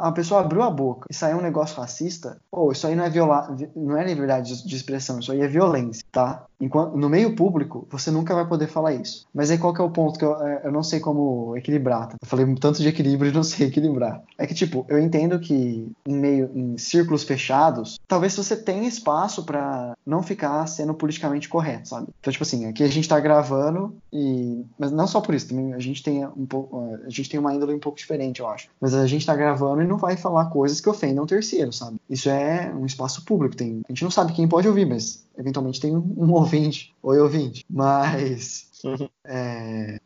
A 0.01 0.13
pessoa 0.13 0.41
abriu 0.41 0.63
a 0.63 0.71
boca 0.71 1.07
e 1.11 1.15
saiu 1.15 1.39
um 1.39 1.43
negócio 1.43 1.77
racista. 1.77 2.39
Pô, 2.51 2.73
isso 2.73 2.87
aí 2.87 2.95
não 2.95 3.05
é 3.05 3.11
violar, 3.11 3.55
não 3.75 3.97
é 3.97 4.05
liberdade 4.05 4.67
de 4.67 4.77
expressão, 4.77 5.19
isso 5.19 5.33
aí 5.33 5.41
é 5.41 5.49
violência, 5.49 6.05
tá? 6.11 6.45
Enquanto, 6.61 6.97
no 6.97 7.09
meio 7.09 7.37
público, 7.37 7.87
você 7.89 8.11
nunca 8.11 8.35
vai 8.35 8.47
poder 8.47 8.67
falar 8.67 8.93
isso. 8.93 9.27
Mas 9.33 9.51
aí 9.51 9.59
qual 9.59 9.73
que 9.73 9.81
é 9.81 9.85
o 9.85 9.91
ponto 9.91 10.19
que 10.19 10.25
eu, 10.25 10.35
é, 10.45 10.63
eu 10.65 10.73
não 10.73 10.83
sei 10.83 10.99
como 10.99 11.57
equilibrar? 11.57 12.09
Tá? 12.09 12.17
Eu 12.21 12.27
falei 12.27 12.47
tanto 12.57 12.83
de 12.83 12.89
equilíbrio 12.89 13.31
e 13.31 13.35
não 13.35 13.45
sei 13.45 13.69
equilibrar. 13.69 14.23
É 14.37 14.47
que, 14.47 14.55
tipo, 14.55 14.85
eu 14.89 14.99
entendo 14.99 15.39
que 15.39 15.91
em 16.07 16.17
meio, 16.17 16.51
em 16.55 16.77
círculos 17.09 17.25
fechados, 17.25 17.99
talvez 18.07 18.37
você 18.37 18.55
tenha 18.55 18.87
espaço 18.87 19.45
para 19.45 19.97
não 20.05 20.23
ficar 20.23 20.67
sendo 20.67 20.93
politicamente 20.93 21.49
correto, 21.49 21.89
sabe? 21.89 22.09
Então, 22.21 22.31
tipo 22.31 22.43
assim, 22.43 22.67
aqui 22.67 22.83
a 22.83 22.89
gente 22.89 23.09
tá 23.09 23.19
gravando 23.19 23.97
e... 24.13 24.65
Mas 24.79 24.93
não 24.93 25.07
só 25.07 25.21
por 25.21 25.35
isso, 25.35 25.49
também 25.49 25.73
a 25.73 25.79
gente 25.79 26.03
tem 26.03 26.27
um 26.27 26.47
pouco... 26.47 26.99
A 27.05 27.09
gente 27.09 27.31
tem 27.31 27.41
uma 27.41 27.55
índole 27.55 27.75
um 27.75 27.81
pouco 27.81 27.99
diferente, 27.99 28.41
eu 28.41 28.49
acho. 28.49 28.69
Mas 28.81 28.95
a 28.95 29.07
gente 29.07 29.25
tá 29.25 29.35
gravando 29.35 29.83
e 29.83 29.87
não 29.87 29.97
vai 29.97 30.17
falar 30.17 30.47
coisas 30.47 30.81
que 30.81 30.89
ofendam 30.89 31.25
um 31.25 31.27
terceiro, 31.27 31.73
sabe? 31.73 31.99
Isso 32.09 32.29
é 32.29 32.73
um 32.75 32.85
espaço 32.85 33.25
público. 33.25 33.57
Tem... 33.57 33.81
A 33.89 33.93
gente 33.93 34.05
não 34.05 34.11
sabe 34.11 34.35
quem 34.35 34.47
pode 34.47 34.69
ouvir, 34.69 34.87
mas 34.87 35.25
eventualmente 35.37 35.81
tem 35.81 35.97
um 35.97 36.33
ouvinte. 36.33 36.95
Oi, 37.03 37.19
ouvinte. 37.19 37.65
Mas. 37.71 38.69
é... 39.25 39.99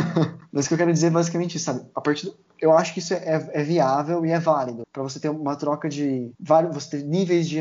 Mas 0.52 0.66
o 0.66 0.68
que 0.68 0.74
eu 0.74 0.78
quero 0.78 0.92
dizer 0.92 1.08
é 1.08 1.10
basicamente 1.10 1.56
isso, 1.56 1.64
sabe? 1.64 1.82
A 1.94 2.00
partir 2.00 2.26
do... 2.26 2.34
Eu 2.60 2.72
acho 2.76 2.92
que 2.92 3.00
isso 3.00 3.12
é, 3.12 3.50
é 3.52 3.62
viável 3.62 4.24
e 4.24 4.30
é 4.30 4.38
válido 4.38 4.82
para 4.92 5.02
você 5.02 5.18
ter 5.18 5.28
uma 5.28 5.56
troca 5.56 5.88
de 5.88 6.30
você 6.72 6.98
ter 6.98 7.04
níveis 7.04 7.48
de 7.48 7.58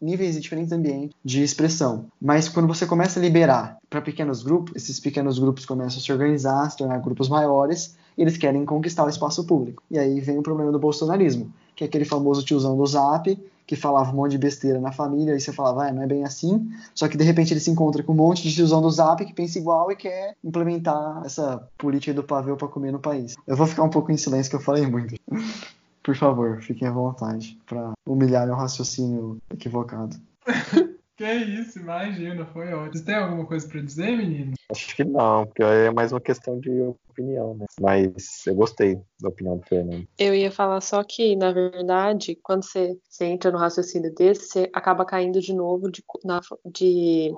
níveis 0.00 0.34
de 0.34 0.40
diferentes 0.40 0.70
ambientes 0.70 1.16
de 1.24 1.42
expressão. 1.42 2.06
Mas 2.20 2.48
quando 2.48 2.68
você 2.68 2.86
começa 2.86 3.18
a 3.18 3.22
liberar 3.22 3.78
para 3.88 4.02
pequenos 4.02 4.42
grupos, 4.42 4.74
esses 4.76 5.00
pequenos 5.00 5.38
grupos 5.38 5.64
começam 5.64 5.98
a 5.98 6.02
se 6.02 6.12
organizar, 6.12 6.70
se 6.70 6.76
tornar 6.76 6.98
grupos 6.98 7.28
maiores, 7.28 7.96
e 8.16 8.22
eles 8.22 8.36
querem 8.36 8.66
conquistar 8.66 9.04
o 9.04 9.08
espaço 9.08 9.44
público. 9.46 9.82
E 9.90 9.98
aí 9.98 10.20
vem 10.20 10.38
o 10.38 10.42
problema 10.42 10.70
do 10.70 10.78
bolsonarismo, 10.78 11.50
que 11.74 11.84
é 11.84 11.86
aquele 11.86 12.04
famoso 12.04 12.44
tiozão 12.44 12.76
do 12.76 12.86
Zap 12.86 13.34
que 13.66 13.76
falava 13.76 14.10
um 14.10 14.16
monte 14.16 14.32
de 14.32 14.38
besteira 14.38 14.80
na 14.80 14.92
família, 14.92 15.34
e 15.34 15.40
você 15.40 15.52
falava, 15.52 15.86
ah, 15.86 15.92
não 15.92 16.02
é 16.02 16.06
bem 16.06 16.24
assim. 16.24 16.70
Só 16.94 17.08
que 17.08 17.16
de 17.16 17.24
repente 17.24 17.52
ele 17.52 17.60
se 17.60 17.70
encontra 17.70 18.02
com 18.02 18.12
um 18.12 18.16
monte 18.16 18.42
de 18.42 18.54
tiozão 18.54 18.82
do 18.82 18.90
Zap 18.90 19.24
que 19.24 19.32
pensa 19.32 19.58
igual 19.58 19.90
e 19.90 19.96
quer 19.96 20.34
implementar 20.44 21.22
essa 21.24 21.66
política 21.78 22.14
do 22.14 22.22
pavê 22.22 22.54
para 22.56 22.68
comer 22.68 22.92
no 22.92 22.98
país. 22.98 23.36
Eu 23.46 23.56
vou 23.56 23.66
ficar 23.66 23.82
um 23.82 23.90
pouco 23.90 24.12
em 24.12 24.16
silêncio 24.16 24.50
que 24.50 24.56
eu 24.56 24.60
falei 24.60 24.86
muito. 24.86 25.14
Por 26.02 26.14
favor, 26.14 26.60
fiquem 26.60 26.86
à 26.86 26.90
vontade 26.90 27.58
para 27.64 27.92
humilhar 28.06 28.46
meu 28.46 28.54
raciocínio 28.54 29.38
equivocado. 29.50 30.16
Que 31.16 31.32
isso, 31.32 31.78
imagina, 31.78 32.44
foi 32.46 32.72
ótimo. 32.72 32.92
Você 32.92 33.04
tem 33.04 33.14
alguma 33.14 33.46
coisa 33.46 33.68
para 33.68 33.80
dizer, 33.80 34.16
menino? 34.16 34.54
Acho 34.68 34.96
que 34.96 35.04
não, 35.04 35.46
porque 35.46 35.62
é 35.62 35.88
mais 35.92 36.10
uma 36.10 36.20
questão 36.20 36.58
de 36.58 36.92
opinião, 37.14 37.54
né? 37.54 37.66
Mas 37.80 38.46
eu 38.46 38.54
gostei 38.54 39.00
da 39.20 39.28
opinião 39.28 39.56
do 39.56 39.66
Fernando. 39.66 40.06
Eu 40.18 40.34
ia 40.34 40.50
falar 40.50 40.80
só 40.80 41.02
que, 41.02 41.36
na 41.36 41.52
verdade, 41.52 42.38
quando 42.42 42.64
você, 42.64 42.98
você 43.08 43.26
entra 43.26 43.50
no 43.50 43.58
raciocínio 43.58 44.12
desse, 44.14 44.46
você 44.46 44.70
acaba 44.72 45.04
caindo 45.04 45.40
de 45.40 45.54
novo 45.54 45.90
de, 45.90 46.02
na, 46.24 46.40
de 46.66 47.32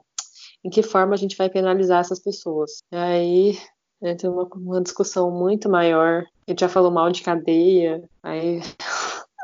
em 0.65 0.71
que 0.71 0.83
forma 0.83 1.15
a 1.15 1.17
gente 1.17 1.37
vai 1.37 1.49
penalizar 1.49 2.01
essas 2.01 2.19
pessoas. 2.19 2.83
E 2.91 2.97
aí 2.97 3.59
entra 4.03 4.31
uma, 4.31 4.49
uma 4.55 4.83
discussão 4.83 5.31
muito 5.31 5.69
maior. 5.69 6.25
Gente 6.49 6.61
já 6.61 6.69
falou 6.69 6.91
mal 6.91 7.11
de 7.11 7.23
cadeia, 7.23 8.03
aí 8.23 8.61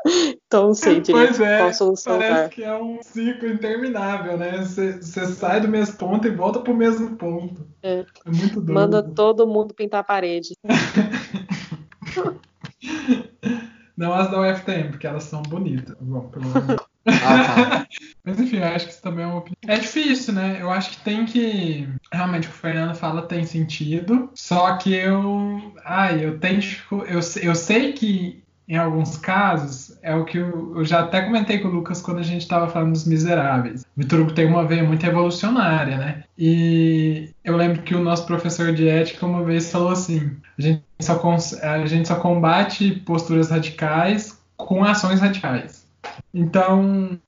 então 0.53 0.67
não 0.67 0.75
sei 0.75 1.01
direito 1.01 1.37
pois 1.37 1.39
é, 1.39 1.57
qual 1.57 1.73
solução 1.73 2.19
parece 2.19 2.41
dar. 2.41 2.49
que 2.49 2.63
é 2.63 2.75
um 2.77 3.01
ciclo 3.01 3.49
interminável, 3.49 4.37
né? 4.37 4.59
Você 4.61 5.25
sai 5.27 5.59
do 5.59 5.67
mesmo 5.67 5.97
ponto 5.97 6.27
e 6.27 6.31
volta 6.31 6.59
pro 6.59 6.75
mesmo 6.75 7.15
ponto. 7.15 7.65
É. 7.81 8.05
É 8.25 8.29
muito 8.29 8.61
doido. 8.61 8.73
Manda 8.73 9.01
todo 9.01 9.47
mundo 9.47 9.73
pintar 9.73 10.01
a 10.01 10.03
parede. 10.03 10.53
Não 13.97 14.13
as 14.13 14.29
da 14.29 14.41
UFTM, 14.41 14.89
porque 14.89 15.07
elas 15.07 15.23
são 15.23 15.41
bonitas. 15.43 15.95
Bom, 15.99 16.21
pelo 16.29 16.45
menos. 16.53 16.75
Ah, 17.05 17.55
tá. 17.55 17.87
Mas 18.23 18.39
enfim, 18.39 18.57
eu 18.57 18.65
acho 18.65 18.85
que 18.85 18.91
isso 18.91 19.01
também 19.01 19.23
é 19.23 19.27
uma 19.27 19.37
opinião. 19.39 19.57
É 19.67 19.77
difícil, 19.77 20.33
né? 20.33 20.57
Eu 20.61 20.71
acho 20.71 20.91
que 20.91 21.03
tem 21.03 21.25
que. 21.25 21.87
Realmente, 22.11 22.47
o 22.47 22.51
que 22.51 22.57
o 22.57 22.59
Fernando 22.59 22.95
fala 22.95 23.23
tem 23.23 23.43
sentido. 23.45 24.29
Só 24.33 24.77
que 24.77 24.93
eu. 24.93 25.73
Ai, 25.83 26.25
eu 26.25 26.39
tenho. 26.39 26.61
Eu, 27.07 27.19
eu 27.41 27.55
sei 27.55 27.93
que 27.93 28.42
em 28.67 28.77
alguns 28.77 29.17
casos 29.17 29.97
é 30.01 30.15
o 30.15 30.23
que 30.23 30.37
eu, 30.37 30.73
eu 30.77 30.85
já 30.85 31.01
até 31.01 31.21
comentei 31.21 31.59
com 31.59 31.67
o 31.67 31.71
Lucas 31.71 32.01
quando 32.01 32.19
a 32.19 32.23
gente 32.23 32.41
estava 32.41 32.67
falando 32.67 32.93
dos 32.93 33.05
miseráveis. 33.05 33.85
Vitor 33.95 34.21
Hugo 34.21 34.33
tem 34.33 34.47
uma 34.47 34.65
veia 34.65 34.83
muito 34.83 35.03
revolucionária, 35.03 35.97
né? 35.97 36.23
E 36.37 37.29
eu 37.43 37.57
lembro 37.57 37.81
que 37.81 37.93
o 37.93 38.01
nosso 38.01 38.25
professor 38.25 38.73
de 38.73 38.87
ética 38.87 39.25
uma 39.25 39.43
vez 39.43 39.71
falou 39.71 39.91
assim: 39.91 40.31
a 40.57 40.61
gente 40.61 40.83
só, 41.01 41.21
a 41.61 41.85
gente 41.85 42.07
só 42.07 42.15
combate 42.15 43.01
posturas 43.05 43.49
radicais 43.49 44.41
com 44.55 44.83
ações 44.83 45.19
radicais. 45.19 45.85
Então, 46.33 47.19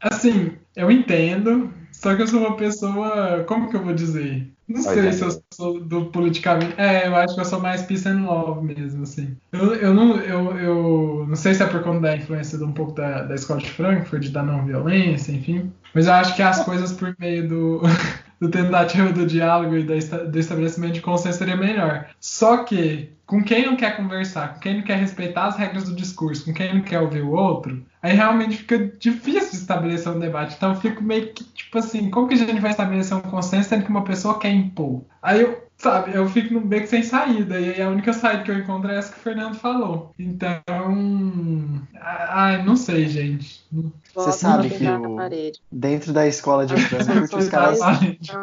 assim, 0.00 0.52
eu 0.76 0.90
entendo, 0.90 1.72
só 2.02 2.16
que 2.16 2.22
eu 2.22 2.26
sou 2.26 2.40
uma 2.40 2.56
pessoa, 2.56 3.44
como 3.46 3.70
que 3.70 3.76
eu 3.76 3.84
vou 3.84 3.94
dizer? 3.94 4.52
Não 4.68 4.82
sei 4.82 5.12
se 5.12 5.22
eu 5.22 5.42
sou 5.54 5.78
do 5.80 6.06
politicamente. 6.06 6.74
É, 6.76 7.06
eu 7.06 7.14
acho 7.14 7.34
que 7.36 7.40
eu 7.40 7.44
sou 7.44 7.60
mais 7.60 7.82
peace 7.82 8.08
and 8.08 8.24
love 8.24 8.64
mesmo, 8.64 9.04
assim. 9.04 9.36
Eu, 9.52 9.74
eu, 9.76 9.94
não, 9.94 10.16
eu, 10.16 10.58
eu 10.58 11.26
não 11.28 11.36
sei 11.36 11.54
se 11.54 11.62
é 11.62 11.66
por 11.66 11.80
conta 11.84 12.00
da 12.00 12.16
influência 12.16 12.58
de 12.58 12.64
um 12.64 12.72
pouco 12.72 12.92
da, 12.92 13.22
da 13.22 13.36
escola 13.36 13.60
de 13.60 13.70
Frankfurt, 13.70 14.30
da 14.30 14.42
não 14.42 14.64
violência, 14.64 15.30
enfim. 15.30 15.70
Mas 15.94 16.06
eu 16.06 16.14
acho 16.14 16.34
que 16.34 16.42
as 16.42 16.64
coisas 16.64 16.92
por 16.92 17.14
meio 17.20 17.48
do, 17.48 17.82
do 18.42 18.48
tentativa 18.48 19.12
do 19.12 19.24
diálogo 19.24 19.76
e 19.76 19.84
do 19.84 20.36
estabelecimento 20.36 20.94
de 20.94 21.00
consenso 21.00 21.38
seria 21.38 21.56
melhor. 21.56 22.08
Só 22.18 22.64
que, 22.64 23.10
com 23.24 23.40
quem 23.40 23.64
não 23.64 23.76
quer 23.76 23.96
conversar, 23.96 24.54
com 24.54 24.58
quem 24.58 24.78
não 24.78 24.82
quer 24.82 24.96
respeitar 24.96 25.46
as 25.46 25.56
regras 25.56 25.84
do 25.84 25.94
discurso, 25.94 26.46
com 26.46 26.52
quem 26.52 26.74
não 26.74 26.82
quer 26.82 26.98
ouvir 26.98 27.22
o 27.22 27.30
outro, 27.30 27.86
aí 28.02 28.14
realmente 28.16 28.56
fica 28.56 28.92
difícil 28.98 29.60
estabelecer 29.60 30.10
um 30.10 30.18
debate. 30.18 30.56
Então 30.56 30.70
eu 30.70 30.80
fico 30.80 31.00
meio 31.04 31.32
que, 31.32 31.44
tipo 31.44 31.78
assim, 31.78 32.10
como 32.10 32.26
que 32.26 32.34
a 32.34 32.36
gente 32.36 32.58
vai 32.58 32.72
estabelecer 32.72 33.16
um 33.16 33.20
consenso 33.20 33.68
sendo 33.68 33.84
que 33.84 33.90
uma 33.90 34.02
pessoa 34.02 34.36
quer 34.40 34.50
impor? 34.50 35.04
Aí 35.22 35.40
eu, 35.40 35.62
sabe, 35.76 36.12
eu 36.12 36.28
fico 36.28 36.60
meio 36.60 36.82
que 36.82 36.88
sem 36.88 37.04
saída. 37.04 37.60
E 37.60 37.74
aí 37.74 37.80
a 37.80 37.90
única 37.90 38.12
saída 38.12 38.42
que 38.42 38.50
eu 38.50 38.58
encontro 38.58 38.90
é 38.90 38.96
essa 38.96 39.12
que 39.12 39.20
o 39.20 39.22
Fernando 39.22 39.54
falou. 39.54 40.12
Então. 40.18 40.60
Ai, 42.00 42.60
não 42.64 42.74
sei, 42.74 43.06
gente. 43.06 43.61
Volta 44.14 44.32
sabe 44.32 44.68
pra 44.68 44.78
que 44.78 44.86
o-. 44.86 45.16
Dentro 45.70 46.12
da 46.12 46.26
escola 46.26 46.66
de 46.66 46.76
Frankfurt, 46.88 47.32
os 47.32 47.48
caras. 47.48 47.78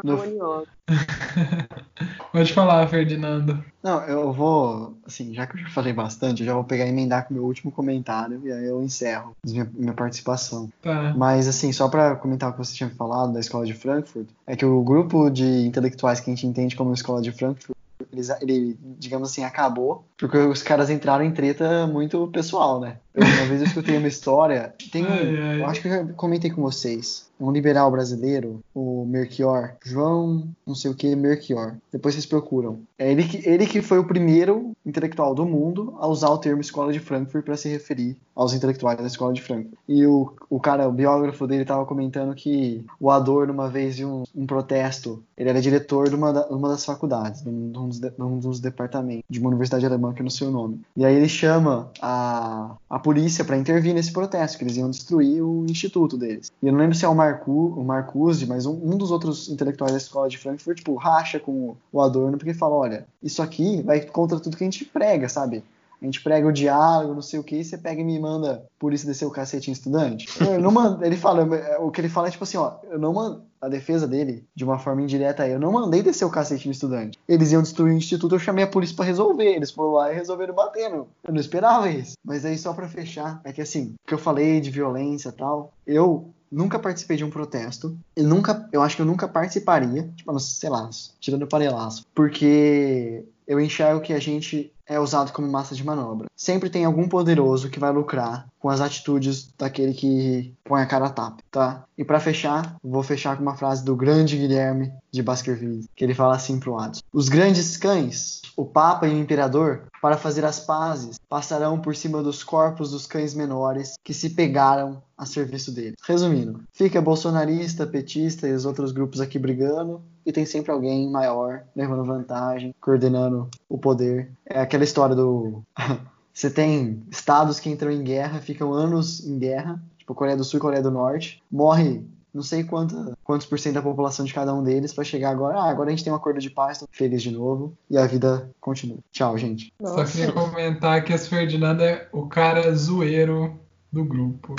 No-. 0.04 0.66
Pode 2.32 2.54
falar, 2.54 2.88
Ferdinando. 2.88 3.64
Não, 3.84 4.02
eu 4.06 4.34
vou. 4.34 4.98
Assim, 5.06 5.34
já 5.34 5.46
que 5.46 5.56
eu 5.56 5.62
já 5.62 5.70
falei 5.70 5.94
bastante, 5.94 6.42
eu 6.42 6.48
já 6.48 6.54
vou 6.54 6.64
pegar 6.64 6.86
e 6.86 6.90
emendar 6.90 7.28
com 7.28 7.34
o 7.34 7.38
meu 7.38 7.46
último 7.46 7.72
comentário 7.72 8.42
e 8.44 8.52
aí 8.52 8.66
eu 8.66 8.82
encerro 8.82 9.36
minha, 9.46 9.70
minha 9.74 9.94
participação. 9.94 10.70
Tá. 10.82 11.14
Mas, 11.16 11.48
assim, 11.48 11.72
só 11.72 11.88
para 11.88 12.16
comentar 12.16 12.50
o 12.50 12.54
que 12.54 12.60
você 12.60 12.74
tinha 12.74 12.90
falado 12.90 13.32
da 13.32 13.40
escola 13.40 13.66
de 13.66 13.74
Frankfurt, 13.74 14.28
é 14.48 14.56
que 14.56 14.66
o 14.66 14.82
grupo 14.82 15.30
de 15.30 15.66
intelectuais 15.66 16.20
que 16.20 16.32
a 16.32 16.34
gente 16.34 16.48
entende 16.48 16.76
como 16.76 16.94
escola 16.94 17.22
de 17.22 17.32
Frankfurt, 17.32 17.78
eles, 18.12 18.30
ele, 18.42 18.78
digamos 18.98 19.30
assim, 19.30 19.44
acabou, 19.44 20.06
porque 20.18 20.38
os 20.38 20.64
caras 20.64 20.90
entraram 20.90 21.24
em 21.24 21.32
treta 21.32 21.86
muito 21.86 22.28
pessoal, 22.28 22.80
né? 22.80 22.98
Eu, 23.14 23.24
uma 23.26 23.46
vez 23.46 23.62
eu 23.62 23.68
escutei 23.68 23.98
uma 23.98 24.08
história, 24.08 24.74
tem 24.92 25.06
Ai, 25.06 25.38
ai. 25.38 25.62
eu 25.62 25.66
acho 25.66 25.82
que 25.82 25.88
eu 25.88 25.92
já 25.92 26.14
comentei 26.14 26.50
com 26.50 26.62
vocês, 26.62 27.29
um 27.40 27.52
liberal 27.52 27.90
brasileiro, 27.92 28.62
o 28.74 29.06
Melchior, 29.06 29.76
João 29.84 30.48
não 30.66 30.76
sei 30.76 30.92
o 30.92 30.96
que, 30.96 31.16
Melchior, 31.16 31.76
depois 31.92 32.14
vocês 32.16 32.26
procuram. 32.26 32.80
É 32.98 33.12
ele 33.12 33.24
que, 33.24 33.48
ele 33.50 33.66
que 33.66 33.82
foi 33.82 33.98
o 33.98 34.04
primeiro 34.08 34.72
intelectual 34.86 35.34
do 35.34 35.46
mundo 35.46 35.96
a 36.00 36.08
usar 36.08 36.30
o 36.30 36.38
termo 36.38 36.62
escola 36.62 36.92
de 36.94 37.00
Frankfurt 37.00 37.44
para 37.46 37.58
se 37.58 37.70
referir 37.70 38.18
aos 38.36 38.54
intelectuais 38.54 38.98
da 39.00 39.08
escola 39.08 39.34
de 39.34 39.42
Frankfurt. 39.42 39.78
E 39.88 40.06
o, 40.06 40.32
o 40.50 40.60
cara, 40.60 40.88
o 40.88 40.92
biógrafo 40.92 41.46
dele 41.48 41.64
estava 41.64 41.86
comentando 41.86 42.34
que 42.36 42.86
o 43.00 43.10
Adorno, 43.10 43.54
uma 43.54 43.70
vez 43.70 44.00
em 44.00 44.06
um, 44.06 44.24
um 44.36 44.46
protesto, 44.46 45.22
ele 45.38 45.50
era 45.50 45.62
diretor 45.62 46.10
de 46.10 46.16
uma, 46.16 46.32
da- 46.34 46.48
uma 46.48 46.70
das 46.70 46.86
faculdades, 46.86 47.42
de 47.42 47.50
um, 47.50 47.72
dos, 47.72 48.00
de- 48.00 48.12
um 48.20 48.38
dos 48.40 48.60
departamentos 48.60 49.24
de 49.30 49.40
uma 49.40 49.50
universidade 49.50 49.86
alemã 49.86 50.14
que 50.14 50.24
não 50.24 50.30
sei 50.30 50.48
o 50.48 50.52
nome. 50.52 50.82
E 50.96 51.04
aí 51.06 51.16
ele 51.16 51.30
chama 51.30 51.90
a, 52.02 52.76
a 52.90 53.00
polícia 53.00 53.44
para 53.44 53.58
intervir 53.58 53.94
nesse 53.94 54.12
protesto, 54.12 54.58
que 54.58 54.64
eles 54.64 54.78
iam 54.78 54.90
destruir 54.90 55.42
o 55.42 55.66
instituto 55.68 56.18
deles. 56.18 56.52
E 56.62 56.68
eu 56.68 56.72
não 56.74 56.80
lembro 56.80 56.96
se 56.96 57.06
é 57.06 57.10
o, 57.10 57.20
Marcu, 57.30 57.74
o 57.78 57.84
Marcuse, 57.84 58.46
mas 58.46 58.66
um, 58.66 58.74
um 58.74 58.98
dos 58.98 59.12
outros 59.12 59.50
intelectuais 59.50 59.92
da 59.92 59.98
escola 59.98 60.30
de 60.30 60.38
Frankfurt, 60.38 60.78
tipo, 60.78 60.96
racha 60.96 61.40
com 61.40 61.76
o 61.92 62.02
Adorno, 62.02 62.38
porque 62.38 62.54
fala, 62.54 62.76
olha, 62.76 63.06
isso 63.22 63.42
aqui 63.42 63.82
vai 63.82 64.02
contra 64.02 64.40
tudo 64.40 64.58
que 64.58 64.64
a 64.64 64.68
gente 64.68 64.86
prega, 64.86 65.30
sabe? 65.30 65.64
A 66.02 66.06
gente 66.06 66.22
prega 66.22 66.48
o 66.48 66.52
diálogo, 66.52 67.14
não 67.14 67.22
sei 67.22 67.40
o 67.40 67.44
que, 67.44 67.58
e 67.58 67.64
você 67.64 67.78
pega 67.78 68.00
e 68.00 68.06
me 68.06 68.18
manda 68.18 68.64
por 68.80 68.94
isso 68.94 69.06
descer 69.06 69.26
o 69.26 69.32
cacete 69.32 69.70
em 69.70 69.74
estudante. 69.74 70.28
Eu 70.40 70.62
não 70.62 70.72
mando, 70.72 71.04
ele 71.04 71.18
fala, 71.18 71.46
o 71.80 71.92
que 71.92 72.00
ele 72.00 72.10
fala 72.10 72.30
é 72.30 72.32
tipo 72.32 72.44
assim, 72.44 72.58
ó, 72.58 72.76
eu 72.90 72.98
não 72.98 73.14
mando, 73.14 73.44
a 73.62 73.68
defesa 73.68 74.08
dele, 74.08 74.46
de 74.56 74.64
uma 74.64 74.80
forma 74.80 75.02
indireta, 75.02 75.46
é, 75.46 75.54
eu 75.54 75.60
não 75.60 75.74
mandei 75.74 76.02
descer 76.02 76.26
o 76.26 76.30
cacete 76.30 76.66
no 76.68 76.72
estudante. 76.72 77.20
Eles 77.28 77.52
iam 77.52 77.62
destruir 77.62 77.94
o 77.94 77.98
instituto, 77.98 78.36
eu 78.36 78.40
chamei 78.40 78.64
a 78.64 78.68
polícia 78.68 78.96
pra 78.96 79.06
resolver. 79.06 79.54
Eles 79.54 79.72
foram 79.72 79.92
lá 79.92 80.12
e 80.12 80.16
resolveram 80.16 80.54
batendo. 80.54 81.08
Eu 81.26 81.34
não 81.34 81.42
esperava 81.42 81.90
isso. 81.90 82.14
Mas 82.24 82.46
aí, 82.46 82.58
só 82.58 82.74
pra 82.74 82.88
fechar, 82.88 83.42
é 83.44 83.52
que 83.52 83.62
assim, 83.62 83.96
o 84.02 84.08
que 84.08 84.14
eu 84.14 84.18
falei 84.18 84.62
de 84.62 84.72
violência 84.72 85.30
e 85.30 85.34
tal, 85.34 85.74
eu 85.86 86.30
nunca 86.52 86.80
participei 86.80 87.18
de 87.18 87.24
um 87.24 87.30
protesto. 87.30 87.98
Eu 88.16 88.26
nunca, 88.26 88.68
eu 88.72 88.82
acho 88.82 88.96
que 88.96 89.02
eu 89.02 89.06
nunca 89.06 89.28
participaria, 89.28 90.10
tipo, 90.16 90.38
sei 90.40 90.70
lá, 90.70 90.90
tirando 91.20 91.44
o 91.44 91.48
panelaço. 91.48 92.06
Porque 92.14 93.24
eu 93.48 93.60
enxergo 93.60 94.02
que 94.02 94.14
a 94.14 94.20
gente 94.20 94.72
é 94.90 95.00
usado 95.00 95.32
como 95.32 95.48
massa 95.48 95.76
de 95.76 95.86
manobra. 95.86 96.28
Sempre 96.36 96.70
tem 96.70 96.84
algum 96.84 97.08
poderoso 97.08 97.70
que 97.70 97.80
vai 97.80 97.92
lucrar 97.92 98.48
com 98.60 98.70
as 98.70 98.82
atitudes 98.82 99.54
daquele 99.58 99.94
que 99.94 100.54
põe 100.64 100.82
a 100.82 100.86
cara 100.86 101.06
a 101.06 101.10
tapa, 101.10 101.38
tá? 101.52 101.86
E 101.96 102.04
pra 102.04 102.20
fechar, 102.20 102.76
vou 102.84 103.04
fechar 103.04 103.38
com 103.38 103.44
uma 103.44 103.56
frase 103.56 103.86
do 103.86 103.96
grande 103.96 104.36
Guilherme 104.36 104.92
de 105.12 105.22
Baskerville, 105.22 105.88
que 105.96 106.04
ele 106.04 106.16
fala 106.16 106.36
assim 106.36 106.60
pro 106.60 106.78
Atos: 106.78 107.04
Os 107.14 107.30
grandes 107.30 107.78
cães, 107.78 108.42
o 108.58 108.66
Papa 108.66 109.08
e 109.08 109.14
o 109.14 109.20
Imperador, 109.20 109.84
para 110.02 110.18
fazer 110.18 110.44
as 110.44 110.60
pazes, 110.60 111.20
passarão 111.30 111.80
por 111.80 111.96
cima 111.96 112.24
dos 112.24 112.44
corpos 112.44 112.92
dos 112.92 113.06
cães 113.06 113.34
menores 113.34 113.94
que 114.04 114.14
se 114.14 114.32
pegaram 114.32 115.02
a 115.18 115.26
serviço 115.26 115.72
dele. 115.72 115.96
Resumindo, 116.02 116.62
fica 116.74 117.02
bolsonarista, 117.02 117.86
petista 117.86 118.48
e 118.48 118.54
os 118.54 118.66
outros 118.66 118.92
grupos 118.92 119.20
aqui 119.22 119.38
brigando, 119.38 120.02
e 120.30 120.32
tem 120.32 120.46
sempre 120.46 120.72
alguém 120.72 121.10
maior 121.10 121.64
levando 121.76 122.06
vantagem, 122.06 122.74
coordenando 122.80 123.50
o 123.68 123.80
poder. 123.80 124.32
É 124.46 124.62
aquela 124.62 124.84
história 124.84 125.16
do. 125.16 125.64
Você 126.32 126.52
tem 126.52 127.04
estados 127.10 127.60
que 127.60 127.70
entram 127.70 127.92
em 127.92 128.04
guerra, 128.04 128.40
ficam 128.40 128.72
anos 128.72 129.26
em 129.26 129.40
guerra, 129.40 129.82
tipo 129.98 130.14
Coreia 130.14 130.38
do 130.38 130.44
Sul 130.44 130.60
e 130.60 130.62
Coreia 130.62 130.84
do 130.84 130.92
Norte, 130.92 131.42
morre 131.52 132.06
não 132.32 132.44
sei 132.44 132.64
quanta, 132.64 133.18
quantos 133.24 133.48
por 133.48 133.58
cento 133.58 133.74
da 133.74 133.82
população 133.82 134.24
de 134.24 134.34
cada 134.34 134.54
um 134.54 134.64
deles 134.64 134.94
para 134.94 135.04
chegar 135.04 135.32
agora. 135.32 135.60
Ah, 135.60 135.70
agora 135.70 135.90
a 135.90 135.92
gente 135.92 136.04
tem 136.04 136.14
um 136.14 136.16
acordo 136.16 136.40
de 136.40 136.52
paz, 136.52 136.78
tô 136.78 136.86
feliz 136.92 137.24
de 137.24 137.32
novo 137.32 137.76
e 137.90 137.98
a 137.98 138.06
vida 138.06 138.52
continua. 138.62 139.00
Tchau, 139.12 139.36
gente. 139.36 139.74
Só 139.82 140.06
queria 140.06 140.32
comentar 140.32 141.04
que 141.04 141.12
esse 141.12 141.28
Ferdinando 141.28 141.82
é 141.82 142.08
o 142.12 142.28
cara 142.28 142.72
zoeiro 142.76 143.60
do 143.92 144.06
grupo. 144.06 144.56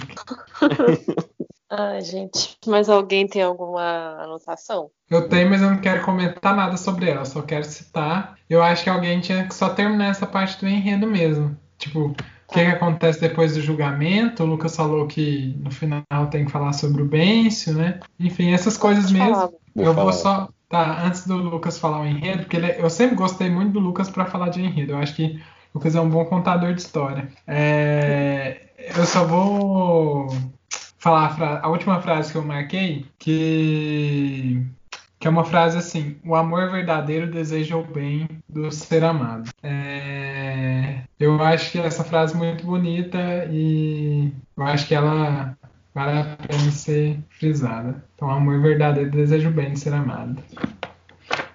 Ai, 1.70 2.00
gente, 2.00 2.58
mas 2.66 2.88
alguém 2.88 3.28
tem 3.28 3.42
alguma 3.42 4.20
anotação? 4.22 4.90
Eu 5.08 5.28
tenho, 5.28 5.48
mas 5.48 5.62
eu 5.62 5.70
não 5.70 5.78
quero 5.80 6.04
comentar 6.04 6.54
nada 6.54 6.76
sobre 6.76 7.08
ela, 7.08 7.24
só 7.24 7.42
quero 7.42 7.64
citar. 7.64 8.36
Eu 8.48 8.60
acho 8.62 8.82
que 8.82 8.90
alguém 8.90 9.20
tinha 9.20 9.46
que 9.46 9.54
só 9.54 9.68
terminar 9.68 10.06
essa 10.08 10.26
parte 10.26 10.58
do 10.58 10.68
enredo 10.68 11.06
mesmo. 11.06 11.56
Tipo, 11.78 12.06
o 12.08 12.14
que, 12.52 12.60
que 12.60 12.60
acontece 12.60 13.20
depois 13.20 13.54
do 13.54 13.60
julgamento? 13.60 14.42
O 14.42 14.46
Lucas 14.46 14.74
falou 14.74 15.06
que 15.06 15.54
no 15.60 15.70
final 15.70 16.02
tem 16.30 16.44
que 16.44 16.50
falar 16.50 16.72
sobre 16.72 17.02
o 17.02 17.06
Bêncio, 17.06 17.72
né? 17.72 18.00
Enfim, 18.18 18.52
essas 18.52 18.76
coisas 18.76 19.10
mesmo. 19.12 19.34
Vou 19.74 19.86
eu 19.86 19.94
vou 19.94 19.94
falar. 19.94 20.12
só. 20.12 20.48
Tá, 20.68 21.04
antes 21.04 21.26
do 21.26 21.36
Lucas 21.36 21.78
falar 21.78 22.00
o 22.00 22.06
enredo, 22.06 22.44
porque 22.44 22.56
é- 22.56 22.80
eu 22.80 22.88
sempre 22.90 23.16
gostei 23.16 23.50
muito 23.50 23.72
do 23.72 23.80
Lucas 23.80 24.08
pra 24.08 24.26
falar 24.26 24.50
de 24.50 24.60
enredo. 24.60 24.92
Eu 24.92 24.98
acho 24.98 25.14
que 25.16 25.40
o 25.72 25.78
Lucas 25.78 25.96
é 25.96 26.00
um 26.00 26.08
bom 26.08 26.24
contador 26.24 26.72
de 26.74 26.80
história. 26.80 27.28
É, 27.46 28.60
eu 28.96 29.04
só 29.04 29.24
vou 29.24 30.28
falar 31.00 31.42
a, 31.42 31.66
a 31.66 31.68
última 31.68 32.00
frase 32.00 32.30
que 32.30 32.38
eu 32.38 32.44
marquei, 32.44 33.06
que, 33.18 34.62
que 35.18 35.26
é 35.26 35.30
uma 35.30 35.44
frase 35.44 35.78
assim: 35.78 36.16
O 36.24 36.36
amor 36.36 36.70
verdadeiro 36.70 37.28
deseja 37.28 37.76
o 37.76 37.84
bem 37.84 38.28
do 38.48 38.70
ser 38.70 39.02
amado. 39.02 39.50
É, 39.62 41.00
eu 41.18 41.42
acho 41.42 41.72
que 41.72 41.78
essa 41.78 42.04
frase 42.04 42.34
é 42.34 42.38
muito 42.38 42.64
bonita 42.64 43.18
e 43.50 44.30
eu 44.56 44.64
acho 44.64 44.86
que 44.86 44.94
ela 44.94 45.56
vale 45.92 46.18
a 46.20 46.36
pena 46.36 46.70
ser 46.70 47.18
frisada. 47.30 48.04
Então, 48.14 48.30
amor 48.30 48.60
verdadeiro, 48.60 49.10
desejo 49.10 49.50
bem 49.50 49.72
de 49.72 49.80
ser 49.80 49.94
amado. 49.94 50.40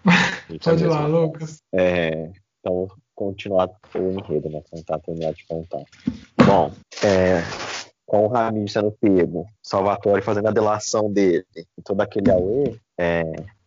Pode 0.64 0.84
ir 0.84 0.88
lá, 0.88 1.06
Lucas. 1.06 1.62
É, 1.74 2.32
então, 2.60 2.88
continuar 3.14 3.70
o 3.96 4.12
enredo, 4.12 4.50
né? 4.50 4.62
Contar, 4.70 5.00
terminar 5.00 5.34
de 5.34 5.46
contar. 5.46 5.84
Bom, 6.46 6.72
é, 7.04 7.42
com 8.06 8.26
o 8.26 8.28
Ramiro 8.28 8.68
sendo 8.68 8.92
pego, 8.92 9.46
Salvatore 9.62 10.22
fazendo 10.22 10.48
a 10.48 10.52
delação 10.52 11.12
dele, 11.12 11.46
e 11.56 11.82
todo 11.84 12.02
aquele 12.02 12.32
auê, 12.32 12.76
é, 12.98 13.24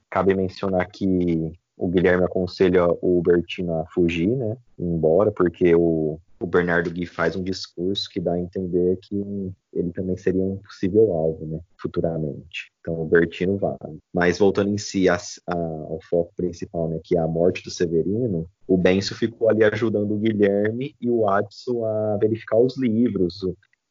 cabe 0.08 0.34
mencionar 0.34 0.86
que 0.90 1.52
o 1.76 1.88
Guilherme 1.88 2.24
aconselha 2.24 2.86
o 3.00 3.22
Bertino 3.22 3.80
a 3.80 3.86
fugir, 3.86 4.28
né? 4.28 4.56
Embora, 4.78 5.30
porque 5.30 5.74
o, 5.74 6.18
o 6.40 6.46
Bernardo 6.46 6.90
Gui 6.90 7.06
faz 7.06 7.36
um 7.36 7.42
discurso 7.42 8.10
que 8.10 8.18
dá 8.18 8.32
a 8.32 8.40
entender 8.40 8.98
que 9.00 9.54
ele 9.72 9.92
também 9.92 10.16
seria 10.16 10.42
um 10.42 10.56
possível 10.56 11.12
alvo, 11.12 11.46
né? 11.46 11.60
Futuramente. 11.80 12.72
Então 12.80 13.00
o 13.00 13.04
Bertino 13.04 13.56
vai. 13.56 13.76
Mas 14.12 14.38
voltando 14.38 14.70
em 14.70 14.78
si 14.78 15.08
a, 15.08 15.16
a, 15.46 15.56
ao 15.56 16.00
foco 16.10 16.32
principal, 16.36 16.88
né? 16.88 16.98
Que 17.02 17.16
é 17.16 17.20
a 17.20 17.28
morte 17.28 17.62
do 17.62 17.70
Severino, 17.70 18.48
o 18.66 18.76
Benço 18.76 19.14
ficou 19.14 19.48
ali 19.48 19.62
ajudando 19.62 20.12
o 20.12 20.18
Guilherme 20.18 20.96
e 21.00 21.08
o 21.08 21.28
Adson 21.28 21.84
a 21.84 22.16
verificar 22.16 22.58
os 22.58 22.76
livros, 22.76 23.44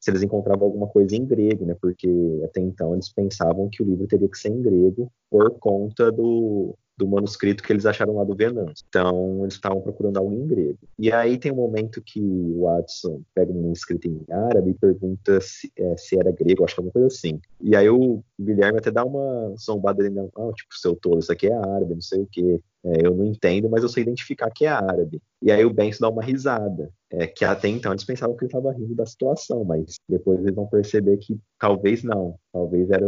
se 0.07 0.11
eles 0.11 0.23
encontravam 0.23 0.65
alguma 0.65 0.87
coisa 0.87 1.17
em 1.17 1.25
grego, 1.25 1.65
né? 1.65 1.75
Porque 1.81 2.09
até 2.45 2.61
então 2.61 2.93
eles 2.93 3.09
pensavam 3.09 3.67
que 3.69 3.83
o 3.83 3.85
livro 3.85 4.07
teria 4.07 4.29
que 4.29 4.37
ser 4.37 4.47
em 4.47 4.61
grego 4.61 5.11
por 5.29 5.51
conta 5.59 6.09
do, 6.09 6.73
do 6.97 7.05
manuscrito 7.05 7.61
que 7.61 7.73
eles 7.73 7.85
acharam 7.85 8.15
lá 8.15 8.23
do 8.23 8.33
Venâncio. 8.33 8.85
Então, 8.87 9.41
eles 9.41 9.55
estavam 9.55 9.81
procurando 9.81 10.15
algo 10.15 10.33
em 10.33 10.47
grego. 10.47 10.79
E 10.97 11.11
aí 11.11 11.37
tem 11.37 11.51
um 11.51 11.55
momento 11.55 12.01
que 12.01 12.21
o 12.21 12.61
Watson 12.61 13.21
pega 13.35 13.51
um 13.51 13.63
manuscrito 13.63 14.07
em 14.07 14.23
árabe 14.31 14.71
e 14.71 14.75
pergunta 14.75 15.41
se, 15.41 15.69
é, 15.77 15.97
se 15.97 16.17
era 16.17 16.31
grego, 16.31 16.63
acho 16.63 16.75
que 16.75 16.79
é 16.79 16.83
uma 16.85 16.91
coisa 16.91 17.07
assim. 17.07 17.41
E 17.59 17.75
aí 17.75 17.89
o 17.89 18.23
Guilherme 18.39 18.79
até 18.79 18.89
dá 18.89 19.03
uma 19.03 19.53
zombada 19.59 20.01
ali, 20.01 20.17
ah, 20.17 20.51
tipo, 20.55 20.73
seu 20.73 20.95
tolo, 20.95 21.19
isso 21.19 21.33
aqui 21.33 21.47
é 21.47 21.53
árabe, 21.53 21.95
não 21.95 22.01
sei 22.01 22.21
o 22.21 22.27
quê. 22.31 22.61
É, 22.85 23.05
eu 23.05 23.15
não 23.15 23.25
entendo, 23.25 23.69
mas 23.69 23.83
eu 23.83 23.89
sei 23.89 24.03
identificar 24.03 24.49
que 24.51 24.65
é 24.65 24.69
árabe. 24.69 25.21
E 25.41 25.51
aí 25.51 25.63
o 25.63 25.73
Benson 25.73 26.01
dá 26.01 26.09
uma 26.09 26.23
risada, 26.23 26.89
é, 27.11 27.27
que 27.27 27.45
até 27.45 27.67
então 27.67 27.91
eles 27.91 28.03
pensavam 28.03 28.35
que 28.35 28.43
ele 28.43 28.49
estava 28.49 28.71
rindo 28.71 28.95
da 28.95 29.05
situação, 29.05 29.63
mas 29.63 29.95
depois 30.09 30.39
eles 30.39 30.55
vão 30.55 30.65
perceber 30.67 31.17
que 31.17 31.39
talvez 31.59 32.03
não, 32.03 32.35
talvez 32.51 32.89
era 32.89 33.05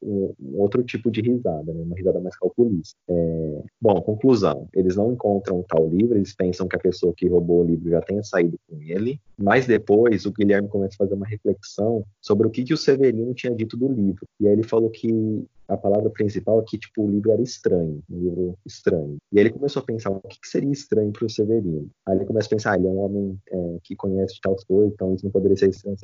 um, 0.00 0.34
um 0.40 0.60
outro 0.60 0.82
tipo 0.84 1.10
de 1.10 1.20
risada, 1.20 1.72
né? 1.72 1.82
uma 1.82 1.96
risada 1.96 2.20
mais 2.20 2.36
calculista. 2.36 2.96
É, 3.08 3.62
bom, 3.80 4.00
conclusão, 4.00 4.68
eles 4.74 4.96
não 4.96 5.12
encontram 5.12 5.64
tal 5.68 5.88
livro, 5.88 6.16
eles 6.16 6.34
pensam 6.34 6.68
que 6.68 6.76
a 6.76 6.80
pessoa 6.80 7.12
que 7.16 7.28
roubou 7.28 7.62
o 7.62 7.66
livro 7.66 7.90
já 7.90 8.00
tenha 8.00 8.22
saído 8.22 8.56
com 8.68 8.80
ele, 8.80 9.20
mas 9.36 9.66
depois 9.66 10.24
o 10.24 10.32
Guilherme 10.32 10.68
começa 10.68 10.94
a 10.94 11.04
fazer 11.04 11.14
uma 11.14 11.26
reflexão 11.26 12.04
sobre 12.20 12.46
o 12.46 12.50
que, 12.50 12.62
que 12.64 12.74
o 12.74 12.78
Severino 12.78 13.34
tinha 13.34 13.54
dito 13.54 13.76
do 13.76 13.88
livro. 13.88 14.24
E 14.40 14.46
aí 14.46 14.52
ele 14.52 14.62
falou 14.62 14.88
que 14.88 15.44
a 15.68 15.76
palavra 15.76 16.10
principal 16.10 16.60
é 16.60 16.64
que 16.66 16.78
tipo, 16.78 17.04
o 17.04 17.10
livro 17.10 17.32
era 17.32 17.42
estranho, 17.42 18.02
um 18.10 18.18
livro 18.18 18.58
estranho. 18.66 19.16
E 19.32 19.38
aí 19.38 19.44
ele 19.44 19.52
começou 19.52 19.80
a 19.82 19.84
pensar 19.84 20.10
o 20.10 20.20
que, 20.20 20.40
que 20.40 20.48
seria 20.48 20.70
estranho 20.70 21.12
para 21.12 21.26
o 21.26 21.30
Severino. 21.30 21.88
Aí 22.06 22.16
ele 22.16 22.24
começa 22.24 22.46
a 22.46 22.50
pensar, 22.50 22.72
ah, 22.72 22.76
ele 22.76 22.86
é 22.86 22.90
um 22.90 22.98
homem 22.98 23.38
é, 23.50 23.78
que 23.82 23.96
conhece 23.96 24.38
tal 24.42 24.56
coisa, 24.66 24.92
então 24.92 25.14
isso 25.14 25.24
não 25.24 25.32
poderia 25.32 25.56
ser 25.56 25.70
estranho. 25.70 25.96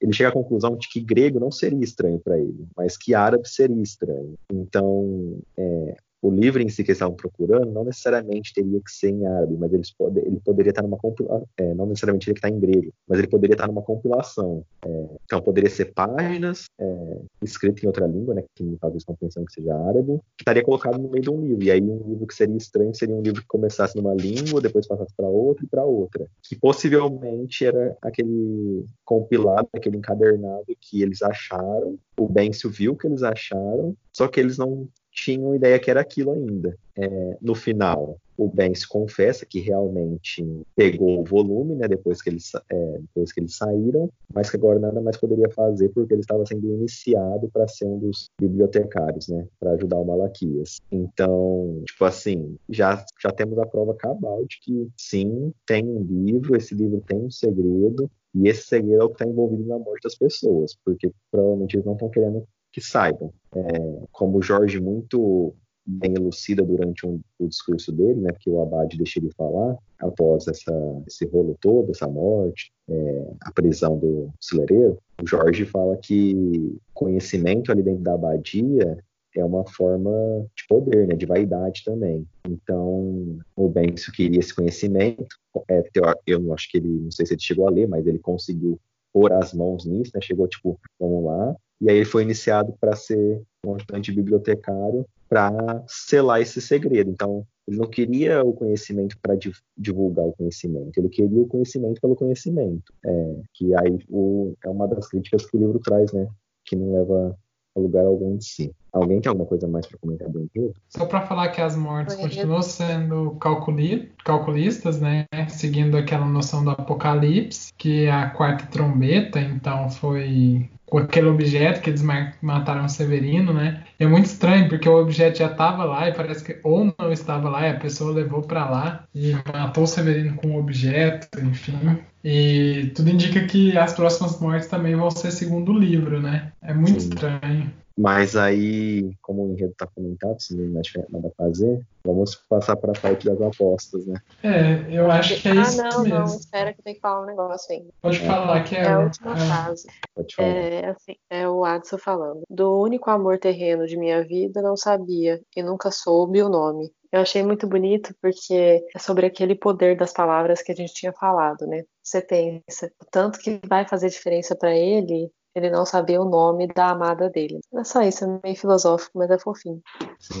Ele 0.00 0.12
chega 0.12 0.28
à 0.28 0.32
conclusão 0.32 0.76
de 0.76 0.88
que 0.88 1.00
grego 1.00 1.40
não 1.40 1.50
seria 1.50 1.82
estranho 1.82 2.20
para 2.20 2.38
ele, 2.38 2.66
mas 2.76 2.98
que 2.98 3.14
árabe 3.14 3.48
seria 3.48 3.82
estranho. 3.82 4.34
Então, 4.52 5.38
é, 5.56 5.96
o 6.26 6.30
livro 6.30 6.60
em 6.60 6.68
si 6.68 6.82
que 6.82 6.90
eles 6.90 6.96
estavam 6.96 7.14
procurando 7.14 7.70
não 7.70 7.84
necessariamente 7.84 8.52
teria 8.52 8.80
que 8.80 8.90
ser 8.90 9.10
em 9.10 9.24
árabe, 9.26 9.56
mas 9.56 9.72
eles 9.72 9.92
pode, 9.92 10.18
ele 10.18 10.40
poderia 10.44 10.70
estar 10.70 10.82
numa 10.82 10.96
compilação, 10.96 11.46
é, 11.56 11.74
não 11.74 11.86
necessariamente 11.86 12.26
teria 12.26 12.34
que 12.34 12.46
estar 12.46 12.50
em 12.50 12.58
grego, 12.58 12.92
mas 13.06 13.18
ele 13.18 13.28
poderia 13.28 13.54
estar 13.54 13.68
numa 13.68 13.82
compilação. 13.82 14.64
É, 14.84 15.06
então 15.24 15.40
poderia 15.40 15.70
ser 15.70 15.92
páginas 15.94 16.64
é, 16.80 17.18
escritas 17.42 17.84
em 17.84 17.86
outra 17.86 18.06
língua, 18.06 18.34
né, 18.34 18.42
que 18.56 18.76
talvez 18.80 19.02
estão 19.02 19.14
pensando 19.14 19.46
que 19.46 19.52
seja 19.52 19.72
árabe, 19.76 20.18
que 20.36 20.42
estaria 20.42 20.64
colocado 20.64 20.98
no 20.98 21.08
meio 21.08 21.22
de 21.22 21.30
um 21.30 21.40
livro. 21.40 21.62
E 21.62 21.70
aí 21.70 21.80
um 21.80 22.08
livro 22.08 22.26
que 22.26 22.34
seria 22.34 22.56
estranho 22.56 22.94
seria 22.94 23.14
um 23.14 23.22
livro 23.22 23.40
que 23.40 23.48
começasse 23.48 23.96
numa 23.96 24.14
língua, 24.14 24.60
depois 24.60 24.86
passasse 24.86 25.14
para 25.16 25.28
outra 25.28 25.64
e 25.64 25.68
para 25.68 25.84
outra, 25.84 26.26
que 26.42 26.56
possivelmente 26.56 27.64
era 27.64 27.96
aquele 28.02 28.84
compilado, 29.04 29.68
aquele 29.72 29.96
encadernado 29.96 30.64
que 30.80 31.02
eles 31.02 31.22
acharam. 31.22 31.96
O 32.18 32.28
Bencio 32.28 32.68
viu 32.68 32.96
que 32.96 33.06
eles 33.06 33.22
acharam, 33.22 33.94
só 34.12 34.26
que 34.26 34.40
eles 34.40 34.58
não 34.58 34.88
tinham 35.16 35.54
ideia 35.54 35.78
que 35.78 35.90
era 35.90 36.00
aquilo 36.00 36.32
ainda. 36.32 36.76
É, 36.94 37.36
no 37.40 37.54
final, 37.54 38.18
o 38.36 38.48
Ben 38.48 38.74
se 38.74 38.86
confessa 38.86 39.46
que 39.46 39.60
realmente 39.60 40.44
pegou 40.76 41.20
o 41.20 41.24
volume, 41.24 41.74
né, 41.74 41.88
depois 41.88 42.20
que, 42.20 42.28
eles, 42.28 42.52
é, 42.70 42.98
depois 43.00 43.32
que 43.32 43.40
eles 43.40 43.56
saíram, 43.56 44.10
mas 44.32 44.50
que 44.50 44.56
agora 44.56 44.78
nada 44.78 45.00
mais 45.00 45.16
poderia 45.16 45.48
fazer 45.50 45.88
porque 45.88 46.12
ele 46.12 46.20
estava 46.20 46.44
sendo 46.44 46.66
iniciado 46.66 47.48
para 47.48 47.66
ser 47.66 47.86
um 47.86 47.98
dos 47.98 48.30
bibliotecários, 48.38 49.28
né, 49.28 49.46
para 49.58 49.72
ajudar 49.72 49.98
o 49.98 50.04
Malaquias. 50.04 50.80
Então, 50.92 51.82
tipo 51.84 52.04
assim, 52.04 52.56
já, 52.68 53.02
já 53.20 53.30
temos 53.30 53.58
a 53.58 53.66
prova 53.66 53.94
cabal 53.94 54.44
de 54.44 54.60
que 54.60 54.88
sim, 54.98 55.52
tem 55.66 55.84
um 55.84 56.02
livro, 56.02 56.56
esse 56.56 56.74
livro 56.74 57.02
tem 57.06 57.18
um 57.18 57.30
segredo, 57.30 58.10
e 58.34 58.48
esse 58.48 58.66
segredo 58.66 59.00
é 59.00 59.04
o 59.04 59.08
que 59.08 59.14
está 59.14 59.24
envolvido 59.24 59.64
na 59.64 59.78
morte 59.78 60.02
das 60.02 60.14
pessoas, 60.14 60.76
porque 60.84 61.10
provavelmente 61.30 61.74
eles 61.74 61.86
não 61.86 61.94
estão 61.94 62.10
querendo 62.10 62.46
que 62.76 62.80
saibam. 62.82 63.32
É, 63.54 64.06
como 64.12 64.36
o 64.36 64.42
Jorge 64.42 64.78
muito 64.78 65.54
bem 65.86 66.12
elucida 66.14 66.62
durante 66.62 67.06
um, 67.06 67.18
o 67.38 67.48
discurso 67.48 67.90
dele, 67.90 68.20
né, 68.20 68.30
que 68.38 68.50
o 68.50 68.60
Abade 68.60 68.98
deixa 68.98 69.18
ele 69.18 69.30
falar, 69.34 69.78
após 69.98 70.46
essa, 70.46 71.02
esse 71.06 71.24
rolo 71.24 71.56
todo, 71.58 71.90
essa 71.90 72.06
morte, 72.06 72.70
é, 72.86 73.30
a 73.40 73.50
prisão 73.50 73.96
do 73.98 74.30
celereiro, 74.38 74.98
o 75.22 75.26
Jorge 75.26 75.64
fala 75.64 75.96
que 75.96 76.76
conhecimento 76.92 77.72
ali 77.72 77.82
dentro 77.82 78.02
da 78.02 78.12
abadia 78.12 78.98
é 79.34 79.44
uma 79.44 79.66
forma 79.66 80.10
de 80.54 80.66
poder, 80.68 81.06
né, 81.06 81.14
de 81.14 81.24
vaidade 81.24 81.82
também. 81.82 82.26
Então, 82.46 83.38
o 83.54 83.68
Benço 83.68 84.12
queria 84.12 84.40
esse 84.40 84.54
conhecimento, 84.54 85.34
é, 85.70 85.82
eu 86.26 86.52
acho 86.52 86.70
que 86.70 86.76
ele, 86.76 86.88
não 86.88 87.10
sei 87.10 87.24
se 87.24 87.32
ele 87.32 87.40
chegou 87.40 87.66
a 87.66 87.70
ler, 87.70 87.88
mas 87.88 88.06
ele 88.06 88.18
conseguiu 88.18 88.78
pôr 89.14 89.32
as 89.32 89.54
mãos 89.54 89.86
nisso, 89.86 90.10
né, 90.14 90.20
chegou 90.20 90.46
tipo, 90.46 90.78
vamos 91.00 91.24
lá, 91.24 91.56
e 91.80 91.90
aí 91.90 91.96
ele 91.96 92.04
foi 92.04 92.22
iniciado 92.22 92.74
para 92.80 92.96
ser 92.96 93.42
um 93.64 93.74
ajudante 93.74 94.12
bibliotecário 94.12 95.06
para 95.28 95.84
selar 95.88 96.40
esse 96.40 96.60
segredo. 96.60 97.10
Então, 97.10 97.46
ele 97.66 97.78
não 97.78 97.88
queria 97.88 98.44
o 98.44 98.52
conhecimento 98.52 99.18
para 99.20 99.36
divulgar 99.76 100.26
o 100.26 100.32
conhecimento, 100.32 100.96
ele 100.98 101.08
queria 101.08 101.42
o 101.42 101.48
conhecimento 101.48 102.00
pelo 102.00 102.14
conhecimento. 102.14 102.92
É, 103.04 103.40
que 103.52 103.74
aí 103.74 103.98
o, 104.08 104.54
é 104.64 104.68
uma 104.68 104.86
das 104.86 105.08
críticas 105.08 105.44
que 105.44 105.56
o 105.56 105.60
livro 105.60 105.80
traz, 105.80 106.12
né? 106.12 106.28
Que 106.64 106.76
não 106.76 106.92
leva 106.92 107.36
a 107.74 107.80
lugar 107.80 108.06
algum 108.06 108.36
de 108.36 108.44
si. 108.44 108.72
Alguém 108.92 109.20
tem 109.20 109.28
alguma 109.28 109.46
coisa 109.46 109.68
mais 109.68 109.86
para 109.86 109.98
comentar 109.98 110.28
do? 110.28 110.48
Só 110.88 111.04
para 111.04 111.20
falar 111.22 111.48
que 111.48 111.60
as 111.60 111.76
mortes 111.76 112.16
continuam 112.16 112.62
sendo 112.62 113.32
calculi 113.40 114.12
calculistas, 114.24 115.00
né? 115.00 115.26
Seguindo 115.48 115.96
aquela 115.96 116.26
noção 116.26 116.64
do 116.64 116.70
apocalipse, 116.70 117.72
que 117.76 118.06
é 118.06 118.10
a 118.10 118.30
quarta 118.30 118.66
trombeta, 118.66 119.40
então 119.40 119.90
foi 119.90 120.68
com 120.86 120.98
aquele 120.98 121.26
objeto 121.26 121.82
que 121.82 121.90
eles 121.90 122.02
mataram 122.40 122.84
o 122.84 122.88
Severino, 122.88 123.52
né? 123.52 123.84
E 123.98 124.04
é 124.04 124.06
muito 124.06 124.26
estranho 124.26 124.68
porque 124.68 124.88
o 124.88 125.00
objeto 125.00 125.38
já 125.38 125.50
estava 125.50 125.84
lá 125.84 126.08
e 126.08 126.14
parece 126.14 126.44
que 126.44 126.58
ou 126.62 126.92
não 126.98 127.12
estava 127.12 127.48
lá 127.48 127.66
e 127.66 127.70
a 127.72 127.78
pessoa 127.78 128.12
levou 128.12 128.42
para 128.42 128.68
lá 128.70 129.04
e 129.14 129.32
matou 129.52 129.84
o 129.84 129.86
Severino 129.86 130.36
com 130.36 130.52
o 130.52 130.58
objeto, 130.58 131.40
enfim. 131.40 131.98
E 132.24 132.92
tudo 132.94 133.10
indica 133.10 133.44
que 133.46 133.76
as 133.76 133.92
próximas 133.92 134.40
mortes 134.40 134.68
também 134.68 134.94
vão 134.94 135.10
ser 135.10 135.32
segundo 135.32 135.72
o 135.72 135.78
livro, 135.78 136.20
né? 136.20 136.52
É 136.62 136.72
muito 136.72 137.00
Sim. 137.00 137.08
estranho. 137.10 137.72
Mas 137.98 138.36
aí, 138.36 139.10
como 139.22 139.44
o 139.44 139.52
enredo 139.52 139.72
está 139.72 139.86
comentado, 139.86 140.38
se 140.38 140.54
não 140.54 140.82
tiver 140.82 141.06
nada 141.08 141.28
a 141.28 141.44
fazer, 141.44 141.80
vamos 142.04 142.34
passar 142.34 142.76
para 142.76 142.92
a 142.92 143.00
parte 143.00 143.24
das 143.24 143.40
apostas, 143.40 144.06
né? 144.06 144.20
É, 144.42 144.94
eu 144.94 145.10
acho 145.10 145.40
que 145.40 145.48
é 145.48 145.52
ah, 145.52 145.62
isso 145.62 145.78
não, 145.78 146.02
mesmo. 146.02 146.18
não, 146.18 146.24
espera 146.26 146.74
que 146.74 146.82
tem 146.82 146.94
que 146.94 147.00
falar 147.00 147.22
um 147.22 147.26
negócio 147.26 147.74
ainda. 147.74 147.88
Pode 148.02 148.22
é, 148.22 148.26
falar 148.26 148.64
que 148.64 148.76
é, 148.76 148.80
é 148.80 148.88
a 148.88 148.98
última 148.98 149.32
é. 149.32 149.36
fase. 149.36 149.86
Pode 150.14 150.34
falar. 150.34 150.48
É, 150.48 150.86
assim, 150.90 151.16
é 151.30 151.48
o 151.48 151.64
Adson 151.64 151.96
falando. 151.96 152.42
Do 152.50 152.78
único 152.82 153.10
amor 153.10 153.38
terreno 153.38 153.86
de 153.86 153.96
minha 153.96 154.22
vida, 154.22 154.60
não 154.60 154.76
sabia 154.76 155.40
e 155.56 155.62
nunca 155.62 155.90
soube 155.90 156.42
o 156.42 156.50
nome. 156.50 156.92
Eu 157.10 157.22
achei 157.22 157.42
muito 157.42 157.66
bonito 157.66 158.14
porque 158.20 158.84
é 158.94 158.98
sobre 158.98 159.24
aquele 159.24 159.54
poder 159.54 159.96
das 159.96 160.12
palavras 160.12 160.60
que 160.60 160.72
a 160.72 160.74
gente 160.74 160.92
tinha 160.92 161.14
falado, 161.14 161.66
né? 161.66 161.84
Você 162.02 162.20
pensa, 162.20 162.92
o 163.00 163.06
tanto 163.10 163.38
que 163.38 163.58
vai 163.66 163.88
fazer 163.88 164.10
diferença 164.10 164.54
para 164.54 164.74
ele 164.74 165.30
ele 165.56 165.70
não 165.70 165.86
sabia 165.86 166.20
o 166.20 166.28
nome 166.28 166.66
da 166.68 166.90
amada 166.90 167.30
dele. 167.30 167.60
É 167.74 167.82
só 167.82 168.02
isso, 168.02 168.24
é 168.24 168.40
meio 168.44 168.56
filosófico, 168.56 169.18
mas 169.18 169.30
é 169.30 169.38
fofinho. 169.38 169.80
Sim. 170.18 170.38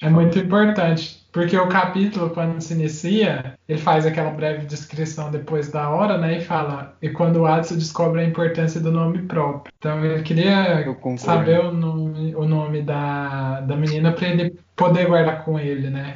É 0.00 0.08
muito 0.08 0.36
importante, 0.36 1.24
porque 1.32 1.56
o 1.56 1.68
capítulo, 1.68 2.30
quando 2.30 2.60
se 2.60 2.74
inicia, 2.74 3.56
ele 3.68 3.78
faz 3.78 4.04
aquela 4.04 4.30
breve 4.30 4.66
descrição 4.66 5.30
depois 5.30 5.70
da 5.70 5.90
hora, 5.90 6.18
né? 6.18 6.38
E 6.38 6.40
fala, 6.40 6.96
e 7.00 7.08
quando 7.08 7.36
o 7.36 7.46
Adson 7.46 7.76
descobre 7.76 8.20
a 8.20 8.24
importância 8.24 8.80
do 8.80 8.90
nome 8.90 9.22
próprio. 9.22 9.72
Então 9.78 10.04
ele 10.04 10.22
queria 10.24 10.84
saber 11.18 11.60
o 11.60 11.72
nome, 11.72 12.34
o 12.34 12.44
nome 12.44 12.82
da, 12.82 13.60
da 13.60 13.76
menina 13.76 14.10
para 14.10 14.28
ele 14.28 14.56
poder 14.74 15.06
guardar 15.06 15.44
com 15.44 15.56
ele, 15.56 15.88
né? 15.88 16.14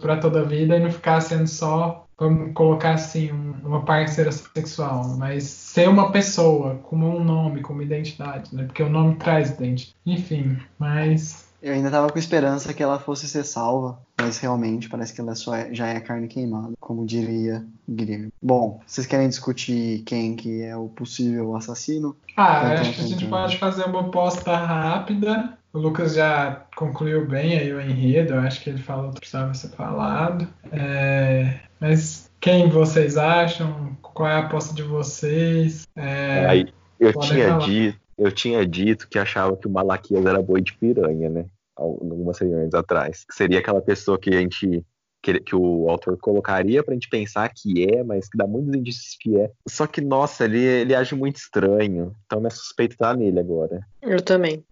Para 0.00 0.16
toda 0.16 0.40
a 0.40 0.44
vida 0.44 0.76
e 0.76 0.80
não 0.80 0.90
ficar 0.90 1.20
sendo 1.20 1.46
só 1.46 2.08
vamos 2.20 2.52
colocar 2.52 2.92
assim, 2.92 3.32
um, 3.32 3.54
uma 3.64 3.82
parceira 3.82 4.30
sexual, 4.30 5.16
mas 5.16 5.44
ser 5.44 5.88
uma 5.88 6.12
pessoa, 6.12 6.76
com 6.82 6.96
um 6.96 7.24
nome, 7.24 7.62
com 7.62 7.72
uma 7.72 7.82
identidade, 7.82 8.54
né? 8.54 8.64
Porque 8.64 8.82
o 8.82 8.90
nome 8.90 9.16
traz 9.16 9.50
identidade. 9.50 9.96
Enfim, 10.04 10.58
mas. 10.78 11.48
Eu 11.62 11.74
ainda 11.74 11.90
tava 11.90 12.10
com 12.10 12.18
esperança 12.18 12.72
que 12.72 12.82
ela 12.82 12.98
fosse 12.98 13.28
ser 13.28 13.44
salva, 13.44 13.98
mas 14.18 14.38
realmente 14.38 14.88
parece 14.88 15.12
que 15.12 15.20
ela 15.20 15.34
só 15.34 15.54
é, 15.54 15.74
já 15.74 15.88
é 15.88 16.00
carne 16.00 16.26
queimada, 16.26 16.72
como 16.80 17.04
diria 17.04 17.64
Guilherme. 17.88 18.32
Bom, 18.40 18.80
vocês 18.86 19.06
querem 19.06 19.28
discutir 19.28 20.02
quem 20.06 20.36
que 20.36 20.62
é 20.62 20.74
o 20.74 20.88
possível 20.88 21.54
assassino? 21.54 22.16
Ah, 22.34 22.72
acho 22.72 22.94
que 22.94 23.00
a 23.00 23.06
gente 23.06 23.24
então. 23.24 23.38
pode 23.38 23.58
fazer 23.58 23.84
uma 23.84 24.00
aposta 24.00 24.56
rápida. 24.56 25.58
O 25.72 25.78
Lucas 25.78 26.14
já 26.14 26.66
concluiu 26.76 27.26
bem 27.28 27.56
aí 27.56 27.72
o 27.72 27.80
enredo, 27.80 28.34
eu 28.34 28.40
acho 28.40 28.62
que 28.62 28.70
ele 28.70 28.82
falou 28.82 29.10
o 29.10 29.12
que 29.12 29.20
precisava 29.20 29.54
ser 29.54 29.68
falado. 29.68 30.48
É, 30.72 31.60
Mas 31.78 32.28
quem 32.40 32.68
vocês 32.68 33.16
acham? 33.16 33.96
Qual 34.02 34.28
é 34.28 34.32
a 34.34 34.38
aposta 34.40 34.74
de 34.74 34.82
vocês? 34.82 35.86
É, 35.94 36.46
Aí, 36.46 36.66
eu 36.98 37.12
tinha 37.20 37.56
dito, 37.58 38.00
eu 38.18 38.32
tinha 38.32 38.66
dito 38.66 39.08
que 39.08 39.18
achava 39.18 39.56
que 39.56 39.68
o 39.68 39.70
Malaquias 39.70 40.26
era 40.26 40.42
boi 40.42 40.60
de 40.60 40.72
piranha, 40.74 41.30
né? 41.30 41.46
Al- 41.76 41.98
Algumas 42.00 42.38
reuniões 42.38 42.74
atrás. 42.74 43.24
Que 43.24 43.34
seria 43.34 43.58
aquela 43.60 43.80
pessoa 43.80 44.18
que 44.18 44.30
a 44.30 44.40
gente. 44.40 44.84
Que, 45.22 45.38
que 45.38 45.54
o 45.54 45.88
autor 45.90 46.16
colocaria 46.16 46.82
pra 46.82 46.94
gente 46.94 47.08
pensar 47.10 47.50
que 47.54 47.84
é, 47.84 48.02
mas 48.02 48.26
que 48.26 48.38
dá 48.38 48.46
muitos 48.46 48.74
indícios 48.74 49.16
que 49.20 49.38
é. 49.38 49.50
Só 49.68 49.86
que, 49.86 50.00
nossa, 50.00 50.46
ele, 50.46 50.58
ele 50.64 50.94
age 50.94 51.14
muito 51.14 51.36
estranho. 51.36 52.14
Então 52.24 52.40
minha 52.40 52.50
suspeita 52.50 52.96
tá 52.98 53.14
nele 53.14 53.38
agora. 53.38 53.80
Eu 54.00 54.22
também. 54.22 54.64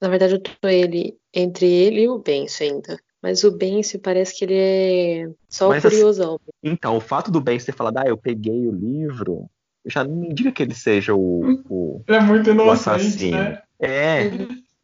Na 0.00 0.08
verdade, 0.08 0.34
eu 0.34 0.40
tô 0.40 0.68
ele, 0.68 1.16
entre 1.34 1.66
ele 1.66 2.02
e 2.02 2.08
o 2.08 2.18
Bencio 2.18 2.64
ainda. 2.66 2.98
Mas 3.22 3.44
o 3.44 3.50
Bencio 3.50 4.00
parece 4.00 4.34
que 4.38 4.44
ele 4.46 4.54
é 4.56 5.28
só 5.48 5.68
o 5.68 5.72
assim- 5.72 5.88
curiosão. 5.88 6.40
Então, 6.62 6.96
o 6.96 7.00
fato 7.00 7.30
do 7.30 7.40
Ben 7.40 7.58
ter 7.58 7.72
falado, 7.72 7.98
ah, 7.98 8.04
eu 8.06 8.16
peguei 8.16 8.66
o 8.66 8.72
livro, 8.72 9.46
já 9.84 10.02
não 10.02 10.24
indica 10.24 10.50
que 10.52 10.62
ele 10.62 10.74
seja 10.74 11.14
o. 11.14 11.62
o- 11.68 12.02
Ele 12.08 12.16
é 12.16 12.20
muito 12.20 12.48
inocente, 12.50 12.88
assassino. 12.90 13.36
né? 13.36 13.62
É, 13.78 14.30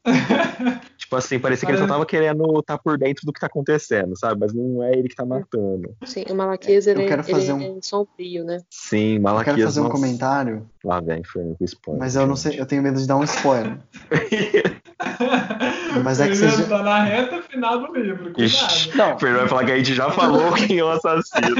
tipo 0.98 1.16
assim, 1.16 1.38
parecia 1.38 1.66
que 1.66 1.72
ele 1.72 1.80
só 1.80 1.86
tava 1.86 2.06
querendo 2.06 2.58
estar 2.60 2.78
por 2.78 2.98
dentro 2.98 3.24
do 3.26 3.32
que 3.32 3.40
tá 3.40 3.46
acontecendo, 3.46 4.16
sabe? 4.18 4.38
Mas 4.40 4.52
não 4.52 4.82
é 4.82 4.92
ele 4.92 5.08
que 5.08 5.14
tá 5.16 5.24
matando. 5.24 5.94
Sim, 6.04 6.24
o 6.30 6.34
Malaquias, 6.34 6.86
Eu 6.86 6.94
ele, 6.98 7.06
quero 7.08 7.22
ele 7.22 7.30
fazer 7.32 7.50
é 7.50 7.54
um- 7.54 7.80
sombrio, 7.82 8.44
né? 8.44 8.58
Sim, 8.70 9.16
Eu 9.16 9.22
Malaquias. 9.22 9.54
quero 9.56 9.66
fazer 9.68 9.80
um 9.80 9.84
nossa. 9.84 9.94
comentário, 9.96 10.70
Lá 10.86 11.00
vem, 11.00 11.20
Fernando, 11.24 11.56
com 11.58 11.64
spoiler. 11.64 12.00
mas 12.00 12.14
eu 12.14 12.26
não 12.28 12.36
sei, 12.36 12.60
eu 12.60 12.64
tenho 12.64 12.80
medo 12.80 13.00
de 13.00 13.08
dar 13.08 13.16
um 13.16 13.24
spoiler. 13.24 13.76
Mas 16.04 16.20
é 16.20 16.24
que 16.26 16.32
Ele 16.32 16.36
já 16.48 16.48
já- 16.50 16.66
tá 16.68 16.82
na 16.82 17.02
reta 17.04 17.42
final 17.42 17.78
do 17.80 17.92
livro, 17.98 18.32
Ixi. 18.36 18.90
cuidado. 18.90 18.96
Não, 19.10 19.16
O 19.16 19.18
Fernando 19.18 19.38
vai 19.40 19.48
falar 19.48 19.64
que 19.64 19.72
a 19.72 19.76
gente 19.78 19.94
já 19.94 20.10
falou 20.10 20.52
quem 20.52 20.78
é 20.78 20.84
o 20.84 20.88
assassino. 20.90 21.54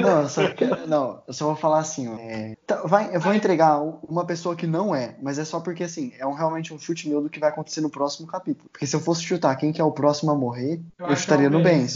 Não, 0.00 0.22
eu 0.22 0.28
só, 0.28 0.48
quero- 0.48 0.86
não, 0.86 1.22
eu 1.26 1.32
só 1.34 1.46
vou 1.46 1.56
falar 1.56 1.80
assim, 1.80 2.08
ó. 2.08 2.16
é, 2.18 2.56
tá, 2.66 2.82
vai, 2.84 3.14
eu 3.14 3.20
vou 3.20 3.34
entregar 3.34 3.80
um- 3.80 3.98
uma 4.08 4.24
pessoa 4.24 4.54
que 4.56 4.66
não 4.66 4.94
é, 4.94 5.16
mas 5.20 5.38
é 5.38 5.44
só 5.44 5.60
porque, 5.60 5.84
assim, 5.84 6.12
é 6.18 6.26
um, 6.26 6.32
realmente 6.32 6.72
um 6.72 6.78
chute 6.78 7.08
meu 7.08 7.20
do 7.20 7.28
que 7.28 7.38
vai 7.40 7.50
acontecer 7.50 7.80
no 7.80 7.90
próximo 7.90 8.26
capítulo. 8.26 8.68
Porque 8.72 8.86
se 8.86 8.94
eu 8.96 9.00
fosse 9.00 9.22
chutar 9.22 9.54
quem 9.56 9.72
que 9.72 9.80
é 9.80 9.84
o 9.84 9.92
próximo 9.92 10.30
a 10.30 10.34
morrer, 10.34 10.80
eu, 10.98 11.06
acho 11.06 11.22
chutaria 11.22 11.46
é 11.46 11.50
no 11.50 11.58
eu 11.58 11.62
também. 11.62 11.86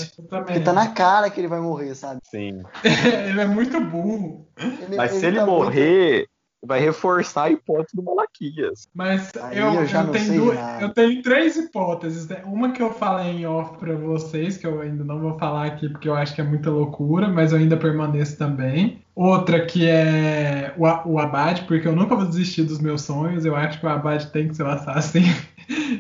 Porque 0.44 0.61
tá 0.61 0.73
na 0.73 0.89
cara 0.89 1.31
que 1.31 1.40
ele 1.40 1.48
vai 1.48 1.61
morrer, 1.61 1.94
sabe? 1.94 2.20
Sim. 2.24 2.62
ele 2.85 3.40
é 3.40 3.47
muito 3.47 3.81
burro. 3.81 4.47
Ele- 4.59 4.97
Mas 4.97 5.12
se 5.12 5.24
ele 5.27 5.39
tá 5.39 5.47
muito- 5.47 5.65
morrer, 5.65 6.27
vai 6.66 6.80
reforçar 6.80 7.44
a 7.44 7.51
hipótese 7.51 7.97
do 7.97 8.02
Malaquias. 8.02 8.88
Mas 8.94 9.30
eu, 9.52 9.72
eu 9.74 9.86
já 9.86 10.01
eu 10.01 10.05
não 10.06 10.12
tenho 10.12 10.24
sei 10.26 10.38
duas- 10.38 10.59
eu 10.82 10.88
tenho 10.90 11.22
três 11.22 11.56
hipóteses. 11.56 12.28
né? 12.28 12.43
Uma 12.44 12.72
que 12.72 12.82
eu 12.82 12.93
falei 12.93 13.28
em 13.38 13.47
off 13.47 13.78
pra 13.78 13.94
vocês, 13.94 14.56
que 14.56 14.66
eu 14.66 14.80
ainda 14.80 15.05
não 15.05 15.20
vou 15.20 15.38
falar 15.38 15.66
aqui 15.66 15.88
porque 15.88 16.09
eu 16.09 16.14
acho 16.14 16.34
que 16.34 16.40
é 16.40 16.44
muita 16.44 16.70
loucura, 16.70 17.28
mas 17.28 17.52
eu 17.52 17.59
ainda 17.59 17.76
permaneço 17.76 18.36
também. 18.36 19.01
Outra 19.14 19.64
que 19.64 19.86
é 19.88 20.74
o, 20.76 21.12
o 21.12 21.18
Abade, 21.18 21.62
porque 21.62 21.88
eu 21.88 21.97
nunca 21.97 22.14
vou 22.14 22.26
desistir 22.26 22.64
dos 22.64 22.78
meus 22.80 23.02
sonhos. 23.02 23.44
Eu 23.47 23.56
acho 23.56 23.80
que 23.80 23.86
o 23.86 23.88
Abade 23.88 24.26
tem 24.30 24.48
que 24.48 24.55
ser 24.56 24.64
o 24.64 24.68
assassino. 24.68 25.34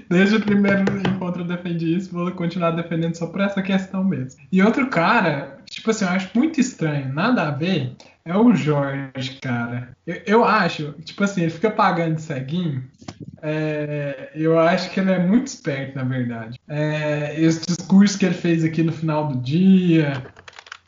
Desde 0.08 0.36
o 0.36 0.40
primeiro 0.40 0.82
encontro 1.08 1.42
eu 1.42 1.46
defendi 1.46 1.96
isso, 1.96 2.12
vou 2.12 2.30
continuar 2.32 2.70
defendendo 2.72 3.14
só 3.16 3.26
por 3.26 3.40
essa 3.40 3.60
questão 3.62 4.04
mesmo. 4.04 4.40
E 4.52 4.62
outro 4.62 4.86
cara, 4.88 5.55
tipo 5.68 5.90
assim, 5.90 6.04
eu 6.04 6.10
acho 6.10 6.30
muito 6.34 6.60
estranho, 6.60 7.12
nada 7.12 7.48
a 7.48 7.50
ver, 7.50 7.96
é 8.24 8.36
o 8.36 8.54
Jorge, 8.54 9.38
cara. 9.40 9.96
Eu, 10.06 10.22
eu 10.26 10.44
acho, 10.44 10.92
tipo 11.04 11.22
assim, 11.22 11.42
ele 11.42 11.50
fica 11.50 11.70
pagando 11.70 12.18
ceguinho. 12.18 12.84
É, 13.42 14.32
eu 14.34 14.58
acho 14.58 14.90
que 14.90 14.98
ele 14.98 15.12
é 15.12 15.18
muito 15.18 15.46
esperto, 15.46 15.96
na 15.96 16.04
verdade. 16.04 16.58
É, 16.68 17.40
esse 17.40 17.64
discurso 17.66 18.18
que 18.18 18.26
ele 18.26 18.34
fez 18.34 18.64
aqui 18.64 18.82
no 18.82 18.92
final 18.92 19.28
do 19.28 19.40
dia, 19.40 20.28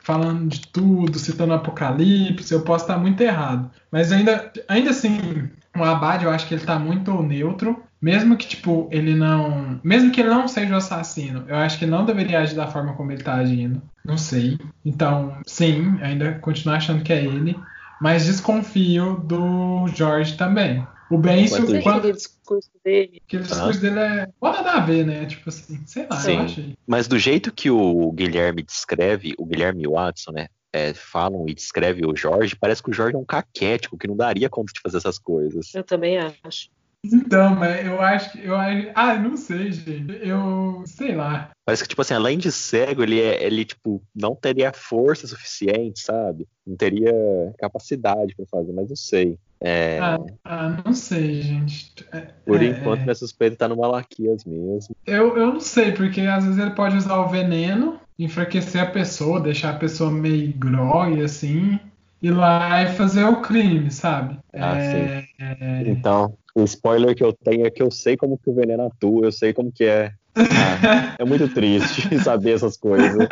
falando 0.02 0.48
de 0.48 0.66
tudo, 0.68 1.18
citando 1.18 1.52
Apocalipse, 1.52 2.52
eu 2.52 2.62
posso 2.62 2.84
estar 2.84 2.98
muito 2.98 3.20
errado. 3.20 3.70
Mas 3.92 4.10
ainda, 4.10 4.50
ainda 4.66 4.90
assim, 4.90 5.48
o 5.76 5.84
Abad 5.84 6.24
eu 6.24 6.30
acho 6.30 6.48
que 6.48 6.54
ele 6.54 6.64
tá 6.64 6.78
muito 6.78 7.22
neutro. 7.22 7.84
Mesmo 8.00 8.36
que, 8.36 8.46
tipo, 8.46 8.88
ele 8.92 9.14
não. 9.14 9.80
Mesmo 9.82 10.12
que 10.12 10.20
ele 10.20 10.28
não 10.30 10.46
seja 10.46 10.74
o 10.74 10.76
assassino, 10.76 11.44
eu 11.48 11.56
acho 11.56 11.78
que 11.78 11.84
ele 11.84 11.90
não 11.90 12.04
deveria 12.04 12.40
agir 12.40 12.54
da 12.54 12.66
forma 12.66 12.94
como 12.94 13.10
ele 13.10 13.22
tá 13.22 13.34
agindo. 13.34 13.82
Não 14.04 14.16
sei. 14.16 14.58
Então, 14.84 15.36
sim, 15.46 15.98
ainda 16.00 16.38
continuo 16.38 16.74
achando 16.74 17.02
que 17.02 17.12
é 17.12 17.24
ele. 17.24 17.58
Mas 18.00 18.26
desconfio 18.26 19.16
do 19.24 19.88
Jorge 19.88 20.36
também. 20.36 20.86
O 21.10 21.18
Bencio, 21.18 21.56
Enquanto- 21.56 21.72
Tem 21.72 21.82
quando, 21.82 21.98
aquele 21.98 22.12
discurso 22.12 22.70
dele. 22.84 23.22
aquele 23.26 23.42
discurso 23.42 23.80
dele 23.80 23.98
é. 23.98 24.28
Pode 24.38 24.56
nada 24.58 24.72
a 24.72 24.80
ver, 24.80 25.04
né? 25.06 25.26
Tipo 25.26 25.48
assim, 25.48 25.80
sei 25.86 26.06
lá, 26.08 26.16
Sim. 26.16 26.36
eu 26.36 26.42
achei. 26.42 26.74
Mas 26.86 27.08
do 27.08 27.18
jeito 27.18 27.50
que 27.52 27.70
o 27.70 28.12
Guilherme 28.12 28.62
descreve, 28.62 29.34
o 29.38 29.44
Guilherme 29.44 29.86
Watson, 29.88 30.32
né? 30.32 30.46
é, 30.72 30.92
falam 30.92 31.48
e 31.48 31.54
descreve 31.54 32.04
o 32.04 32.14
Jorge, 32.14 32.54
parece 32.54 32.82
que 32.82 32.90
o 32.90 32.92
Jorge 32.92 33.16
é 33.16 33.18
um 33.18 33.24
caquético 33.24 33.96
que 33.96 34.06
não 34.06 34.16
daria 34.16 34.48
conta 34.50 34.72
de 34.72 34.80
fazer 34.80 34.98
essas 34.98 35.18
coisas. 35.18 35.74
Eu 35.74 35.82
também 35.82 36.18
acho. 36.18 36.68
Então, 37.04 37.54
mas 37.54 37.86
eu 37.86 38.00
acho 38.00 38.32
que. 38.32 38.44
Eu, 38.44 38.56
acho- 38.56 38.90
ah, 38.94 39.14
não 39.16 39.36
sei, 39.36 39.70
gente. 39.72 40.18
Eu. 40.26 40.82
Sei 40.86 41.14
lá. 41.14 41.50
Parece 41.64 41.82
que, 41.82 41.88
tipo 41.88 42.02
assim, 42.02 42.14
além 42.14 42.38
de 42.38 42.50
cego, 42.50 43.02
ele, 43.02 43.20
é, 43.20 43.44
ele 43.44 43.64
tipo, 43.64 44.02
não 44.14 44.34
teria 44.34 44.72
força 44.72 45.26
suficiente, 45.26 46.00
sabe? 46.00 46.46
Não 46.66 46.76
teria 46.76 47.12
capacidade 47.58 48.34
pra 48.34 48.46
fazer, 48.50 48.72
mas 48.72 48.88
não 48.88 48.96
sei. 48.96 49.36
É, 49.60 49.98
Ah, 50.00 50.18
ah, 50.44 50.82
não 50.84 50.92
sei, 50.92 51.42
gente. 51.42 51.92
É, 52.12 52.20
por 52.44 52.62
é, 52.62 52.66
enquanto, 52.66 53.00
é. 53.00 53.04
minha 53.04 53.14
suspeita 53.14 53.56
tá 53.56 53.68
no 53.68 53.76
Malaquias 53.76 54.44
mesmo. 54.44 54.94
Eu, 55.06 55.36
eu 55.36 55.52
não 55.54 55.60
sei, 55.60 55.92
porque 55.92 56.22
às 56.22 56.44
vezes 56.44 56.58
ele 56.58 56.70
pode 56.70 56.96
usar 56.96 57.18
o 57.18 57.28
veneno, 57.28 58.00
enfraquecer 58.18 58.80
a 58.82 58.86
pessoa, 58.86 59.40
deixar 59.40 59.70
a 59.74 59.78
pessoa 59.78 60.10
meio 60.10 60.52
grog, 60.56 61.20
assim, 61.22 61.78
ir 62.22 62.30
lá 62.30 62.82
e 62.82 62.94
fazer 62.94 63.24
o 63.24 63.40
crime, 63.42 63.90
sabe? 63.90 64.38
Ah, 64.54 64.78
é, 64.78 65.24
é, 65.38 65.82
Então, 65.86 66.36
o 66.60 66.64
spoiler 66.64 67.14
que 67.14 67.22
eu 67.22 67.32
tenho 67.32 67.66
é 67.66 67.70
que 67.70 67.82
eu 67.82 67.90
sei 67.90 68.16
como 68.16 68.38
que 68.38 68.50
o 68.50 68.54
veneno 68.54 68.86
atua, 68.86 69.26
eu 69.26 69.32
sei 69.32 69.52
como 69.52 69.72
que 69.72 69.84
é. 69.84 70.12
Ah, 70.36 71.16
é 71.18 71.24
muito 71.24 71.48
triste 71.48 72.16
saber 72.22 72.52
essas 72.52 72.76
coisas. 72.76 73.28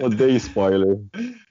Odeio 0.00 0.36
spoiler. 0.36 0.98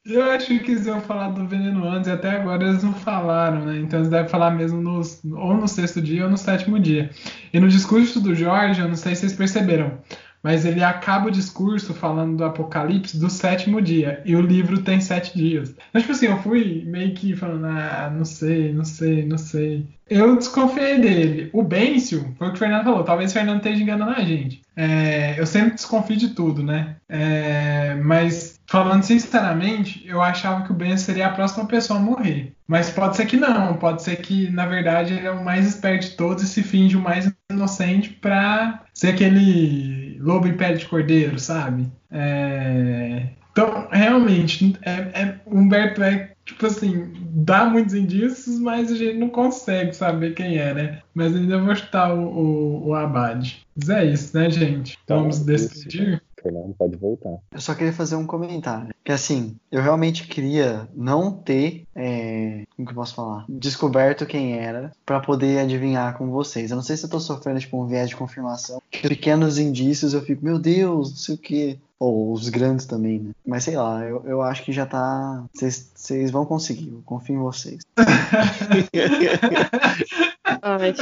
Eu 0.06 0.24
acho 0.24 0.60
que 0.60 0.72
eles 0.72 0.86
iam 0.86 1.02
falar 1.02 1.30
do 1.30 1.48
veneno 1.48 1.88
antes 1.88 2.10
e 2.10 2.12
até 2.12 2.32
agora 2.32 2.68
eles 2.68 2.84
não 2.84 2.94
falaram, 2.94 3.66
né? 3.66 3.78
Então 3.80 4.00
eles 4.00 4.10
devem 4.10 4.30
falar 4.30 4.52
mesmo 4.52 4.82
nos, 4.82 5.24
ou 5.24 5.56
no 5.56 5.68
sexto 5.68 6.02
dia 6.02 6.26
ou 6.26 6.30
no 6.30 6.38
sétimo 6.38 6.80
dia. 6.80 7.10
E 7.54 7.60
no 7.60 7.70
discurso 7.70 8.20
do 8.20 8.36
Jorge, 8.36 8.82
eu 8.82 8.88
não 8.88 8.96
sei 8.96 9.16
se 9.16 9.22
vocês 9.22 9.34
perceberam, 9.34 9.98
mas 10.44 10.66
ele 10.66 10.84
acaba 10.84 11.30
o 11.30 11.32
discurso 11.32 11.94
falando 11.94 12.36
do 12.36 12.44
apocalipse 12.44 13.18
do 13.18 13.30
sétimo 13.30 13.82
dia. 13.82 14.22
E 14.26 14.36
o 14.36 14.42
livro 14.42 14.82
tem 14.82 15.00
sete 15.00 15.36
dias. 15.38 15.74
Então, 15.90 16.02
tipo 16.02 16.12
assim, 16.12 16.26
eu 16.26 16.38
fui 16.40 16.84
meio 16.86 17.14
que 17.14 17.34
falando, 17.34 17.66
ah, 17.66 18.12
não 18.14 18.26
sei, 18.26 18.74
não 18.74 18.84
sei, 18.84 19.26
não 19.26 19.38
sei. 19.38 19.88
Eu 20.10 20.36
desconfiei 20.36 21.00
dele. 21.00 21.50
O 21.54 21.64
Bencio, 21.64 22.36
foi 22.38 22.48
o 22.48 22.50
que 22.52 22.58
o 22.58 22.60
Fernando 22.60 22.84
falou, 22.84 23.04
talvez 23.04 23.32
o 23.32 23.34
Fernando 23.34 23.58
esteja 23.58 23.82
enganando 23.82 24.12
a 24.12 24.22
gente. 24.22 24.62
É, 24.76 25.40
eu 25.40 25.46
sempre 25.46 25.76
desconfio 25.76 26.18
de 26.18 26.30
tudo, 26.30 26.62
né? 26.62 26.98
É, 27.08 27.96
mas 28.04 28.60
falando 28.68 29.04
sinceramente, 29.04 30.04
eu 30.06 30.22
achava 30.22 30.66
que 30.66 30.72
o 30.72 30.76
Ben 30.76 30.98
seria 30.98 31.28
a 31.28 31.34
próxima 31.34 31.66
pessoa 31.66 32.00
a 32.00 32.04
morrer. 32.04 32.54
Mas 32.68 32.90
pode 32.90 33.16
ser 33.16 33.26
que 33.26 33.38
não, 33.38 33.76
pode 33.78 34.04
ser 34.04 34.18
que, 34.18 34.50
na 34.50 34.66
verdade, 34.66 35.14
ele 35.14 35.28
é 35.28 35.32
o 35.32 35.44
mais 35.44 35.68
esperto 35.68 36.10
de 36.10 36.16
todos 36.18 36.44
e 36.44 36.48
se 36.48 36.64
finge 36.64 36.98
o 36.98 37.02
mais 37.02 37.32
inocente 37.52 38.10
pra 38.10 38.84
ser 38.94 39.10
aquele 39.10 40.03
lobo 40.24 40.48
em 40.48 40.58
pele 40.58 40.78
de 40.80 40.88
cordeiro, 40.88 41.40
sabe? 41.40 41.92
É, 42.12 43.30
Então, 43.52 43.88
realmente, 43.92 44.76
é, 44.82 44.92
é- 45.22 45.42
Humberto 45.46 46.02
é, 46.04 46.34
tipo 46.46 46.66
assim, 46.66 47.14
dá 47.32 47.66
muitos 47.66 47.94
indícios, 47.94 48.60
mas 48.60 48.92
a 48.92 48.96
gente 48.96 49.18
não 49.20 49.30
consegue 49.30 49.94
saber 49.96 50.34
quem 50.34 50.58
é, 50.58 50.74
né? 50.74 51.02
Mas 51.14 51.36
ainda 51.36 51.60
vou 51.62 51.76
chutar 51.76 52.14
o, 52.16 52.22
o, 52.28 52.88
o 52.90 52.96
Abade. 52.96 53.68
Mas 53.76 53.90
é 53.90 54.06
isso, 54.06 54.36
né, 54.38 54.50
gente? 54.50 54.98
Então, 55.04 55.20
vamos 55.22 55.40
despedir. 55.46 56.23
Fernando 56.44 56.76
pode 56.78 56.98
voltar. 56.98 57.38
Eu 57.52 57.62
só 57.62 57.74
queria 57.74 57.94
fazer 57.94 58.16
um 58.16 58.28
comentário. 58.28 58.94
Que 59.04 59.12
assim, 59.12 59.56
eu 59.72 59.82
realmente 59.82 60.28
queria 60.28 60.88
não 60.94 61.32
ter, 61.32 61.88
é, 61.96 62.64
como 62.76 62.88
que 62.88 62.92
eu 62.92 62.96
posso 62.96 63.16
falar? 63.16 63.46
Descoberto 63.50 64.26
quem 64.26 64.58
era 64.58 64.92
pra 65.06 65.20
poder 65.20 65.60
adivinhar 65.60 66.18
com 66.18 66.30
vocês. 66.30 66.70
Eu 66.70 66.76
não 66.76 66.84
sei 66.84 66.98
se 66.98 67.06
eu 67.06 67.10
tô 67.10 67.20
sofrendo 67.20 67.60
tipo 67.60 67.82
um 67.82 67.88
viés 67.88 68.10
de 68.10 68.16
confirmação. 68.16 68.82
Que 68.92 69.08
pequenos 69.08 69.58
indícios 69.58 70.14
eu 70.14 70.22
fico, 70.22 70.46
meu 70.46 70.60
Deus, 70.60 71.10
não 71.10 71.18
sei 71.18 71.36
o 71.36 71.38
quê. 71.38 71.80
Ou 72.00 72.34
os 72.34 72.50
grandes 72.50 72.86
também, 72.86 73.20
né? 73.20 73.32
Mas 73.46 73.64
sei 73.64 73.78
lá, 73.78 74.04
eu, 74.04 74.24
eu 74.26 74.42
acho 74.42 74.64
que 74.64 74.74
já 74.74 74.86
tá. 74.86 75.46
Vocês 75.54 76.32
vão 76.32 76.46
conseguir, 76.46 76.90
eu 76.90 77.02
confio 77.06 77.36
em 77.36 77.40
vocês. 77.40 77.82
Ai, 80.46 80.94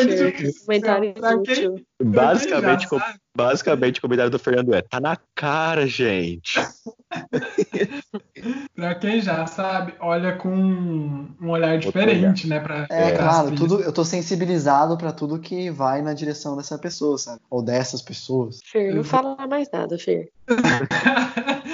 comentário 0.66 1.14
inútil. 1.18 1.84
Basicamente, 2.04 2.88
com, 2.88 3.00
basicamente, 3.36 3.98
o 3.98 4.02
comentário 4.02 4.32
do 4.32 4.38
Fernando 4.38 4.74
é: 4.74 4.82
tá 4.82 5.00
na 5.00 5.18
cara, 5.36 5.88
gente. 5.88 6.60
pra 8.76 8.96
quem 8.96 9.20
já 9.22 9.48
sabe, 9.48 9.94
olha 10.00 10.36
com 10.36 10.54
um 10.54 11.50
olhar 11.50 11.80
diferente, 11.80 12.48
né? 12.48 12.60
Pra, 12.60 12.86
é, 12.90 13.12
claro, 13.12 13.56
tudo, 13.56 13.82
eu 13.82 13.92
tô 13.92 14.06
sensibilizado 14.06 14.96
pra 14.98 15.12
tudo 15.12 15.40
que 15.40 15.72
vai 15.72 16.02
na 16.02 16.14
direção 16.14 16.56
dessa 16.56 16.78
pessoa, 16.78 17.18
sabe? 17.18 17.42
Ou 17.50 17.64
dessas 17.64 18.02
pessoas. 18.02 18.60
Fer, 18.64 18.94
não 18.94 19.04
fala 19.04 19.36
mais 19.48 19.70
nada, 19.72 19.98
Fer. 19.98 20.30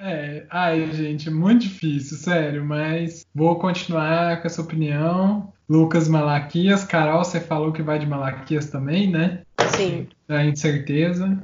É, 0.00 0.46
ai, 0.48 0.90
gente, 0.92 1.28
muito 1.28 1.62
difícil, 1.62 2.16
sério, 2.16 2.64
mas 2.64 3.26
vou 3.34 3.58
continuar 3.58 4.40
com 4.40 4.46
essa 4.46 4.62
opinião. 4.62 5.52
Lucas 5.68 6.08
Malaquias, 6.08 6.84
Carol, 6.84 7.22
você 7.22 7.40
falou 7.40 7.72
que 7.72 7.82
vai 7.82 7.98
de 7.98 8.06
Malaquias 8.06 8.70
também, 8.70 9.10
né? 9.10 9.42
Sim. 9.76 10.08
Da 10.26 10.44
incerteza. 10.44 11.38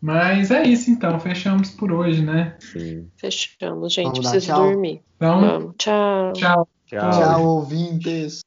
Mas 0.00 0.50
é 0.50 0.62
isso 0.62 0.90
então, 0.90 1.18
fechamos 1.20 1.70
por 1.70 1.92
hoje, 1.92 2.22
né? 2.22 2.54
Sim. 2.60 3.08
Fechamos, 3.16 3.92
gente. 3.92 4.06
Vamos 4.06 4.20
Preciso 4.20 4.46
tchau. 4.46 4.62
dormir. 4.62 5.02
Então, 5.16 5.40
Vamos. 5.40 5.74
Tchau. 5.78 6.32
tchau. 6.32 6.68
Tchau. 6.86 7.10
Tchau, 7.10 7.44
ouvintes. 7.44 8.40